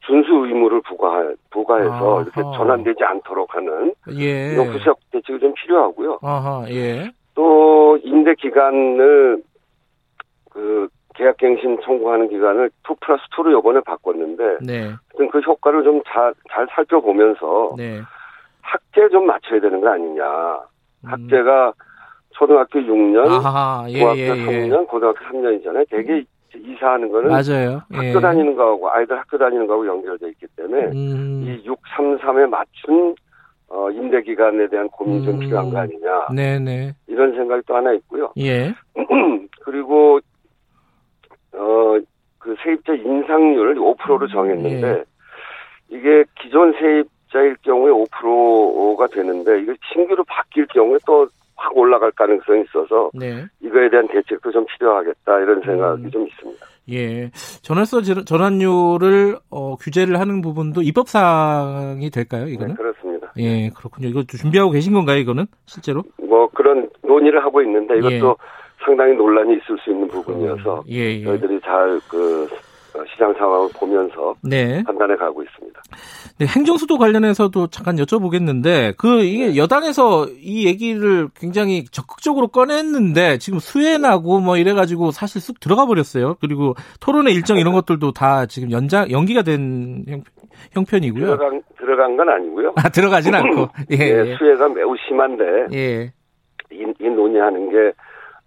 준수 0.06 0.32
의무를 0.32 0.80
부과 0.82 1.30
부과해서 1.50 1.92
아하. 1.92 2.22
이렇게 2.22 2.42
전환되지 2.42 3.04
않도록 3.04 3.54
하는 3.54 3.94
예. 4.18 4.52
이런 4.52 4.72
구석 4.72 4.98
대책이 5.12 5.38
좀 5.38 5.54
필요하고요. 5.54 6.18
아하, 6.22 6.64
예. 6.70 7.10
또 7.34 7.98
임대 8.02 8.34
기간을 8.34 9.42
그 10.52 10.88
계약갱신 11.14 11.78
청구하는 11.84 12.28
기간을 12.28 12.70
2 12.88 12.94
플러스 13.00 13.22
2로 13.36 13.52
요번에 13.52 13.80
바꿨는데 13.80 14.58
네. 14.62 14.90
그 15.30 15.38
효과를 15.40 15.82
좀 15.84 16.02
잘 16.06 16.34
잘 16.50 16.66
살펴보면서 16.74 17.74
네. 17.76 18.00
학제 18.60 19.08
좀 19.10 19.26
맞춰야 19.26 19.60
되는 19.60 19.80
거 19.80 19.88
아니냐. 19.90 20.24
음. 21.04 21.08
학제가 21.08 21.72
초등학교 22.30 22.78
6년, 22.80 23.28
아하, 23.28 23.84
예, 23.88 23.98
중학교 23.98 24.18
예, 24.18 24.28
3년, 24.30 24.80
예. 24.82 24.86
고등학교 24.86 25.18
3년이잖아요. 25.26 25.86
되게 25.90 26.24
이사하는 26.54 27.10
거는 27.10 27.28
맞아요. 27.30 27.82
학교 27.90 28.04
예. 28.06 28.20
다니는 28.20 28.54
거하고 28.56 28.90
아이들 28.90 29.18
학교 29.18 29.36
다니는 29.38 29.66
거하고 29.66 29.86
연결돼 29.86 30.28
있기 30.30 30.46
때문에 30.56 30.84
음. 30.92 31.44
이 31.46 31.64
6, 31.66 31.78
3, 31.96 32.18
3에 32.18 32.46
맞춘 32.48 33.14
어, 33.68 33.90
임대 33.90 34.20
기간에 34.22 34.66
대한 34.68 34.88
고민이 34.88 35.20
음. 35.20 35.24
좀 35.24 35.38
필요한 35.40 35.70
거 35.70 35.78
아니냐. 35.78 36.26
네네. 36.34 36.92
이런 37.06 37.34
생각이 37.34 37.62
또 37.66 37.74
하나 37.76 37.92
있고요. 37.94 38.32
예. 38.38 38.74
그리고 39.64 40.20
어, 41.54 41.98
그 42.38 42.54
세입자 42.62 42.94
인상률 42.94 43.76
5%로 43.76 44.26
정했는데 44.28 44.86
예. 44.86 45.04
이게 45.88 46.24
기존 46.40 46.72
세입자일 46.72 47.56
경우에 47.62 47.92
5%가 47.92 49.06
되는데 49.08 49.60
이게 49.62 49.74
신규로 49.92 50.24
바뀔 50.24 50.66
경우에 50.66 50.98
또 51.06 51.28
확 51.62 51.76
올라갈 51.76 52.10
가능성이 52.12 52.62
있어서 52.62 53.10
네. 53.14 53.44
이거에 53.60 53.88
대한 53.88 54.08
대책도 54.08 54.50
좀 54.50 54.66
필요하겠다 54.66 55.38
이런 55.40 55.60
생각이 55.62 56.02
음. 56.04 56.10
좀 56.10 56.26
있습니다. 56.26 56.66
예. 56.90 57.30
전월세 57.62 58.24
전환율을 58.24 59.36
어, 59.50 59.76
규제를 59.76 60.18
하는 60.18 60.40
부분도 60.40 60.82
입법 60.82 61.08
사항이 61.08 62.10
될까요? 62.10 62.48
이거는? 62.48 62.70
네, 62.70 62.74
그렇습니다. 62.74 63.32
예, 63.38 63.70
그렇군요. 63.70 64.08
이거 64.08 64.24
준비하고 64.24 64.72
계신 64.72 64.92
건가요? 64.92 65.18
이거는 65.18 65.46
실제로? 65.66 66.02
뭐 66.28 66.48
그런 66.48 66.88
논의를 67.02 67.44
하고 67.44 67.62
있는데 67.62 67.98
이것도 67.98 68.12
예. 68.12 68.61
상당히 68.84 69.14
논란이 69.14 69.54
있을 69.54 69.76
수 69.82 69.90
있는 69.90 70.08
부분이어서 70.08 70.84
예, 70.90 71.20
예. 71.20 71.24
저희들이 71.24 71.60
잘그 71.60 72.48
시장 73.12 73.32
상황을 73.34 73.68
보면서 73.74 74.34
네. 74.42 74.82
판단해 74.84 75.16
가고 75.16 75.42
있습니다. 75.42 75.80
네, 76.38 76.46
행정수도 76.46 76.98
관련해서도 76.98 77.68
잠깐 77.68 77.96
여쭤보겠는데 77.96 78.96
그 78.98 79.22
이게 79.22 79.48
네. 79.48 79.56
여당에서 79.56 80.26
이 80.38 80.66
얘기를 80.66 81.28
굉장히 81.34 81.84
적극적으로 81.84 82.48
꺼냈는데 82.48 83.38
지금 83.38 83.58
수혜나고 83.58 84.40
뭐 84.40 84.56
이래 84.56 84.74
가지고 84.74 85.10
사실 85.10 85.40
쑥 85.40 85.60
들어가 85.60 85.86
버렸어요. 85.86 86.36
그리고 86.40 86.74
토론회 87.00 87.32
일정 87.32 87.58
이런 87.58 87.72
것들도 87.72 88.12
다 88.12 88.46
지금 88.46 88.70
연장 88.70 89.10
연기가 89.10 89.42
된 89.42 90.04
형, 90.72 90.84
편 90.84 91.02
이고요 91.04 91.36
들어간 91.36 91.62
들어간 91.78 92.16
건 92.16 92.28
아니고요. 92.28 92.74
아 92.76 92.88
들어가진 92.88 93.34
않고 93.34 93.68
예, 93.92 93.96
예, 93.96 94.36
수혜가 94.36 94.68
매우 94.68 94.94
심한데 95.08 95.44
예. 95.72 96.12
이, 96.70 96.84
이 97.00 97.08
논의하는 97.08 97.70
게 97.70 97.92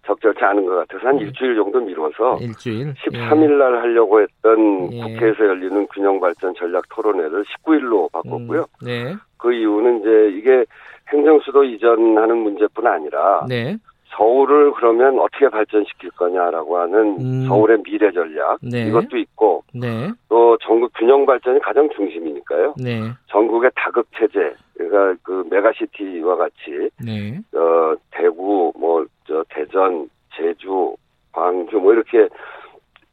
적절치 0.06 0.44
않은 0.44 0.64
것 0.64 0.76
같아서 0.76 1.08
한 1.08 1.16
네. 1.16 1.24
일주일 1.24 1.56
정도 1.56 1.80
미뤄서 1.80 2.38
일주일? 2.40 2.94
13일 2.94 3.58
날 3.58 3.76
하려고 3.80 4.20
했던 4.20 4.92
예. 4.92 5.00
국회에서 5.00 5.46
열리는 5.46 5.86
균형 5.88 6.20
발전 6.20 6.54
전략 6.54 6.84
토론회를 6.90 7.44
19일로 7.44 8.10
바꿨고요. 8.12 8.60
음. 8.60 8.86
네. 8.86 9.16
그 9.38 9.52
이유는 9.52 10.00
이제 10.00 10.38
이게 10.38 10.64
행정 11.12 11.38
수도 11.40 11.64
이전하는 11.64 12.36
문제뿐 12.38 12.86
아니라 12.86 13.44
네. 13.48 13.76
서울을 14.16 14.72
그러면 14.72 15.18
어떻게 15.18 15.48
발전시킬 15.48 16.10
거냐라고 16.10 16.78
하는 16.78 17.16
음. 17.20 17.44
서울의 17.46 17.82
미래 17.82 18.10
전략 18.10 18.58
네. 18.62 18.86
이것도 18.88 19.16
있고 19.18 19.62
네. 19.74 20.10
또 20.28 20.56
전국 20.62 20.92
균형 20.94 21.26
발전이 21.26 21.60
가장 21.60 21.88
중심이니까요. 21.90 22.74
네. 22.82 23.00
전국의 23.26 23.70
다급 23.74 24.06
체제 24.16 24.54
그러니까 24.76 25.20
그 25.22 25.46
메가시티와 25.50 26.36
같이 26.36 26.90
네. 27.04 27.40
어 27.54 27.94
대구 28.10 28.72
뭐 28.78 29.06
저 29.26 29.44
대전 29.48 30.08
제주 30.34 30.96
광주 31.32 31.76
뭐 31.76 31.92
이렇게 31.92 32.28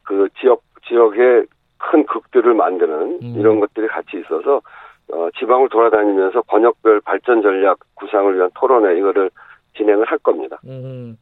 그 0.02 0.28
지역 0.40 0.62
지역의 0.86 1.46
큰 1.78 2.06
극들을 2.06 2.54
만드는 2.54 3.18
음. 3.22 3.34
이런 3.36 3.60
것들이 3.60 3.88
같이 3.88 4.18
있어서 4.18 4.62
어 5.12 5.28
지방을 5.38 5.68
돌아다니면서 5.68 6.42
권역별 6.42 7.00
발전 7.02 7.42
전략 7.42 7.78
구상을 7.94 8.34
위한 8.36 8.50
토론회 8.54 8.98
이거를 8.98 9.30
진행을 9.76 10.04
할 10.06 10.18
겁니다. 10.18 10.60
음. 10.66 11.16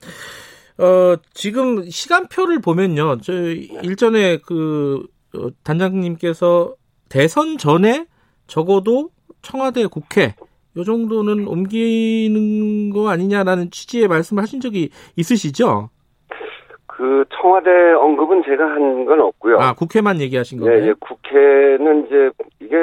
어, 0.79 1.17
지금 1.35 1.83
시간표를 1.85 2.61
보면요. 2.61 3.19
저 3.23 3.33
네. 3.33 3.69
일전에 3.83 4.39
그 4.39 5.07
어, 5.37 5.49
단장님께서 5.65 6.75
대선 7.09 7.59
전에 7.59 8.07
적어도 8.47 9.11
청와대 9.43 9.87
국회 9.87 10.35
요 10.77 10.85
정도는 10.85 11.47
옮기는 11.47 12.91
거 12.91 13.09
아니냐라는 13.11 13.71
취지의 13.71 14.09
말씀을 14.09 14.43
하신 14.43 14.61
적이 14.61 14.89
있으시죠? 15.17 15.91
그그 16.87 17.25
청와대 17.35 17.71
언급은 17.93 18.43
제가 18.45 18.65
한 18.65 19.05
건 19.05 19.21
없고요. 19.21 19.59
아 19.59 19.75
국회만 19.75 20.21
얘기하신 20.21 20.61
거예요? 20.61 20.83
예, 20.83 20.89
예, 20.89 20.93
국회는 21.01 22.07
이제 22.07 22.31
이게 22.61 22.77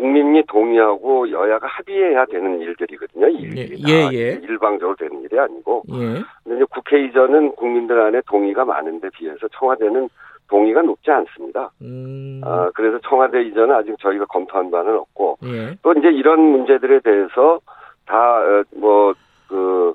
국민이 0.00 0.42
동의하고 0.48 1.30
여야가 1.30 1.66
합의해야 1.66 2.24
되는 2.24 2.58
일들이거든요. 2.60 3.28
일들이 3.28 3.82
예, 3.86 4.08
예, 4.10 4.18
예. 4.18 4.40
일방적으로 4.42 4.96
되는 4.96 5.22
일이 5.22 5.38
아니고. 5.38 5.82
예. 5.92 6.22
근데 6.42 6.56
이제 6.56 6.64
국회 6.70 7.04
이전은 7.04 7.52
국민들 7.52 8.00
안에 8.00 8.22
동의가 8.26 8.64
많은데 8.64 9.10
비해서 9.10 9.46
청와대는 9.58 10.08
동의가 10.48 10.80
높지 10.80 11.10
않습니다. 11.10 11.70
음. 11.82 12.40
아, 12.42 12.70
그래서 12.74 12.98
청와대 13.06 13.42
이전은 13.42 13.74
아직 13.74 13.94
저희가 14.00 14.24
검토한 14.24 14.70
바는 14.70 14.96
없고 14.96 15.38
예. 15.44 15.76
또 15.82 15.92
이제 15.92 16.08
이런 16.08 16.40
문제들에 16.40 17.00
대해서 17.00 17.60
다 18.06 18.40
뭐그 18.74 19.14
어, 19.50 19.94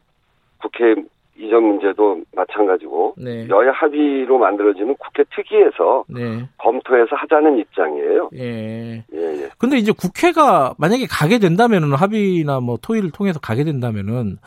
국회 0.62 0.96
이전 1.38 1.64
문제도 1.64 2.22
마찬가지고 2.34 3.16
네. 3.18 3.48
여야 3.50 3.72
합의로 3.72 4.38
만들어지는 4.38 4.96
국회 4.98 5.24
특위에서 5.36 6.06
네. 6.08 6.48
검토해서 6.58 7.16
하자는 7.16 7.58
입장이에요. 7.58 8.30
예. 8.36 9.04
예, 9.14 9.44
예. 9.44 9.50
근데 9.58 9.78
이제 9.78 9.92
국회가 9.92 10.74
만약에 10.78 11.06
가게 11.10 11.40
된다면은 11.40 11.94
합의나 11.94 12.62
뭐 12.62 12.78
토의를 12.82 13.12
통해서 13.12 13.40
가게 13.40 13.64
된다면은 13.64 14.38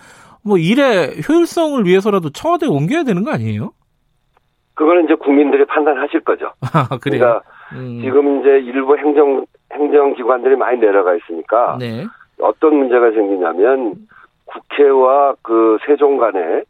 뭐 0.43 0.57
일의 0.57 1.21
효율성을 1.29 1.85
위해서라도 1.85 2.31
청와대에 2.31 2.69
옮겨야 2.69 3.05
되는 3.05 3.23
거 3.23 3.33
아니에요? 3.33 3.73
그거는 4.75 5.05
이제 5.05 5.15
국민들이 5.15 5.65
판단하실 5.67 6.21
거죠. 6.21 6.53
아, 6.73 6.97
그래요? 6.99 7.21
그러니까 7.21 7.43
음. 7.73 8.01
지금 8.01 8.41
이제 8.41 8.51
일부 8.61 8.97
행정 8.97 9.45
행정기관들이 9.73 10.57
많이 10.57 10.79
내려가 10.79 11.15
있으니까 11.15 11.77
네. 11.79 12.07
어떤 12.41 12.77
문제가 12.77 13.11
생기냐면 13.11 13.95
국회와 14.47 15.35
그 15.43 15.77
세종 15.87 16.17
간에 16.17 16.63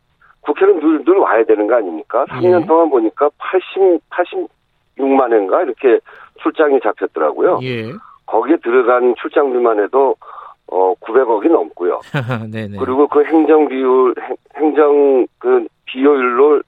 국회는 0.42 0.80
늘, 0.80 1.04
늘 1.04 1.16
와야 1.18 1.44
되는 1.44 1.66
거 1.66 1.76
아닙니까? 1.76 2.24
3년 2.26 2.62
예. 2.62 2.66
동안 2.66 2.90
보니까 2.90 3.28
80, 3.38 4.00
86만 4.96 5.32
회인가 5.32 5.62
이렇게 5.62 6.00
출장이 6.42 6.80
잡혔더라고요. 6.80 7.60
예. 7.62 7.92
거기에 8.26 8.56
들어간 8.62 9.14
출장비만 9.20 9.80
해도 9.82 10.16
어 10.66 10.94
900억이 11.00 11.50
넘고요. 11.50 12.00
그리고 12.78 13.08
그 13.08 13.24
행정 13.24 13.68
비율 13.68 14.14
행정 14.56 15.26
그 15.38 15.66
비효율로 15.86 16.62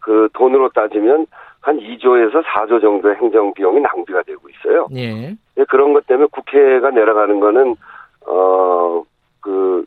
그 0.00 0.28
돈으로 0.34 0.68
따지면 0.70 1.26
한 1.60 1.78
2조에서 1.78 2.42
4조 2.44 2.80
정도의 2.80 3.16
행정 3.16 3.52
비용이 3.54 3.80
낭비가 3.80 4.22
되고 4.22 4.40
있어요. 4.48 4.86
예. 4.94 5.34
그런 5.68 5.92
것 5.92 6.06
때문에 6.06 6.28
국회가 6.30 6.90
내려가는 6.90 7.40
거는 7.40 7.76
어그 8.26 9.84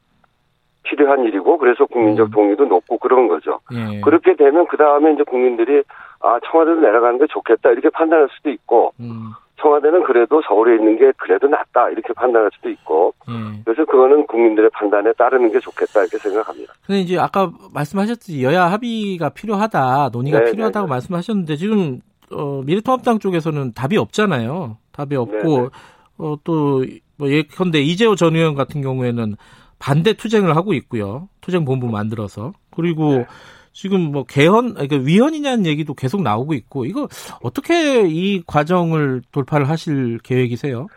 필요한 0.83 1.23
일이고 1.23 1.57
그래서 1.57 1.85
국민적 1.85 2.27
음. 2.27 2.31
동의도 2.31 2.65
높고 2.65 2.97
그런 2.97 3.27
거죠. 3.27 3.59
예. 3.73 4.01
그렇게 4.01 4.35
되면 4.35 4.67
그 4.67 4.77
다음에 4.77 5.13
이제 5.13 5.23
국민들이 5.23 5.83
아 6.19 6.39
청와대로 6.45 6.81
내려가는 6.81 7.19
게 7.19 7.27
좋겠다 7.27 7.71
이렇게 7.71 7.89
판단할 7.89 8.27
수도 8.35 8.49
있고 8.49 8.93
음. 8.99 9.31
청와대는 9.59 10.03
그래도 10.03 10.41
서울에 10.41 10.75
있는 10.75 10.97
게 10.97 11.11
그래도 11.17 11.47
낫다 11.47 11.89
이렇게 11.89 12.13
판단할 12.13 12.49
수도 12.53 12.69
있고 12.69 13.13
예. 13.29 13.61
그래서 13.63 13.85
그거는 13.85 14.25
국민들의 14.27 14.71
판단에 14.73 15.13
따르는 15.13 15.51
게 15.51 15.59
좋겠다 15.59 16.01
이렇게 16.01 16.17
생각합니다. 16.17 16.73
근데 16.85 17.01
이제 17.01 17.19
아까 17.19 17.51
말씀하셨듯이 17.73 18.43
여야 18.43 18.65
합의가 18.65 19.29
필요하다 19.29 20.09
논의가 20.11 20.39
네네. 20.39 20.51
필요하다고 20.51 20.85
네, 20.85 20.89
네. 20.89 20.93
말씀하셨는데 20.93 21.55
지금 21.57 21.99
어, 22.33 22.61
미래통합당 22.65 23.19
쪽에서는 23.19 23.73
답이 23.73 23.97
없잖아요. 23.97 24.77
답이 24.93 25.15
없고 25.15 25.61
네, 25.61 25.67
어, 26.17 26.35
또뭐 26.43 27.29
예컨대 27.29 27.81
이재호 27.81 28.15
전 28.15 28.35
의원 28.35 28.55
같은 28.55 28.81
경우에는 28.81 29.35
반대 29.81 30.13
투쟁을 30.13 30.55
하고 30.55 30.73
있고요. 30.73 31.27
투쟁 31.41 31.65
본부 31.65 31.87
만들어서 31.87 32.53
그리고 32.75 33.15
네. 33.15 33.25
지금 33.73 34.11
뭐 34.11 34.23
개헌 34.23 34.75
그러니까 34.75 34.97
위헌이냐는 34.97 35.65
얘기도 35.65 35.93
계속 35.93 36.21
나오고 36.21 36.53
있고 36.53 36.85
이거 36.85 37.07
어떻게 37.41 38.01
이 38.07 38.43
과정을 38.45 39.21
돌파를 39.31 39.67
하실 39.67 40.19
계획이세요? 40.23 40.87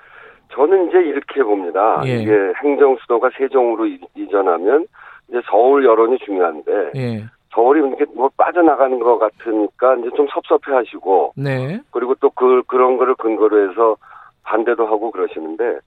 저는 0.53 0.89
이제 0.89 0.99
이렇게 0.99 1.43
봅니다. 1.43 2.03
예. 2.05 2.23
이게 2.23 2.33
행정 2.63 2.97
수도가 3.01 3.31
세종으로 3.39 3.87
이전하면 4.15 4.87
이제 5.29 5.41
서울 5.51 5.85
여론이 5.85 6.19
중요한데 6.19 6.73
예. 6.97 7.25
서울이 7.55 7.81
이렇게 7.81 8.05
뭐 8.15 8.29
빠져나가는 8.37 8.99
것 8.99 9.19
같으니까 9.19 9.97
이제 9.97 10.11
좀 10.17 10.27
섭섭해하시고 10.29 11.35
네. 11.37 11.81
그리고 11.91 12.15
또 12.17 12.31
그 12.35 12.63
그런 12.67 12.97
거를 12.99 13.15
근거로 13.15 13.71
해서 13.71 13.97
반대도 14.43 14.87
하고 14.87 15.11
그러시는데 15.11 15.79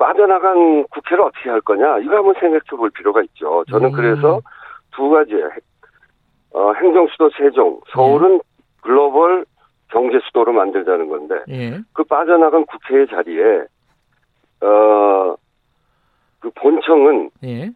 빠져나간 0.00 0.84
국회를 0.88 1.22
어떻게 1.24 1.50
할 1.50 1.60
거냐 1.60 1.98
이거 1.98 2.16
한번 2.16 2.34
생각해 2.40 2.60
볼 2.76 2.90
필요가 2.90 3.22
있죠. 3.22 3.64
저는 3.70 3.90
음. 3.90 3.92
그래서 3.92 4.40
두 4.96 5.10
가지 5.10 5.34
어, 6.52 6.72
행정 6.72 7.06
수도 7.08 7.30
세종 7.38 7.80
서울은 7.92 8.34
예. 8.34 8.40
글로벌 8.82 9.44
경제 9.88 10.18
수도로 10.24 10.52
만들자는 10.52 11.08
건데 11.08 11.34
예. 11.50 11.78
그 11.92 12.02
빠져나간 12.02 12.66
국회의 12.66 13.06
자리에 13.06 13.64
어 14.62 15.36
그 16.40 16.50
본청은 16.54 17.30
예. 17.44 17.70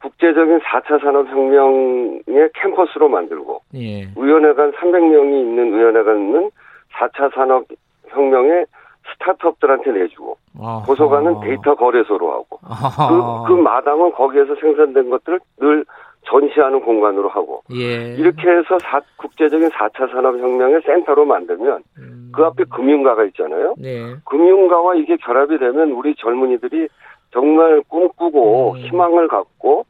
국제적인 0.00 0.60
4차 0.60 1.00
산업혁명의 1.02 2.50
캠퍼스로 2.54 3.08
만들고 3.08 3.60
예. 3.74 4.08
의원회관 4.16 4.72
300명이 4.72 5.40
있는 5.40 5.74
의원회관은 5.74 6.50
4차 6.92 7.34
산업혁명의 7.34 8.66
스타트업들한테 9.14 9.92
내주고 9.92 10.36
아하. 10.60 10.84
도서관은 10.86 11.40
데이터 11.40 11.74
거래소로 11.74 12.32
하고 12.32 12.58
그, 12.62 13.48
그 13.48 13.60
마당은 13.60 14.12
거기에서 14.12 14.54
생산된 14.56 15.10
것들을 15.10 15.40
늘 15.58 15.84
전시하는 16.26 16.80
공간으로 16.80 17.28
하고 17.28 17.62
예. 17.74 18.14
이렇게 18.14 18.48
해서 18.48 18.78
사, 18.80 19.00
국제적인 19.16 19.68
4차 19.68 20.10
산업혁명의 20.10 20.80
센터로 20.86 21.24
만들면 21.26 21.82
음. 21.98 22.32
그 22.34 22.42
앞에 22.44 22.64
금융가가 22.64 23.24
있잖아요. 23.26 23.74
네. 23.78 24.14
금융가와 24.24 24.94
이게 24.94 25.16
결합이 25.16 25.58
되면 25.58 25.92
우리 25.92 26.14
젊은이들이 26.16 26.88
정말 27.30 27.82
꿈꾸고 27.88 28.72
음. 28.72 28.76
희망을 28.78 29.28
갖고 29.28 29.84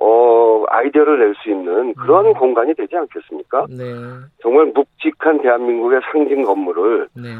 어 0.00 0.64
아이디어를 0.68 1.18
낼 1.18 1.34
수 1.42 1.50
있는 1.50 1.94
그런 1.94 2.26
음. 2.26 2.34
공간이 2.34 2.74
되지 2.74 2.96
않겠습니까? 2.96 3.66
네. 3.70 3.84
정말 4.42 4.66
묵직한 4.66 5.40
대한민국의 5.42 6.00
상징 6.12 6.42
건물을 6.42 7.08
네. 7.16 7.30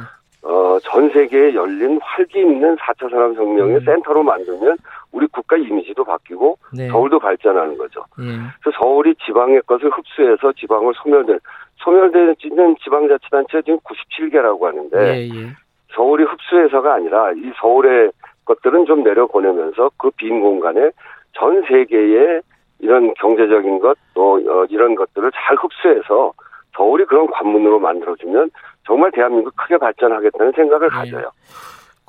어, 0.44 0.78
전 0.82 1.08
세계에 1.10 1.54
열린 1.54 1.98
활기 2.02 2.40
있는 2.40 2.76
4차 2.76 3.10
산업혁명의 3.10 3.76
음. 3.76 3.84
센터로 3.84 4.22
만들면 4.22 4.76
우리 5.10 5.26
국가 5.28 5.56
이미지도 5.56 6.04
바뀌고 6.04 6.58
네. 6.76 6.88
서울도 6.88 7.18
발전하는 7.18 7.78
거죠. 7.78 8.04
예. 8.20 8.24
그래서 8.60 8.78
서울이 8.78 9.14
지방의 9.24 9.62
것을 9.66 9.90
흡수해서 9.90 10.52
지방을 10.52 10.92
소멸된 11.02 11.38
소멸되는 11.76 12.36
지방자치단체가 12.82 13.62
지금 13.62 13.78
97개라고 13.78 14.62
하는데 14.62 15.16
예, 15.16 15.28
예. 15.28 15.48
서울이 15.94 16.24
흡수해서가 16.24 16.94
아니라 16.94 17.32
이 17.32 17.52
서울의 17.60 18.10
것들은 18.44 18.84
좀 18.84 19.02
내려보내면서 19.02 19.90
그 19.96 20.10
빈 20.16 20.40
공간에 20.40 20.90
전 21.32 21.62
세계의 21.62 22.42
이런 22.80 23.14
경제적인 23.14 23.78
것또 23.78 24.40
어, 24.46 24.66
이런 24.68 24.94
것들을 24.94 25.30
잘 25.32 25.56
흡수해서 25.56 26.32
서울이 26.76 27.04
그런 27.06 27.26
관문으로 27.28 27.78
만들어주면 27.78 28.50
정말 28.86 29.10
대한민국 29.12 29.54
크게 29.56 29.78
발전하겠다는 29.78 30.52
생각을 30.52 30.88
네. 30.88 30.94
가져요. 30.94 31.30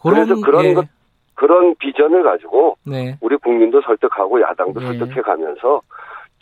그런, 0.02 0.26
그래서 0.26 0.42
그런 0.42 0.66
예. 0.66 0.74
것 0.74 0.86
그런 1.36 1.76
비전을 1.76 2.24
가지고 2.24 2.78
네. 2.86 3.18
우리 3.22 3.36
국민도 3.38 3.82
설득하고 3.82 4.42
야당도 4.42 4.80
네. 4.80 4.86
설득해 4.86 5.22
가면서 5.22 5.82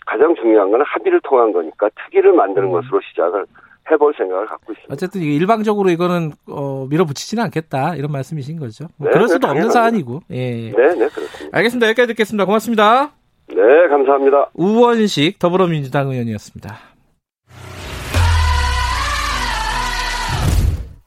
가장 0.06 0.36
중요한 0.36 0.70
건 0.72 0.82
합의를 0.86 1.20
통한 1.24 1.52
거니까 1.52 1.90
특위를 1.96 2.34
만드는 2.34 2.68
음. 2.68 2.72
것으로 2.74 3.00
시작을 3.10 3.46
해볼 3.92 4.14
생각을 4.18 4.46
갖고 4.46 4.72
있습니다. 4.72 4.94
어쨌든 4.94 5.22
일방적으로 5.22 5.90
이거는 5.90 6.32
어, 6.48 6.86
밀어붙이지는 6.90 7.44
않겠다 7.46 7.96
이런 7.96 8.12
말씀이신 8.12 8.60
거죠. 8.60 8.86
뭐 8.98 9.10
네, 9.10 9.14
그럴 9.14 9.28
수도 9.28 9.48
네, 9.48 9.52
없는 9.52 9.72
사안이고. 9.72 10.22
예. 10.32 10.72
네, 10.72 10.72
네 10.72 11.08
그렇습니다. 11.10 11.58
알겠습니다. 11.58 11.88
여기까지 11.88 12.08
듣겠습니다. 12.08 12.46
고맙습니다. 12.46 13.12
네, 13.48 13.88
감사합니다. 13.90 14.50
우원식 14.54 15.40
더불어민주당 15.40 16.10
의원이었습니다. 16.10 16.93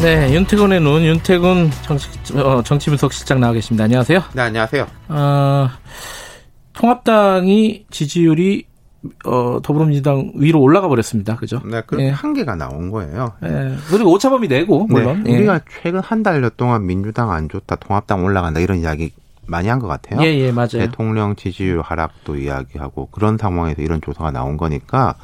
네, 0.00 0.32
윤태곤의 0.32 0.80
눈, 0.80 1.02
윤태곤 1.02 1.70
정치, 1.82 2.08
어, 2.38 2.62
정치분석 2.62 3.12
실장 3.12 3.40
나와 3.40 3.52
계십니다. 3.52 3.84
안녕하세요. 3.84 4.22
네, 4.32 4.42
안녕하세요. 4.42 4.86
어, 5.08 5.68
통합당이 6.72 7.86
지지율이 7.90 8.64
어, 9.24 9.58
더불어민주당 9.62 10.32
위로 10.36 10.60
올라가 10.60 10.86
버렸습니다. 10.88 11.34
그죠? 11.36 11.60
네, 11.64 11.82
그 11.86 12.00
예. 12.00 12.10
한계가 12.10 12.54
나온 12.54 12.90
거예요. 12.90 13.32
예. 13.42 13.74
그리고 13.90 14.12
오차범위 14.12 14.46
내고 14.46 14.86
네, 14.88 14.94
물론 14.94 15.24
네, 15.24 15.34
우리가 15.36 15.60
최근 15.82 16.00
한 16.00 16.22
달여 16.22 16.50
동안 16.50 16.86
민주당 16.86 17.32
안 17.32 17.48
좋다, 17.48 17.76
통합당 17.76 18.24
올라간다 18.24 18.60
이런 18.60 18.78
이야기 18.78 19.10
많이 19.46 19.66
한 19.68 19.80
것 19.80 19.88
같아요. 19.88 20.20
예, 20.22 20.26
예, 20.38 20.52
맞아요. 20.52 20.68
대통령 20.72 21.34
지지율 21.34 21.80
하락도 21.80 22.36
이야기하고 22.36 23.06
그런 23.10 23.36
상황에서 23.36 23.82
이런 23.82 24.00
조사가 24.00 24.30
나온 24.30 24.56
거니까 24.56 25.14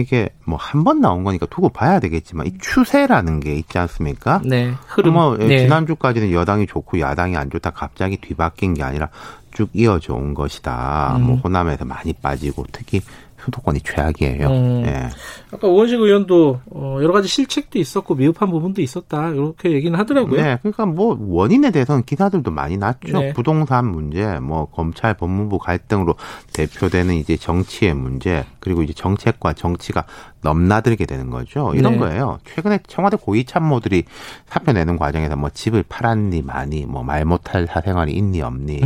이게 0.00 0.28
뭐 0.44 0.56
한 0.58 0.84
번 0.84 1.00
나온 1.00 1.24
거니까 1.24 1.46
두고 1.46 1.68
봐야 1.68 2.00
되겠지만 2.00 2.46
이 2.46 2.58
추세라는 2.58 3.40
게 3.40 3.54
있지 3.54 3.78
않습니까? 3.78 4.40
네. 4.44 4.72
흐름. 4.86 5.14
뭐 5.14 5.36
네. 5.36 5.58
지난주까지는 5.60 6.32
여당이 6.32 6.66
좋고 6.66 6.98
야당이 7.00 7.36
안 7.36 7.50
좋다 7.50 7.70
갑자기 7.70 8.16
뒤바뀐 8.16 8.74
게 8.74 8.82
아니라 8.82 9.08
쭉 9.52 9.68
이어져 9.72 10.14
온 10.14 10.34
것이다. 10.34 11.16
음. 11.16 11.22
뭐 11.24 11.36
호남에서 11.36 11.84
많이 11.84 12.12
빠지고 12.12 12.64
특히 12.72 13.00
수도권이 13.44 13.80
최악이에요. 13.80 14.46
음. 14.48 14.82
예. 14.86 15.08
아까 15.52 15.66
오원식 15.68 16.00
의원도 16.00 16.60
어, 16.70 16.98
여러 17.02 17.12
가지 17.12 17.28
실책도 17.28 17.78
있었고 17.78 18.14
미흡한 18.14 18.50
부분도 18.50 18.80
있었다 18.82 19.30
이렇게 19.30 19.72
얘기는 19.72 19.98
하더라고요. 19.98 20.40
네, 20.40 20.58
그러니까 20.62 20.86
뭐 20.86 21.16
원인에 21.20 21.70
대해서는 21.70 22.04
기사들도 22.04 22.50
많이 22.50 22.76
났죠. 22.76 23.18
네. 23.18 23.32
부동산 23.32 23.90
문제, 23.90 24.38
뭐 24.38 24.66
검찰 24.66 25.14
법무부 25.14 25.58
갈등으로 25.58 26.14
대표되는 26.52 27.14
이제 27.16 27.36
정치의 27.36 27.94
문제, 27.94 28.44
그리고 28.60 28.82
이제 28.82 28.92
정책과 28.92 29.54
정치가 29.54 30.04
넘나들게 30.42 31.04
되는 31.06 31.28
거죠. 31.30 31.72
이런 31.74 31.94
네. 31.94 31.98
거예요. 31.98 32.38
최근에 32.54 32.78
청와대 32.86 33.16
고위 33.20 33.44
참모들이 33.44 34.04
사표 34.46 34.72
내는 34.72 34.96
과정에서 34.96 35.36
뭐 35.36 35.50
집을 35.50 35.84
팔았니 35.88 36.42
많이, 36.42 36.86
뭐 36.86 37.02
말 37.02 37.24
못할 37.24 37.66
사생활이 37.66 38.12
있니 38.12 38.40
없니. 38.42 38.80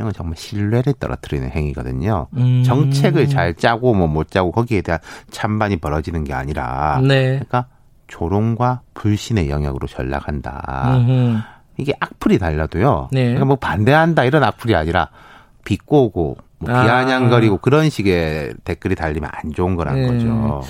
음. 0.00 0.02
이런 0.02 0.06
건 0.06 0.12
정말 0.14 0.36
신뢰를 0.36 0.94
떨어뜨리는 0.98 1.48
행위거든요. 1.50 2.26
음. 2.36 2.62
정책을 2.64 3.28
잘 3.28 3.54
짜고 3.54 3.94
뭐 3.94 4.06
못 4.10 4.30
짜고 4.30 4.50
거기에 4.50 4.80
대한 4.82 4.98
찬반이 5.30 5.76
벌어지는 5.76 6.24
게 6.24 6.32
아니라 6.32 7.00
네. 7.06 7.30
그러니까 7.34 7.66
조롱과 8.08 8.80
불신의 8.94 9.48
영역으로 9.50 9.86
전락한다. 9.86 10.96
음흠. 10.96 11.38
이게 11.76 11.92
악플이 12.00 12.38
달려도요. 12.38 13.08
네. 13.12 13.22
그러니까 13.22 13.44
뭐 13.44 13.56
반대한다 13.56 14.24
이런 14.24 14.42
악플이 14.42 14.74
아니라 14.74 15.10
비꼬고 15.64 16.36
뭐 16.58 16.70
아. 16.74 16.82
비아냥거리고 16.82 17.58
그런 17.58 17.88
식의 17.88 18.54
댓글이 18.64 18.94
달리면 18.96 19.30
안 19.32 19.52
좋은 19.52 19.76
거란 19.76 19.94
네. 19.94 20.06
거죠. 20.08 20.62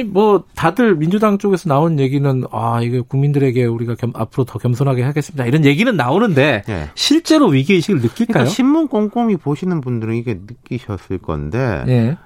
뭐 0.00 0.44
다들 0.54 0.96
민주당 0.96 1.36
쪽에서 1.38 1.68
나온 1.68 1.98
얘기는 1.98 2.44
아 2.50 2.80
이게 2.80 3.00
국민들에게 3.00 3.66
우리가 3.66 3.94
겸, 3.94 4.12
앞으로 4.14 4.44
더 4.44 4.58
겸손하게 4.58 5.02
하겠습니다 5.02 5.44
이런 5.44 5.64
얘기는 5.66 5.94
나오는데 5.94 6.62
네. 6.66 6.90
실제로 6.94 7.48
위기 7.48 7.74
의식을 7.74 8.00
느낄까요? 8.00 8.26
그러니까 8.32 8.50
신문 8.50 8.88
꼼꼼히 8.88 9.36
보시는 9.36 9.82
분들은 9.82 10.14
이게 10.14 10.40
느끼셨을 10.46 11.18
건데 11.18 11.84
네. 11.86 12.16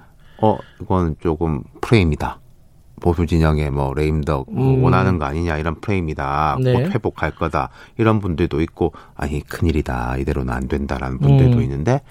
어 0.41 0.57
이건 0.81 1.15
조금 1.19 1.63
프레임이다. 1.81 2.39
보수 2.99 3.25
진영의 3.25 3.69
뭐 3.71 3.93
레임덕 3.93 4.47
뭐 4.51 4.73
음. 4.73 4.83
원하는 4.83 5.19
거 5.19 5.25
아니냐 5.25 5.57
이런 5.57 5.79
프레임이다. 5.79 6.57
네. 6.63 6.73
곧 6.73 6.95
회복할 6.95 7.31
거다 7.35 7.69
이런 7.97 8.19
분들도 8.19 8.61
있고 8.61 8.93
아니 9.15 9.41
큰일이다 9.41 10.17
이대로는 10.17 10.53
안 10.53 10.67
된다라는 10.67 11.19
분들도 11.19 11.57
음. 11.57 11.63
있는데 11.63 12.01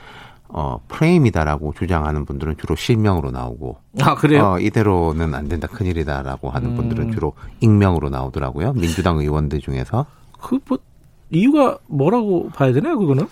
어, 0.58 0.80
프레임이다라고 0.88 1.74
주장하는 1.74 2.24
분들은 2.24 2.56
주로 2.56 2.74
실명으로 2.76 3.30
나오고. 3.30 3.76
아, 4.00 4.14
그래요? 4.14 4.52
어, 4.54 4.58
이대로는 4.58 5.34
안 5.34 5.48
된다, 5.48 5.68
큰일이다라고 5.68 6.48
하는 6.48 6.70
음. 6.70 6.76
분들은 6.76 7.12
주로 7.12 7.34
익명으로 7.60 8.08
나오더라고요. 8.08 8.72
민주당 8.72 9.18
의원들 9.18 9.60
중에서. 9.60 10.06
그, 10.40 10.58
뭐, 10.66 10.78
이유가 11.30 11.76
뭐라고 11.88 12.48
봐야 12.54 12.72
되나요, 12.72 12.98
그거는? 12.98 13.26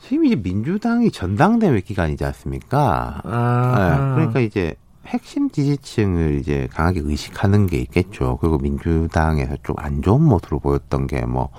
지금 0.00 0.24
이제 0.24 0.34
민주당이 0.34 1.12
전당대회 1.12 1.80
기간이지 1.80 2.24
않습니까? 2.24 3.20
아. 3.22 3.76
네, 3.78 4.14
그러니까 4.16 4.40
이제 4.40 4.74
핵심 5.06 5.48
지지층을 5.48 6.40
이제 6.40 6.66
강하게 6.72 7.02
의식하는 7.04 7.66
게 7.68 7.78
있겠죠. 7.78 8.38
그리고 8.40 8.58
민주당에서 8.58 9.56
좀 9.62 9.76
안 9.78 10.02
좋은 10.02 10.20
모습으로 10.22 10.58
보였던 10.58 11.06
게 11.06 11.20
뭐 11.24 11.50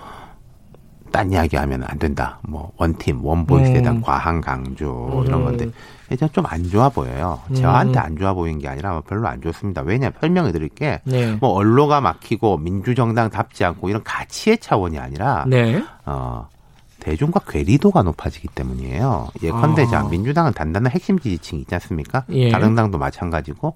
딴 1.14 1.32
이야기 1.32 1.56
하면 1.56 1.84
안 1.84 2.00
된다. 2.00 2.40
뭐, 2.42 2.72
원팀, 2.78 3.24
원보이스에 3.24 3.82
대한 3.84 3.98
음. 3.98 4.02
과한 4.02 4.42
강조, 4.42 5.24
이런 5.28 5.42
음. 5.42 5.46
건데, 5.46 5.70
이제 6.12 6.28
좀안 6.34 6.68
좋아 6.70 6.90
보여요. 6.90 7.40
음. 7.52 7.56
저한테 7.56 8.00
안 8.00 8.18
좋아 8.18 8.34
보이는 8.34 8.60
게 8.60 8.68
아니라 8.68 9.00
별로 9.02 9.28
안 9.28 9.40
좋습니다. 9.40 9.84
왜냐, 9.84 10.12
설명해 10.20 10.52
드릴게. 10.52 11.02
네. 11.04 11.38
뭐, 11.40 11.54
언로가 11.54 12.02
막히고, 12.02 12.58
민주정당 12.58 13.30
답지 13.30 13.64
않고, 13.64 13.90
이런 13.90 14.04
가치의 14.04 14.58
차원이 14.58 14.98
아니라, 14.98 15.46
네. 15.48 15.84
어, 16.04 16.50
대중과 17.00 17.42
괴리도가 17.48 18.02
높아지기 18.02 18.48
때문이에요. 18.48 19.28
예컨대 19.44 19.86
자 19.88 20.00
아. 20.00 20.10
민주당은 20.10 20.54
단단한 20.54 20.90
핵심 20.92 21.20
지지층이 21.20 21.62
있지 21.62 21.76
않습니까? 21.76 22.24
예. 22.30 22.50
다른 22.50 22.76
당도 22.76 22.98
마찬가지고 22.98 23.76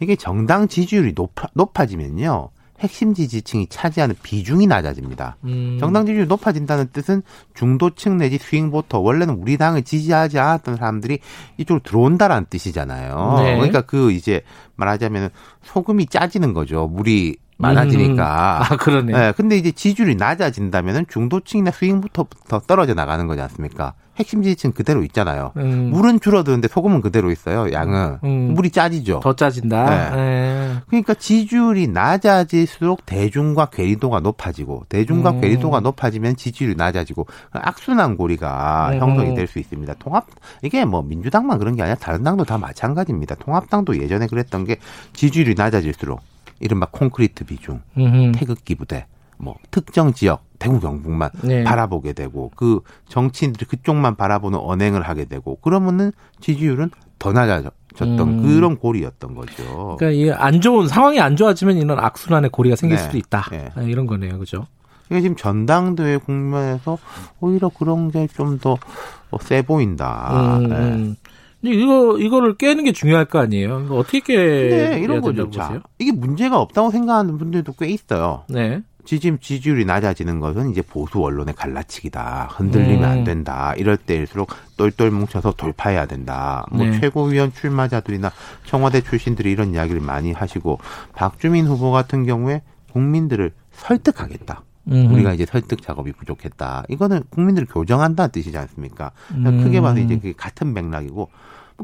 이게 0.00 0.16
정당 0.16 0.68
지지율이 0.68 1.12
높아, 1.14 1.48
높아지면요. 1.52 2.48
핵심 2.80 3.14
지지층이 3.14 3.68
차지하는 3.68 4.16
비중이 4.22 4.66
낮아집니다. 4.66 5.36
음. 5.44 5.76
정당 5.78 6.04
지지율이 6.04 6.26
높아진다는 6.26 6.88
뜻은 6.92 7.22
중도층 7.54 8.18
내지 8.18 8.38
스윙 8.38 8.70
보터 8.70 8.98
원래는 8.98 9.34
우리 9.34 9.56
당을 9.56 9.82
지지하지 9.82 10.38
않았던 10.38 10.76
사람들이 10.76 11.20
이쪽으로 11.58 11.80
들어온다라는 11.84 12.46
뜻이잖아요. 12.50 13.36
네. 13.38 13.54
그러니까 13.54 13.82
그 13.82 14.10
이제 14.10 14.42
말하자면 14.76 15.30
소금이 15.62 16.06
짜지는 16.06 16.52
거죠. 16.54 16.88
물이 16.88 17.36
많아지니까. 17.62 18.58
음. 18.58 18.72
아, 18.72 18.76
그러네. 18.76 19.12
네, 19.12 19.32
근데 19.36 19.56
이제 19.56 19.72
지지율이 19.72 20.16
낮아진다면은 20.16 21.06
중도층이나 21.08 21.70
스윙부터 21.70 22.26
더 22.48 22.60
떨어져 22.60 22.94
나가는 22.94 23.26
거지 23.26 23.40
않습니까? 23.40 23.94
핵심 24.16 24.42
지지층 24.42 24.72
그대로 24.72 25.02
있잖아요. 25.04 25.52
음. 25.56 25.88
물은 25.90 26.20
줄어드는데 26.20 26.68
소금은 26.68 27.00
그대로 27.00 27.30
있어요. 27.30 27.72
양은 27.72 28.18
음. 28.24 28.52
물이 28.54 28.70
짜지죠. 28.70 29.20
더 29.22 29.34
짜진다. 29.34 30.10
네. 30.10 30.16
네. 30.16 30.74
그러니까 30.88 31.14
지지율이 31.14 31.88
낮아질수록 31.88 33.06
대중과 33.06 33.66
괴리도가 33.66 34.20
높아지고 34.20 34.84
대중과 34.90 35.30
음. 35.30 35.40
괴리도가 35.40 35.80
높아지면 35.80 36.36
지지율이 36.36 36.74
낮아지고 36.76 37.26
악순환 37.52 38.18
고리가 38.18 38.90
음. 38.92 39.00
형성이 39.00 39.34
될 39.34 39.46
수 39.52 39.58
있습니다. 39.58 39.94
통합 39.98 40.26
이게 40.62 40.84
뭐 40.84 41.02
민주당만 41.02 41.58
그런 41.58 41.74
게 41.74 41.82
아니라 41.82 41.96
다른 41.96 42.22
당도 42.22 42.44
다 42.44 42.56
마찬가지입니다. 42.58 43.34
통합당도 43.34 44.00
예전에 44.00 44.26
그랬던 44.26 44.64
게 44.64 44.76
지지율이 45.14 45.54
낮아질수록 45.56 46.20
이른바 46.62 46.86
콘크리트 46.90 47.44
비중, 47.44 47.82
음흠. 47.98 48.32
태극기 48.34 48.74
부대, 48.76 49.06
뭐 49.36 49.56
특정 49.70 50.12
지역 50.14 50.44
대구 50.58 50.78
경북만 50.80 51.30
네. 51.42 51.64
바라보게 51.64 52.12
되고 52.12 52.50
그 52.54 52.80
정치인들이 53.08 53.66
그쪽만 53.66 54.14
바라보는 54.16 54.58
언행을 54.58 55.02
하게 55.02 55.24
되고 55.24 55.56
그러면은 55.56 56.12
지지율은 56.40 56.90
더 57.18 57.32
낮아졌던 57.32 58.20
음. 58.20 58.42
그런 58.42 58.76
고리였던 58.76 59.34
거죠. 59.34 59.96
그러니까 59.98 60.10
이 60.10 60.30
안 60.30 60.60
좋은 60.60 60.86
상황이 60.88 61.20
안 61.20 61.36
좋아지면 61.36 61.76
이런 61.78 61.98
악순환의 61.98 62.50
고리가 62.50 62.76
생길 62.76 62.96
네. 62.96 63.02
수도 63.02 63.18
있다. 63.18 63.42
네. 63.50 63.70
네. 63.76 63.84
이런 63.86 64.06
거네요, 64.06 64.38
그죠? 64.38 64.66
이게 65.10 65.20
지금 65.20 65.36
전당대회 65.36 66.16
국면에서 66.18 66.96
오히려 67.40 67.68
그런 67.68 68.10
게 68.10 68.26
좀 68.28 68.58
더세 68.58 69.58
어, 69.58 69.62
보인다. 69.62 70.58
음. 70.58 71.16
네. 71.62 71.70
이거 71.70 72.18
이거를 72.18 72.56
깨는 72.56 72.84
게 72.84 72.92
중요할 72.92 73.24
거 73.24 73.38
아니에요. 73.38 73.82
이거 73.86 73.96
어떻게 73.96 74.20
깨? 74.20 74.36
네, 74.36 75.00
이런 75.00 75.20
거죠. 75.20 75.46
보세요? 75.46 75.80
이게 75.98 76.12
문제가 76.12 76.60
없다고 76.60 76.90
생각하는 76.90 77.38
분들도 77.38 77.72
꽤 77.78 77.88
있어요. 77.88 78.44
네. 78.48 78.82
지금 79.04 79.38
지지율이 79.40 79.84
낮아지는 79.84 80.38
것은 80.38 80.70
이제 80.70 80.80
보수 80.80 81.22
언론의 81.22 81.54
갈라치기다. 81.54 82.50
흔들리면 82.52 83.04
음. 83.04 83.04
안 83.04 83.24
된다. 83.24 83.74
이럴 83.76 83.96
때일수록 83.96 84.50
똘똘 84.76 85.10
뭉쳐서 85.10 85.52
돌파해야 85.52 86.06
된다. 86.06 86.64
뭐 86.70 86.84
네. 86.86 87.00
최고위원 87.00 87.52
출마자들이나 87.52 88.30
청와대 88.64 89.00
출신들이 89.00 89.50
이런 89.50 89.74
이야기를 89.74 90.00
많이 90.00 90.32
하시고 90.32 90.78
박주민 91.14 91.66
후보 91.66 91.90
같은 91.90 92.26
경우에 92.26 92.62
국민들을 92.92 93.52
설득하겠다. 93.72 94.62
음 94.88 95.12
우리가 95.12 95.32
이제 95.32 95.46
설득 95.46 95.82
작업이 95.82 96.12
부족했다. 96.12 96.84
이거는 96.88 97.22
국민들을 97.30 97.68
교정한다는 97.68 98.30
뜻이지 98.32 98.56
않습니까? 98.58 99.12
음. 99.32 99.62
크게 99.62 99.80
봐서 99.80 99.98
이제 100.00 100.16
그게 100.16 100.32
같은 100.32 100.72
맥락이고 100.74 101.28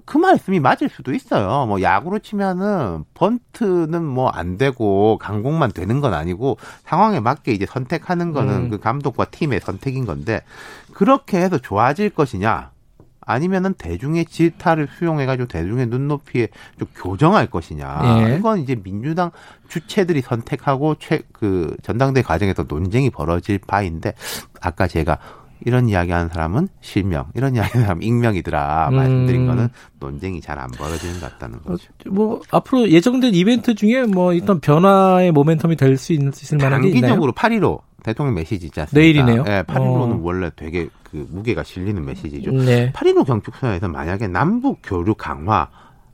그 0.05 0.18
말씀이 0.18 0.61
맞을 0.61 0.88
수도 0.88 1.12
있어요. 1.12 1.66
뭐 1.66 1.82
야구로 1.82 2.20
치면은 2.20 3.05
번트는 3.14 4.05
뭐 4.05 4.28
안 4.38 4.57
되고 4.57 5.18
강공만 5.18 5.72
되는 5.72 6.01
건 6.01 6.14
아니고 6.14 6.59
상황에 6.84 7.18
맞게 7.20 7.53
이제 7.53 7.66
선택하는 7.66 8.32
거는 8.32 8.55
음. 8.55 8.70
그 8.70 8.78
감독과 8.78 9.26
팀의 9.26 9.61
선택인 9.61 10.05
건데 10.07 10.42
그렇게 10.92 11.38
해서 11.38 11.59
좋아질 11.59 12.11
것이냐? 12.11 12.70
아니면은 13.20 13.74
대중의 13.74 14.24
질타를 14.24 14.88
수용해가지고 14.99 15.49
대중의 15.49 15.88
눈높이에 15.88 16.49
좀 16.78 16.88
교정할 16.94 17.46
것이냐. 17.51 18.28
예. 18.30 18.36
이건 18.36 18.61
이제 18.61 18.74
민주당 18.74 19.30
주체들이 19.68 20.22
선택하고 20.22 20.94
최, 20.99 21.20
그 21.32 21.76
전당대 21.82 22.22
과정에서 22.22 22.64
논쟁이 22.66 23.11
벌어질 23.11 23.59
바인데 23.59 24.14
아까 24.62 24.86
제가 24.86 25.18
이런 25.64 25.88
이야기 25.88 26.11
하는 26.12 26.28
사람은 26.28 26.68
실명, 26.80 27.26
이런 27.34 27.54
이야기 27.54 27.70
하는 27.70 27.84
사람은 27.86 28.02
익명이더라. 28.02 28.88
음. 28.90 28.96
말씀드린 28.96 29.46
거는 29.46 29.68
논쟁이 30.00 30.40
잘 30.40 30.59
안 30.59 30.70
벌어지는 30.70 31.20
것 31.20 31.30
같다는 31.32 31.61
거죠. 31.62 31.88
어, 32.06 32.11
뭐, 32.11 32.40
앞으로 32.50 32.90
예정된 32.90 33.34
이벤트 33.34 33.74
중에 33.74 34.02
뭐, 34.04 34.32
일단 34.32 34.61
변화의 34.61 35.32
모멘텀이 35.32 35.76
될 35.78 35.96
수 35.96 36.12
있을 36.12 36.59
만한 36.59 36.82
게 36.82 36.88
있나요? 36.88 37.00
단기적으로 37.02 37.32
8.15 37.32 37.80
대통령 38.02 38.34
메시지 38.34 38.66
있지 38.66 38.80
않습니까? 38.80 39.00
내일이네요. 39.00 39.42
네, 39.44 39.62
8.15는 39.64 40.12
어. 40.12 40.20
원래 40.22 40.50
되게 40.56 40.88
그 41.11 41.26
무게가 41.30 41.62
실리는 41.62 42.04
메시지죠. 42.04 42.50
네. 42.52 42.92
8.15 42.92 43.24
경축선에서 43.26 43.88
만약에 43.88 44.28
남북 44.28 44.78
교류 44.82 45.14
강화 45.14 45.68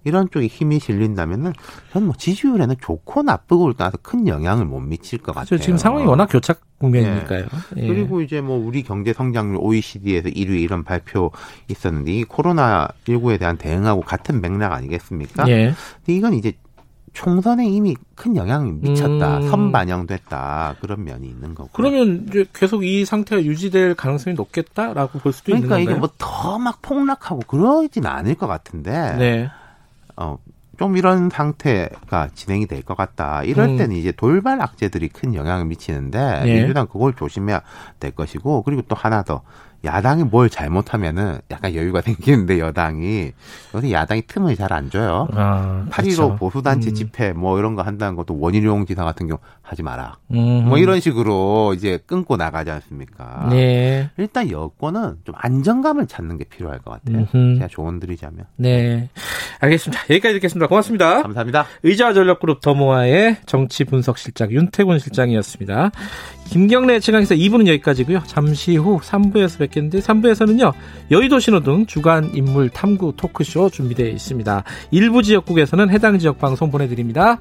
이런 0.05 0.29
쪽에 0.31 0.47
힘이 0.47 0.79
실린다면은 0.79 1.53
저는 1.93 2.07
뭐 2.07 2.15
지지율에는 2.17 2.77
좋고 2.81 3.23
나쁘고를 3.23 3.75
떠나서 3.75 3.99
큰 4.03 4.27
영향을 4.29 4.65
못 4.67 4.81
미칠 4.81 5.19
것 5.19 5.35
같아요. 5.35 5.59
지금 5.59 5.77
상황이 5.79 6.05
워낙 6.07 6.27
교착 6.27 6.61
국면이니까요. 6.79 7.47
예. 7.79 7.83
예. 7.83 7.87
그리고 7.89 8.21
이제 8.21 8.41
뭐 8.41 8.57
우리 8.59 8.83
경제 8.83 9.13
성장률 9.13 9.57
OECD에서 9.61 10.29
1위 10.29 10.61
이런 10.61 10.85
발표 10.85 11.31
있었는데 11.69 12.13
이 12.13 12.25
코로나 12.25 12.89
19에 13.07 13.39
대한 13.39 13.57
대응하고 13.57 14.03
같은 14.03 14.41
맥락 14.41 14.73
아니겠습니까? 14.73 15.49
예. 15.49 15.73
근데 16.05 16.15
이건 16.19 16.35
이제 16.35 16.53
총선에 17.15 17.65
이미 17.69 17.95
큰 18.17 18.35
영향이 18.35 18.73
미쳤다, 18.73 19.37
음. 19.39 19.49
선반영됐다 19.49 20.77
그런 20.81 21.05
면이 21.05 21.29
있는 21.29 21.55
거고. 21.55 21.71
그러면 21.73 22.27
이제 22.29 22.45
계속 22.53 22.85
이 22.85 23.05
상태가 23.05 23.43
유지될 23.45 23.95
가능성이 23.95 24.35
높겠다라고 24.35 25.21
볼 25.21 25.33
수도 25.33 25.47
그러니까 25.53 25.79
있는 25.79 25.85
건가요? 25.85 25.85
그러니까 25.85 25.93
이게 25.93 25.99
뭐 26.01 26.11
더 26.19 26.59
막 26.59 26.83
폭락하고 26.83 27.41
그러진 27.47 28.07
않을 28.07 28.35
것 28.35 28.47
같은데. 28.49 28.91
네. 29.17 29.51
어, 30.17 30.39
좀 30.79 30.97
이런 30.97 31.31
상태가 31.31 32.29
진행이 32.35 32.67
될 32.67 32.83
것 32.83 32.97
같다. 32.97 33.45
이럴 33.45 33.69
음. 33.71 33.77
때는 33.77 33.95
이제 33.97 34.11
돌발 34.13 34.61
악재들이 34.61 35.09
큰 35.09 35.35
영향을 35.35 35.67
미치는데 35.67 36.43
예. 36.47 36.55
민주당 36.59 36.87
그걸 36.89 37.15
조심해야 37.15 37.61
될 38.01 38.11
것이고 38.11 38.63
그리고 38.63 38.83
또 38.89 38.97
하나 38.97 39.23
더 39.23 39.43
야당이 39.85 40.25
뭘 40.25 40.49
잘못하면은 40.49 41.39
약간 41.51 41.75
여유가 41.75 42.01
생기는데 42.03 42.59
여당이 42.59 43.33
요새 43.75 43.93
야당이 43.93 44.23
틈을 44.27 44.57
잘 44.57 44.73
안 44.73 44.89
줘요. 44.91 45.29
아, 45.35 45.85
8.15 45.91 45.93
그렇죠. 46.17 46.37
보수단체 46.37 46.91
음. 46.91 46.95
집회 46.95 47.33
뭐 47.35 47.59
이런 47.59 47.75
거 47.75 47.83
한다는 47.83 48.17
것도 48.17 48.39
원희룡 48.41 48.87
지사 48.87 49.05
같은 49.05 49.29
경우 49.29 49.39
하지 49.61 49.83
마라. 49.83 50.17
음. 50.33 50.65
뭐 50.69 50.79
이런 50.79 51.01
식으로 51.01 51.75
이제 51.77 51.99
끊고 52.07 52.37
나가지 52.39 52.71
않습니까? 52.71 53.47
네. 53.51 54.11
일단 54.17 54.51
여권은 54.51 55.19
좀 55.25 55.35
안정감을 55.39 56.07
찾는 56.07 56.39
게 56.39 56.45
필요할 56.45 56.79
것 56.81 56.91
같아요. 56.93 57.27
음흠. 57.35 57.55
제가 57.59 57.69
조언 57.69 58.01
드리자면. 58.01 58.47
네. 58.57 59.11
알겠습니다. 59.61 60.05
여기까지 60.11 60.35
듣겠습니다. 60.35 60.67
고맙습니다. 60.67 61.23
감사합니다. 61.23 61.67
의자와 61.83 62.13
전력그룹 62.13 62.61
더모아의 62.61 63.39
정치 63.47 63.85
분석 63.85 64.19
실장 64.19 64.51
윤태곤 64.51 64.99
실장이었습니다. 64.99 65.91
김경래 66.49 67.01
최강에서 67.01 67.35
2부는 67.35 67.67
여기까지고요. 67.69 68.23
잠시 68.27 68.77
후 68.77 69.01
3부에서 69.01 69.59
뵙겠는데 69.59 69.99
3부에서는요. 70.01 70.73
여의도 71.11 71.39
신호등 71.39 71.87
주간 71.87 72.31
인물 72.35 72.69
탐구 72.71 73.15
토크쇼 73.17 73.71
준비되어 73.71 74.09
있습니다. 74.09 74.65
일부 74.91 75.23
지역국에서는 75.23 75.91
해당 75.91 76.19
지역 76.19 76.39
방송 76.39 76.71
보내드립니다. 76.71 77.41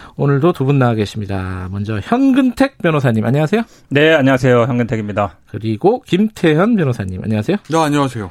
오늘도 0.21 0.53
두 0.53 0.65
분 0.65 0.77
나와 0.77 0.93
계십니다. 0.93 1.67
먼저 1.71 1.99
현근택 1.99 2.77
변호사님 2.77 3.25
안녕하세요. 3.25 3.63
네, 3.89 4.13
안녕하세요. 4.13 4.65
현근택입니다. 4.67 5.39
그리고 5.49 6.03
김태현 6.05 6.75
변호사님 6.75 7.23
안녕하세요. 7.23 7.57
네, 7.67 7.77
안녕하세요. 7.77 8.29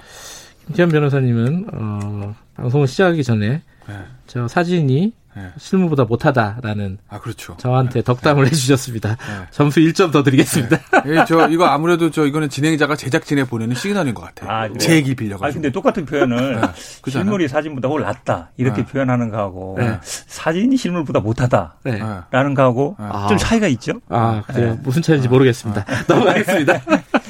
김태현 0.67 0.91
변호사님은 0.91 1.67
어, 1.73 2.37
방송 2.55 2.87
시작하기 2.87 3.25
전에 3.25 3.63
네. 3.89 3.95
저 4.29 4.47
사진이 4.47 5.13
네. 5.41 5.51
실무보다 5.57 6.05
못하다라는 6.05 6.99
아 7.09 7.19
그렇죠. 7.19 7.57
저한테 7.59 8.03
덕담을 8.03 8.45
네. 8.45 8.51
해주셨습니다. 8.51 9.09
네. 9.17 9.47
점수 9.51 9.81
1점 9.81 10.13
더 10.13 10.23
드리겠습니다. 10.23 10.77
네. 11.05 11.17
예, 11.21 11.25
저 11.27 11.49
이거 11.49 11.65
아무래도 11.65 12.11
저 12.11 12.27
이거는 12.27 12.49
진행자가 12.51 12.97
제작진에 12.97 13.45
보내는 13.45 13.75
시그널인 13.75 14.15
것 14.15 14.23
같아요. 14.23 14.51
아, 14.51 14.79
제 14.79 14.97
얘기 14.97 15.15
빌려가지고. 15.15 15.47
아 15.47 15.51
근데 15.51 15.71
똑같은 15.73 16.05
표현을 16.05 16.61
네. 16.61 17.11
실물이 17.11 17.49
사진보다 17.49 17.89
훨 17.89 18.03
낫다 18.03 18.51
이렇게 18.57 18.85
네. 18.85 18.87
표현하는 18.87 19.31
거하고 19.31 19.79
사진이 20.03 20.77
실물보다 20.77 21.21
못하다라는 21.21 22.55
거하고 22.55 22.97
아. 22.99 23.27
좀 23.29 23.39
차이가 23.39 23.67
있죠. 23.69 23.93
아 24.09 24.43
그래요. 24.47 24.79
무슨 24.83 25.03
차이인지 25.03 25.29
모르겠습니다. 25.29 25.85
넘어가겠습니다. 26.09 26.81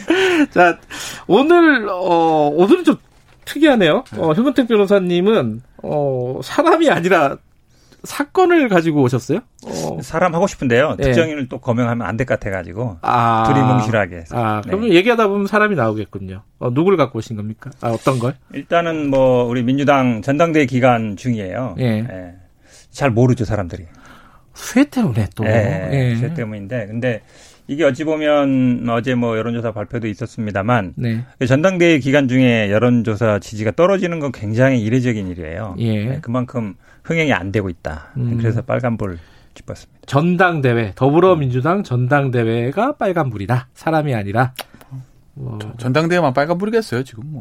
자 0.50 0.78
오늘 1.26 1.88
어 1.88 2.50
오늘은 2.52 2.84
좀 2.84 2.96
특이하네요. 3.44 4.04
어, 4.16 4.32
현근택 4.32 4.68
변호사님은 4.68 5.62
어 5.82 6.40
사람이 6.42 6.88
아니라 6.90 7.36
사건을 8.04 8.68
가지고 8.68 9.02
오셨어요? 9.02 9.40
어. 9.66 9.98
사람 10.02 10.34
하고 10.34 10.46
싶은데요. 10.46 10.96
네. 10.96 11.04
특정인을 11.04 11.48
또 11.48 11.58
거명하면 11.58 12.06
안 12.06 12.16
될 12.16 12.26
것 12.26 12.38
같아가지고 12.40 12.98
아. 13.02 13.44
둘이 13.46 13.62
뭉실하게 13.64 14.16
해서. 14.16 14.36
아, 14.36 14.60
그러면 14.64 14.88
네. 14.90 14.96
얘기하다 14.96 15.28
보면 15.28 15.46
사람이 15.46 15.74
나오겠군요. 15.76 16.42
어, 16.58 16.70
누구를 16.70 16.96
갖고 16.96 17.18
오신 17.18 17.36
겁니까? 17.36 17.70
아, 17.80 17.90
어떤 17.90 18.18
걸? 18.18 18.34
일단은 18.54 19.10
뭐 19.10 19.44
우리 19.44 19.62
민주당 19.62 20.22
전당대회 20.22 20.66
기간 20.66 21.16
중이에요. 21.16 21.76
예. 21.78 22.02
네. 22.02 22.34
잘 22.90 23.10
모르죠 23.10 23.44
사람들이. 23.44 23.84
쇠 24.54 24.84
때문에 24.84 25.28
또. 25.36 25.44
네, 25.44 25.88
예. 25.92 26.16
쇠 26.16 26.34
때문인데 26.34 26.86
근데 26.88 27.22
이게 27.68 27.84
어찌 27.84 28.02
보면 28.04 28.84
어제 28.90 29.14
뭐 29.14 29.38
여론조사 29.38 29.70
발표도 29.72 30.08
있었습니다만 30.08 30.94
네. 30.96 31.24
전당대회 31.46 32.00
기간 32.00 32.26
중에 32.26 32.70
여론조사 32.70 33.38
지지가 33.38 33.70
떨어지는 33.72 34.18
건 34.18 34.32
굉장히 34.32 34.82
이례적인 34.82 35.28
일이에요. 35.28 35.76
예. 35.78 36.04
네, 36.06 36.18
그만큼 36.20 36.74
흥행이 37.10 37.32
안 37.32 37.50
되고 37.50 37.68
있다. 37.68 38.10
음. 38.16 38.38
그래서 38.38 38.62
빨간불 38.62 39.18
짚었습니다. 39.54 40.00
전당대회 40.06 40.92
더불어민주당 40.94 41.82
전당대회가 41.82 42.92
빨간불이다. 42.92 43.66
사람이 43.74 44.14
아니라 44.14 44.52
뭐. 45.34 45.58
전당대회만 45.78 46.34
빨간불이겠어요, 46.34 47.02
지금 47.02 47.24
뭐. 47.26 47.40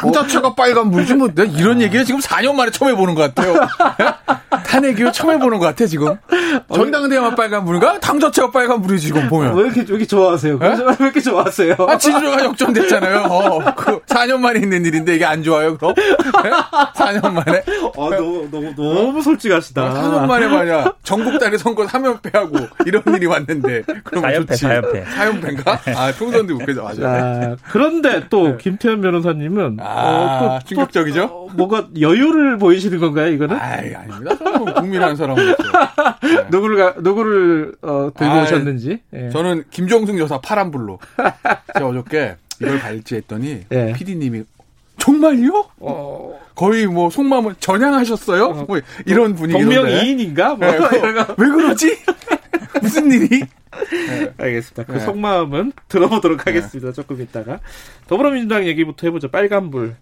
당 0.00 0.12
자체가 0.12 0.54
빨간불이지, 0.54 1.14
뭐. 1.14 1.28
내가 1.28 1.44
이런 1.52 1.80
얘기를 1.82 2.04
지금 2.04 2.20
4년 2.20 2.54
만에 2.54 2.70
처음 2.70 2.92
해보는 2.92 3.14
것 3.14 3.34
같아요. 3.34 3.54
탄핵 4.64 4.98
이후 4.98 5.12
처음 5.12 5.34
해보는 5.34 5.58
것 5.58 5.66
같아, 5.66 5.86
지금. 5.86 6.16
전당대회만 6.72 7.34
빨간불인가? 7.34 8.00
당 8.00 8.18
자체가 8.18 8.50
빨간불이 8.52 8.98
지금 9.00 9.28
보면. 9.28 9.54
왜 9.54 9.64
이렇게, 9.64 9.80
왜 9.80 9.86
이렇게 9.88 10.06
좋아하세요? 10.06 10.58
네? 10.58 10.68
왜 10.68 10.96
이렇게 11.00 11.20
좋아하세요? 11.20 11.74
아, 11.78 11.98
지지율가 11.98 12.44
역전됐잖아요. 12.44 13.18
어, 13.28 13.74
그 13.74 13.95
4년 14.06 14.38
만에 14.38 14.60
있는 14.60 14.84
일인데 14.84 15.16
이게 15.16 15.24
안 15.24 15.42
좋아요, 15.42 15.76
그럼? 15.76 15.94
4년 16.94 17.32
만에? 17.32 17.62
아, 17.96 18.16
너무, 18.16 18.48
너무, 18.50 18.74
너무 18.74 19.22
솔직하시다. 19.22 19.94
4년 19.94 20.26
만에 20.26 20.46
말이야. 20.46 20.94
전국 21.02 21.38
단위 21.38 21.58
선거 21.58 21.84
3연패하고 21.86 22.86
이런 22.86 23.02
일이 23.14 23.26
왔는데. 23.26 23.82
그럼 24.04 24.24
4연패, 24.24 24.48
좋지. 24.48 24.64
4연패. 24.64 25.04
4연패인가? 25.04 25.96
아, 25.96 26.12
총선 26.12 26.46
그런데 26.46 26.52
웃겨져. 26.52 26.82
맞아. 26.82 27.08
아, 27.08 27.56
그런데 27.70 28.28
또 28.28 28.48
네. 28.48 28.56
김태현 28.58 29.00
변호사님은 29.00 29.78
아, 29.80 29.84
어, 29.84 30.58
또, 30.60 30.68
충격적이죠? 30.68 31.28
또, 31.28 31.34
어, 31.34 31.48
뭐가 31.54 31.88
여유를 32.00 32.58
보이시는 32.58 32.98
건가요? 32.98 33.28
이거는? 33.32 33.56
아, 33.56 33.64
아닙니다. 33.78 34.36
저는 34.38 34.74
국민 34.74 35.02
한 35.02 35.16
사람으로서 35.16 35.56
네. 36.22 36.46
누구를 36.50 36.94
누구를 36.98 37.74
어, 37.82 38.10
들고 38.16 38.32
아, 38.32 38.42
오셨는지? 38.42 39.00
네. 39.10 39.30
저는 39.30 39.64
김정숙 39.70 40.18
여사 40.18 40.40
파란불로 40.40 40.98
제가 41.74 41.86
어저께 41.86 42.36
이걸 42.60 42.78
발지했더니 42.78 43.66
네. 43.68 43.92
PD님이 43.92 44.44
정말요? 44.98 45.68
어... 45.78 46.40
거의 46.54 46.86
뭐 46.86 47.10
속마음을 47.10 47.56
전향하셨어요? 47.60 48.44
어... 48.44 48.64
뭐 48.66 48.80
이런 49.04 49.34
분위기인데. 49.34 49.74
동명이인인가? 49.74 50.54
뭐 50.54 50.70
네, 50.70 50.78
왜 51.36 51.48
그러지? 51.48 51.98
무슨 52.80 53.10
일이? 53.12 53.40
네. 53.40 54.32
알겠습니다. 54.38 54.84
그 54.84 54.92
네. 54.92 55.00
속마음은 55.00 55.72
들어보도록 55.88 56.38
네. 56.38 56.44
하겠습니다. 56.46 56.92
조금 56.92 57.20
있다가. 57.20 57.60
더불어민주당 58.08 58.66
얘기부터 58.66 59.06
해보죠. 59.06 59.28
빨간불. 59.28 59.96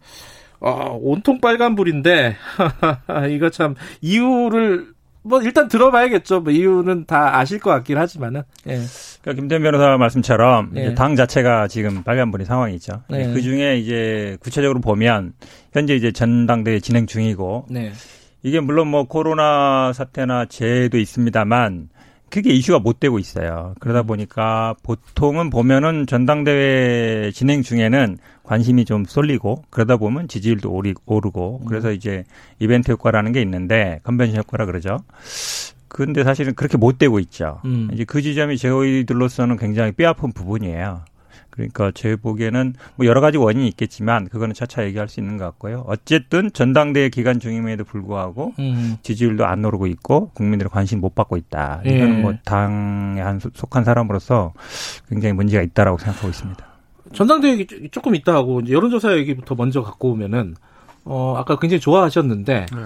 아, 0.61 0.89
온통 0.93 1.41
빨간불인데, 1.41 2.37
이거 3.31 3.51
참, 3.51 3.75
이유를, 4.01 4.95
뭐, 5.25 5.41
일단 5.43 5.69
들어봐야겠죠. 5.69 6.41
뭐, 6.41 6.53
이유는 6.53 7.07
다 7.07 7.39
아실 7.39 7.59
것 7.59 7.71
같긴 7.71 7.97
하지만은, 7.97 8.43
예. 8.69 8.79
그러니까 9.23 9.41
김태현 9.41 9.63
변호사 9.63 9.97
말씀처럼, 9.97 10.73
예. 10.77 10.95
당 10.95 11.17
자체가 11.17 11.67
지금 11.67 12.03
빨간불인 12.03 12.45
상황이죠. 12.45 13.03
네. 13.09 13.33
그 13.33 13.41
중에 13.41 13.79
이제 13.79 14.37
구체적으로 14.41 14.81
보면, 14.81 15.33
현재 15.73 15.95
이제 15.95 16.13
전당대회 16.13 16.79
진행 16.81 17.07
중이고, 17.07 17.67
네. 17.71 17.93
이게 18.43 18.61
물론 18.61 18.89
뭐 18.89 19.05
코로나 19.05 19.95
사태나 19.95 20.45
재해도 20.45 20.99
있습니다만, 20.99 21.89
그게 22.35 22.51
이슈가 22.51 22.81
못 22.81 22.99
되고 22.99 23.19
있어요. 23.19 23.75
그러다 23.79 24.01
음. 24.01 24.07
보니까 24.07 24.75
보통은 24.83 25.51
보면은 25.51 26.07
전당대회 26.07 27.31
진행 27.33 27.63
중에는 27.63 28.19
관심이 28.45 28.85
좀 28.85 29.05
쏠리고 29.05 29.65
그러다 29.71 29.97
보면 29.97 30.29
지지율도 30.29 30.71
오리, 30.71 30.95
오르고 31.07 31.61
음. 31.63 31.67
그래서 31.67 31.91
이제 31.91 32.25
이벤트 32.61 32.93
효과라는 32.93 33.33
게 33.33 33.43
있는데 33.43 34.01
컨벤션 34.05 34.39
효과라 34.39 34.67
그러죠. 34.67 34.99
근데 35.89 36.25
사실은 36.25 36.55
그렇게 36.55 36.77
못 36.77 36.99
되고 36.99 37.19
있죠. 37.21 37.61
음. 37.65 37.89
이제 37.93 38.05
그 38.05 38.21
지점이 38.21 38.59
저희들로서는 38.59 39.57
굉장히 39.57 39.93
뼈아픈 39.93 40.33
부분이에요. 40.33 41.03
그러니까 41.51 41.93
제 41.95 42.17
보기에는 42.17 42.75
뭐 42.97 43.07
여러 43.07 43.21
가지 43.21 43.39
원인이 43.39 43.69
있겠지만 43.69 44.29
그거는 44.29 44.55
차차 44.55 44.85
얘기할 44.87 45.09
수 45.09 45.21
있는 45.21 45.37
것 45.37 45.45
같고요. 45.45 45.85
어쨌든 45.87 46.51
전당대회 46.53 47.11
기간 47.11 47.39
중임에도 47.39 47.85
불구하고 47.85 48.55
음. 48.59 48.97
지지율도 49.03 49.47
안 49.47 49.65
오르고 49.65 49.87
있고 49.87 50.31
국민들의 50.35 50.69
관심 50.69 51.01
못 51.01 51.15
받고 51.15 51.37
있다. 51.37 51.83
이거는 51.85 52.19
예. 52.19 52.23
뭐 52.23 52.35
당에 52.45 53.21
한 53.21 53.39
속한 53.39 53.85
사람으로서 53.85 54.53
굉장히 55.09 55.33
문제가 55.33 55.63
있다라고 55.63 55.99
생각하고 55.99 56.29
있습니다. 56.29 56.74
전당대회 57.15 57.53
얘기 57.53 57.89
조금 57.91 58.15
있다 58.15 58.35
하고 58.35 58.61
여론조사 58.69 59.17
얘기부터 59.19 59.55
먼저 59.55 59.83
갖고 59.83 60.13
오면은 60.13 60.57
어 61.05 61.35
아까 61.37 61.59
굉장히 61.59 61.81
좋아하셨는데 61.81 62.67
네. 62.73 62.85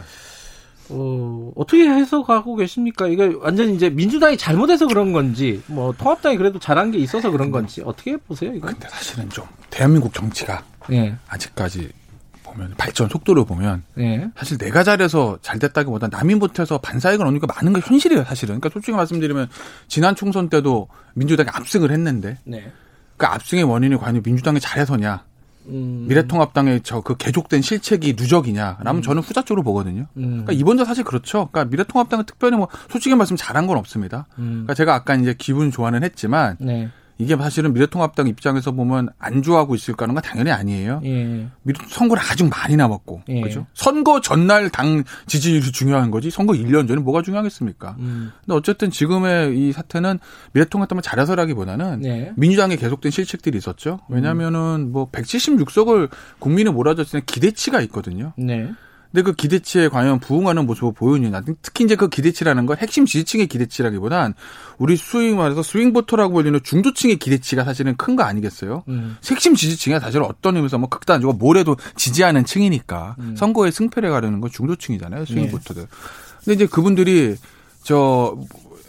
어, 0.91 1.53
어떻게 1.55 1.89
해석하고 1.89 2.57
계십니까? 2.57 3.09
이게 3.09 3.33
완전히 3.41 3.74
이제 3.74 3.91
민주당이 3.91 4.37
잘못해서 4.37 4.87
그런 4.87 5.12
건지, 5.12 5.62
뭐, 5.66 5.93
통합당이 5.93 6.37
그래도 6.37 6.59
잘한 6.59 6.91
게 6.91 6.99
있어서 6.99 7.31
그런 7.31 7.51
건지, 7.51 7.83
어떻게 7.85 8.16
보세요, 8.16 8.55
이거? 8.55 8.68
근데 8.68 8.89
사실은 8.89 9.29
좀, 9.29 9.45
대한민국 9.70 10.14
정치가, 10.14 10.62
예. 10.91 11.14
아직까지 11.29 11.91
보면, 12.43 12.74
발전 12.79 13.09
속도를 13.09 13.45
보면, 13.45 13.83
예. 13.99 14.31
사실 14.35 14.57
내가 14.57 14.83
잘해서 14.83 15.39
잘 15.43 15.59
됐다기보다 15.59 16.09
남이 16.09 16.37
못해서 16.37 16.79
반사익을 16.79 17.26
얻는 17.26 17.41
게 17.41 17.47
많은 17.47 17.74
게 17.74 17.81
현실이에요, 17.85 18.24
사실은. 18.24 18.59
그러니까 18.59 18.70
솔직히 18.72 18.97
말씀드리면, 18.97 19.49
지난 19.89 20.14
총선 20.14 20.49
때도 20.49 20.89
민주당이 21.14 21.51
압승을 21.53 21.91
했는데, 21.91 22.39
네. 22.45 22.72
그 23.19 23.27
압승의 23.27 23.64
원인이 23.64 23.97
과연 23.99 24.23
민주당이 24.25 24.61
잘해서냐, 24.61 25.25
음. 25.66 26.07
미래통합당의 26.09 26.83
저그 26.83 27.16
계속된 27.19 27.62
실책이 27.62 28.14
누적이냐라면 28.16 28.97
음. 28.97 29.03
저는 29.03 29.23
후자 29.23 29.43
쪽으로 29.43 29.62
보거든요. 29.62 30.07
음. 30.16 30.23
그러니까 30.45 30.53
이번도 30.53 30.85
사실 30.85 31.05
그렇죠. 31.05 31.49
그러니까 31.53 31.71
미래통합당은 31.71 32.25
특별히 32.25 32.57
뭐 32.57 32.69
솔직히 32.89 33.14
말씀 33.14 33.37
잘한 33.37 33.66
건 33.66 33.77
없습니다. 33.77 34.27
음. 34.39 34.45
그러니까 34.64 34.75
제가 34.75 34.95
아까 34.95 35.14
이제 35.14 35.35
기분 35.37 35.71
좋아는 35.71 36.03
했지만 36.03 36.57
네. 36.59 36.89
이게 37.19 37.37
사실은 37.37 37.73
미래통합당 37.73 38.29
입장에서 38.29 38.71
보면 38.73 39.09
안 39.19 39.43
좋아하고 39.43 39.75
있을까 39.75 40.05
하는 40.05 40.14
건 40.14 40.23
당연히 40.23 40.53
아니에요. 40.53 41.01
예. 41.05 41.49
선거를 41.89 42.23
아주 42.23 42.49
많이 42.49 42.77
남았고, 42.77 43.23
예. 43.29 43.41
그죠? 43.41 43.66
선거 43.75 44.21
전날 44.21 44.71
당 44.71 45.03
지지율이 45.27 45.73
중요한 45.73 46.12
거지, 46.12 46.31
선거 46.31 46.53
1년 46.53 46.87
전에 46.87 47.01
뭐가 47.01 47.23
중요하겠습니까? 47.23 47.97
음. 47.99 48.31
근데 48.45 48.57
어쨌든 48.57 48.91
지금의 48.91 49.59
이 49.59 49.73
사태는 49.73 50.21
미래통합당만 50.53 51.03
잘해서라기보다는 51.03 52.01
네. 52.01 52.33
민주당에 52.37 52.77
계속된 52.77 53.11
실책들이 53.11 53.59
있었죠. 53.59 54.01
왜냐면은 54.09 54.93
뭐 54.93 55.11
176석을 55.11 56.11
국민이 56.39 56.71
몰아줬을 56.71 57.21
때 57.21 57.27
기대치가 57.27 57.81
있거든요. 57.83 58.33
네. 58.37 58.71
근데 59.11 59.23
그 59.23 59.33
기대치에 59.33 59.89
과연 59.89 60.21
부응하는 60.21 60.67
모습을 60.67 60.93
보여주냐. 60.93 61.41
특히 61.63 61.85
이제 61.85 61.97
그 61.97 62.09
기대치라는 62.09 62.67
건 62.67 62.77
핵심 62.77 63.07
지지층의 63.07 63.47
기대치라기보단 63.47 64.35
우리 64.77 64.97
수익 64.97 65.35
말해서 65.35 65.63
스윙보터라고 65.63 66.35
불리는 66.35 66.61
중도층의 66.63 67.17
기대치가 67.17 67.65
사실은 67.65 67.97
큰 67.97 68.17
거 68.17 68.25
아니겠어요? 68.25 68.83
음. 68.89 69.17
핵심 69.31 69.55
지지층이 69.55 69.99
사실 70.01 70.21
어떤 70.23 70.57
의미에서 70.57 70.77
뭐 70.79 70.89
극단적으로 70.89 71.37
뭐래도 71.39 71.77
지지하는 71.97 72.45
층이니까 72.45 73.17
음. 73.21 73.37
선거에 73.37 73.71
승패를 73.71 74.11
가르는 74.11 74.41
건 74.41 74.51
중도층이잖아요. 74.51 75.25
스윙보터들. 75.25 75.83
네. 75.83 75.89
근데 76.45 76.55
이제 76.55 76.67
그분들이 76.67 77.37
저 77.83 78.37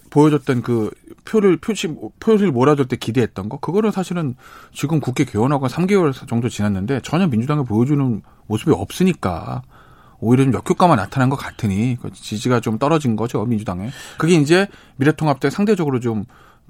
보여줬던 0.10 0.64
그 0.64 0.90
표를 1.26 1.58
표시 1.58 1.88
표를 2.20 2.52
몰아줄 2.52 2.88
때 2.88 2.96
기대했던 2.96 3.50
거 3.50 3.58
그거는 3.58 3.92
사실은 3.92 4.36
지금 4.74 5.00
국회 5.00 5.24
개원하고 5.24 5.68
3개월 5.68 6.12
정도 6.28 6.50
지났는데 6.50 7.02
전혀 7.04 7.28
민주당이 7.28 7.66
보여주는 7.66 8.22
모습이 8.48 8.72
없으니까 8.72 9.62
오히려 10.20 10.44
좀 10.44 10.54
역효과만 10.54 10.98
나타난 10.98 11.30
것 11.30 11.36
같으니 11.36 11.98
그 12.02 12.12
지지가 12.12 12.60
좀 12.60 12.78
떨어진 12.78 13.16
거죠 13.16 13.44
민주당에. 13.46 13.90
그게 14.18 14.36
이제 14.36 14.68
미래통합당 14.98 15.52
상대적으로 15.52 16.00
좀 16.00 16.26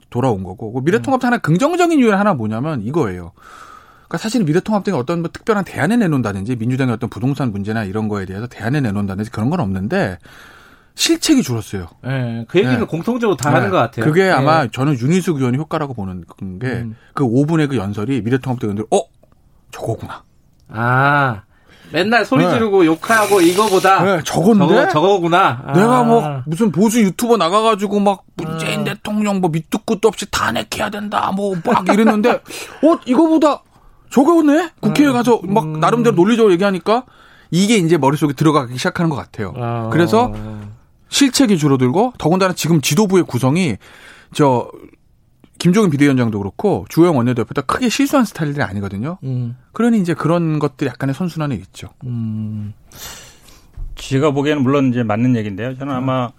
돌아온 0.10 0.44
거고 0.44 0.72
그 0.74 0.82
미래통합당 0.84 1.28
하나 1.28 1.38
긍정적인 1.38 2.00
이유 2.00 2.14
하나 2.14 2.34
뭐냐면 2.34 2.82
이거예요. 2.82 3.32
그러니까 4.08 4.18
사실 4.18 4.44
미래통합당이 4.44 4.98
어떤 4.98 5.22
뭐 5.22 5.30
특별한 5.32 5.66
대안을 5.66 6.00
내놓는다든지 6.00 6.56
민주당의 6.56 6.96
어떤 6.96 7.10
부동산 7.10 7.52
문제나 7.52 7.84
이런 7.84 8.08
거에 8.08 8.26
대해서 8.26 8.48
대안을 8.48 8.82
내놓는다든지 8.82 9.30
그런 9.32 9.50
건 9.50 9.60
없는데 9.60 10.18
실책이 10.96 11.44
줄었어요. 11.44 11.88
네, 12.04 12.46
그 12.50 12.58
얘기는 12.58 12.78
네. 12.78 12.86
공통적으로 12.86 13.38
다 13.38 13.50
네. 13.50 13.56
하는 13.56 13.70
것 13.70 13.78
같아요. 13.78 14.06
그게 14.06 14.24
네. 14.24 14.32
아마 14.32 14.68
저는 14.68 15.00
윤희숙 15.00 15.38
의원이 15.38 15.58
효과라고 15.58 15.94
보는 15.94 16.26
게그 16.60 16.66
음. 16.66 16.96
5분의 17.14 17.60
그, 17.62 17.68
그 17.70 17.78
연설이 17.78 18.22
미래통합당 18.22 18.72
의원들 18.72 18.86
어 18.92 19.04
저거구나. 19.72 20.24
아 20.70 21.44
맨날 21.92 22.26
소리 22.26 22.46
네. 22.46 22.52
지르고 22.54 22.82
네. 22.82 22.88
욕하고 22.88 23.42
이거보다 23.42 24.04
네, 24.04 24.22
저건데 24.24 24.68
저거, 24.68 24.88
저거구나. 24.90 25.64
내가 25.74 26.04
뭐 26.04 26.24
아. 26.24 26.44
무슨 26.46 26.72
보수 26.72 27.02
유튜버 27.02 27.38
나가가지고 27.38 28.00
막 28.00 28.24
문재인 28.36 28.82
아. 28.82 28.84
대통령 28.86 29.42
뭐 29.42 29.50
밑도 29.50 29.80
끝도 29.80 30.08
없이 30.08 30.26
탄핵해야 30.30 30.90
된다 30.90 31.32
뭐 31.36 31.56
막 31.66 31.88
이랬는데 31.88 32.30
어 32.84 33.00
이거보다 33.06 33.64
저거네 34.10 34.70
국회에 34.80 35.08
음. 35.08 35.14
가서 35.14 35.40
막 35.44 35.64
음. 35.66 35.80
나름대로 35.80 36.16
논리적으로 36.16 36.54
얘기하니까 36.54 37.04
이게 37.52 37.76
이제 37.78 37.98
머릿속에 37.98 38.34
들어가기 38.34 38.78
시작하는 38.78 39.10
것 39.10 39.16
같아요. 39.16 39.54
아. 39.58 39.90
그래서 39.92 40.32
실책이 41.10 41.58
줄어들고 41.58 42.14
더군다나 42.20 42.54
지금 42.54 42.82
지도부의 42.82 43.24
구성이 43.24 43.78
저 44.34 44.70
김종인 45.60 45.90
비대위원장도 45.92 46.40
그렇고 46.40 46.86
주호영 46.90 47.18
원내대표도 47.18 47.64
크게 47.64 47.90
실수한 47.90 48.26
스타일들이 48.26 48.64
아니거든요. 48.64 49.18
음. 49.24 49.58
그러니 49.74 50.00
이제 50.00 50.14
그런 50.14 50.58
것들이 50.58 50.90
약간의 50.90 51.14
선순환에 51.14 51.56
있죠. 51.56 51.90
음. 52.06 52.74
제가 53.96 54.32
보기에는 54.32 54.64
물론 54.64 54.90
이제 54.90 55.04
맞는 55.04 55.36
얘기인데요. 55.36 55.78
저는 55.78 55.94
아마 55.94 56.30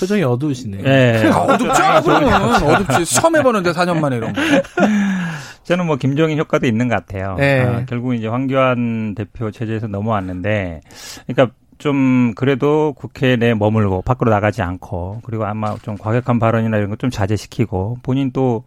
표정이 0.00 0.22
어두우시네요. 0.22 0.82
네. 0.82 1.30
어둡죠? 1.30 2.02
그러면 2.04 2.62
어둡지. 2.64 3.14
처음 3.14 3.36
해보는데 3.36 3.72
4년 3.72 4.00
만에 4.00 4.16
이런 4.16 4.32
거. 4.32 4.40
저는 5.64 5.86
뭐 5.86 5.96
김종인 5.96 6.38
효과도 6.38 6.66
있는 6.66 6.88
것 6.88 6.94
같아요. 6.94 7.36
네. 7.38 7.60
아, 7.62 7.84
결국 7.86 8.14
이제 8.14 8.26
황교안 8.26 9.14
대표 9.14 9.50
체제에서 9.50 9.86
넘어왔는데, 9.86 10.82
그러니까 11.26 11.54
좀 11.78 12.32
그래도 12.36 12.92
국회 12.96 13.36
내에 13.36 13.54
머물고 13.54 14.02
밖으로 14.02 14.30
나가지 14.30 14.62
않고 14.62 15.20
그리고 15.24 15.44
아마 15.44 15.74
좀 15.78 15.96
과격한 15.96 16.38
발언이나 16.38 16.76
이런 16.76 16.90
거 16.90 16.96
좀 16.96 17.10
자제시키고 17.10 17.98
본인 18.02 18.30
또뭐 18.32 18.64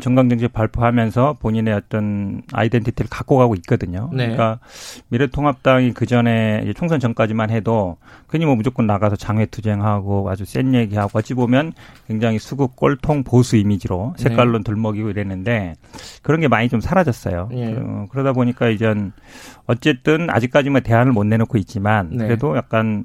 정강정책 0.00 0.52
발표하면서 0.52 1.36
본인의 1.40 1.74
어떤 1.74 2.42
아이덴티티를 2.52 3.08
갖고 3.10 3.36
가고 3.36 3.54
있거든요. 3.56 4.10
네. 4.12 4.24
그러니까 4.24 4.58
미래통합당이 5.08 5.92
그 5.92 6.06
전에 6.06 6.72
총선 6.76 7.00
전까지만 7.00 7.50
해도 7.50 7.96
괜히 8.30 8.46
뭐 8.46 8.56
무조건 8.56 8.86
나가서 8.86 9.16
장외투쟁하고 9.16 10.28
아주 10.30 10.44
센 10.44 10.74
얘기하고 10.74 11.18
어찌 11.18 11.34
보면 11.34 11.72
굉장히 12.08 12.38
수국 12.38 12.76
꼴통 12.76 13.24
보수 13.24 13.56
이미지로 13.56 14.14
색깔론 14.16 14.62
네. 14.62 14.70
들먹이고 14.70 15.10
이랬는데 15.10 15.74
그런 16.22 16.40
게 16.40 16.48
많이 16.48 16.68
좀 16.68 16.80
사라졌어요. 16.80 17.48
네. 17.52 17.76
그러다 18.10 18.32
보니까 18.32 18.68
이젠 18.68 19.12
어쨌든 19.66 20.30
아직까지만 20.30 20.82
대안을 20.82 21.12
못 21.12 21.24
내놓고 21.24 21.58
있지만 21.58 22.10
네. 22.10 22.24
그래도 22.24 22.56
약간 22.56 23.04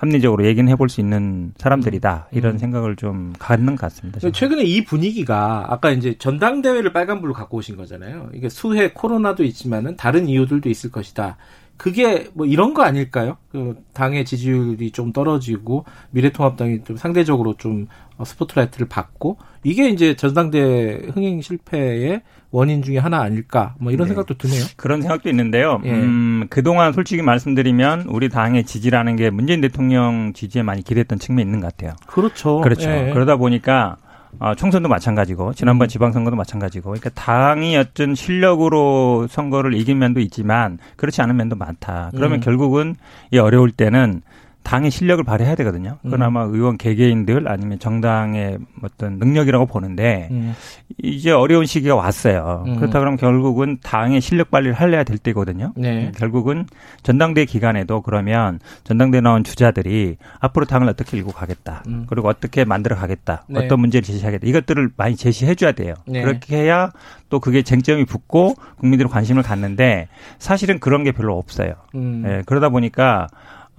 합리적으로 0.00 0.46
얘기는 0.46 0.66
해볼 0.72 0.88
수 0.88 1.02
있는 1.02 1.52
사람들이다 1.58 2.28
음. 2.32 2.36
이런 2.36 2.54
음. 2.54 2.58
생각을 2.58 2.96
좀 2.96 3.34
갖는 3.38 3.76
것 3.76 3.82
같습니다. 3.82 4.18
저는. 4.18 4.32
최근에 4.32 4.62
이 4.64 4.82
분위기가 4.82 5.66
아까 5.68 5.90
이제 5.90 6.16
전당대회를 6.16 6.94
빨간불로 6.94 7.34
갖고 7.34 7.58
오신 7.58 7.76
거잖아요. 7.76 8.30
이게 8.32 8.48
수해 8.48 8.92
코로나도 8.94 9.44
있지만은 9.44 9.96
다른 9.96 10.26
이유들도 10.26 10.70
있을 10.70 10.90
것이다. 10.90 11.36
그게 11.80 12.26
뭐 12.34 12.44
이런 12.44 12.74
거 12.74 12.82
아닐까요? 12.82 13.38
그 13.50 13.74
당의 13.94 14.26
지지율이 14.26 14.90
좀 14.90 15.14
떨어지고 15.14 15.86
미래통합당이 16.10 16.84
좀 16.84 16.98
상대적으로 16.98 17.54
좀 17.56 17.86
스포트라이트를 18.22 18.86
받고 18.86 19.38
이게 19.62 19.88
이제 19.88 20.14
전당대 20.14 21.00
흥행 21.14 21.40
실패의 21.40 22.20
원인 22.50 22.82
중에 22.82 22.98
하나 22.98 23.22
아닐까 23.22 23.76
뭐 23.80 23.92
이런 23.92 24.04
네. 24.04 24.08
생각도 24.10 24.36
드네요. 24.36 24.62
그런 24.76 25.00
생각도 25.00 25.30
있는데요. 25.30 25.80
예. 25.84 25.90
음, 25.90 26.48
그동안 26.50 26.92
솔직히 26.92 27.22
말씀드리면 27.22 28.08
우리 28.10 28.28
당의 28.28 28.64
지지라는 28.64 29.16
게 29.16 29.30
문재인 29.30 29.62
대통령 29.62 30.34
지지에 30.34 30.62
많이 30.62 30.82
기댔던 30.82 31.18
측면이 31.18 31.46
있는 31.46 31.60
것 31.60 31.68
같아요. 31.68 31.96
그렇죠. 32.06 32.60
그렇죠. 32.60 32.90
예. 32.90 33.10
그러다 33.14 33.36
보니까 33.36 33.96
어, 34.38 34.54
총선도 34.54 34.88
마찬가지고 34.88 35.54
지난번 35.54 35.86
음. 35.86 35.88
지방선거도 35.88 36.36
마찬가지고 36.36 36.90
그러니까 36.90 37.10
당이 37.10 37.76
어떤 37.76 38.14
실력으로 38.14 39.26
선거를 39.28 39.74
이긴 39.74 39.98
면도 39.98 40.20
있지만 40.20 40.78
그렇지 40.96 41.20
않은 41.22 41.36
면도 41.36 41.56
많다. 41.56 42.10
그러면 42.14 42.38
음. 42.38 42.40
결국은 42.40 42.96
이 43.32 43.38
어려울 43.38 43.70
때는 43.70 44.22
당의 44.62 44.90
실력을 44.90 45.22
발휘해야 45.24 45.54
되거든요. 45.56 45.98
그건 46.02 46.20
음. 46.20 46.22
아마 46.22 46.42
의원 46.42 46.76
개개인들 46.76 47.48
아니면 47.48 47.78
정당의 47.78 48.58
어떤 48.82 49.18
능력이라고 49.18 49.66
보는데 49.66 50.28
음. 50.30 50.54
이제 51.02 51.30
어려운 51.30 51.66
시기가 51.66 51.96
왔어요. 51.96 52.64
음. 52.66 52.76
그렇다 52.76 53.00
그러면 53.00 53.16
결국은 53.16 53.78
당의 53.82 54.20
실력 54.20 54.50
발휘를 54.50 54.74
할래야 54.74 55.02
될 55.02 55.18
때거든요. 55.18 55.72
네. 55.76 56.12
결국은 56.16 56.66
전당대 57.02 57.46
기간에도 57.46 58.02
그러면 58.02 58.60
전당대 58.84 59.20
나온 59.20 59.44
주자들이 59.44 60.16
앞으로 60.38 60.66
당을 60.66 60.88
어떻게 60.88 61.16
일고 61.16 61.32
가겠다. 61.32 61.82
음. 61.88 62.06
그리고 62.08 62.28
어떻게 62.28 62.64
만들어 62.64 62.96
가겠다. 62.96 63.44
네. 63.48 63.64
어떤 63.64 63.80
문제를 63.80 64.04
제시하겠다. 64.04 64.46
이것들을 64.46 64.90
많이 64.96 65.16
제시해 65.16 65.54
줘야 65.54 65.72
돼요. 65.72 65.94
네. 66.06 66.22
그렇게 66.22 66.56
해야 66.56 66.90
또 67.28 67.40
그게 67.40 67.62
쟁점이 67.62 68.04
붙고 68.04 68.54
국민들이 68.76 69.08
관심을 69.08 69.42
갖는데 69.42 70.08
사실은 70.38 70.78
그런 70.78 71.02
게 71.04 71.12
별로 71.12 71.38
없어요. 71.38 71.74
음. 71.94 72.24
예, 72.26 72.42
그러다 72.44 72.68
보니까 72.68 73.28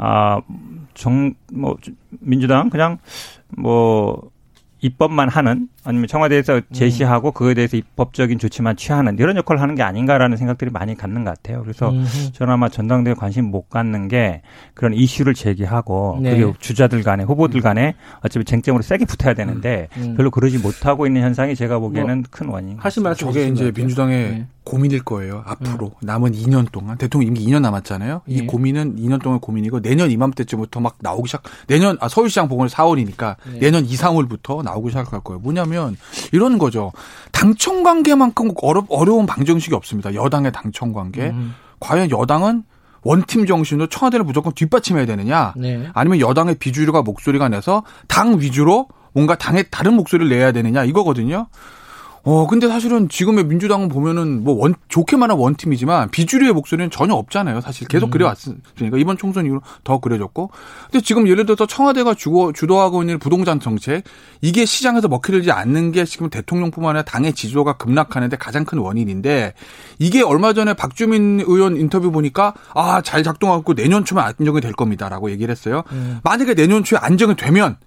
아, 0.03 0.41
정, 0.95 1.35
뭐, 1.53 1.77
민주당 2.09 2.71
그냥 2.71 2.97
뭐, 3.49 4.31
입법만 4.81 5.29
하는 5.29 5.69
아니면 5.83 6.07
청와대에서 6.07 6.57
음. 6.57 6.61
제시하고 6.71 7.29
음. 7.29 7.33
그거에 7.33 7.53
대해서 7.53 7.77
입법적인 7.77 8.39
조치만 8.39 8.75
취하는 8.75 9.17
이런 9.17 9.35
역할을 9.37 9.61
하는 9.61 9.75
게 9.75 9.83
아닌가라는 9.83 10.37
생각들이 10.37 10.69
많이 10.71 10.95
갖는 10.95 11.23
것 11.23 11.31
같아요. 11.31 11.61
그래서 11.63 11.89
음. 11.89 12.05
저는 12.33 12.53
아마 12.53 12.69
전당대회 12.69 13.15
관심 13.15 13.45
못 13.45 13.69
갖는 13.69 14.07
게 14.07 14.41
그런 14.73 14.93
이슈를 14.93 15.33
제기하고 15.33 16.19
네. 16.21 16.31
그리고 16.31 16.53
주자들 16.59 17.03
간에 17.03 17.23
후보들 17.23 17.61
간에 17.61 17.95
어차피 18.23 18.45
쟁점으로 18.45 18.83
세게 18.83 19.05
붙어야 19.05 19.33
되는데 19.33 19.87
음. 19.97 20.01
음. 20.01 20.15
별로 20.15 20.29
그러지 20.29 20.59
못하고 20.59 21.07
있는 21.07 21.21
현상이 21.21 21.55
제가 21.55 21.79
보기에는 21.79 22.15
뭐, 22.15 22.23
큰 22.29 22.47
원인. 22.49 22.77
하신 22.79 23.03
말씀 23.03 23.27
저게 23.27 23.47
이제 23.47 23.71
민주당의 23.75 24.29
네. 24.29 24.47
고민일 24.63 25.03
거예요. 25.03 25.43
앞으로 25.45 25.87
음. 25.87 25.91
남은 26.01 26.33
2년 26.33 26.71
동안 26.71 26.97
대통령 26.97 27.29
임기 27.29 27.45
2년 27.47 27.61
남았잖아요. 27.61 28.21
이 28.27 28.39
예. 28.39 28.45
고민은 28.45 28.97
2년 28.97 29.21
동안 29.21 29.39
고민이고 29.39 29.81
내년 29.81 30.11
이맘때쯤부터 30.11 30.79
막 30.79 30.97
나오기 30.99 31.27
시작. 31.27 31.43
내년 31.67 31.97
아 31.99 32.07
서울시장 32.07 32.47
보궐 32.47 32.67
4월이니까 32.67 33.37
네. 33.53 33.59
내년 33.59 33.85
2, 33.85 33.95
3월부터 33.95 34.63
나오기 34.63 34.89
시작할 34.89 35.21
거예요. 35.21 35.39
뭐냐면 35.39 35.70
이런 36.31 36.57
거죠. 36.57 36.91
당청 37.31 37.83
관계만큼 37.83 38.51
어려, 38.61 38.85
어려운 38.89 39.25
방정식이 39.25 39.73
없습니다. 39.75 40.13
여당의 40.13 40.51
당청 40.51 40.93
관계. 40.93 41.29
음. 41.29 41.55
과연 41.79 42.11
여당은 42.11 42.63
원팀 43.03 43.45
정신으로 43.45 43.87
청와대를 43.87 44.25
무조건 44.25 44.53
뒷받침해야 44.53 45.05
되느냐? 45.05 45.53
네. 45.57 45.89
아니면 45.93 46.19
여당의 46.19 46.55
비주류가 46.55 47.01
목소리가 47.01 47.49
내서 47.49 47.83
당 48.07 48.39
위주로 48.39 48.87
뭔가 49.13 49.35
당의 49.35 49.65
다른 49.71 49.95
목소리를 49.95 50.29
내야 50.29 50.51
되느냐 50.51 50.83
이거거든요. 50.83 51.47
어, 52.23 52.45
근데 52.45 52.67
사실은 52.67 53.09
지금의 53.09 53.45
민주당은 53.45 53.89
보면은 53.89 54.43
뭐 54.43 54.55
원, 54.55 54.75
좋게 54.89 55.17
말하면 55.17 55.41
원팀이지만 55.41 56.11
비주류의 56.11 56.53
목소리는 56.53 56.91
전혀 56.91 57.15
없잖아요. 57.15 57.61
사실 57.61 57.87
계속 57.87 58.07
음. 58.07 58.11
그래왔으니까 58.11 58.97
이번 58.97 59.17
총선 59.17 59.45
이후로 59.45 59.61
더 59.83 59.99
그래졌고. 59.99 60.51
근데 60.91 61.01
지금 61.03 61.27
예를 61.27 61.45
들어서 61.45 61.65
청와대가 61.65 62.13
주고, 62.13 62.53
주도하고 62.53 63.01
있는 63.01 63.17
부동산 63.17 63.59
정책 63.59 64.03
이게 64.41 64.65
시장에서 64.65 65.07
먹히지 65.07 65.51
않는 65.51 65.91
게 65.91 66.05
지금 66.05 66.29
대통령뿐만 66.29 66.91
아니라 66.91 67.03
당의 67.03 67.33
지지도가 67.33 67.73
급락하는데 67.77 68.37
가장 68.37 68.65
큰 68.65 68.77
원인인데 68.77 69.53
이게 69.97 70.21
얼마 70.21 70.53
전에 70.53 70.73
박주민 70.73 71.39
의원 71.39 71.75
인터뷰 71.75 72.11
보니까 72.11 72.53
아, 72.75 73.01
잘 73.01 73.23
작동하고 73.23 73.73
내년 73.73 74.05
초면 74.05 74.23
안정이 74.23 74.61
될 74.61 74.73
겁니다라고 74.73 75.31
얘기를 75.31 75.51
했어요. 75.51 75.83
음. 75.91 76.19
만약에 76.23 76.53
내년 76.53 76.83
초에 76.83 76.99
안정이 77.01 77.35
되면 77.35 77.77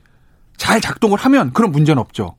잘 0.57 0.81
작동을 0.81 1.19
하면 1.19 1.53
그런 1.53 1.71
문제는 1.71 2.01
없죠. 2.01 2.37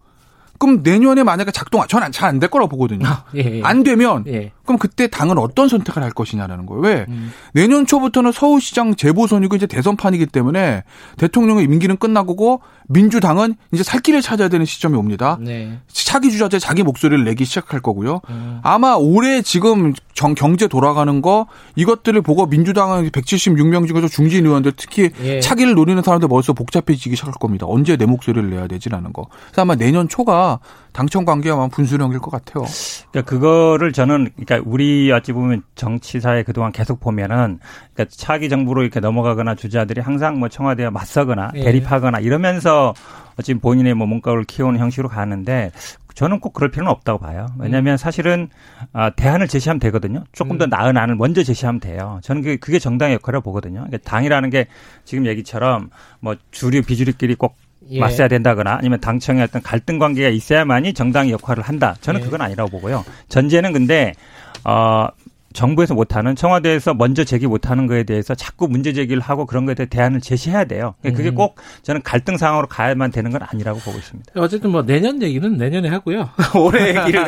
그럼 0.58 0.82
내년에 0.84 1.24
만약에 1.24 1.52
작동, 1.52 1.86
저는 1.88 2.12
잘 2.12 2.30
안 2.30 2.40
될 2.40 2.50
거라고 2.50 2.70
보거든요. 2.70 3.06
아, 3.08 3.24
예, 3.36 3.40
예. 3.40 3.62
안 3.64 3.84
되면, 3.84 4.24
예. 4.28 4.52
그럼 4.64 4.78
그때 4.80 5.08
당은 5.08 5.38
어떤 5.38 5.68
선택을 5.68 6.02
할 6.02 6.12
것이냐라는 6.12 6.66
거예요. 6.66 6.82
왜? 6.82 7.06
음. 7.10 7.32
내년 7.54 7.86
초부터는 7.86 8.32
서울시장 8.32 8.96
재보선이고 8.96 9.56
이제 9.56 9.68
대선판이기 9.68 10.28
때문에 10.28 10.84
대통령의 11.18 11.66
임기는 11.66 11.98
끝나고 11.98 12.62
민주당은 12.88 13.56
이제 13.72 13.84
살 13.84 14.00
길을 14.02 14.22
찾아야 14.22 14.48
되는 14.48 14.66
시점이 14.66 14.96
옵니다. 14.98 15.38
네. 15.42 15.80
차기 15.88 16.32
주자재 16.32 16.60
자기 16.60 16.84
목소리를 16.84 17.24
내기 17.24 17.46
시작할 17.46 17.82
거고요. 17.82 18.22
음. 18.30 18.60
아마 18.64 18.94
올해 18.94 19.42
지금 19.42 19.94
정, 20.14 20.34
경제 20.34 20.68
돌아가는 20.68 21.22
거 21.22 21.48
이것들을 21.76 22.22
보고 22.22 22.46
민주당은 22.46 23.10
176명 23.10 23.88
중에서 23.88 24.08
중진 24.08 24.46
의원들 24.46 24.74
특히 24.78 25.10
예. 25.22 25.40
차기를 25.42 25.74
노리는 25.74 26.02
사람들 26.02 26.30
머릿속 26.30 26.56
복잡해지기 26.56 27.16
시작할 27.16 27.34
겁니다. 27.40 27.66
언제 27.68 27.98
내 27.98 28.06
목소리를 28.06 28.50
내야 28.50 28.68
되지라는 28.68 29.12
거. 29.12 29.28
그래서 29.48 29.62
아마 29.62 29.76
내년 29.76 30.08
초가 30.08 30.60
당청 30.94 31.26
관계가 31.26 31.68
분수령일 31.68 32.20
것 32.20 32.32
같아요. 32.32 32.66
그러니까 33.12 33.30
그거를 33.30 33.92
저는 33.92 34.30
그러니까 34.38 34.70
우리 34.70 35.12
어찌 35.12 35.34
보면 35.34 35.64
정치사에 35.76 36.44
그동안 36.44 36.72
계속 36.72 37.02
보면은 37.02 37.60
그러니까 37.94 38.16
차기 38.16 38.48
정부로 38.48 38.84
이렇게 38.84 39.02
넘어가거나 39.02 39.56
주자들이 39.56 40.00
항상 40.00 40.40
뭐 40.40 40.48
청와대와 40.48 40.92
맞서거나 40.92 41.52
예. 41.56 41.64
대립하거나 41.64 42.20
이러면서 42.20 42.75
어찌 43.38 43.54
본인의 43.54 43.94
뭐 43.96 44.08
문과를 44.08 44.46
키우는 44.46 44.80
형식으로 44.80 45.10
가는데 45.10 45.72
저는 46.16 46.40
꼭 46.40 46.54
그럴 46.54 46.72
필요는 46.72 46.90
없다고 46.90 47.20
봐요. 47.20 47.48
왜냐하면 47.60 47.98
사실은 47.98 48.48
아, 48.94 49.10
대안을 49.10 49.50
제시하면 49.50 49.80
되거든요. 49.82 50.24
조금 50.32 50.58
더 50.58 50.64
음. 50.64 50.70
나은 50.70 50.98
안을 50.98 51.16
먼저 51.16 51.44
제시하면 51.44 51.82
돼요. 51.82 52.20
저는 52.24 52.42
그게, 52.42 52.56
그게 52.56 52.80
정당의 52.80 53.16
역할이라고 53.16 53.44
보거든요. 53.44 53.82
그러니까 53.82 53.98
당이라는 54.10 54.50
게 54.50 54.68
지금 55.04 55.26
얘기처럼 55.26 55.90
뭐 56.22 56.36
주류 56.52 56.84
비주류끼리 56.84 57.36
꼭 57.36 57.58
예. 57.90 58.00
맞서야 58.00 58.30
된다거나 58.30 58.78
아니면 58.80 59.00
당청의 59.02 59.44
어떤 59.44 59.62
갈등 59.62 60.00
관계가 60.00 60.30
있어야만이 60.30 60.94
정당의 60.94 61.34
역할을 61.34 61.64
한다. 61.64 61.96
저는 62.00 62.22
예. 62.22 62.24
그건 62.24 62.42
아니라고 62.42 62.70
보고요. 62.72 63.04
전제는 63.28 63.74
근데 63.74 64.14
어 64.64 65.08
정부에서 65.56 65.96
못하는 65.96 66.36
청와대에서 66.36 66.94
먼저 66.94 67.24
제기 67.24 67.48
못하는 67.48 67.88
거에 67.88 68.04
대해서 68.04 68.36
자꾸 68.36 68.68
문제 68.68 68.94
제기를 68.94 69.22
하고 69.22 69.46
그런 69.46 69.66
거에 69.66 69.74
대해 69.74 69.88
대안을 69.88 70.22
제시해야 70.22 70.66
돼요. 70.66 70.94
그게 71.02 71.30
음. 71.30 71.36
꼭 71.36 71.56
저는 71.82 72.04
갈등 72.04 72.38
상황으로 72.38 72.68
가야만 72.68 73.12
되는 73.12 73.32
건 73.32 73.42
아니라고 73.42 73.80
보고 73.80 73.98
있습니다. 73.98 74.34
어쨌든 74.36 74.72
뭐 74.72 74.84
내년 74.86 75.22
얘기는 75.22 75.58
내년에 75.58 75.90
하고요. 75.90 76.30
올해 76.56 76.90
얘기를 76.90 77.26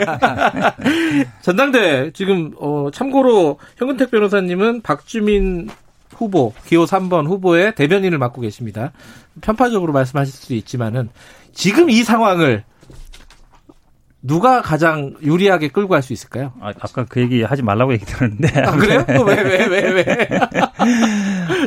전당대 1.41 2.11
지금 2.11 2.53
어 2.59 2.89
참고로 2.93 3.57
현근택 3.77 4.11
변호사님은 4.11 4.81
박주민 4.81 5.69
후보, 6.15 6.53
기호 6.65 6.85
3번 6.85 7.27
후보의 7.27 7.75
대변인을 7.75 8.17
맡고 8.17 8.41
계십니다. 8.41 8.91
편파적으로 9.41 9.93
말씀하실 9.93 10.33
수도 10.33 10.55
있지만은 10.55 11.09
지금 11.53 11.89
이 11.89 12.03
상황을 12.03 12.63
누가 14.22 14.61
가장 14.61 15.14
유리하게 15.22 15.69
끌고 15.69 15.89
갈 15.89 16.02
수 16.02 16.11
있을까요? 16.14 16.53
아, 16.61 16.73
아까 16.80 17.06
그 17.07 17.22
얘기 17.22 17.44
하지 17.44 17.61
말라고 17.61 17.94
얘기 17.94 18.06
들었는데. 18.06 18.61
아, 18.61 18.72
그래요? 18.72 19.06
왜, 19.07 19.41
왜, 19.41 19.65
왜, 19.68 19.91
왜? 19.91 20.06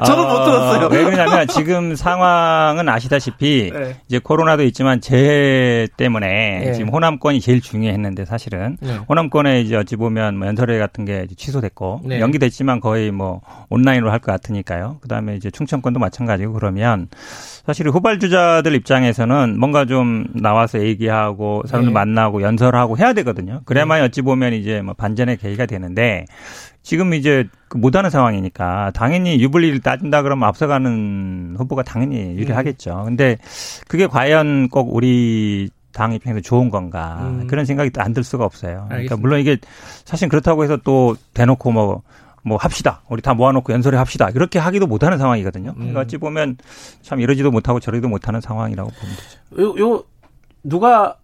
저는 0.06 0.22
못 0.24 0.44
들었어요. 0.44 0.86
아, 0.86 0.88
왜 0.90 1.04
그러냐면 1.04 1.46
지금 1.48 1.94
상황은 1.94 2.88
아시다시피 2.88 3.70
네. 3.72 3.96
이제 4.08 4.18
코로나도 4.18 4.62
있지만 4.64 5.00
재해 5.00 5.86
때문에 5.96 6.62
네. 6.64 6.72
지금 6.72 6.88
호남권이 6.90 7.40
제일 7.40 7.60
중요했는데 7.60 8.24
사실은 8.24 8.76
네. 8.80 8.96
호남권에 9.08 9.60
이제 9.60 9.76
어찌 9.76 9.96
보면 9.96 10.38
뭐 10.38 10.46
연설회 10.46 10.78
같은 10.78 11.04
게 11.04 11.26
취소됐고 11.36 12.02
네. 12.04 12.20
연기됐지만 12.20 12.80
거의 12.80 13.10
뭐 13.10 13.40
온라인으로 13.68 14.10
할 14.10 14.20
것 14.20 14.32
같으니까요. 14.32 14.98
그다음에 15.00 15.34
이제 15.36 15.50
충청권도 15.50 15.98
마찬가지고 15.98 16.52
그러면 16.52 17.08
사실 17.66 17.88
후발 17.88 18.18
주자들 18.18 18.74
입장에서는 18.74 19.58
뭔가 19.58 19.86
좀 19.86 20.26
나와서 20.34 20.80
얘기하고 20.80 21.62
사람들 21.66 21.90
네. 21.90 21.94
만나고 21.94 22.42
연설하고 22.42 22.98
해야 22.98 23.14
되거든요. 23.14 23.62
그래야만 23.64 24.00
네. 24.00 24.04
어찌 24.04 24.20
보면 24.22 24.52
이제 24.52 24.82
뭐 24.82 24.92
반전의 24.94 25.38
계기가 25.38 25.64
되는데 25.66 26.26
지금 26.82 27.12
이제 27.14 27.46
그 27.68 27.76
못하는 27.76 28.10
상황이니까 28.10 28.90
당연히 28.94 29.40
유불리를 29.40 29.80
따진다 29.80 30.22
그러면 30.22 30.48
앞서가는 30.48 31.56
후보가 31.58 31.82
당연히 31.82 32.36
유리하겠죠. 32.36 33.02
근데 33.04 33.36
그게 33.88 34.06
과연 34.06 34.68
꼭 34.70 34.94
우리 34.94 35.70
당 35.92 36.12
입장에서 36.12 36.40
좋은 36.40 36.70
건가 36.70 37.18
음. 37.22 37.46
그런 37.48 37.64
생각이 37.64 37.90
안 37.98 38.14
들 38.14 38.24
수가 38.24 38.44
없어요. 38.44 38.86
그러니까 38.88 39.16
물론 39.16 39.40
이게 39.40 39.58
사실 40.04 40.28
그렇다고 40.28 40.64
해서 40.64 40.76
또 40.78 41.16
대놓고 41.34 41.70
뭐뭐 41.72 42.56
합시다. 42.58 43.02
우리 43.08 43.20
다 43.22 43.34
모아놓고 43.34 43.72
연설회 43.72 43.98
합시다. 43.98 44.30
이렇게 44.30 44.58
하기도 44.58 44.86
못하는 44.86 45.18
상황이거든요. 45.18 45.74
음. 45.76 45.94
어찌 45.96 46.16
보면 46.16 46.56
참 47.02 47.20
이러지도 47.20 47.50
못하고 47.50 47.78
저러지도 47.80 48.08
못하는 48.08 48.40
상황이라고 48.40 48.90
보면 48.90 49.16
되죠. 49.16 49.62
요, 49.62 49.86
요 49.96 50.04
누가 50.62 51.16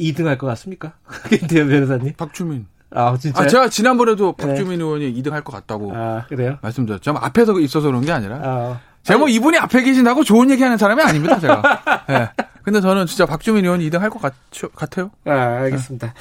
2등 0.00 0.24
할 0.24 0.36
것 0.38 0.46
같습니까? 0.48 0.94
김태현 1.30 1.68
변호사님. 1.68 2.14
박주민. 2.16 2.66
아, 2.96 3.16
진짜. 3.18 3.42
아, 3.42 3.46
제가 3.46 3.68
지난번에도 3.68 4.34
네. 4.38 4.46
박주민 4.46 4.78
네. 4.78 4.84
의원이 4.84 5.22
2등 5.22 5.30
할 5.30 5.42
것 5.44 5.52
같다고. 5.52 5.92
아, 5.94 6.24
그래요? 6.28 6.56
말씀드렸죠. 6.62 7.12
앞에서 7.20 7.58
있어서 7.60 7.86
그런 7.88 8.00
게 8.02 8.10
아니라. 8.12 8.36
아. 8.42 8.80
제가 9.02 9.18
뭐 9.20 9.28
이분이 9.28 9.56
앞에 9.58 9.82
계신다고 9.82 10.24
좋은 10.24 10.50
얘기 10.50 10.62
하는 10.64 10.76
사람이 10.78 11.00
아닙니다, 11.02 11.38
제가. 11.38 11.62
네. 12.08 12.28
근데 12.62 12.80
저는 12.80 13.06
진짜 13.06 13.24
박주민 13.26 13.64
의원이 13.64 13.88
2등 13.88 14.00
할 14.00 14.10
것 14.10 14.20
같아요. 14.74 15.10
아, 15.26 15.30
알겠습니다. 15.62 16.08
네. 16.08 16.12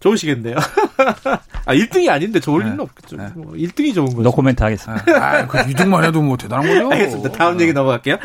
좋으시겠네요. 0.00 0.56
아, 1.64 1.72
1등이 1.74 2.10
아닌데 2.10 2.38
좋을 2.40 2.58
네. 2.64 2.66
리는 2.70 2.80
없겠죠. 2.80 3.16
네. 3.16 3.28
뭐 3.34 3.52
1등이 3.54 3.94
좋은 3.94 4.08
거죠. 4.08 4.20
노코멘트 4.22 4.62
하겠습니다. 4.62 5.04
아, 5.16 5.46
그 5.46 5.56
2등만 5.58 6.04
해도 6.04 6.20
뭐 6.20 6.36
대단한 6.36 6.66
거죠. 6.68 6.90
알겠습니다. 6.92 7.30
다음 7.32 7.58
얘기 7.62 7.72
넘어갈게요. 7.72 8.18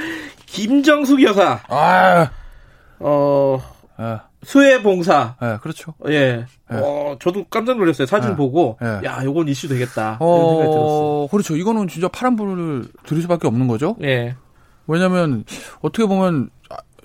김정숙 0.48 1.23
여사. 1.23 1.60
아. 1.69 2.30
어. 2.99 3.60
아. 3.95 4.19
수해봉사. 4.43 5.35
네, 5.41 5.57
그렇죠. 5.61 5.93
예. 6.07 6.45
네. 6.69 6.77
어, 6.77 7.15
저도 7.19 7.45
깜짝 7.49 7.77
놀랐어요. 7.77 8.07
사진 8.07 8.31
네. 8.31 8.35
보고, 8.35 8.77
네. 8.81 9.01
야, 9.05 9.22
요건 9.23 9.47
이슈 9.47 9.68
되겠다. 9.68 10.18
어, 10.19 10.38
생각이 10.38 10.72
들었어요. 10.72 11.27
그렇죠. 11.27 11.55
이거는 11.57 11.88
진짜 11.88 12.07
파란불을 12.07 12.85
들일 13.05 13.22
수밖에 13.22 13.47
없는 13.47 13.68
거죠. 13.68 13.95
예. 14.01 14.35
왜냐면 14.88 15.45
어떻게 15.81 16.05
보면 16.05 16.49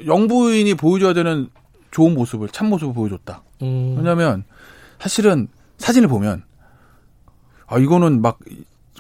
영부인이 0.04 0.74
보여줘야 0.74 1.12
되는 1.12 1.48
좋은 1.90 2.14
모습을 2.14 2.48
참 2.48 2.68
모습을 2.68 2.94
보여줬다. 2.94 3.42
음. 3.62 3.94
왜냐면 3.96 4.44
사실은 4.98 5.48
사진을 5.78 6.08
보면 6.08 6.42
아 7.66 7.78
이거는 7.78 8.22
막 8.22 8.38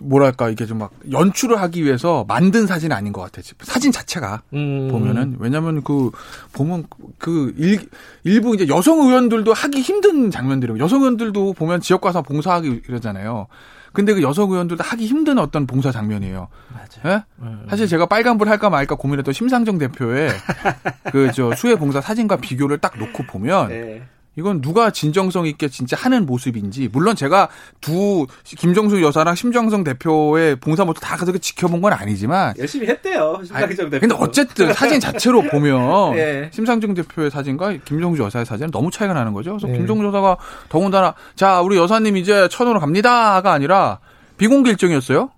뭐랄까 0.02 0.48
이게 0.50 0.64
좀 0.66 0.76
막 0.76 0.90
연출을 1.10 1.60
하기 1.62 1.84
위해서 1.84 2.24
만든 2.28 2.66
사진이 2.66 2.92
아닌 2.92 3.12
것 3.12 3.22
같아요. 3.22 3.42
사진 3.62 3.90
자체가 3.92 4.42
음. 4.52 4.88
보면은 4.90 5.36
왜냐하면 5.38 5.82
그 5.82 6.10
보면 6.52 6.84
그 7.18 7.54
일, 7.56 7.88
일부 8.24 8.54
이제 8.54 8.68
여성 8.68 8.98
의원들도 9.00 9.52
하기 9.52 9.80
힘든 9.80 10.30
장면들이고 10.30 10.78
여성 10.78 11.00
의원들도 11.00 11.54
보면 11.54 11.80
지역 11.80 12.02
가서 12.02 12.20
봉사하기 12.22 12.82
이러잖아요. 12.88 13.46
근데 13.94 14.12
그 14.12 14.20
여성 14.22 14.50
의원들도 14.50 14.84
하기 14.84 15.06
힘든 15.06 15.38
어떤 15.38 15.66
봉사 15.66 15.90
장면이에요. 15.90 16.48
맞아요. 16.70 17.16
예? 17.16 17.24
음. 17.40 17.64
사실 17.70 17.86
제가 17.86 18.04
빨간불 18.04 18.46
할까 18.46 18.68
말까 18.68 18.94
고민했던 18.96 19.32
심상정 19.32 19.78
대표의 19.78 20.28
그 21.10 21.30
저 21.32 21.54
수해 21.56 21.76
봉사 21.76 22.02
사진과 22.02 22.36
비교를 22.36 22.76
딱 22.78 22.98
놓고 22.98 23.22
보면 23.22 23.68
네. 23.68 24.02
이건 24.36 24.60
누가 24.60 24.90
진정성 24.90 25.46
있게 25.46 25.68
진짜 25.68 25.96
하는 25.98 26.26
모습인지 26.26 26.88
물론 26.92 27.16
제가 27.16 27.48
두 27.80 28.26
김정수 28.44 29.02
여사랑 29.02 29.34
심정성 29.34 29.82
대표의 29.82 30.56
봉사 30.56 30.84
모습 30.84 31.00
다 31.00 31.16
가서 31.16 31.32
지켜본 31.36 31.80
건 31.80 31.92
아니지만 31.94 32.54
열심히 32.58 32.86
했대요 32.86 33.40
심상정 33.42 33.90
대표. 33.90 34.00
근데 34.00 34.14
어쨌든 34.18 34.72
사진 34.74 35.00
자체로 35.00 35.42
보면 35.50 36.14
네. 36.14 36.50
심상정 36.52 36.92
대표의 36.94 37.30
사진과 37.30 37.78
김정수 37.84 38.22
여사의 38.22 38.44
사진은 38.44 38.70
너무 38.70 38.90
차이가 38.90 39.14
나는 39.14 39.32
거죠. 39.32 39.52
그래서 39.52 39.66
네. 39.68 39.78
김정수 39.78 40.04
여사가 40.06 40.36
더군다나 40.68 41.14
자 41.34 41.62
우리 41.62 41.76
여사님 41.76 42.16
이제 42.18 42.48
천으로 42.48 42.78
갑니다가 42.78 43.52
아니라 43.52 44.00
비공개 44.36 44.70
일정이었어요. 44.70 45.30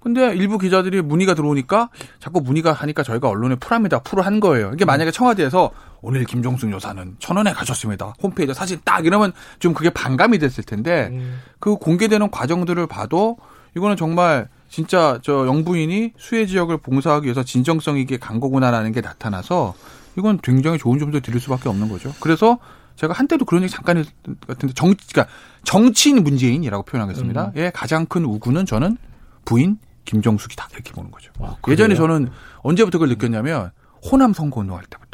근데 0.00 0.32
일부 0.36 0.58
기자들이 0.58 1.02
문의가 1.02 1.34
들어오니까 1.34 1.88
자꾸 2.20 2.40
문의가 2.40 2.72
하니까 2.72 3.02
저희가 3.02 3.28
언론에 3.28 3.56
풀합니다. 3.56 3.98
풀을 3.98 4.24
한 4.24 4.38
거예요. 4.38 4.70
이게 4.72 4.84
만약에 4.84 5.10
청와대에서 5.10 5.72
오늘 6.00 6.24
김종숙 6.24 6.70
여사는 6.70 7.16
천원에 7.18 7.52
가셨습니다. 7.52 8.14
홈페이지 8.22 8.54
사진 8.54 8.78
딱 8.84 9.04
이러면 9.06 9.32
좀 9.58 9.74
그게 9.74 9.90
반감이 9.90 10.38
됐을 10.38 10.64
텐데 10.64 11.08
음. 11.12 11.40
그 11.58 11.76
공개되는 11.76 12.30
과정들을 12.30 12.86
봐도 12.86 13.36
이거는 13.76 13.96
정말 13.96 14.48
진짜 14.68 15.18
저 15.22 15.46
영부인이 15.46 16.12
수해 16.18 16.46
지역을 16.46 16.78
봉사하기 16.78 17.24
위해서 17.24 17.42
진정성 17.42 17.98
있게 17.98 18.18
간 18.18 18.40
거구나라는 18.40 18.92
게 18.92 19.00
나타나서 19.00 19.74
이건 20.16 20.38
굉장히 20.42 20.78
좋은 20.78 20.98
점도 20.98 21.20
드릴 21.20 21.40
수밖에 21.40 21.68
없는 21.68 21.88
거죠. 21.88 22.14
그래서 22.20 22.58
제가 22.96 23.14
한때도 23.14 23.44
그런 23.44 23.62
얘기 23.62 23.72
잠깐 23.72 23.98
했던 23.98 24.36
것 24.40 24.48
같은데 24.48 24.74
정, 24.74 24.92
그러니까 24.94 25.32
정치인 25.64 26.22
문재인이라고 26.24 26.82
표현하겠습니다. 26.84 27.44
음. 27.46 27.52
예, 27.56 27.70
가장 27.72 28.06
큰 28.06 28.24
우군은 28.24 28.66
저는 28.66 28.96
부인 29.44 29.78
김정숙이다 30.04 30.68
이렇게 30.72 30.92
보는 30.92 31.10
거죠. 31.10 31.30
아, 31.38 31.56
예전에 31.68 31.94
저는 31.94 32.30
언제부터 32.58 32.98
그걸 32.98 33.10
느꼈냐면 33.10 33.70
호남 34.10 34.32
선거 34.32 34.60
운동할 34.60 34.84
때부터. 34.86 35.07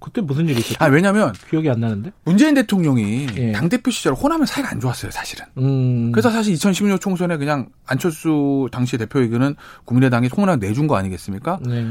그때 0.00 0.20
무슨 0.20 0.48
일이 0.48 0.58
있었죠? 0.60 0.76
아, 0.78 0.86
왜냐면 0.86 1.32
기억이 1.48 1.68
안 1.70 1.80
나는데. 1.80 2.12
문재인 2.24 2.54
대통령이 2.54 3.26
예. 3.36 3.52
당 3.52 3.68
대표 3.68 3.90
시절 3.90 4.14
호남은 4.14 4.46
사이가 4.46 4.70
안 4.70 4.80
좋았어요, 4.80 5.10
사실은. 5.10 5.44
음. 5.58 6.10
그래서 6.12 6.30
사실 6.30 6.54
2016년 6.54 7.00
총선에 7.00 7.36
그냥 7.36 7.68
안철수 7.86 8.68
당시 8.72 8.96
대표에게는 8.98 9.56
국민의당이 9.84 10.28
호남 10.36 10.58
내준 10.58 10.86
거 10.86 10.96
아니겠습니까? 10.96 11.60
네. 11.66 11.86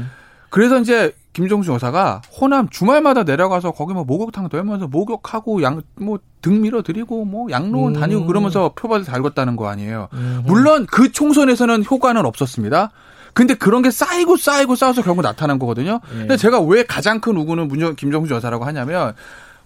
그래서 0.50 0.80
이제 0.80 1.14
김정수 1.32 1.72
여사가 1.72 2.22
호남 2.40 2.68
주말마다 2.68 3.22
내려가서 3.22 3.70
거기 3.70 3.94
뭐 3.94 4.02
목욕탕 4.04 4.48
돌면서 4.48 4.88
목욕하고 4.88 5.62
양 5.62 5.80
뭐 5.96 6.18
등 6.42 6.62
밀어드리고 6.62 7.24
뭐 7.24 7.50
양로원 7.50 7.94
음. 7.94 8.00
다니고 8.00 8.26
그러면서 8.26 8.72
표벌을 8.74 9.04
달궜다는 9.04 9.56
거 9.56 9.68
아니에요. 9.68 10.08
음. 10.14 10.42
물론 10.46 10.86
그 10.86 11.12
총선에서는 11.12 11.84
효과는 11.84 12.24
없었습니다. 12.26 12.90
근데 13.32 13.54
그런 13.54 13.82
게 13.82 13.90
쌓이고 13.90 14.36
쌓이고 14.36 14.74
쌓아서 14.74 15.02
결국 15.02 15.22
나타난 15.22 15.58
거거든요. 15.58 16.00
네. 16.10 16.18
근데 16.18 16.36
제가 16.36 16.60
왜 16.60 16.84
가장 16.84 17.20
큰 17.20 17.36
우군은 17.36 17.68
문정, 17.68 17.96
김정수 17.96 18.34
여사라고 18.34 18.64
하냐면 18.64 19.14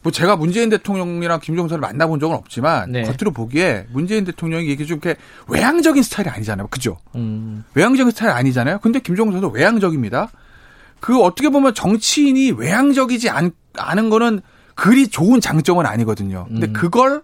뭐 0.04 0.12
제가 0.12 0.36
문재인 0.36 0.68
대통령이랑 0.68 1.40
김정수를 1.40 1.80
만나본 1.80 2.20
적은 2.20 2.36
없지만 2.36 2.92
네. 2.92 3.02
겉으로 3.02 3.32
보기에 3.32 3.86
문재인 3.90 4.24
대통령이 4.24 4.66
이게 4.66 4.84
좀 4.84 5.00
이렇게 5.02 5.18
외향적인 5.48 6.02
스타일이 6.02 6.28
아니잖아요. 6.28 6.68
그죠? 6.68 6.98
음. 7.14 7.64
외향적인 7.74 8.10
스타일 8.10 8.32
아니잖아요. 8.32 8.80
근데 8.80 9.00
김정수도 9.00 9.48
외향적입니다. 9.48 10.28
그 11.00 11.20
어떻게 11.20 11.48
보면 11.48 11.74
정치인이 11.74 12.52
외향적이지 12.52 13.30
않, 13.30 13.52
않은 13.78 14.10
거는 14.10 14.42
그리 14.74 15.08
좋은 15.08 15.40
장점은 15.40 15.86
아니거든요. 15.86 16.46
근데 16.48 16.66
음. 16.66 16.72
그걸 16.74 17.22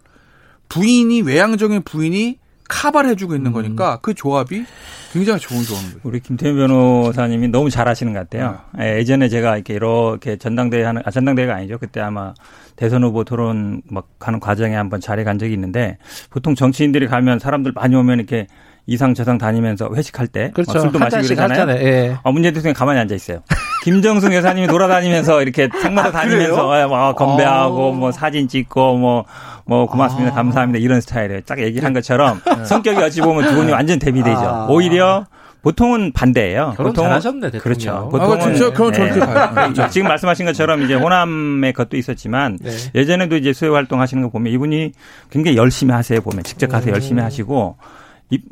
부인이 0.70 1.20
외향적인 1.22 1.82
부인이 1.82 2.38
카바를 2.70 3.10
해주고 3.10 3.34
있는 3.34 3.50
음. 3.50 3.52
거니까 3.52 3.98
그 4.00 4.14
조합이 4.14 4.64
굉장히 5.12 5.40
좋은 5.40 5.62
조합입니다. 5.62 6.00
우리 6.04 6.20
김태현 6.20 6.56
변호사님이 6.56 7.48
너무 7.48 7.68
잘하시는 7.68 8.12
것 8.12 8.20
같아요. 8.20 8.60
네. 8.78 8.98
예전에 8.98 9.28
제가 9.28 9.56
이렇게 9.56 9.74
이렇게 9.74 10.36
전당대회 10.36 10.84
하는 10.84 11.02
아 11.04 11.10
전당대회가 11.10 11.56
아니죠. 11.56 11.78
그때 11.78 12.00
아마 12.00 12.32
대선 12.76 13.02
후보 13.02 13.24
토론 13.24 13.82
막 13.90 14.06
가는 14.18 14.40
과정에 14.40 14.76
한번 14.76 15.00
자리에 15.00 15.24
간 15.24 15.38
적이 15.38 15.52
있는데 15.54 15.98
보통 16.30 16.54
정치인들이 16.54 17.08
가면 17.08 17.40
사람들 17.40 17.72
많이 17.74 17.94
오면 17.96 18.18
이렇게 18.18 18.46
이상 18.86 19.14
저상 19.14 19.36
다니면서 19.36 19.90
회식할 19.94 20.28
때 20.28 20.50
그렇죠. 20.54 20.78
술도 20.78 20.98
마시고 20.98 21.22
그러잖아요. 21.22 21.76
예. 21.80 22.16
아, 22.22 22.30
문재인 22.30 22.54
대통령 22.54 22.74
가만히 22.74 23.00
앉아 23.00 23.14
있어요. 23.14 23.42
김정숙 23.82 24.32
여사님이 24.32 24.66
돌아다니면서 24.66 25.42
이렇게 25.42 25.68
상마다 25.80 26.08
아, 26.08 26.12
다니면서 26.12 26.68
어, 26.68 26.88
뭐 26.88 27.14
건배하고 27.14 27.92
아. 27.92 27.96
뭐 27.96 28.12
사진 28.12 28.48
찍고 28.48 28.98
뭐뭐 28.98 29.24
뭐 29.64 29.86
고맙습니다, 29.86 30.32
아. 30.32 30.34
감사합니다 30.34 30.78
이런 30.78 31.00
스타일에 31.00 31.40
딱 31.40 31.58
얘기한 31.58 31.92
것처럼 31.92 32.40
네. 32.44 32.64
성격이 32.64 33.02
어찌 33.02 33.20
보면 33.20 33.48
두 33.48 33.54
분이 33.54 33.72
완전 33.72 33.98
대비되죠. 33.98 34.38
아. 34.38 34.66
오히려 34.68 35.26
보통은 35.62 36.12
반대예요. 36.12 36.74
보통 36.76 37.04
잘하셨네, 37.04 37.50
대통령. 37.50 37.60
그렇죠. 37.62 38.08
보통은 38.10 38.38
아, 38.38 38.42
진짜 38.44 38.72
저렇게 38.72 39.18
가요. 39.18 39.72
네. 39.74 39.90
지금 39.90 40.08
말씀하신 40.08 40.46
것처럼 40.46 40.82
이제 40.82 40.94
호남의 40.94 41.74
것도 41.74 41.96
있었지만 41.96 42.58
네. 42.62 42.70
예전에도 42.94 43.36
이제 43.36 43.52
수해 43.52 43.70
활동하시는 43.70 44.22
거 44.22 44.30
보면 44.30 44.52
이분이 44.52 44.92
굉장히 45.30 45.56
열심히 45.56 45.92
하세요. 45.92 46.20
보면 46.20 46.44
직접 46.44 46.68
가서 46.68 46.88
음. 46.88 46.94
열심히 46.94 47.22
하시고 47.22 47.76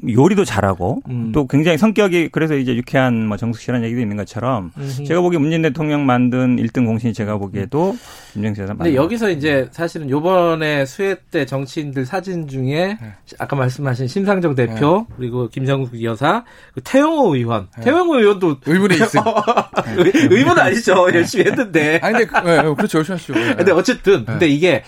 요리도 0.08 0.44
잘하고 0.44 1.02
음. 1.08 1.30
또 1.32 1.46
굉장히 1.46 1.78
성격이 1.78 2.30
그래서 2.32 2.56
이제 2.56 2.74
유쾌한 2.74 3.26
뭐 3.26 3.36
정숙 3.36 3.62
씨라는 3.62 3.84
얘기도 3.84 4.00
있는 4.00 4.16
것처럼 4.16 4.72
음흠. 4.76 5.04
제가 5.04 5.20
보기에 5.20 5.38
문재인 5.38 5.62
대통령 5.62 6.04
만든 6.04 6.56
1등 6.56 6.84
공신이 6.84 7.12
제가 7.12 7.38
보기에도 7.38 7.96
김정수 8.32 8.62
여사 8.62 8.74
근데 8.74 8.94
여기서 8.94 9.30
이제 9.30 9.68
사실은 9.70 10.10
요번에 10.10 10.84
수해 10.84 11.16
때 11.30 11.46
정치인들 11.46 12.06
사진 12.06 12.48
중에 12.48 12.98
네. 13.00 13.14
아까 13.38 13.54
말씀하신 13.54 14.08
심상정 14.08 14.56
대표 14.56 15.06
네. 15.08 15.14
그리고 15.16 15.48
김정숙 15.48 16.02
여사 16.02 16.44
그 16.74 16.80
태영호 16.82 17.36
의원 17.36 17.68
네. 17.76 17.84
태영호 17.84 18.18
의원도 18.18 18.56
의문에 18.66 18.96
있어요. 18.96 19.22
네. 20.02 20.12
의문은 20.14 20.58
아니죠. 20.58 21.06
네. 21.06 21.18
열심히 21.18 21.44
했는데. 21.46 22.00
아니 22.02 22.24
근데 22.26 22.62
네, 22.62 22.74
그렇죠 22.74 22.98
열심히 22.98 23.14
하시죠. 23.14 23.34
근데 23.56 23.70
어쨌든 23.70 24.24
근데 24.24 24.48
이게 24.48 24.82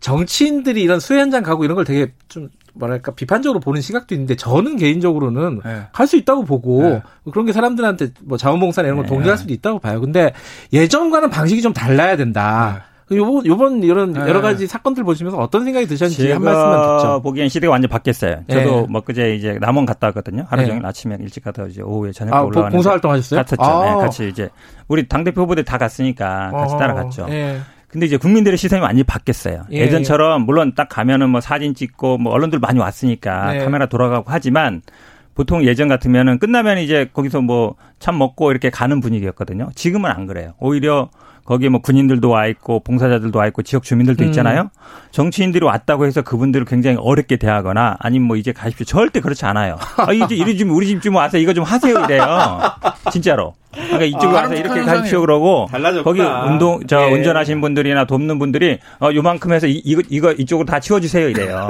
정치인들이 0.00 0.82
이런 0.82 0.98
수해 0.98 1.20
현장 1.20 1.42
가고 1.42 1.64
이런 1.64 1.76
걸 1.76 1.84
되게 1.84 2.12
좀 2.28 2.48
뭐랄까 2.74 3.12
비판적으로 3.12 3.60
보는 3.60 3.80
시각도 3.80 4.14
있는데 4.14 4.34
저는 4.36 4.76
개인적으로는 4.76 5.60
네. 5.64 5.82
할수 5.92 6.16
있다고 6.16 6.44
보고 6.44 6.82
네. 6.82 7.02
그런 7.30 7.46
게 7.46 7.52
사람들한테 7.52 8.08
뭐 8.24 8.36
자원봉사나 8.36 8.86
이런 8.86 8.98
거 8.98 9.02
네. 9.04 9.08
동의할 9.08 9.38
수도 9.38 9.52
있다고 9.52 9.78
봐요. 9.78 10.00
근데 10.00 10.32
예전과는 10.72 11.30
방식이 11.30 11.62
좀 11.62 11.72
달라야 11.72 12.16
된다. 12.16 12.74
네. 12.76 12.94
그 13.06 13.16
요번 13.18 13.44
요번 13.44 13.82
이런 13.82 14.12
네. 14.12 14.20
여러 14.20 14.40
가지 14.40 14.66
사건들 14.66 15.04
보시면서 15.04 15.38
어떤 15.38 15.64
생각이 15.64 15.86
드셨는지 15.86 16.32
한 16.32 16.42
말씀만 16.42 16.96
듣죠. 16.96 17.20
보기엔 17.22 17.48
시대가 17.50 17.72
완전 17.72 17.90
바뀌었어요. 17.90 18.44
저도 18.48 18.80
네. 18.80 18.86
뭐 18.88 19.02
그제 19.02 19.34
이제 19.34 19.58
남원 19.60 19.84
갔다 19.84 20.06
왔거든요. 20.06 20.46
하루 20.48 20.64
종일 20.66 20.84
아침에 20.86 21.18
일찍 21.20 21.44
가다 21.44 21.66
이제 21.66 21.82
오후에 21.82 22.12
저녁 22.12 22.34
아, 22.34 22.40
올라가는 22.42 22.70
봉사 22.70 22.90
활동 22.90 23.10
하셨어요? 23.12 23.42
갔었죠. 23.42 23.62
아. 23.62 23.96
같이 23.96 24.28
이제 24.28 24.48
우리 24.88 25.06
당 25.06 25.22
대표 25.22 25.42
후보들 25.42 25.64
다 25.64 25.76
갔으니까 25.76 26.50
같이 26.50 26.74
어. 26.74 26.78
따라갔죠. 26.78 27.26
근데 27.94 28.06
이제 28.06 28.16
국민들의 28.16 28.58
시선이 28.58 28.82
완전히 28.82 29.04
바뀌었어요. 29.04 29.66
예. 29.70 29.88
전처럼 29.88 30.42
물론 30.46 30.74
딱 30.74 30.88
가면은 30.88 31.30
뭐 31.30 31.40
사진 31.40 31.76
찍고 31.76 32.18
뭐 32.18 32.32
언론들 32.32 32.58
많이 32.58 32.80
왔으니까 32.80 33.52
네. 33.52 33.58
카메라 33.60 33.86
돌아가고 33.86 34.24
하지만 34.26 34.82
보통 35.36 35.64
예전 35.64 35.86
같으면은 35.86 36.40
끝나면 36.40 36.78
이제 36.78 37.08
거기서 37.12 37.40
뭐 37.40 37.76
참 38.00 38.18
먹고 38.18 38.50
이렇게 38.50 38.68
가는 38.68 39.00
분위기였거든요. 39.00 39.70
지금은 39.74 40.10
안 40.10 40.26
그래요. 40.26 40.52
오히려 40.58 41.08
거기에 41.44 41.68
뭐 41.68 41.80
군인들도 41.80 42.28
와 42.28 42.46
있고 42.46 42.80
봉사자들도 42.80 43.38
와 43.38 43.46
있고 43.48 43.62
지역 43.62 43.82
주민들도 43.82 44.24
음. 44.24 44.28
있잖아요. 44.28 44.70
정치인들이 45.10 45.64
왔다고 45.64 46.06
해서 46.06 46.22
그분들을 46.22 46.64
굉장히 46.66 46.96
어렵게 47.00 47.36
대하거나 47.36 47.96
아니면 48.00 48.28
뭐 48.28 48.36
이제 48.36 48.52
가십시오. 48.52 48.84
절대 48.84 49.20
그렇지 49.20 49.44
않아요. 49.44 49.76
아, 49.98 50.12
이제 50.12 50.34
이리 50.34 50.56
좀 50.56 50.70
우리 50.70 50.86
집 50.86 51.00
좀 51.02 51.16
와서 51.16 51.36
이거 51.36 51.52
좀 51.52 51.64
하세요 51.64 51.98
이래요. 52.04 52.60
진짜로. 53.12 53.54
그러니까 53.72 54.04
이쪽으로 54.04 54.38
아, 54.38 54.42
와서 54.42 54.54
이렇게 54.54 54.80
가십시오 54.82 55.20
그러고 55.20 55.66
달라졌구나. 55.70 56.02
거기 56.04 56.50
운동 56.52 56.80
저 56.86 57.02
예. 57.08 57.12
운전하시는 57.12 57.60
분들이나 57.60 58.06
돕는 58.06 58.38
분들이 58.38 58.78
어 59.00 59.10
요만큼 59.12 59.52
해서 59.52 59.66
이, 59.66 59.82
이거 59.84 60.00
이거 60.08 60.32
이쪽으로 60.32 60.64
다 60.64 60.80
치워 60.80 61.00
주세요 61.00 61.28
이래요. 61.28 61.66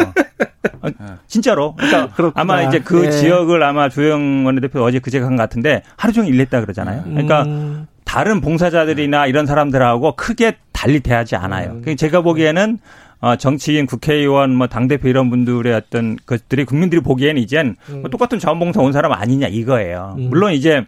어, 0.82 0.88
진짜로. 1.26 1.74
그러니까 1.76 2.14
그렇구나. 2.14 2.40
아마 2.40 2.62
이제 2.62 2.78
그 2.78 3.06
예. 3.06 3.10
지역을 3.10 3.62
아마 3.62 3.88
조영 3.88 4.44
원내대표 4.46 4.82
어제 4.84 4.98
그제 4.98 5.18
간 5.20 5.34
같은데 5.36 5.82
하루 5.96 6.12
종일 6.12 6.34
일했다 6.34 6.60
그러잖아요. 6.60 7.04
그러니까 7.04 7.42
음. 7.44 7.86
다른 8.14 8.40
봉사자들이나 8.40 9.26
이런 9.26 9.44
사람들하고 9.44 10.14
크게 10.14 10.56
달리 10.70 11.00
대하지 11.00 11.34
않아요. 11.34 11.70
음. 11.70 11.80
그러니까 11.80 11.96
제가 11.96 12.20
보기에는 12.20 12.78
어, 13.20 13.34
정치인, 13.36 13.86
국회의원, 13.86 14.54
뭐, 14.54 14.68
당대표 14.68 15.08
이런 15.08 15.30
분들의 15.30 15.74
어떤 15.74 16.16
것들이 16.24 16.64
국민들이 16.64 17.00
보기에는 17.00 17.42
이젠 17.42 17.74
뭐 17.88 17.96
음. 17.96 18.00
뭐 18.02 18.10
똑같은 18.10 18.38
자원봉사 18.38 18.80
온 18.82 18.92
사람 18.92 19.10
아니냐 19.10 19.48
이거예요. 19.48 20.14
음. 20.18 20.28
물론 20.30 20.52
이제 20.52 20.86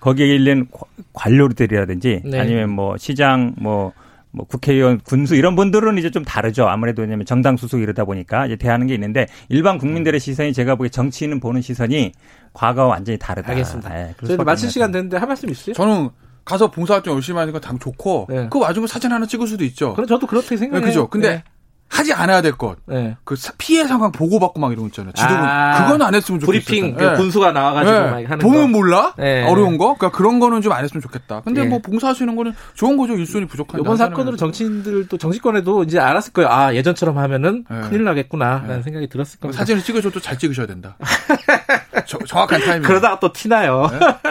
거기에 0.00 0.34
있는 0.34 0.66
관료들이라든지 1.14 2.22
네. 2.26 2.38
아니면 2.38 2.70
뭐 2.70 2.98
시장 2.98 3.54
뭐 3.56 3.94
뭐 4.36 4.44
국회의원, 4.46 5.00
군수 5.00 5.34
이런 5.34 5.56
분들은 5.56 5.96
이제 5.96 6.10
좀 6.10 6.22
다르죠. 6.22 6.68
아무래도 6.68 7.00
왜냐면 7.00 7.24
정당 7.24 7.56
수속 7.56 7.80
이러다 7.80 8.04
보니까 8.04 8.44
이제 8.44 8.56
대하는 8.56 8.86
게 8.86 8.92
있는데 8.92 9.26
일반 9.48 9.78
국민들의 9.78 10.20
시선이 10.20 10.52
제가 10.52 10.74
보기에 10.74 10.90
정치인은 10.90 11.40
보는 11.40 11.62
시선이 11.62 12.12
과거와 12.52 12.88
완전히 12.88 13.18
다르다. 13.18 13.48
알겠습니다. 13.52 13.88
네, 13.88 14.14
저희 14.26 14.36
마칠 14.36 14.70
시간 14.70 14.92
됐는데 14.92 15.16
할 15.16 15.26
말씀 15.26 15.48
있으세요? 15.48 15.72
저는 15.72 16.10
가서 16.46 16.70
봉사활동 16.70 17.14
열심히 17.14 17.52
건당 17.52 17.78
좋고 17.78 18.28
네. 18.30 18.46
그 18.50 18.58
와중에 18.58 18.86
사진 18.86 19.12
하나 19.12 19.26
찍을 19.26 19.46
수도 19.46 19.64
있죠. 19.64 19.92
그럼 19.94 20.06
저도 20.06 20.26
그렇게 20.26 20.56
생각해요. 20.56 20.80
네, 20.80 20.86
그죠. 20.86 21.08
근데 21.08 21.28
네. 21.28 21.44
하지 21.88 22.12
않아야 22.12 22.42
될 22.42 22.52
것. 22.52 22.78
네. 22.86 23.16
그 23.22 23.36
피해 23.58 23.86
상황 23.86 24.10
보고 24.10 24.40
받고 24.40 24.58
막 24.60 24.72
이런 24.72 24.82
거 24.84 24.86
있잖아요. 24.88 25.12
지도부. 25.12 25.34
아, 25.34 25.84
그건 25.84 26.02
안 26.02 26.14
했으면 26.16 26.40
좋겠어요. 26.40 26.64
브리핑, 26.64 26.96
네. 26.96 27.14
군수가 27.16 27.52
나와가지고 27.52 27.92
네. 27.96 28.00
막 28.10 28.14
하는 28.30 28.38
보면 28.38 28.62
거. 28.62 28.68
몰라? 28.78 29.14
네. 29.16 29.44
어려운 29.46 29.78
거? 29.78 29.94
그러니까 29.96 30.10
그런 30.10 30.40
거는 30.40 30.62
좀 30.62 30.72
안 30.72 30.82
했으면 30.82 31.00
좋겠다. 31.00 31.42
근데 31.42 31.62
네. 31.62 31.68
뭐 31.68 31.78
봉사하시는 31.80 32.34
거는 32.34 32.54
좋은 32.74 32.96
거죠. 32.96 33.14
일손이 33.14 33.46
부족한 33.46 33.80
이번 33.80 33.96
사건으로 33.96 34.36
정치인들도 34.36 35.16
정치권에도 35.16 35.84
이제 35.84 35.98
알았을 36.00 36.32
거예요. 36.32 36.48
아, 36.50 36.74
예전처럼 36.74 37.18
하면은 37.18 37.64
네. 37.70 37.80
큰일 37.88 38.02
나겠구나. 38.04 38.64
라는 38.66 38.82
생각이 38.82 39.08
들었을 39.08 39.38
겁니다. 39.38 39.58
사진을 39.58 39.82
찍으셔도 39.82 40.20
잘 40.20 40.36
찍으셔야 40.38 40.66
된다. 40.66 40.96
저, 42.06 42.18
정확한 42.26 42.60
타이밍. 42.60 42.82
그러다가 42.82 43.18
또 43.20 43.32
티나요. 43.32 43.88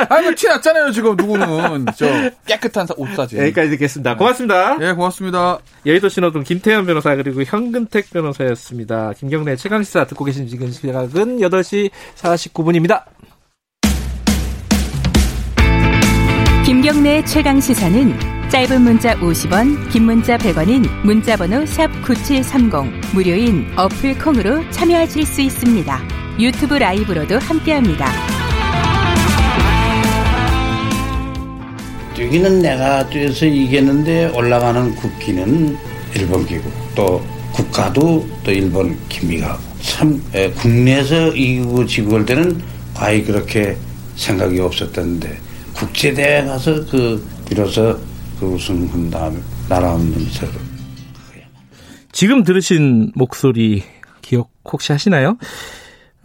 아니, 0.10 0.24
뭐 0.24 0.36
티 0.36 0.48
났잖아요, 0.48 0.92
지금 0.92 1.16
누구는. 1.16 1.86
저 1.96 2.06
깨끗한 2.46 2.88
옷 2.98 3.08
사진. 3.16 3.40
여기까지 3.40 3.70
듣겠습니다. 3.72 4.18
고맙습니다. 4.18 4.78
예, 4.82 4.92
고맙습니다. 4.94 5.60
여의도 5.86 6.10
신호등 6.10 6.44
김태현 6.44 6.86
변호사 6.86 7.16
그리고 7.16 7.44
현근택 7.44 8.10
변호사 8.12 8.26
변호사였습니다. 8.36 9.14
김경래 9.18 9.56
최강시사 9.56 10.06
듣고 10.06 10.26
계신 10.26 10.48
지금 10.48 10.72
시각은 10.72 11.38
8시 11.40 11.90
49분입니다. 12.16 13.04
김경래 16.66 17.24
최강시사는 17.26 18.50
짧은 18.50 18.82
문자 18.82 19.16
50원, 19.16 19.92
긴 19.92 20.04
문자 20.04 20.38
100원인 20.38 20.88
문자번호 21.04 21.66
샵 21.66 21.88
9730 22.04 23.14
무료인 23.14 23.68
어플 23.78 24.18
콩으로 24.20 24.68
참여하실 24.72 25.26
수 25.26 25.42
있습니다. 25.42 26.25
유튜브 26.40 26.76
라이브로도 26.76 27.40
함께합니다. 27.40 28.12
뛰기는 32.14 32.62
내가 32.62 33.08
뛰어서 33.10 33.46
이겼는데 33.46 34.28
올라가는 34.34 34.94
국기는 34.96 35.78
일본 36.14 36.46
기구 36.46 36.70
또 36.94 37.24
국가도 37.54 38.28
또 38.44 38.52
일본 38.52 38.98
김미가 39.08 39.58
참 39.82 40.22
국내에서 40.58 41.30
이기고 41.30 41.86
지고 41.86 42.16
할 42.16 42.26
때는 42.26 42.62
과히 42.94 43.24
그렇게 43.24 43.78
생각이 44.16 44.60
없었던데 44.60 45.38
국제대회 45.74 46.46
가서 46.46 46.86
그 46.86 47.26
비로소 47.48 47.98
그 48.40 48.46
우승한 48.46 49.10
다음에 49.10 49.40
날아오면서 49.70 50.48
지금 52.12 52.44
들으신 52.44 53.12
목소리 53.16 53.84
기억 54.22 54.50
혹시 54.66 54.92
하시나요? 54.94 55.38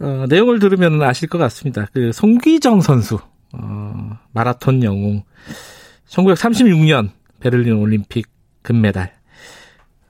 어, 0.01 0.25
내용을 0.27 0.59
들으면 0.59 1.01
아실 1.03 1.29
것 1.29 1.37
같습니다. 1.37 1.87
그 1.93 2.11
송기정 2.11 2.81
선수 2.81 3.19
어, 3.53 4.17
마라톤 4.31 4.83
영웅 4.83 5.23
1936년 6.07 7.11
베를린 7.39 7.73
올림픽 7.73 8.27
금메달 8.61 9.13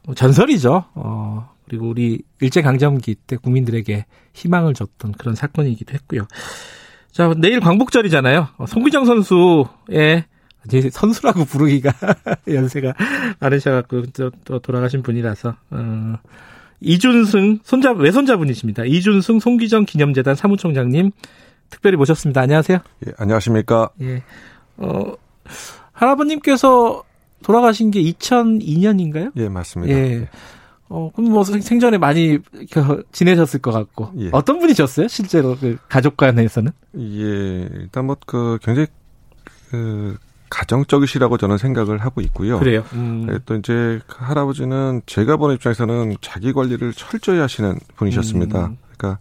뭐 0.06 0.16
전설이죠. 0.16 0.86
어, 0.96 1.50
그리고 1.68 1.90
우리 1.90 2.22
일제강점기 2.40 3.16
때 3.16 3.38
국민들에게 3.38 4.06
희망을 4.34 4.74
줬던 4.74 5.14
그런 5.14 5.36
사건이기도 5.36 5.94
했고요. 5.94 6.28
자, 7.12 7.34
내일 7.38 7.60
광복절이잖아요. 7.60 8.48
어, 8.58 8.66
송기정 8.66 9.06
선수의 9.06 10.26
이제 10.66 10.90
선수라고 10.90 11.46
부르기가 11.46 11.94
연세가 12.48 12.94
많으셔갖고 13.40 14.04
또, 14.14 14.32
또 14.46 14.60
돌아가신 14.60 15.02
분이라서 15.02 15.56
어, 15.72 16.16
이준승 16.82 17.60
손자 17.64 17.92
외손자분이십니다. 17.92 18.86
이준승 18.86 19.40
송기정 19.40 19.86
기념재단 19.86 20.36
사무총장님 20.36 21.12
특별히 21.70 21.96
모셨습니다. 21.98 22.42
안녕하세요. 22.42 22.80
예, 23.08 23.12
안녕하십니까? 23.18 23.90
예. 24.02 24.24
어, 24.78 25.14
할아버님께서 25.94 27.04
돌아가신 27.44 27.92
게 27.92 28.02
2002년인가요? 28.04 29.32
예, 29.38 29.48
맞습니다. 29.50 29.94
예. 29.94 29.98
예. 30.22 30.30
어, 30.90 31.10
그럼 31.16 31.32
뭐 31.32 31.44
생전에 31.46 31.98
많이 31.98 32.40
지내셨을 33.14 33.62
것 33.62 33.72
같고. 33.72 34.12
예. 34.20 34.30
어떤 34.34 34.60
분이셨어요? 34.60 35.08
실제로 35.08 35.56
그 35.58 35.78
가족 35.88 36.18
간에서는? 36.18 36.72
예, 36.98 37.70
일단 37.80 38.06
뭐 38.06 38.18
그 38.26 38.58
굉장히 38.62 38.88
그 39.70 40.18
가정적이시라고 40.52 41.38
저는 41.38 41.58
생각을 41.58 41.98
하고 42.00 42.22
있고요. 42.22 42.60
그래요. 42.60 42.84
음. 42.94 43.28
예, 43.32 43.40
또 43.46 43.56
이제 43.56 44.00
그 44.06 44.18
할아버지는 44.20 45.02
제가 45.06 45.38
보는 45.38 45.56
입장에서는 45.56 46.18
자기 46.22 46.54
관리를 46.54 46.94
철저히 46.94 47.40
하시는 47.40 47.80
분이셨습니다. 47.96 48.66
음. 48.66 48.78
그러니까 48.96 49.20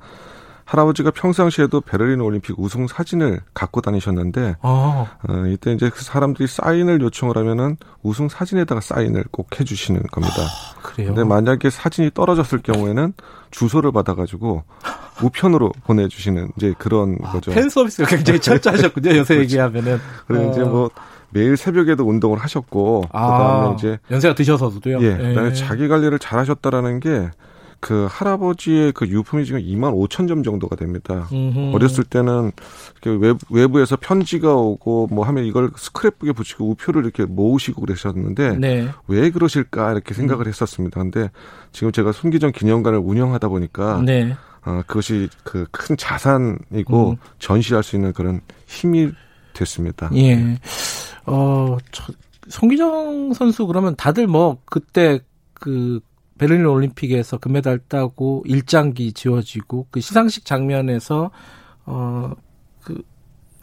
할아버지가 0.65 1.11
평상시에도 1.11 1.81
베를린 1.81 2.21
올림픽 2.21 2.57
우승 2.59 2.87
사진을 2.87 3.41
갖고 3.55 3.81
다니셨는데 3.81 4.57
어. 4.63 5.09
어, 5.29 5.47
이때 5.49 5.73
이제 5.73 5.89
그 5.89 6.05
사람들이 6.05 6.47
사인을 6.47 7.01
요청을 7.01 7.37
하면은 7.39 7.77
우승 8.03 8.29
사진에다가 8.29 8.81
사인을 8.81 9.25
꼭 9.33 9.59
해주시는 9.59 10.03
겁니다. 10.13 10.35
아, 10.43 10.81
그래요? 10.83 11.09
근데 11.09 11.25
만약에 11.25 11.71
사진이 11.71 12.13
떨어졌을 12.15 12.61
경우에는 12.63 13.15
주소를 13.51 13.91
받아가지고 13.91 14.63
우편으로 15.23 15.73
보내주시는 15.85 16.53
이제 16.57 16.75
그런 16.79 17.17
아, 17.23 17.33
거죠. 17.33 17.51
팬 17.51 17.69
서비스가 17.69 18.09
굉장히 18.09 18.39
철저하셨군요. 18.41 19.11
요새 19.11 19.35
그렇죠. 19.35 19.41
얘기하면은. 19.43 20.01
그리고 20.29 20.49
어. 20.49 20.51
이제 20.53 20.63
뭐 20.63 20.91
매일 21.31 21.57
새벽에도 21.57 22.05
운동을 22.05 22.39
하셨고 22.39 23.05
아, 23.13 23.27
그다음에 23.33 23.75
이제 23.75 23.99
연세가 24.11 24.35
드셔서도요. 24.35 24.99
예, 25.03 25.17
그다음에 25.17 25.51
예. 25.51 25.53
자기 25.55 25.89
관리를 25.89 26.19
잘하셨다라는 26.19 27.01
게 27.01 27.31
그 27.81 28.07
할아버지의 28.11 28.93
그 28.93 29.09
유품이 29.09 29.47
지금 29.47 29.61
2만 29.61 29.95
5천 29.95 30.29
점 30.29 30.43
정도가 30.43 30.77
됩니다. 30.77 31.27
음흠. 31.33 31.75
어렸을 31.75 32.05
때는 32.05 32.53
외부, 33.07 33.39
외부 33.51 33.81
에서 33.81 33.97
편지가 33.99 34.55
오고 34.55 35.09
뭐 35.11 35.25
하면 35.25 35.45
이걸 35.47 35.71
스크랩북에 35.71 36.37
붙이고 36.37 36.69
우표를 36.71 37.03
이렇게 37.05 37.25
모으시고 37.25 37.81
그러셨는데 37.81 38.59
네. 38.59 38.89
왜 39.09 39.31
그러실까 39.31 39.93
이렇게 39.93 40.13
생각을 40.13 40.47
음. 40.47 40.49
했었습니다. 40.49 41.01
근데 41.01 41.31
지금 41.73 41.91
제가 41.91 42.13
손기정 42.13 42.53
기념관을 42.53 42.99
운영하다 42.99 43.49
보니까 43.49 44.03
네. 44.05 44.37
어, 44.67 44.83
그것이 44.87 45.31
그 45.43 45.67
큰 45.71 45.97
자산이고 45.97 47.11
음. 47.13 47.17
전시할 47.39 47.83
수 47.83 47.97
있는 47.97 48.13
그런 48.13 48.43
힘이 48.67 49.11
됐습니다. 49.55 50.11
예. 50.15 50.59
어, 51.27 51.77
저, 51.93 52.13
송기정 52.49 53.35
선수 53.35 53.67
그러면 53.67 53.95
다들 53.97 54.27
뭐 54.27 54.59
그때 54.65 55.21
그 55.55 56.01
베를린 56.39 56.67
올림픽에서 56.67 57.39
금메달 57.39 57.81
따고 57.89 58.43
일장기 58.47 59.13
지워지고 59.13 59.87
그 59.91 60.01
시상식 60.01 60.45
장면에서 60.45 61.31
어 61.85 62.35
그 62.83 63.03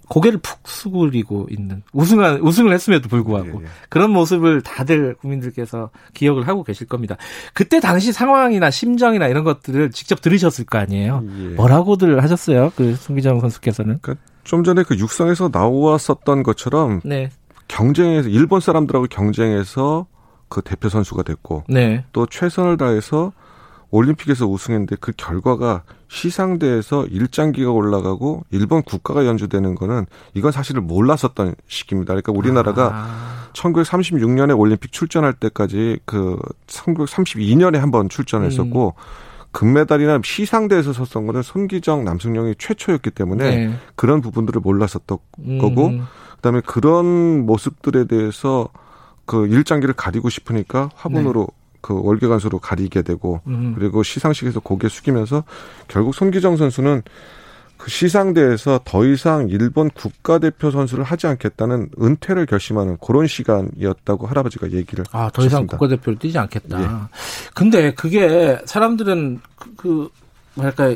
고개를 0.10 0.40
푹 0.40 0.68
수그리고 0.70 1.48
있는 1.50 1.84
우승한 1.92 2.40
우승을 2.40 2.72
했음에도 2.74 3.10
불구하고 3.10 3.60
예, 3.60 3.64
예. 3.64 3.68
그런 3.90 4.12
모습을 4.12 4.62
다들 4.62 5.16
국민들께서 5.16 5.90
기억을 6.14 6.48
하고 6.48 6.64
계실 6.64 6.88
겁니다. 6.88 7.18
그때 7.54 7.82
당시 7.82 8.14
상황이나 8.14 8.72
심정이나 8.72 9.28
이런 9.28 9.44
것들을 9.44 9.92
직접 9.92 10.22
들으셨을 10.22 10.66
거 10.66 10.78
아니에요. 10.78 11.24
예. 11.26 11.48
뭐라고들 11.56 12.24
하셨어요? 12.24 12.72
그 12.78 12.96
송기정 12.96 13.42
선수께서는? 13.42 14.00
그러니까 14.02 14.26
좀 14.46 14.64
전에 14.64 14.84
그 14.84 14.98
육상에서 14.98 15.50
나왔었던 15.52 16.44
것처럼 16.44 17.02
네. 17.04 17.30
경쟁에서 17.68 18.30
일본 18.30 18.60
사람들하고 18.60 19.08
경쟁해서 19.10 20.08
그 20.50 20.62
대표 20.62 20.90
선수가 20.90 21.24
됐고 21.24 21.64
네. 21.68 22.06
또 22.14 22.26
최선을 22.26 22.78
다해서 22.78 23.34
올림픽에서 23.90 24.46
우승했는데 24.46 24.98
그 25.00 25.14
결과가 25.16 25.84
시상대에서 26.10 27.06
일장기가 27.06 27.72
올라가고 27.72 28.44
일본 28.52 28.82
국가가 28.84 29.26
연주되는 29.26 29.76
거는 29.76 30.06
이건 30.34 30.52
사실을 30.52 30.82
몰랐었던 30.82 31.56
시기입니다. 31.68 32.14
그러니까 32.14 32.32
우리나라가 32.34 32.92
아. 32.94 33.50
1936년에 33.54 34.58
올림픽 34.58 34.92
출전할 34.92 35.34
때까지 35.34 36.00
그 36.06 36.38
1932년에 36.68 37.78
한번 37.78 38.10
출전했었고 38.10 38.96
음. 38.98 39.27
금메달이나 39.58 40.22
시상대에서 40.24 40.94
섰던 40.94 41.26
거는 41.26 41.42
손기정 41.42 42.04
남승영이 42.04 42.56
최초였기 42.60 43.10
때문에 43.10 43.56
네. 43.56 43.74
그런 43.96 44.22
부분들을 44.22 44.62
몰랐었던 44.62 45.18
음. 45.40 45.58
거고 45.58 45.94
그다음에 46.36 46.62
그런 46.64 47.44
모습들에 47.48 48.06
대해서 48.06 48.70
그 49.26 49.48
일장기를 49.48 49.96
가리고 49.96 50.30
싶으니까 50.30 50.92
화분으로 50.94 51.48
네. 51.50 51.80
그 51.82 52.00
월계관수로 52.00 52.60
가리게 52.60 53.02
되고 53.02 53.42
음. 53.48 53.74
그리고 53.76 54.04
시상식에서 54.04 54.60
고개 54.60 54.90
숙이면서 54.90 55.44
결국 55.88 56.14
손기정 56.14 56.56
선수는 56.56 57.02
그 57.78 57.90
시상대에서 57.90 58.82
더 58.84 59.06
이상 59.06 59.48
일본 59.50 59.90
국가대표 59.90 60.72
선수를 60.72 61.04
하지 61.04 61.28
않겠다는 61.28 61.90
은퇴를 62.02 62.46
결심하는 62.46 62.98
그런 62.98 63.28
시간이었다고 63.28 64.28
할아버지가 64.28 64.72
얘기를 64.72 65.06
아, 65.12 65.30
더 65.34 65.42
이상 65.44 65.60
하셨습니다. 65.60 65.78
국가대표를 65.78 66.20
뛰지 66.20 66.38
않겠다. 66.38 66.82
예. 66.82 66.88
근데 67.54 67.94
그게 67.94 68.60
사람들은 68.66 69.40
그, 69.56 69.76
그 69.76 70.10
뭐랄까 70.56 70.96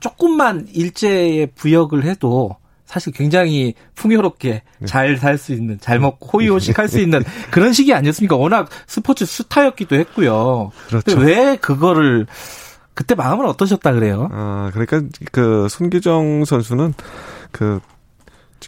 조금만 0.00 0.66
일제에 0.72 1.46
부역을 1.46 2.04
해도 2.04 2.56
사실 2.84 3.12
굉장히 3.12 3.74
풍요롭게 3.96 4.62
네. 4.78 4.86
잘살 4.86 5.38
수 5.38 5.52
있는, 5.52 5.78
잘 5.80 5.98
먹고 5.98 6.28
호의호식 6.38 6.78
할 6.78 6.88
수 6.88 7.00
있는 7.00 7.24
그런 7.50 7.72
시기 7.72 7.92
아니었습니까? 7.92 8.36
워낙 8.36 8.68
스포츠 8.86 9.26
스타였기도 9.26 9.96
했고요. 9.96 10.70
그렇죠. 10.86 11.18
왜 11.18 11.56
그거를 11.56 12.26
그때 12.96 13.14
마음은 13.14 13.46
어떠셨다 13.46 13.92
그래요? 13.92 14.28
아, 14.32 14.70
그러니까 14.72 15.02
그 15.30 15.68
손기정 15.68 16.46
선수는 16.46 16.94
그 17.52 17.78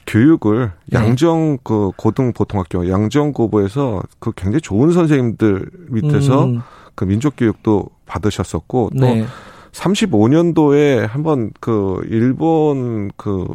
교육을 0.06 0.70
네. 0.86 0.98
양정 0.98 1.56
그 1.64 1.90
고등 1.96 2.34
보통학교 2.34 2.88
양정 2.90 3.32
고보에서 3.32 4.02
그 4.20 4.32
굉장히 4.36 4.60
좋은 4.60 4.92
선생님들 4.92 5.70
밑에서 5.88 6.44
음. 6.44 6.60
그 6.94 7.06
민족 7.06 7.36
교육도 7.36 7.88
받으셨었고 8.04 8.90
또 8.98 9.00
네. 9.00 9.24
35년도에 9.72 11.08
한번 11.08 11.50
그 11.60 12.02
일본 12.10 13.10
그 13.16 13.46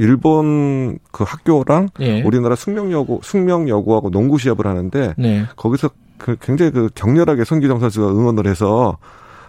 일본 0.00 0.98
그 1.12 1.24
학교랑 1.24 1.90
예. 2.00 2.22
우리나라 2.22 2.56
숙명여고 2.56 3.20
숙명여고하고 3.22 4.10
농구 4.10 4.38
시합을 4.38 4.66
하는데 4.66 5.14
네. 5.18 5.44
거기서 5.56 5.90
그 6.18 6.36
굉장히 6.40 6.70
그 6.70 6.88
격렬하게 6.94 7.44
손기정 7.44 7.80
선수가 7.80 8.08
응원을 8.08 8.46
해서 8.46 8.98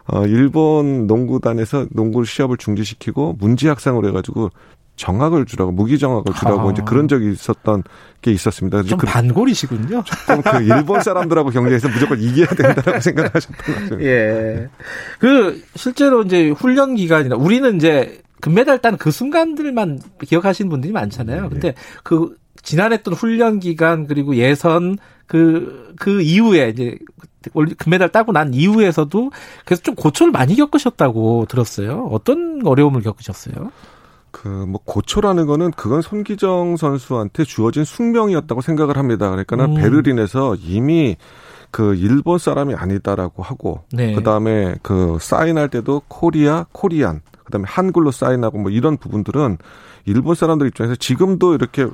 어 0.07 0.25
일본 0.25 1.07
농구단에서 1.07 1.87
농구 1.91 2.25
시합을 2.25 2.57
중지시키고 2.57 3.37
문제 3.39 3.69
학상을 3.69 4.03
해가지고 4.05 4.49
정학을 4.95 5.45
주라고 5.45 5.71
무기정학을 5.71 6.33
주라고 6.33 6.69
아. 6.69 6.71
이제 6.71 6.83
그런 6.85 7.07
적이 7.07 7.31
있었던 7.31 7.83
게 8.21 8.31
있었습니다. 8.31 8.83
좀 8.83 8.99
그, 8.99 9.07
반골이시군요. 9.07 10.03
조금 10.03 10.41
그 10.43 10.61
일본 10.61 11.01
사람들하고 11.01 11.49
경쟁해서 11.49 11.89
무조건 11.89 12.19
이겨야 12.19 12.47
된다라고 12.47 12.99
생각하셨던 13.01 13.89
거죠. 13.89 14.03
예. 14.03 14.69
그 15.17 15.63
실제로 15.75 16.21
이제 16.21 16.49
훈련 16.49 16.95
기간이나 16.95 17.35
우리는 17.35 17.77
이제 17.77 18.21
금메달 18.41 18.79
딴 18.79 18.97
그 18.97 19.11
순간들만 19.11 20.01
기억하시는 20.25 20.69
분들이 20.69 20.91
많잖아요. 20.91 21.43
네. 21.43 21.49
근데 21.49 21.73
그 22.03 22.35
지난 22.61 22.93
했던 22.93 23.13
훈련 23.13 23.59
기간 23.59 24.07
그리고 24.07 24.35
예선 24.35 24.97
그그 25.27 25.95
그 25.99 26.21
이후에 26.21 26.69
이제 26.69 26.97
금메달 27.77 28.09
따고 28.09 28.31
난 28.31 28.53
이후에서도 28.53 29.31
그래서 29.65 29.81
좀 29.81 29.95
고초를 29.95 30.31
많이 30.31 30.55
겪으셨다고 30.55 31.45
들었어요. 31.49 32.09
어떤 32.11 32.61
어려움을 32.65 33.01
겪으셨어요? 33.01 33.71
그 34.31 34.47
뭐 34.47 34.79
고초라는 34.85 35.45
거는 35.45 35.71
그건 35.71 36.01
손기정 36.01 36.77
선수한테 36.77 37.43
주어진 37.43 37.83
숙명이었다고 37.83 38.61
생각을 38.61 38.97
합니다. 38.97 39.29
그러니까는 39.29 39.65
음. 39.65 39.75
베를린에서 39.75 40.55
이미 40.55 41.17
그 41.71 41.95
일본 41.95 42.37
사람이 42.37 42.75
아니다라고 42.75 43.43
하고 43.43 43.83
네. 43.91 44.13
그다음에 44.13 44.75
그 44.81 45.17
사인할 45.19 45.69
때도 45.69 46.03
코리아 46.07 46.65
코리안 46.71 47.21
그다음에 47.45 47.65
한글로 47.67 48.11
사인하고 48.11 48.59
뭐 48.59 48.71
이런 48.71 48.97
부분들은 48.97 49.57
일본 50.05 50.35
사람들 50.35 50.67
입장에서 50.67 50.95
지금도 50.95 51.53
이렇게 51.55 51.87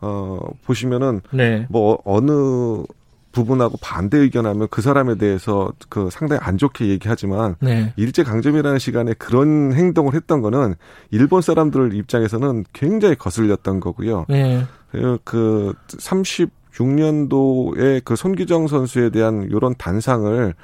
어 0.00 0.38
보시면은 0.64 1.20
네. 1.32 1.66
뭐 1.68 1.98
어느 2.04 2.84
부분하고 3.32 3.78
반대 3.80 4.18
의견하면 4.18 4.68
그 4.70 4.80
사람에 4.80 5.16
대해서 5.16 5.72
그 5.88 6.08
상당히 6.10 6.40
안 6.42 6.56
좋게 6.56 6.88
얘기하지만 6.88 7.56
네. 7.60 7.92
일제 7.96 8.22
강점이라는 8.22 8.78
시간에 8.78 9.12
그런 9.14 9.72
행동을 9.74 10.14
했던 10.14 10.40
거는 10.40 10.74
일본 11.10 11.42
사람들 11.42 11.94
입장에서는 11.94 12.64
굉장히 12.72 13.16
거슬렸던 13.16 13.80
거고요. 13.80 14.24
네. 14.28 14.64
그 15.24 15.74
36년도에 16.78 18.02
그 18.04 18.16
손기정 18.16 18.68
선수에 18.68 19.10
대한 19.10 19.48
이런 19.50 19.74
단상을 19.76 20.54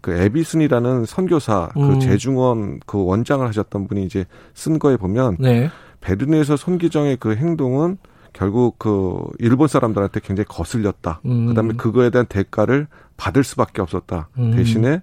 그 0.00 0.12
에비슨이라는 0.12 1.04
선교사 1.04 1.68
그 1.74 1.80
음. 1.80 1.88
그 1.90 1.98
재중원 2.00 2.80
그 2.86 3.04
원장을 3.04 3.46
하셨던 3.46 3.86
분이 3.86 4.04
이제 4.04 4.24
쓴 4.54 4.78
거에 4.78 4.96
보면 4.96 5.36
네. 5.38 5.70
베르네에서 6.00 6.56
손기정의 6.56 7.18
그 7.18 7.34
행동은 7.34 7.98
결국 8.32 8.78
그 8.78 9.22
일본 9.38 9.68
사람들한테 9.68 10.20
굉장히 10.20 10.46
거슬렸다. 10.46 11.20
음. 11.26 11.46
그다음에 11.46 11.74
그거에 11.74 12.10
대한 12.10 12.26
대가를 12.26 12.86
받을 13.16 13.44
수밖에 13.44 13.82
없었다. 13.82 14.28
음. 14.38 14.52
대신에 14.52 15.02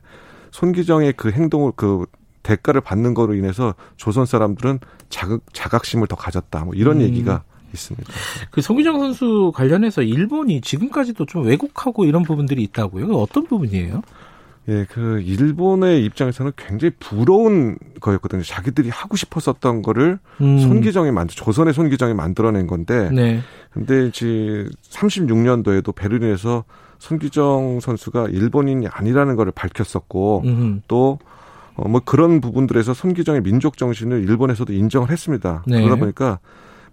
손기정의 0.51 1.13
그 1.13 1.29
행동을 1.29 1.73
그 1.75 2.05
대가를 2.41 2.81
받는 2.81 3.13
거로 3.13 3.35
인해서 3.35 3.75
조선 3.97 4.25
사람들은 4.25 4.79
자극 5.09 5.43
자각심을 5.53 6.07
더 6.07 6.15
가졌다. 6.15 6.63
뭐 6.63 6.73
이런 6.73 6.97
음. 6.97 7.01
얘기가 7.01 7.43
있습니다. 7.73 8.11
그 8.51 8.61
송기정 8.61 8.99
선수 8.99 9.51
관련해서 9.53 10.01
일본이 10.01 10.61
지금까지도 10.61 11.25
좀 11.25 11.45
왜곡하고 11.45 12.05
이런 12.05 12.23
부분들이 12.23 12.63
있다고요? 12.63 13.07
어떤 13.15 13.45
부분이에요? 13.45 14.01
예, 14.69 14.85
그 14.89 15.21
일본의 15.21 16.03
입장에서는 16.05 16.51
굉장히 16.57 16.91
부러운 16.99 17.77
거였거든요. 18.01 18.43
자기들이 18.43 18.89
하고 18.89 19.15
싶었었던 19.15 19.81
거를 19.81 20.19
음. 20.41 20.59
손기정이 20.59 21.11
만들 21.11 21.35
조선의 21.35 21.73
손기정이 21.73 22.13
만들어낸 22.13 22.67
건데. 22.67 23.09
네. 23.11 23.39
근데 23.71 24.07
이제 24.07 24.67
36년도에도 24.89 25.95
베를린에서 25.95 26.65
손기정 26.99 27.79
선수가 27.79 28.27
일본인이 28.29 28.87
아니라는 28.87 29.35
거를 29.35 29.53
밝혔었고 29.53 30.41
음. 30.45 30.81
또 30.87 31.19
어, 31.75 31.87
뭐 31.87 32.01
그런 32.03 32.41
부분들에서 32.41 32.93
손기정의 32.93 33.43
민족 33.43 33.77
정신을 33.77 34.23
일본에서도 34.27 34.73
인정을 34.73 35.11
했습니다. 35.11 35.63
네. 35.65 35.81
그러다 35.81 35.99
보니까 35.99 36.39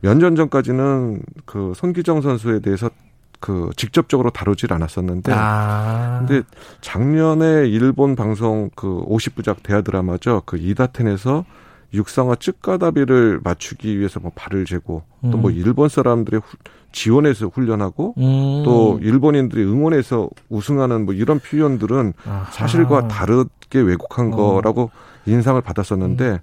몇 0.04 0.18
년 0.18 0.36
전까지는 0.36 1.22
그 1.46 1.72
손기정 1.74 2.20
선수에 2.20 2.60
대해서 2.60 2.90
그 3.40 3.70
직접적으로 3.76 4.30
다루질 4.30 4.72
않았었는데 4.72 5.32
아. 5.34 6.24
근데 6.26 6.42
작년에 6.82 7.66
일본 7.68 8.14
방송 8.14 8.70
그 8.74 9.02
50부작 9.06 9.62
대하 9.62 9.80
드라마죠. 9.80 10.42
그 10.44 10.58
이다텐에서 10.58 11.44
육상화 11.94 12.36
쯔까다비를 12.36 13.40
맞추기 13.42 13.98
위해서 13.98 14.20
뭐 14.20 14.30
발을 14.34 14.66
재고 14.66 15.04
음. 15.24 15.30
또뭐 15.30 15.50
일본 15.52 15.88
사람들의 15.88 16.40
후, 16.44 16.56
지원해서 16.92 17.46
훈련하고 17.46 18.14
음. 18.18 18.62
또 18.64 18.98
일본인들이 19.00 19.62
응원해서 19.64 20.28
우승하는 20.50 21.06
뭐 21.06 21.14
이런 21.14 21.38
표현들은 21.38 22.12
아하. 22.26 22.50
사실과 22.52 23.08
다르게 23.08 23.80
왜곡한 23.80 24.32
어. 24.34 24.36
거라고 24.36 24.90
인상을 25.26 25.60
받았었는데 25.62 26.24
음. 26.30 26.38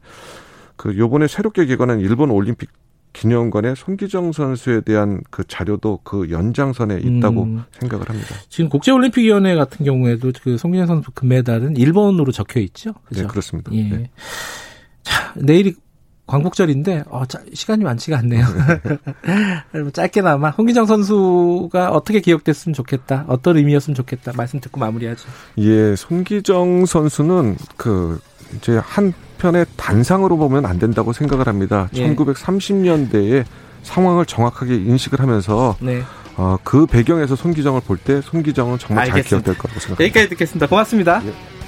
그 0.78 0.98
요번에 0.98 1.28
새롭게 1.28 1.66
개관한 1.66 2.00
일본 2.00 2.32
올림픽 2.32 2.70
기념관에 3.14 3.76
손기정 3.76 4.32
선수에 4.32 4.82
대한 4.82 5.22
그 5.30 5.44
자료도 5.48 6.00
그 6.04 6.30
연장선에 6.32 7.00
있다고 7.04 7.44
음. 7.44 7.64
생각을 7.80 8.10
합니다. 8.10 8.36
지금 8.50 8.70
국제올림픽위원회 8.70 9.56
같은 9.56 9.86
경우에도 9.86 10.32
그 10.42 10.58
손기정 10.58 10.88
선수 10.88 11.12
금메달은 11.12 11.78
일본으로 11.78 12.32
적혀 12.32 12.60
있죠. 12.62 12.94
그렇죠? 13.06 13.22
네, 13.24 13.28
그렇습니다. 13.28 13.72
예. 13.74 13.84
네. 13.84 14.10
자, 15.04 15.34
내일이 15.36 15.76
광복절인데 16.28 17.04
어, 17.10 17.26
짜, 17.26 17.42
시간이 17.54 17.84
많지가 17.84 18.18
않네요. 18.20 18.46
짧게나마 19.92 20.52
홍기정 20.52 20.86
선수가 20.86 21.92
어떻게 21.92 22.22
기억됐으면 22.22 22.74
좋겠다. 22.74 23.26
어떤 23.28 23.58
의미였으면 23.58 23.96
좋겠다. 23.96 24.32
말씀 24.38 24.62
듣고 24.62 24.80
마무리하죠. 24.80 25.28
예, 25.58 25.96
손기정 25.98 26.86
선수는 26.86 27.58
그 27.76 28.20
이제 28.56 28.78
한 29.42 29.52
편의 29.52 29.66
단상으로 29.76 30.38
보면 30.38 30.66
안 30.68 30.78
된다고 30.78 31.14
생각을 31.14 31.48
합니다. 31.48 31.90
예. 31.96 32.08
1930년대에 32.16 33.44
상황을 33.84 34.26
정확하게 34.28 34.76
인식을 34.76 35.20
하면서 35.20 35.76
네. 35.82 36.04
어, 36.38 36.58
그 36.64 36.86
배경에서 36.86 37.36
손기정을 37.36 37.82
볼 37.82 37.98
때 37.98 38.22
손기정은 38.22 38.78
정말 38.78 39.06
알겠습니다. 39.06 39.30
잘 39.30 39.30
기억될 39.44 39.58
거라고 39.58 39.80
생각합니다. 39.80 40.04
여기까지 40.04 40.30
듣겠습니다. 40.30 40.68
고맙습니다. 40.68 41.22
예. 41.26 41.61